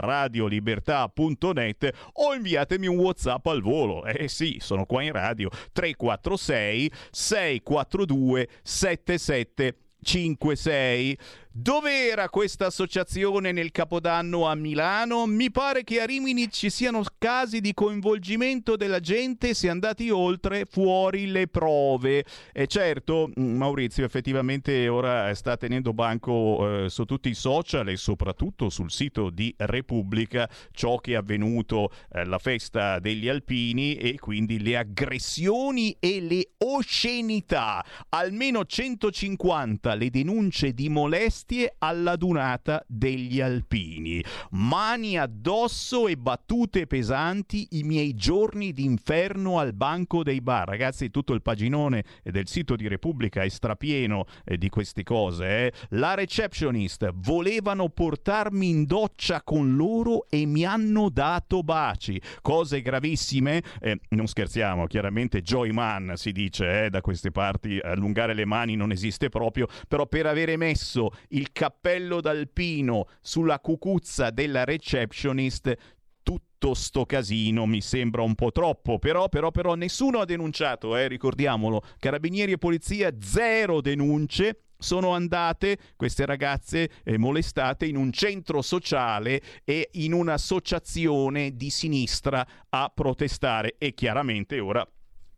radiolibertà.net 0.00 1.94
o 2.12 2.34
inviatemi 2.34 2.86
un 2.86 2.98
Whatsapp 2.98 3.44
al 3.46 3.60
volo. 3.60 4.04
Eh 4.04 4.28
sì, 4.28 4.58
sono 4.60 4.86
qua 4.86 5.02
in 5.02 5.10
radio. 5.12 5.50
346 5.72 6.92
642 7.10 8.48
7756 8.62 11.18
dove 11.58 12.10
era 12.10 12.28
questa 12.28 12.66
associazione 12.66 13.50
nel 13.50 13.70
Capodanno 13.70 14.46
a 14.46 14.54
Milano? 14.54 15.24
Mi 15.24 15.50
pare 15.50 15.84
che 15.84 16.02
a 16.02 16.04
Rimini 16.04 16.50
ci 16.50 16.68
siano 16.68 17.02
casi 17.16 17.62
di 17.62 17.72
coinvolgimento 17.72 18.76
della 18.76 19.00
gente, 19.00 19.52
è 19.58 19.68
andati 19.68 20.10
oltre, 20.10 20.66
fuori 20.66 21.26
le 21.26 21.48
prove. 21.48 22.26
E 22.52 22.66
certo, 22.66 23.30
mm, 23.40 23.56
Maurizio 23.56 24.04
effettivamente 24.04 24.86
ora 24.88 25.34
sta 25.34 25.56
tenendo 25.56 25.94
banco 25.94 26.84
eh, 26.84 26.90
su 26.90 27.06
tutti 27.06 27.30
i 27.30 27.34
social 27.34 27.88
e 27.88 27.96
soprattutto 27.96 28.68
sul 28.68 28.90
sito 28.90 29.30
di 29.30 29.54
Repubblica 29.56 30.46
ciò 30.72 30.98
che 30.98 31.12
è 31.12 31.14
avvenuto 31.14 31.90
alla 32.10 32.36
eh, 32.36 32.40
festa 32.40 32.98
degli 32.98 33.30
alpini 33.30 33.94
e 33.94 34.18
quindi 34.18 34.62
le 34.62 34.76
aggressioni 34.76 35.96
e 35.98 36.20
le 36.20 36.50
oscenità. 36.58 37.82
Almeno 38.10 38.66
150 38.66 39.94
le 39.94 40.10
denunce 40.10 40.72
di 40.74 40.90
molestia 40.90 41.44
bestie 41.46 41.74
alla 41.78 42.16
dunata 42.16 42.84
degli 42.88 43.40
alpini. 43.40 44.22
Mani 44.50 45.16
addosso 45.16 46.08
e 46.08 46.16
battute 46.16 46.86
pesanti 46.86 47.68
i 47.72 47.84
miei 47.84 48.14
giorni 48.14 48.72
d'inferno 48.72 49.58
al 49.60 49.72
banco 49.72 50.24
dei 50.24 50.40
bar. 50.40 50.68
Ragazzi, 50.68 51.10
tutto 51.10 51.32
il 51.32 51.42
paginone 51.42 52.04
del 52.24 52.48
sito 52.48 52.74
di 52.74 52.88
Repubblica 52.88 53.42
è 53.42 53.48
strapieno 53.48 54.24
eh, 54.44 54.58
di 54.58 54.68
queste 54.68 55.04
cose. 55.04 55.46
Eh. 55.46 55.72
La 55.90 56.14
receptionist 56.14 57.10
volevano 57.14 57.88
portarmi 57.88 58.68
in 58.68 58.84
doccia 58.84 59.42
con 59.42 59.76
loro 59.76 60.26
e 60.28 60.44
mi 60.46 60.64
hanno 60.64 61.08
dato 61.08 61.62
baci. 61.62 62.20
Cose 62.42 62.82
gravissime. 62.82 63.62
Eh, 63.80 64.00
non 64.10 64.26
scherziamo, 64.26 64.86
chiaramente 64.86 65.42
Joy 65.42 65.70
Man 65.70 66.14
si 66.16 66.32
dice 66.32 66.86
eh, 66.86 66.90
da 66.90 67.00
queste 67.00 67.30
parti, 67.30 67.78
allungare 67.78 68.34
le 68.34 68.44
mani 68.44 68.74
non 68.74 68.90
esiste 68.90 69.28
proprio, 69.28 69.68
però 69.86 70.06
per 70.06 70.26
avere 70.26 70.56
messo 70.56 71.10
il 71.36 71.52
cappello 71.52 72.20
d'alpino 72.20 73.06
sulla 73.20 73.60
cucuzza 73.60 74.30
della 74.30 74.64
receptionist. 74.64 75.74
Tutto 76.22 76.74
sto 76.74 77.06
casino 77.06 77.66
mi 77.66 77.80
sembra 77.80 78.22
un 78.22 78.34
po' 78.34 78.50
troppo, 78.50 78.98
però, 78.98 79.28
però, 79.28 79.50
però 79.50 79.74
nessuno 79.74 80.18
ha 80.20 80.24
denunciato, 80.24 80.96
eh, 80.96 81.06
ricordiamolo, 81.06 81.82
carabinieri 81.98 82.52
e 82.52 82.58
polizia 82.58 83.14
zero 83.20 83.80
denunce, 83.80 84.62
sono 84.78 85.10
andate 85.10 85.78
queste 85.96 86.26
ragazze 86.26 86.90
eh, 87.04 87.16
molestate 87.16 87.86
in 87.86 87.96
un 87.96 88.12
centro 88.12 88.60
sociale 88.60 89.40
e 89.64 89.88
in 89.92 90.12
un'associazione 90.12 91.56
di 91.56 91.70
sinistra 91.70 92.46
a 92.68 92.90
protestare. 92.94 93.76
E 93.78 93.94
chiaramente 93.94 94.58
ora 94.58 94.86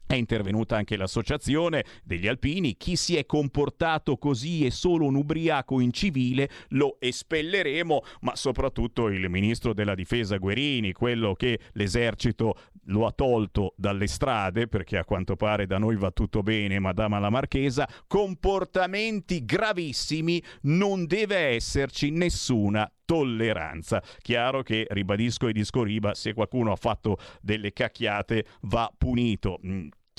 è 0.09 0.15
intervenuta 0.15 0.75
anche 0.75 0.97
l'associazione 0.97 1.85
degli 2.03 2.27
alpini. 2.27 2.77
Chi 2.79 2.97
si 2.97 3.17
è 3.17 3.27
comportato 3.27 4.17
così 4.17 4.65
è 4.65 4.71
solo 4.71 5.05
un 5.05 5.17
ubriaco 5.17 5.81
in 5.81 5.93
civile, 5.93 6.49
lo 6.69 6.97
espelleremo, 6.99 8.03
ma 8.23 8.35
soprattutto 8.35 9.09
il 9.09 9.29
ministro 9.29 9.75
della 9.75 9.95
difesa 9.95 10.39
Guerini, 10.39 10.93
quello 10.93 11.35
che 11.35 11.61
l'esercito 11.73 12.57
lo 12.85 13.05
ha 13.05 13.13
tolto 13.13 13.75
dalle 13.77 14.07
strade, 14.07 14.67
perché 14.67 14.97
a 14.97 15.05
quanto 15.05 15.37
pare 15.37 15.67
da 15.67 15.77
noi 15.77 15.97
va 15.97 16.11
tutto 16.11 16.43
bene, 16.43 16.79
Madama 16.79 17.19
la 17.19 17.29
Marchesa, 17.29 17.87
comportamenti 18.07 19.45
gravissimi, 19.45 20.43
non 20.63 21.05
deve 21.05 21.37
esserci 21.37 22.11
nessuna 22.11 22.91
tolleranza. 23.05 24.03
Chiaro 24.21 24.63
che, 24.63 24.87
ribadisco 24.89 25.49
e 25.49 25.53
disco 25.53 25.83
riba, 25.83 26.15
se 26.15 26.35
qualcuno 26.35 26.73
ha 26.73 26.77
fatto 26.77 27.17
delle 27.41 27.73
cacchiate 27.73 28.45
va 28.63 28.93
punito. 28.97 29.59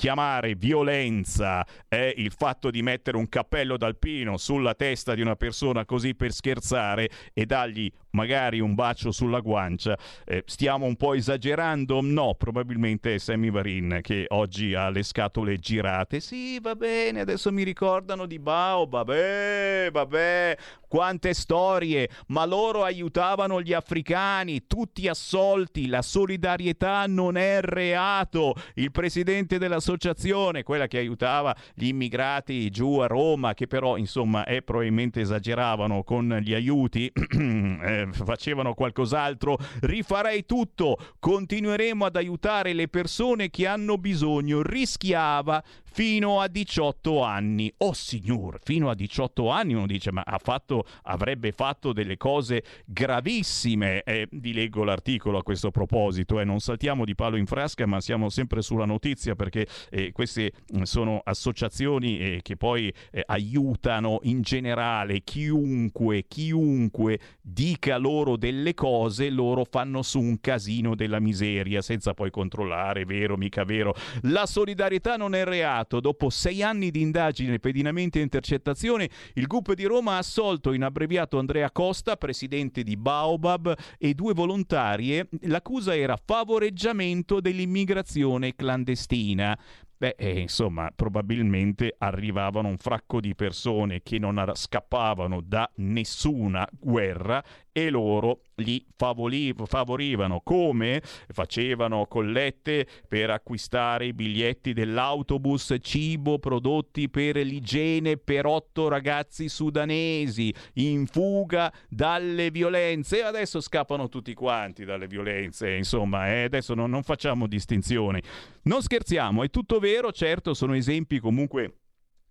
Chiamare 0.00 0.54
violenza 0.54 1.62
è 1.86 2.14
il 2.16 2.32
fatto 2.32 2.70
di 2.70 2.80
mettere 2.80 3.18
un 3.18 3.28
cappello 3.28 3.76
d'alpino 3.76 4.38
sulla 4.38 4.72
testa 4.72 5.14
di 5.14 5.20
una 5.20 5.36
persona 5.36 5.84
così 5.84 6.14
per 6.14 6.32
scherzare 6.32 7.10
e 7.34 7.44
dargli 7.44 7.86
magari 8.12 8.60
un 8.60 8.74
bacio 8.74 9.10
sulla 9.10 9.40
guancia. 9.40 9.98
Eh, 10.24 10.42
stiamo 10.46 10.86
un 10.86 10.96
po' 10.96 11.14
esagerando? 11.14 12.00
No, 12.02 12.34
probabilmente 12.34 13.14
è 13.14 13.18
Sammy 13.18 13.50
Varin 13.50 14.00
che 14.02 14.26
oggi 14.28 14.74
ha 14.74 14.88
le 14.88 15.02
scatole 15.02 15.58
girate. 15.58 16.20
Sì, 16.20 16.58
va 16.60 16.74
bene, 16.74 17.20
adesso 17.20 17.52
mi 17.52 17.62
ricordano 17.62 18.26
di 18.26 18.38
Bao, 18.38 18.86
vabbè, 18.86 19.90
vabbè, 19.92 20.56
quante 20.90 21.34
storie, 21.34 22.08
ma 22.28 22.44
loro 22.44 22.82
aiutavano 22.82 23.62
gli 23.62 23.72
africani, 23.72 24.66
tutti 24.66 25.06
assolti, 25.06 25.86
la 25.86 26.02
solidarietà 26.02 27.04
non 27.06 27.36
è 27.36 27.60
reato. 27.60 28.54
Il 28.74 28.90
presidente 28.90 29.58
dell'associazione, 29.58 30.64
quella 30.64 30.88
che 30.88 30.98
aiutava 30.98 31.54
gli 31.74 31.86
immigrati 31.86 32.70
giù 32.70 32.98
a 32.98 33.06
Roma, 33.06 33.54
che 33.54 33.68
però 33.68 33.96
insomma 33.96 34.44
è 34.44 34.62
probabilmente 34.62 35.20
esageravano 35.20 36.02
con 36.02 36.38
gli 36.42 36.54
aiuti, 36.54 37.06
eh, 37.14 37.99
facevano 38.12 38.74
qualcos'altro, 38.74 39.58
rifarei 39.80 40.44
tutto, 40.46 40.96
continueremo 41.18 42.04
ad 42.04 42.16
aiutare 42.16 42.72
le 42.72 42.88
persone 42.88 43.50
che 43.50 43.66
hanno 43.66 43.98
bisogno, 43.98 44.62
rischiava 44.62 45.62
fino 45.92 46.40
a 46.40 46.48
18 46.48 47.22
anni. 47.22 47.72
Oh 47.78 47.92
signor, 47.92 48.58
fino 48.62 48.90
a 48.90 48.94
18 48.94 49.48
anni 49.48 49.74
uno 49.74 49.86
dice 49.86 50.12
ma 50.12 50.22
ha 50.24 50.38
fatto, 50.38 50.84
avrebbe 51.02 51.52
fatto 51.52 51.92
delle 51.92 52.16
cose 52.16 52.62
gravissime. 52.84 54.02
Eh, 54.02 54.28
vi 54.30 54.52
leggo 54.52 54.84
l'articolo 54.84 55.38
a 55.38 55.42
questo 55.42 55.70
proposito 55.70 56.40
eh. 56.40 56.44
non 56.44 56.60
saltiamo 56.60 57.04
di 57.04 57.14
palo 57.14 57.36
in 57.36 57.46
frasca 57.46 57.86
ma 57.86 58.00
siamo 58.00 58.28
sempre 58.28 58.62
sulla 58.62 58.84
notizia 58.84 59.34
perché 59.34 59.66
eh, 59.90 60.12
queste 60.12 60.52
sono 60.82 61.20
associazioni 61.24 62.18
eh, 62.18 62.40
che 62.42 62.56
poi 62.56 62.92
eh, 63.10 63.22
aiutano 63.26 64.20
in 64.22 64.42
generale 64.42 65.22
chiunque, 65.22 66.24
chiunque 66.26 67.18
dica 67.40 67.96
loro 67.96 68.36
delle 68.36 68.74
cose, 68.74 69.30
loro 69.30 69.64
fanno 69.64 70.02
su 70.02 70.20
un 70.20 70.40
casino 70.40 70.94
della 70.94 71.20
miseria 71.20 71.82
senza 71.82 72.14
poi 72.14 72.30
controllare, 72.30 73.04
vero, 73.04 73.36
mica 73.36 73.64
vero. 73.64 73.94
La 74.22 74.46
solidarietà 74.46 75.16
non 75.16 75.34
è 75.34 75.44
reale 75.44 75.79
reato. 75.80 76.00
Dopo 76.00 76.30
sei 76.30 76.62
anni 76.62 76.90
di 76.90 77.00
indagine, 77.00 77.58
pedinamenti 77.58 78.18
e 78.18 78.22
intercettazioni, 78.22 79.08
il 79.34 79.46
GUP 79.46 79.74
di 79.74 79.84
Roma 79.84 80.14
ha 80.14 80.18
assolto 80.18 80.72
in 80.72 80.82
abbreviato 80.82 81.38
Andrea 81.38 81.70
Costa, 81.70 82.16
presidente 82.16 82.82
di 82.82 82.96
Baobab, 82.96 83.74
e 83.98 84.14
due 84.14 84.34
volontarie. 84.34 85.28
L'accusa 85.42 85.96
era 85.96 86.18
favoreggiamento 86.22 87.40
dell'immigrazione 87.40 88.54
clandestina. 88.54 89.58
Beh, 90.00 90.14
eh, 90.16 90.40
insomma, 90.40 90.90
probabilmente 90.96 91.94
arrivavano 91.98 92.68
un 92.68 92.78
fracco 92.78 93.20
di 93.20 93.34
persone 93.34 94.00
che 94.02 94.18
non 94.18 94.50
scappavano 94.54 95.42
da 95.42 95.70
nessuna 95.74 96.66
guerra 96.72 97.44
e 97.70 97.90
loro 97.90 98.40
li 98.56 98.84
favorivano 98.96 100.40
come 100.42 101.02
facevano 101.02 102.06
collette 102.06 102.86
per 103.08 103.30
acquistare 103.30 104.06
i 104.06 104.12
biglietti 104.12 104.72
dell'autobus, 104.72 105.76
cibo, 105.80 106.38
prodotti 106.38 107.08
per 107.08 107.36
l'igiene 107.36 108.16
per 108.16 108.46
otto 108.46 108.88
ragazzi 108.88 109.48
sudanesi 109.48 110.52
in 110.74 111.06
fuga 111.06 111.72
dalle 111.88 112.50
violenze 112.50 113.18
e 113.18 113.22
adesso 113.22 113.60
scappano 113.60 114.08
tutti 114.08 114.34
quanti 114.34 114.84
dalle 114.84 115.06
violenze, 115.06 115.70
insomma, 115.74 116.28
eh, 116.28 116.44
adesso 116.44 116.74
non, 116.74 116.90
non 116.90 117.02
facciamo 117.02 117.46
distinzioni. 117.46 118.20
Non 118.62 118.82
scherziamo, 118.82 119.42
è 119.42 119.50
tutto 119.50 119.78
vero, 119.78 120.12
certo 120.12 120.52
sono 120.54 120.74
esempi 120.74 121.18
comunque 121.18 121.76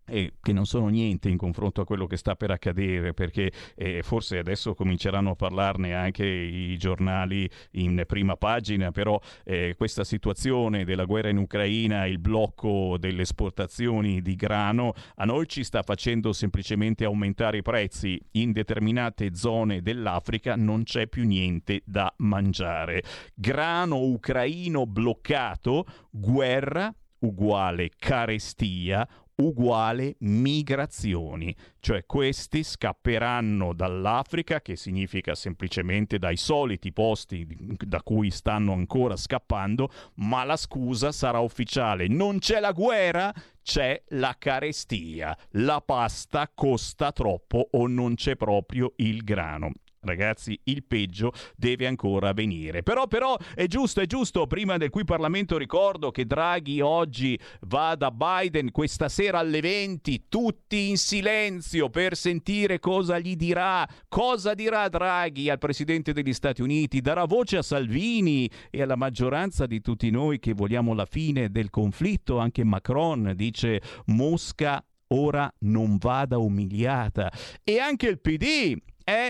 e 0.10 0.34
che 0.42 0.54
non 0.54 0.66
sono 0.66 0.88
niente 0.88 1.30
in 1.30 1.38
confronto 1.38 1.82
a 1.82 1.86
quello 1.86 2.08
che 2.08 2.18
sta 2.18 2.36
per 2.36 2.52
accadere, 2.52 3.14
perché 3.14 3.52
eh, 3.76 4.02
forse 4.04 4.38
adesso 4.40 4.74
cominceranno 4.74 5.32
a 5.32 5.36
parlarne 5.36 5.94
anche 5.94 6.26
i 6.26 6.78
giornali 6.78 7.50
in 7.72 8.04
prima 8.06 8.36
pagina, 8.36 8.92
però 8.92 9.20
eh, 9.44 9.76
questa 9.78 10.04
situazione 10.04 10.86
della 10.86 11.06
guerra 11.06 11.30
in 11.30 11.38
Ucraina, 11.38 12.06
il 12.06 12.20
blocco 12.20 12.98
delle 13.00 13.22
esportazioni 13.22 14.22
di 14.22 14.36
grano, 14.36 14.94
a 15.16 15.26
noi 15.26 15.48
ci 15.48 15.64
sta 15.64 15.84
facendo 15.84 16.34
semplicemente 16.34 17.06
aumentare 17.06 17.58
i 17.58 17.62
prezzi. 17.62 18.20
In 18.32 18.52
determinate 18.52 19.36
zone 19.36 19.82
dell'Africa 19.82 20.56
non 20.56 20.84
c'è 20.84 21.08
più 21.08 21.26
niente 21.26 21.82
da 21.86 22.14
mangiare. 22.18 23.04
Grano 23.36 23.98
ucraino 24.02 24.86
bloccato, 24.86 25.86
guerra 26.10 26.94
uguale 27.20 27.90
carestia 27.98 29.08
uguale 29.40 30.16
migrazioni, 30.20 31.56
cioè 31.80 32.06
questi 32.06 32.64
scapperanno 32.64 33.74
dall'Africa, 33.74 34.62
che 34.62 34.76
significa 34.76 35.36
semplicemente 35.36 36.18
dai 36.18 36.38
soliti 36.38 36.92
posti 36.92 37.48
da 37.80 38.02
cui 38.02 38.32
stanno 38.32 38.74
ancora 38.74 39.16
scappando, 39.16 39.90
ma 40.16 40.44
la 40.44 40.58
scusa 40.58 41.12
sarà 41.12 41.40
ufficiale, 41.40 42.08
non 42.08 42.40
c'è 42.40 42.60
la 42.60 42.72
guerra, 42.72 43.34
c'è 43.62 44.02
la 44.10 44.36
carestia, 44.38 45.38
la 45.52 45.82
pasta 45.82 46.50
costa 46.54 47.12
troppo 47.12 47.70
o 47.72 47.88
non 47.88 48.16
c'è 48.16 48.36
proprio 48.36 48.94
il 48.98 49.24
grano. 49.24 49.72
Ragazzi, 50.02 50.58
il 50.64 50.86
peggio 50.86 51.34
deve 51.58 51.86
ancora 51.86 52.32
venire. 52.32 52.84
Però, 52.84 53.08
però, 53.08 53.36
è 53.54 53.68
giusto, 53.68 54.00
è 54.00 54.06
giusto. 54.06 54.48
Prima 54.48 54.78
del 54.78 54.90
cui 54.90 55.04
Parlamento 55.04 55.58
ricordo 55.58 56.10
che 56.10 56.26
Draghi 56.26 56.80
oggi 56.80 57.38
va 57.62 57.96
da 57.96 58.10
Biden 58.10 58.72
questa 58.72 59.10
sera 59.10 59.40
alle 59.40 59.60
20, 59.60 60.26
tutti 60.30 60.88
in 60.88 60.98
silenzio 60.98 61.90
per 61.90 62.16
sentire 62.16 62.80
cosa 62.80 63.20
gli 63.20 63.36
dirà. 63.36 63.86
Cosa 64.08 64.54
dirà 64.54 64.88
Draghi 64.88 65.50
al 65.50 65.58
Presidente 65.58 66.14
degli 66.14 66.34
Stati 66.34 66.62
Uniti? 66.62 67.02
Darà 67.02 67.26
voce 67.26 67.58
a 67.58 67.62
Salvini 67.62 68.50
e 68.70 68.82
alla 68.82 68.96
maggioranza 68.96 69.66
di 69.66 69.82
tutti 69.82 70.10
noi 70.12 70.40
che 70.40 70.54
vogliamo 70.54 70.94
la 70.94 71.06
fine 71.06 71.50
del 71.50 71.70
conflitto. 71.70 72.38
Anche 72.38 72.64
Macron 72.64 73.34
dice 73.36 73.82
Mosca 74.06 74.82
ora 75.08 75.52
non 75.60 75.98
vada 75.98 76.38
umiliata. 76.38 77.30
E 77.66 77.80
anche 77.80 78.08
il 78.08 78.20
PD 78.20 78.78
è 79.04 79.30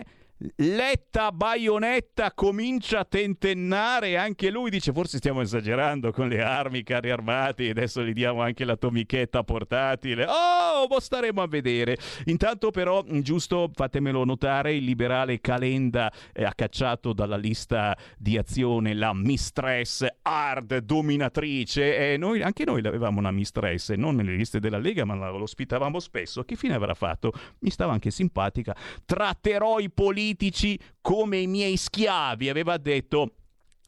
Letta 0.56 1.34
Baionetta 1.34 2.32
comincia 2.34 3.00
a 3.00 3.06
tentennare, 3.06 4.16
anche 4.16 4.50
lui 4.50 4.70
dice 4.70 4.94
forse 4.94 5.18
stiamo 5.18 5.42
esagerando 5.42 6.14
con 6.14 6.30
le 6.30 6.42
armi, 6.42 6.82
carri 6.84 7.12
armati, 7.12 7.68
adesso 7.68 8.02
gli 8.06 8.14
diamo 8.14 8.42
anche 8.42 8.64
l'atomichetta 8.64 9.44
portatile. 9.44 10.26
Oh, 10.26 10.88
lo 10.90 11.00
staremo 11.02 11.42
a 11.42 11.48
vedere. 11.48 11.98
Intanto 12.26 12.72
però, 12.72 13.04
giusto 13.06 13.70
fatemelo 13.74 14.24
notare, 14.24 14.76
il 14.76 14.86
liberale 14.86 15.42
Calenda 15.42 16.10
ha 16.34 16.54
cacciato 16.56 17.12
dalla 17.12 17.36
lista 17.36 17.98
di 18.18 18.38
azione 18.38 18.94
la 18.94 19.14
mistress 19.14 20.06
hard 20.22 20.78
dominatrice 20.78 22.16
noi, 22.18 22.42
anche 22.42 22.64
noi 22.64 22.80
avevamo 22.86 23.20
una 23.20 23.32
mistress, 23.32 23.92
non 23.92 24.16
nelle 24.16 24.36
liste 24.36 24.62
della 24.62 24.78
Lega, 24.78 25.04
ma 25.04 25.16
lo 25.16 25.42
ospitavamo 25.42 26.00
spesso. 26.00 26.44
Che 26.44 26.56
fine 26.56 26.76
avrà 26.76 26.94
fatto? 26.94 27.34
Mi 27.60 27.72
stava 27.72 27.92
anche 27.92 28.10
simpatica. 28.10 28.74
Tratterò 29.04 29.80
i 29.80 29.90
politici 29.90 30.28
politici 30.30 30.80
come 31.02 31.40
i 31.40 31.48
miei 31.48 31.76
schiavi, 31.78 32.50
aveva 32.50 32.78
detto 32.78 33.34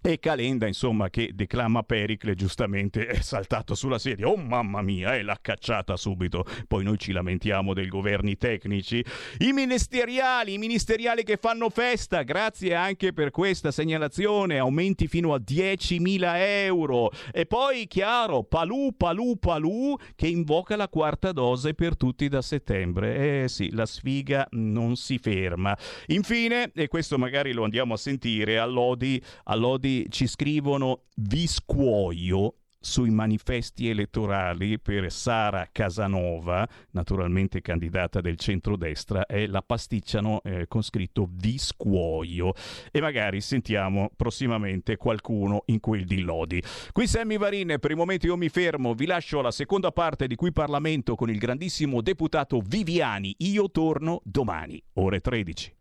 e 0.04 0.18
Calenda, 0.18 0.66
insomma, 0.66 1.12
che 1.12 1.30
declama 1.36 1.84
Pericle, 1.84 2.34
giustamente 2.34 3.06
è 3.06 3.22
saltato 3.22 3.76
sulla 3.76 4.00
sedia. 4.00 4.28
Oh 4.28 4.36
mamma 4.36 4.82
mia, 4.82 5.16
e 5.16 5.22
l'ha 5.22 5.38
cacciata 5.40 5.96
subito. 5.96 6.44
Poi 6.68 6.84
noi 6.84 6.98
ci 6.98 7.12
lamentiamo 7.12 7.76
dei 7.76 7.88
governi 7.88 8.36
tecnici. 8.36 9.06
I 9.40 9.54
ministeriali, 9.54 10.54
i 10.54 10.58
ministeriali 10.58 11.24
che 11.24 11.38
fanno 11.38 11.70
festa, 11.70 12.24
grazie 12.24 12.74
anche 12.74 13.14
per 13.14 13.30
questa 13.30 13.70
segnalazione, 13.70 14.58
aumenti 14.58 15.08
fino 15.08 15.36
a 15.36 15.38
10.000 15.38 16.34
euro. 16.64 17.12
E 17.32 17.46
poi, 17.46 17.86
chiaro, 17.86 18.42
Palù, 18.42 18.96
Palù, 18.98 19.38
Palù, 19.38 19.96
che 20.16 20.28
invoca 20.28 20.76
la 20.76 20.88
quarta 20.88 21.32
dose 21.32 21.76
per 21.76 21.96
tutti 21.96 22.28
da 22.28 22.42
settembre. 22.42 23.44
Eh 23.44 23.48
sì, 23.50 23.70
la 23.72 23.86
sfiga 23.86 24.48
non 24.52 24.96
si 24.96 25.20
ferma. 25.20 25.78
Infine, 26.08 26.72
e 26.74 26.88
questo 26.88 27.20
magari 27.20 27.52
lo 27.52 27.64
andiamo 27.64 27.94
a 27.94 27.98
sentire, 27.98 28.58
all'Odi, 28.58 29.22
all'Odi 29.44 29.91
ci 30.10 30.28
scrivono 30.28 31.04
vi 31.16 31.48
scuoio 31.48 32.56
sui 32.82 33.12
manifesti 33.12 33.88
elettorali 33.90 34.80
per 34.80 35.12
Sara 35.12 35.70
Casanova, 35.72 36.68
naturalmente 36.92 37.62
candidata 37.62 38.20
del 38.22 38.38
centrodestra, 38.38 39.28
e 39.28 39.48
la 39.48 39.62
pasticciano 39.62 40.42
eh, 40.44 40.66
con 40.68 40.82
scritto 40.82 41.30
vi 41.32 41.58
scuoio. 41.60 42.54
E 42.92 43.00
magari 43.00 43.40
sentiamo 43.40 44.10
prossimamente 44.16 44.98
qualcuno 44.98 45.62
in 45.68 45.80
quel 45.80 46.06
di 46.06 46.22
Lodi. 46.22 46.62
Qui 46.92 47.08
Sammy 47.08 47.38
Varin, 47.38 47.76
per 47.80 47.92
il 47.92 47.98
momento 47.98 48.26
io 48.26 48.36
mi 48.36 48.50
fermo, 48.50 48.96
vi 48.96 49.06
lascio 49.06 49.40
alla 49.40 49.52
seconda 49.52 49.92
parte 49.92 50.26
di 50.26 50.36
qui 50.36 50.52
Parlamento 50.52 51.16
con 51.16 51.30
il 51.30 51.38
grandissimo 51.38 52.02
deputato 52.02 52.62
Viviani. 52.66 53.36
Io 53.40 53.70
torno 53.70 54.22
domani, 54.24 54.82
ore 54.94 55.20
13. 55.20 55.76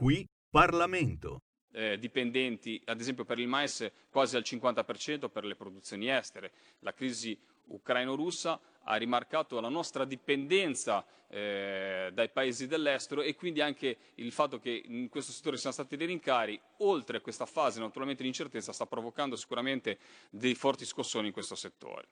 Qui 0.00 0.26
Parlamento. 0.48 1.42
eh, 1.72 1.98
dipendenti, 1.98 2.80
ad 2.86 2.98
esempio 3.00 3.26
per 3.26 3.38
il 3.38 3.46
mais, 3.46 3.86
quasi 4.08 4.34
al 4.34 4.42
50% 4.42 5.28
per 5.28 5.44
le 5.44 5.54
produzioni 5.54 6.08
estere. 6.08 6.52
La 6.78 6.94
crisi 6.94 7.38
ucraino-russa 7.66 8.58
ha 8.84 8.96
rimarcato 8.96 9.60
la 9.60 9.68
nostra 9.68 10.06
dipendenza 10.06 11.04
eh, 11.28 12.08
dai 12.14 12.30
paesi 12.30 12.66
dell'estero 12.66 13.20
e 13.20 13.34
quindi 13.34 13.60
anche 13.60 13.98
il 14.14 14.32
fatto 14.32 14.58
che 14.58 14.84
in 14.86 15.10
questo 15.10 15.32
settore 15.32 15.58
siano 15.58 15.74
stati 15.74 15.98
dei 15.98 16.06
rincari, 16.06 16.58
oltre 16.78 17.18
a 17.18 17.20
questa 17.20 17.44
fase 17.44 17.78
naturalmente 17.78 18.22
di 18.22 18.28
incertezza, 18.28 18.72
sta 18.72 18.86
provocando 18.86 19.36
sicuramente 19.36 19.98
dei 20.30 20.54
forti 20.54 20.86
scossoni 20.86 21.26
in 21.26 21.32
questo 21.34 21.54
settore. 21.54 22.08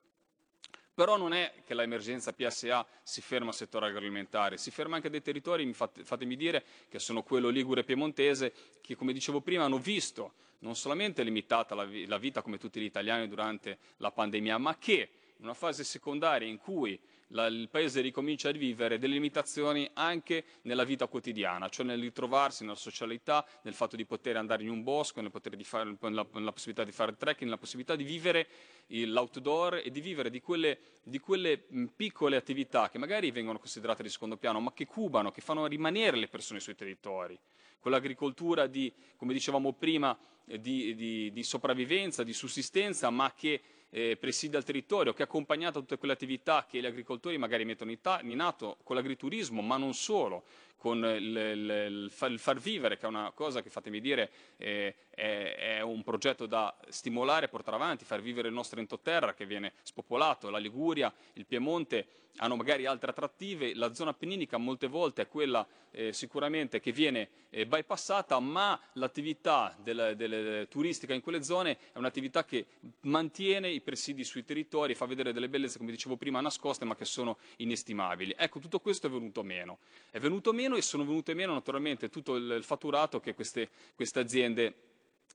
Però 0.98 1.16
non 1.16 1.32
è 1.32 1.52
che 1.64 1.74
l'emergenza 1.74 2.32
PSA 2.32 2.84
si 3.04 3.20
ferma 3.20 3.50
al 3.50 3.54
settore 3.54 3.86
agroalimentare, 3.86 4.56
si 4.56 4.72
ferma 4.72 4.96
anche 4.96 5.08
dei 5.08 5.22
territori, 5.22 5.72
fatemi 5.72 6.34
dire, 6.34 6.64
che 6.88 6.98
sono 6.98 7.22
quello 7.22 7.50
ligure 7.50 7.82
e 7.82 7.84
piemontese, 7.84 8.52
che 8.80 8.96
come 8.96 9.12
dicevo 9.12 9.40
prima 9.40 9.62
hanno 9.62 9.78
visto 9.78 10.32
non 10.58 10.74
solamente 10.74 11.22
limitata 11.22 11.76
la 11.76 12.18
vita 12.18 12.42
come 12.42 12.58
tutti 12.58 12.80
gli 12.80 12.84
italiani 12.84 13.28
durante 13.28 13.78
la 13.98 14.10
pandemia, 14.10 14.58
ma 14.58 14.76
che 14.76 15.10
in 15.36 15.44
una 15.44 15.54
fase 15.54 15.84
secondaria 15.84 16.48
in 16.48 16.58
cui 16.58 16.98
la, 17.28 17.46
il 17.46 17.68
paese 17.68 18.00
ricomincia 18.00 18.48
a 18.48 18.52
vivere 18.52 18.98
delle 18.98 19.14
limitazioni 19.14 19.88
anche 19.94 20.44
nella 20.62 20.84
vita 20.84 21.06
quotidiana, 21.06 21.68
cioè 21.68 21.84
nel 21.84 22.00
ritrovarsi 22.00 22.64
nella 22.64 22.76
socialità, 22.76 23.46
nel 23.62 23.74
fatto 23.74 23.96
di 23.96 24.04
poter 24.04 24.36
andare 24.36 24.62
in 24.62 24.70
un 24.70 24.82
bosco, 24.82 25.20
nel 25.20 25.30
poter 25.30 25.56
fare, 25.64 25.96
nella, 26.00 26.26
nella 26.32 26.52
possibilità 26.52 26.84
di 26.84 26.92
fare 26.92 27.16
trekking, 27.16 27.44
nella 27.44 27.58
possibilità 27.58 27.96
di 27.96 28.04
vivere 28.04 28.48
l'outdoor 28.88 29.82
e 29.84 29.90
di 29.90 30.00
vivere 30.00 30.30
di 30.30 30.40
quelle, 30.40 30.78
di 31.02 31.18
quelle 31.18 31.58
piccole 31.94 32.36
attività 32.36 32.88
che 32.88 32.98
magari 32.98 33.30
vengono 33.30 33.58
considerate 33.58 34.02
di 34.02 34.08
secondo 34.08 34.36
piano, 34.36 34.60
ma 34.60 34.72
che 34.72 34.86
cubano, 34.86 35.30
che 35.30 35.40
fanno 35.40 35.66
rimanere 35.66 36.16
le 36.16 36.28
persone 36.28 36.60
sui 36.60 36.74
territori. 36.74 37.38
Quell'agricoltura 37.80 38.66
di, 38.66 38.92
come 39.16 39.32
dicevamo 39.32 39.72
prima, 39.72 40.18
eh, 40.46 40.60
di, 40.60 40.94
di, 40.94 41.32
di 41.32 41.42
sopravvivenza, 41.42 42.24
di 42.24 42.32
sussistenza, 42.32 43.10
ma 43.10 43.32
che 43.34 43.60
eh, 43.90 44.16
presidia 44.16 44.58
il 44.58 44.64
territorio, 44.64 45.12
che 45.12 45.22
ha 45.22 45.26
accompagnato 45.26 45.80
tutte 45.80 45.98
quelle 45.98 46.14
attività 46.14 46.66
che 46.68 46.80
gli 46.80 46.86
agricoltori 46.86 47.38
magari 47.38 47.64
mettono 47.64 47.90
in, 47.90 47.98
in 48.22 48.40
atto 48.40 48.76
con 48.82 48.96
l'agriturismo, 48.96 49.62
ma 49.62 49.76
non 49.76 49.94
solo, 49.94 50.44
con 50.78 50.98
il, 50.98 51.36
il, 51.36 52.10
il, 52.20 52.38
far 52.38 52.58
vivere, 52.58 52.96
che 52.96 53.04
è 53.04 53.08
una 53.08 53.32
cosa 53.34 53.62
che 53.62 53.68
fatemi 53.68 54.00
dire 54.00 54.30
eh, 54.56 54.94
è, 55.10 55.54
è, 55.76 55.80
un 55.80 56.02
progetto 56.02 56.46
da 56.46 56.74
stimolare 56.88 57.46
e 57.46 57.48
portare 57.48 57.76
avanti, 57.76 58.04
far 58.04 58.22
vivere 58.22 58.48
il 58.48 58.54
nostro 58.54 58.78
entoterra 58.78 59.34
che 59.34 59.44
viene 59.44 59.72
spopolato, 59.82 60.48
la 60.48 60.58
Liguria, 60.58 61.12
il 61.34 61.44
Piemonte 61.44 62.06
hanno 62.38 62.56
magari 62.56 62.86
altre 62.86 63.10
attrattive, 63.10 63.74
la 63.74 63.92
zona 63.94 64.10
appenninica 64.10 64.58
molte 64.58 64.86
volte 64.86 65.22
è 65.22 65.28
quella 65.28 65.66
eh, 65.90 66.12
sicuramente 66.12 66.80
che 66.80 66.92
viene 66.92 67.28
eh, 67.50 67.66
bypassata, 67.66 68.38
ma 68.38 68.78
l'attività 68.94 69.76
del, 69.82 70.14
del, 70.16 70.68
turistica 70.68 71.14
in 71.14 71.20
quelle 71.20 71.42
zone 71.42 71.78
è 71.92 71.98
un'attività 71.98 72.44
che 72.44 72.66
mantiene 73.02 73.70
i 73.70 73.80
presidi 73.80 74.22
sui 74.24 74.44
territori, 74.44 74.94
fa 74.94 75.06
vedere 75.06 75.32
delle 75.32 75.48
bellezze, 75.48 75.78
come 75.78 75.90
dicevo 75.90 76.16
prima, 76.16 76.40
nascoste, 76.40 76.84
ma 76.84 76.94
che 76.94 77.04
sono 77.04 77.38
inestimabili. 77.56 78.34
Ecco, 78.36 78.60
tutto 78.60 78.80
questo 78.80 79.06
è 79.06 79.10
venuto 79.10 79.42
meno. 79.42 79.78
È 80.10 80.18
venuto 80.18 80.52
meno 80.52 80.67
e 80.76 80.82
sono 80.82 81.04
venute 81.04 81.34
meno 81.34 81.52
naturalmente 81.52 82.08
tutto 82.08 82.36
il, 82.36 82.50
il 82.50 82.64
fatturato 82.64 83.20
che 83.20 83.34
queste, 83.34 83.70
queste 83.94 84.20
aziende 84.20 84.74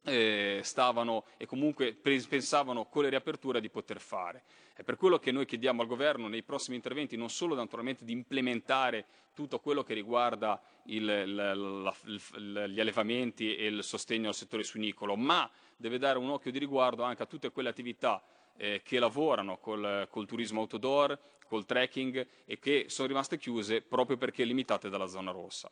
eh, 0.05 0.59
stavano 0.63 1.25
e 1.37 1.45
comunque 1.45 1.93
pensavano 1.93 2.85
con 2.85 3.03
le 3.03 3.09
riaperture 3.09 3.61
di 3.61 3.69
poter 3.69 3.99
fare. 3.99 4.43
È 4.75 4.83
per 4.83 4.95
quello 4.95 5.19
che 5.19 5.31
noi 5.31 5.45
chiediamo 5.45 5.81
al 5.81 5.87
governo 5.87 6.27
nei 6.27 6.43
prossimi 6.43 6.75
interventi 6.75 7.15
non 7.15 7.29
solo 7.29 7.55
naturalmente 7.55 8.03
di 8.03 8.11
implementare 8.11 9.05
tutto 9.33 9.59
quello 9.59 9.83
che 9.83 9.93
riguarda 9.93 10.61
il, 10.85 11.33
la, 11.33 11.53
la, 11.53 12.67
gli 12.67 12.79
allevamenti 12.79 13.55
e 13.55 13.67
il 13.67 13.83
sostegno 13.83 14.27
al 14.27 14.35
settore 14.35 14.63
suinicolo, 14.63 15.15
ma 15.15 15.49
deve 15.75 15.97
dare 15.97 16.17
un 16.17 16.29
occhio 16.29 16.51
di 16.51 16.59
riguardo 16.59 17.03
anche 17.03 17.23
a 17.23 17.27
tutte 17.27 17.51
quelle 17.51 17.69
attività 17.69 18.21
eh, 18.57 18.81
che 18.83 18.99
lavorano 18.99 19.57
col, 19.57 20.07
col 20.09 20.25
turismo 20.25 20.61
outdoor, 20.61 21.17
col 21.47 21.65
trekking 21.65 22.27
e 22.45 22.59
che 22.59 22.85
sono 22.87 23.07
rimaste 23.07 23.37
chiuse 23.37 23.81
proprio 23.81 24.17
perché 24.17 24.43
limitate 24.43 24.89
dalla 24.89 25.07
zona 25.07 25.31
rossa. 25.31 25.71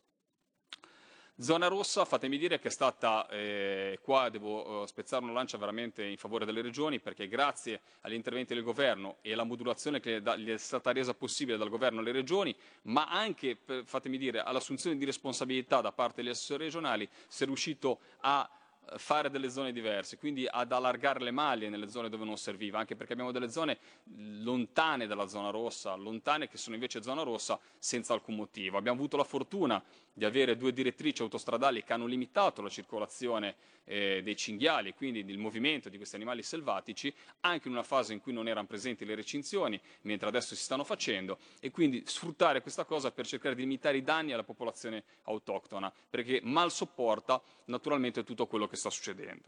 Zona 1.42 1.68
rossa, 1.68 2.06
fatemi 2.06 2.38
dire 2.38 2.60
che 2.60 2.68
è 2.68 2.72
stata, 2.72 3.28
eh, 3.30 3.98
qua 4.04 4.30
devo 4.30 4.84
eh, 4.84 4.88
spezzare 4.88 5.24
una 5.24 5.34
lancia 5.34 5.58
veramente 5.58 6.04
in 6.04 6.18
favore 6.18 6.46
delle 6.46 6.62
regioni 6.62 7.00
perché 7.00 7.28
grazie 7.28 7.82
agli 8.02 8.14
interventi 8.14 8.54
del 8.54 8.62
governo 8.62 9.18
e 9.22 9.34
alla 9.34 9.44
modulazione 9.44 10.00
che 10.00 10.22
gli 10.38 10.50
è 10.50 10.58
stata 10.58 10.92
resa 10.92 11.16
possibile 11.16 11.58
dal 11.58 11.70
governo 11.70 12.02
alle 12.02 12.12
regioni, 12.12 12.56
ma 12.84 13.08
anche, 13.08 13.58
fatemi 13.86 14.20
dire, 14.20 14.42
all'assunzione 14.42 14.98
di 14.98 15.06
responsabilità 15.06 15.82
da 15.82 15.92
parte 15.92 16.22
degli 16.22 16.30
assessori 16.30 16.66
regionali, 16.66 17.10
si 17.28 17.42
è 17.42 17.46
riuscito 17.48 18.02
a 18.20 18.48
fare 18.98 19.30
delle 19.30 19.50
zone 19.50 19.72
diverse, 19.72 20.18
quindi 20.18 20.48
ad 20.50 20.72
allargare 20.72 21.22
le 21.22 21.32
maglie 21.32 21.70
nelle 21.70 21.90
zone 21.90 22.10
dove 22.10 22.26
non 22.26 22.38
serviva, 22.38 22.80
anche 22.80 22.96
perché 22.96 23.14
abbiamo 23.14 23.32
delle 23.32 23.50
zone 23.50 23.78
lontane 24.16 25.08
dalla 25.08 25.28
zona 25.28 25.50
rossa, 25.50 25.96
lontane 25.96 26.48
che 26.48 26.58
sono 26.58 26.76
invece 26.76 27.02
zona 27.02 27.24
rossa 27.24 27.60
senza 27.78 28.14
alcun 28.14 28.36
motivo. 28.36 28.78
Abbiamo 28.78 28.98
avuto 28.98 29.18
la 29.18 29.24
fortuna 29.24 29.82
di 30.14 30.26
avere 30.26 30.58
due 30.58 30.74
direttrici 30.74 31.22
autostradali 31.22 31.84
che 31.84 31.94
hanno 31.94 32.06
limitato 32.06 32.62
la 32.62 32.70
circolazione 32.70 33.56
eh, 33.86 34.22
dei 34.24 34.36
cinghiali, 34.36 34.94
quindi 34.94 35.20
il 35.20 35.38
movimento 35.38 35.90
di 35.90 35.98
questi 35.98 36.16
animali 36.16 36.44
selvatici, 36.44 37.14
anche 37.42 37.68
in 37.68 37.74
una 37.74 37.84
fase 37.84 38.14
in 38.14 38.22
cui 38.22 38.34
non 38.34 38.48
erano 38.48 38.68
presenti 38.68 39.06
le 39.06 39.16
recinzioni, 39.16 39.80
mentre 40.02 40.28
adesso 40.28 40.56
si 40.56 40.62
stanno 40.62 40.84
facendo, 40.84 41.38
e 41.60 41.72
quindi 41.72 42.04
sfruttare 42.06 42.62
questa 42.62 42.86
cosa 42.86 43.12
per 43.12 43.26
cercare 43.26 43.56
di 43.56 43.62
limitare 43.62 43.98
i 43.98 44.04
danni 44.04 44.34
alla 44.34 44.44
popolazione 44.44 45.04
autoctona, 45.24 45.92
perché 46.10 46.40
mal 46.44 46.72
sopporta 46.72 47.42
naturalmente 47.66 48.24
tutto 48.24 48.48
quello 48.48 48.68
che 48.68 48.76
sta 48.76 48.90
succedendo. 48.90 49.48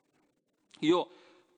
Io 0.80 1.10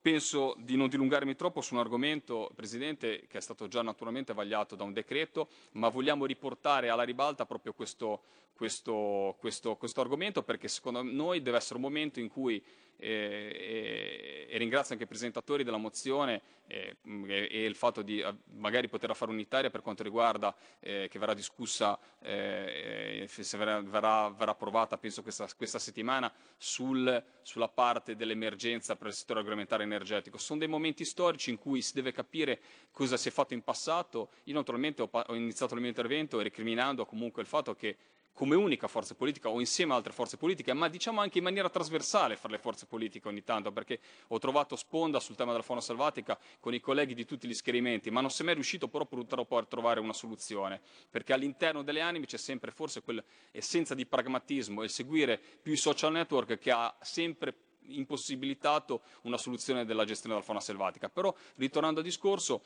Penso 0.05 0.53
di 0.59 0.75
non 0.77 0.87
dilungarmi 0.87 1.33
troppo 1.35 1.61
su 1.61 1.73
un 1.73 1.79
argomento, 1.79 2.51
Presidente, 2.53 3.25
che 3.27 3.39
è 3.39 3.41
stato 3.41 3.67
già 3.67 3.81
naturalmente 3.81 4.35
vagliato 4.35 4.75
da 4.75 4.83
un 4.83 4.93
decreto, 4.93 5.47
ma 5.71 5.89
vogliamo 5.89 6.27
riportare 6.27 6.89
alla 6.89 7.01
ribalta 7.01 7.47
proprio 7.47 7.73
questo, 7.73 8.21
questo, 8.53 9.35
questo, 9.39 9.75
questo 9.77 10.01
argomento 10.01 10.43
perché 10.43 10.67
secondo 10.67 11.01
noi 11.01 11.41
deve 11.41 11.57
essere 11.57 11.77
un 11.77 11.81
momento 11.81 12.19
in 12.19 12.27
cui 12.27 12.63
e, 12.97 14.47
e, 14.49 14.57
ringrazio 14.57 14.93
anche 14.93 15.03
i 15.03 15.07
presentatori 15.07 15.63
della 15.63 15.77
mozione 15.77 16.41
e, 16.67 16.97
e, 17.27 17.65
il 17.65 17.75
fatto 17.75 18.01
di 18.01 18.19
eh, 18.19 18.33
magari 18.53 18.87
poterla 18.87 19.13
fare 19.13 19.31
unitaria 19.31 19.69
per 19.69 19.81
quanto 19.81 20.01
riguarda 20.01 20.55
eh, 20.79 21.07
che 21.09 21.19
verrà 21.19 21.33
discussa 21.33 21.99
eh, 22.21 23.25
se 23.27 23.57
verrà, 23.57 23.81
verrà, 23.81 24.29
verrà, 24.29 24.51
approvata 24.51 24.97
penso 24.97 25.21
questa, 25.21 25.47
questa 25.55 25.77
settimana 25.79 26.31
sul, 26.57 27.23
sulla 27.41 27.67
parte 27.67 28.15
dell'emergenza 28.15 28.95
per 28.95 29.07
il 29.07 29.13
settore 29.13 29.39
agroalimentare 29.39 29.83
energetico. 29.83 30.37
Sono 30.37 30.59
dei 30.59 30.67
momenti 30.67 31.05
storici 31.05 31.49
in 31.49 31.57
cui 31.57 31.81
si 31.81 31.93
deve 31.93 32.11
capire 32.11 32.59
cosa 32.91 33.17
si 33.17 33.27
è 33.27 33.31
fatto 33.31 33.53
in 33.53 33.61
passato. 33.61 34.29
Io 34.45 34.53
naturalmente 34.53 35.01
ho, 35.01 35.09
ho 35.11 35.35
iniziato 35.35 35.73
il 35.73 35.81
mio 35.81 35.89
intervento 35.89 36.41
recriminando 36.41 37.05
comunque 37.05 37.41
il 37.41 37.47
fatto 37.47 37.75
che 37.75 37.97
come 38.35 38.55
unica 38.55 38.89
forza 38.89 39.15
politica 39.15 39.47
o 39.47 39.61
insieme 39.61 39.93
a 39.93 39.95
altre 39.95 40.11
forze 40.11 40.35
politiche, 40.35 40.73
ma 40.73 40.89
diciamo 40.89 41.21
anche 41.21 41.37
in 41.37 41.45
maniera 41.45 41.69
trasversale 41.69 42.35
fra 42.35 42.49
le 42.49 42.57
forze 42.57 42.85
politiche 42.85 43.29
ogni 43.29 43.43
tanto, 43.45 43.71
perché 43.71 44.01
ho 44.27 44.37
trovato 44.39 44.75
sponda 44.75 45.21
sul 45.21 45.37
tema 45.37 45.51
della 45.51 45.63
fauna 45.63 45.79
selvatica 45.79 46.37
con 46.59 46.73
i 46.73 46.81
colleghi 46.81 47.13
di 47.13 47.23
tutti 47.23 47.47
gli 47.47 47.53
schieramenti, 47.53 48.11
ma 48.11 48.19
non 48.19 48.29
si 48.29 48.41
è 48.41 48.45
mai 48.45 48.55
riuscito 48.55 48.89
però 48.89 49.05
purtroppo 49.05 49.57
a 49.57 49.63
trovare 49.63 50.01
una 50.01 50.11
soluzione, 50.11 50.81
perché 51.09 51.31
all'interno 51.31 51.81
delle 51.81 52.01
anime 52.01 52.25
c'è 52.25 52.37
sempre 52.37 52.71
forse 52.71 53.01
quell'essenza 53.01 53.95
di 53.95 54.05
pragmatismo 54.05 54.83
e 54.83 54.89
seguire 54.89 55.39
più 55.61 55.71
i 55.71 55.77
social 55.77 56.11
network 56.11 56.57
che 56.57 56.71
ha 56.71 56.93
sempre 56.99 57.55
impossibilitato 57.87 59.01
una 59.21 59.37
soluzione 59.37 59.85
della 59.85 60.03
gestione 60.03 60.33
della 60.35 60.45
fauna 60.45 60.61
selvatica. 60.61 61.07
Però, 61.07 61.33
ritornando 61.55 61.99
al 62.01 62.05
discorso, 62.05 62.63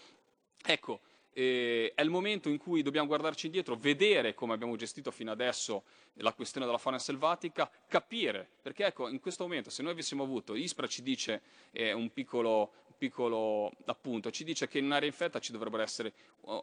ecco, 0.66 1.02
eh, 1.40 1.94
è 1.96 2.02
il 2.02 2.10
momento 2.10 2.50
in 2.50 2.58
cui 2.58 2.82
dobbiamo 2.82 3.08
guardarci 3.08 3.46
indietro, 3.46 3.78
vedere 3.78 4.34
come 4.34 4.54
abbiamo 4.54 4.76
gestito 4.76 5.10
fino 5.10 5.32
adesso 5.32 5.84
la 6.16 6.34
questione 6.34 6.66
della 6.66 6.78
fauna 6.78 7.00
selvatica, 7.00 7.72
capire, 7.88 8.46
perché 8.62 8.88
ecco, 8.88 9.08
in 9.08 9.22
questo 9.22 9.44
momento 9.44 9.70
se 9.70 9.82
noi 9.82 9.94
avessimo 9.94 10.24
avuto, 10.24 10.54
Ispra 10.54 10.86
ci 10.86 11.02
dice 11.02 11.42
eh, 11.72 11.94
un 11.94 12.12
piccolo, 12.12 12.74
piccolo 12.98 13.72
appunto, 13.86 14.32
ci 14.32 14.44
dice 14.44 14.68
che 14.68 14.80
in 14.80 14.86
un'area 14.86 15.08
infetta 15.08 15.40
ci 15.40 15.54
dovrebbero 15.54 15.82
essere 15.82 16.12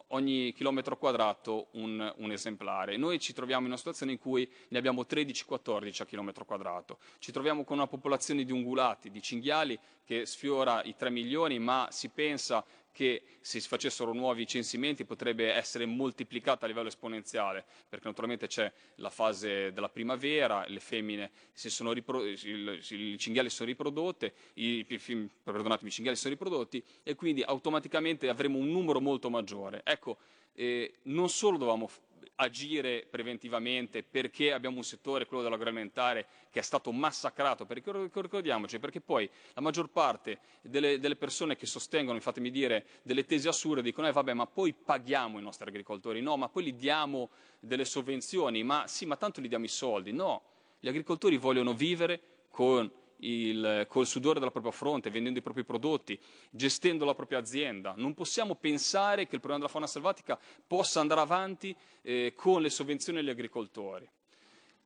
ogni 0.09 0.53
chilometro 0.53 0.98
quadrato 0.98 1.69
un, 1.73 2.12
un, 2.19 2.32
esemplare. 2.32 2.98
Noi 2.98 3.19
ci 3.19 3.32
troviamo 3.32 3.62
in 3.62 3.69
una 3.69 3.78
situazione 3.78 4.12
in 4.12 4.19
cui 4.19 4.47
ne 4.69 4.78
abbiamo 4.78 5.07
13-14 5.09 6.03
a 6.03 6.05
chilometro 6.05 6.44
quadrato. 6.44 6.98
Ci 7.19 7.32
troviamo 7.32 7.65
con 7.65 7.78
una 7.78 7.86
popolazione 7.86 8.44
di 8.44 8.53
ungulati, 8.53 9.11
di 9.11 9.23
cinghiali 9.23 9.78
che 10.05 10.27
sfiora 10.27 10.82
i 10.85 10.94
3 10.94 11.09
milioni, 11.09 11.59
ma 11.59 11.89
si 11.90 12.11
pensa 12.11 12.62
che 12.97 13.24
se 13.43 13.60
si 13.60 13.68
facessero 13.68 14.14
nuovi 14.14 14.47
censimenti 14.47 15.05
potrebbe 15.05 15.52
essere 15.52 15.85
moltiplicata 15.85 16.64
a 16.64 16.68
livello 16.68 16.89
esponenziale, 16.89 17.66
perché 17.86 18.09
naturalmente 18.09 18.47
c'è 18.47 18.73
la 18.94 19.10
fase 19.10 19.70
della 19.70 19.90
primavera, 19.90 20.64
le 20.66 20.81
femmine 20.81 21.31
si 21.52 21.68
sono 21.68 21.93
i 21.93 23.16
cinghiali 23.18 23.51
sono 23.51 23.68
riprodotte, 23.68 24.32
i, 24.55 24.82
perdonatemi, 24.86 25.90
i 25.90 25.93
cinghiali 25.93 26.16
sono 26.16 26.32
riprodotti 26.32 26.82
e 27.02 27.14
quindi 27.14 27.43
automaticamente 27.43 28.31
avremo 28.31 28.56
un 28.56 28.70
numero 28.70 28.98
molto 29.02 29.28
maggiore. 29.28 29.82
Ecco, 29.85 30.16
eh, 30.55 30.94
non 31.02 31.28
solo 31.28 31.59
dovevamo 31.59 31.90
agire 32.36 33.06
preventivamente 33.08 34.02
perché 34.02 34.52
abbiamo 34.52 34.76
un 34.76 34.84
settore, 34.84 35.26
quello 35.26 35.42
dell'agroalimentare, 35.42 36.26
che 36.50 36.60
è 36.60 36.62
stato 36.62 36.92
massacrato, 36.92 37.64
perché 37.64 37.90
ricordiamoci, 38.12 38.78
perché 38.78 39.00
poi 39.00 39.28
la 39.54 39.60
maggior 39.60 39.88
parte 39.88 40.38
delle, 40.60 40.98
delle 40.98 41.16
persone 41.16 41.56
che 41.56 41.66
sostengono, 41.66 42.18
fatemi 42.20 42.50
dire, 42.50 42.86
delle 43.02 43.24
tesi 43.24 43.48
assurde 43.48 43.82
dicono, 43.82 44.08
eh 44.08 44.12
vabbè, 44.12 44.34
ma 44.34 44.46
poi 44.46 44.72
paghiamo 44.72 45.38
i 45.38 45.42
nostri 45.42 45.68
agricoltori, 45.68 46.20
no, 46.20 46.36
ma 46.36 46.48
poi 46.48 46.64
gli 46.64 46.72
diamo 46.72 47.30
delle 47.58 47.84
sovvenzioni, 47.84 48.62
ma 48.62 48.86
sì, 48.86 49.06
ma 49.06 49.16
tanto 49.16 49.40
gli 49.40 49.48
diamo 49.48 49.64
i 49.64 49.68
soldi, 49.68 50.12
no, 50.12 50.42
gli 50.78 50.88
agricoltori 50.88 51.36
vogliono 51.36 51.72
vivere 51.72 52.20
con 52.50 52.90
il, 53.18 53.86
col 53.88 54.06
sudore 54.06 54.38
della 54.38 54.51
propria 54.51 54.72
fronte, 54.72 55.10
vendendo 55.10 55.38
i 55.38 55.43
propri 55.43 55.64
prodotti, 55.64 56.18
gestendo 56.51 57.05
la 57.05 57.14
propria 57.14 57.38
azienda. 57.38 57.94
Non 57.97 58.14
possiamo 58.14 58.55
pensare 58.55 59.26
che 59.26 59.34
il 59.34 59.40
problema 59.40 59.59
della 59.59 59.70
fauna 59.70 59.86
selvatica 59.86 60.38
possa 60.66 61.01
andare 61.01 61.20
avanti 61.20 61.74
eh, 62.02 62.32
con 62.36 62.62
le 62.62 62.70
sovvenzioni 62.70 63.18
agli 63.18 63.30
agricoltori. 63.30 64.09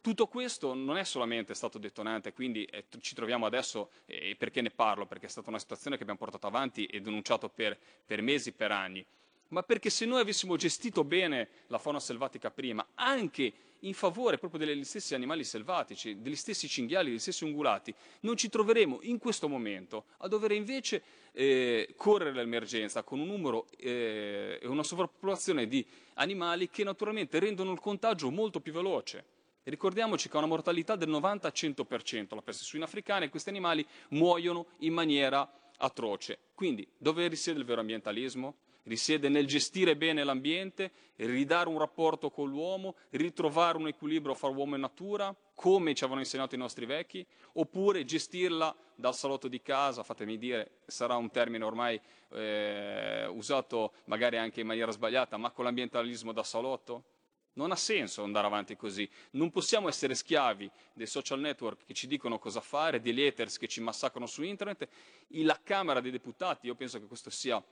Tutto 0.02 0.28
questo 0.28 0.72
non 0.72 0.96
è 0.96 1.04
solamente 1.04 1.52
stato 1.52 1.78
detonante, 1.78 2.32
quindi 2.32 2.64
eh, 2.64 2.86
ci 3.00 3.14
troviamo 3.14 3.44
adesso, 3.44 3.90
eh, 4.06 4.34
perché 4.38 4.62
ne 4.62 4.70
parlo? 4.70 5.04
Perché 5.04 5.26
è 5.26 5.28
stata 5.28 5.50
una 5.50 5.58
situazione 5.58 5.96
che 5.96 6.02
abbiamo 6.02 6.20
portato 6.20 6.46
avanti 6.46 6.86
e 6.86 7.00
denunciato 7.02 7.50
per, 7.50 7.78
per 8.06 8.22
mesi, 8.22 8.52
per 8.52 8.72
anni, 8.72 9.04
ma 9.48 9.62
perché 9.62 9.90
se 9.90 10.06
noi 10.06 10.20
avessimo 10.20 10.56
gestito 10.56 11.04
bene 11.04 11.48
la 11.66 11.76
fauna 11.76 12.00
selvatica 12.00 12.50
prima, 12.50 12.86
anche 12.94 13.52
in 13.80 13.94
favore 13.94 14.38
proprio 14.38 14.64
degli 14.64 14.84
stessi 14.84 15.14
animali 15.14 15.44
selvatici, 15.44 16.20
degli 16.20 16.36
stessi 16.36 16.68
cinghiali, 16.68 17.10
degli 17.10 17.18
stessi 17.18 17.44
ungulati, 17.44 17.94
non 18.20 18.36
ci 18.36 18.48
troveremo 18.48 19.00
in 19.02 19.18
questo 19.18 19.48
momento 19.48 20.06
a 20.18 20.28
dover 20.28 20.52
invece 20.52 21.02
eh, 21.32 21.94
correre 21.96 22.32
l'emergenza 22.32 23.02
con 23.02 23.20
un 23.20 23.26
numero 23.26 23.66
e 23.76 24.58
eh, 24.60 24.66
una 24.66 24.82
sovrappopolazione 24.82 25.66
di 25.66 25.86
animali 26.14 26.68
che 26.68 26.84
naturalmente 26.84 27.38
rendono 27.38 27.72
il 27.72 27.80
contagio 27.80 28.30
molto 28.30 28.60
più 28.60 28.72
veloce. 28.72 29.24
Ricordiamoci 29.62 30.28
che 30.28 30.36
ha 30.36 30.38
una 30.38 30.48
mortalità 30.48 30.96
del 30.96 31.10
90-100% 31.10 32.34
la 32.34 32.42
peste 32.42 32.64
suina 32.64 32.86
africana 32.86 33.24
e 33.24 33.28
questi 33.28 33.50
animali 33.50 33.86
muoiono 34.10 34.66
in 34.78 34.92
maniera 34.92 35.48
atroce. 35.76 36.38
Quindi 36.54 36.86
dove 36.96 37.28
risiede 37.28 37.58
il 37.58 37.64
vero 37.64 37.80
ambientalismo? 37.80 38.56
Risiede 38.84 39.28
nel 39.28 39.46
gestire 39.46 39.96
bene 39.96 40.24
l'ambiente, 40.24 40.92
ridare 41.16 41.68
un 41.68 41.78
rapporto 41.78 42.30
con 42.30 42.48
l'uomo, 42.48 42.96
ritrovare 43.10 43.76
un 43.78 43.88
equilibrio 43.88 44.34
fra 44.34 44.48
uomo 44.48 44.74
e 44.74 44.78
natura, 44.78 45.34
come 45.54 45.94
ci 45.94 46.04
avevano 46.04 46.24
insegnato 46.24 46.54
i 46.54 46.58
nostri 46.58 46.86
vecchi, 46.86 47.26
oppure 47.54 48.04
gestirla 48.04 48.74
dal 48.94 49.14
salotto 49.14 49.48
di 49.48 49.60
casa, 49.60 50.02
fatemi 50.02 50.38
dire, 50.38 50.78
sarà 50.86 51.16
un 51.16 51.30
termine 51.30 51.64
ormai 51.64 52.00
eh, 52.32 53.26
usato 53.26 53.92
magari 54.04 54.38
anche 54.38 54.60
in 54.60 54.66
maniera 54.66 54.90
sbagliata, 54.90 55.36
ma 55.36 55.50
con 55.50 55.64
l'ambientalismo 55.64 56.32
da 56.32 56.42
salotto? 56.42 57.04
Non 57.52 57.72
ha 57.72 57.76
senso 57.76 58.22
andare 58.22 58.46
avanti 58.46 58.76
così. 58.76 59.08
Non 59.32 59.50
possiamo 59.50 59.88
essere 59.88 60.14
schiavi 60.14 60.70
dei 60.94 61.06
social 61.06 61.40
network 61.40 61.84
che 61.84 61.94
ci 61.94 62.06
dicono 62.06 62.38
cosa 62.38 62.60
fare, 62.60 63.00
degli 63.00 63.26
haters 63.26 63.58
che 63.58 63.66
ci 63.66 63.80
massacrano 63.80 64.26
su 64.26 64.42
internet. 64.42 64.88
La 65.28 65.58
Camera 65.62 66.00
dei 66.00 66.12
Deputati, 66.12 66.66
io 66.66 66.76
penso 66.76 67.00
che 67.00 67.06
questo 67.06 67.28
sia 67.28 67.62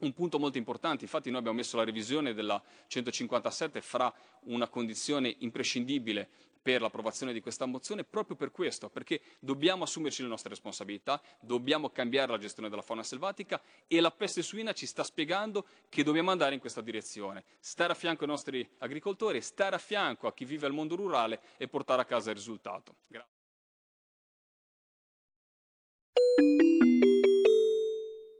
un 0.00 0.12
punto 0.12 0.38
molto 0.38 0.58
importante, 0.58 1.04
infatti 1.04 1.30
noi 1.30 1.40
abbiamo 1.40 1.56
messo 1.56 1.76
la 1.76 1.84
revisione 1.84 2.34
della 2.34 2.62
157 2.86 3.80
fra 3.80 4.12
una 4.44 4.68
condizione 4.68 5.34
imprescindibile 5.38 6.28
per 6.68 6.82
l'approvazione 6.82 7.32
di 7.32 7.40
questa 7.40 7.64
mozione 7.64 8.04
proprio 8.04 8.36
per 8.36 8.50
questo, 8.50 8.90
perché 8.90 9.22
dobbiamo 9.38 9.84
assumerci 9.84 10.22
le 10.22 10.28
nostre 10.28 10.50
responsabilità, 10.50 11.20
dobbiamo 11.40 11.88
cambiare 11.88 12.30
la 12.30 12.38
gestione 12.38 12.68
della 12.68 12.82
fauna 12.82 13.02
selvatica 13.02 13.60
e 13.86 14.00
la 14.00 14.10
peste 14.10 14.42
suina 14.42 14.72
ci 14.72 14.84
sta 14.84 15.02
spiegando 15.02 15.64
che 15.88 16.02
dobbiamo 16.02 16.30
andare 16.30 16.54
in 16.54 16.60
questa 16.60 16.82
direzione, 16.82 17.44
stare 17.58 17.92
a 17.92 17.96
fianco 17.96 18.24
ai 18.24 18.28
nostri 18.30 18.68
agricoltori, 18.78 19.40
stare 19.40 19.76
a 19.76 19.78
fianco 19.78 20.26
a 20.26 20.34
chi 20.34 20.44
vive 20.44 20.66
al 20.66 20.72
mondo 20.74 20.94
rurale 20.94 21.40
e 21.56 21.68
portare 21.68 22.02
a 22.02 22.04
casa 22.04 22.30
il 22.30 22.36
risultato. 22.36 22.96
Grazie. 23.06 23.36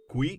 Qui 0.06 0.38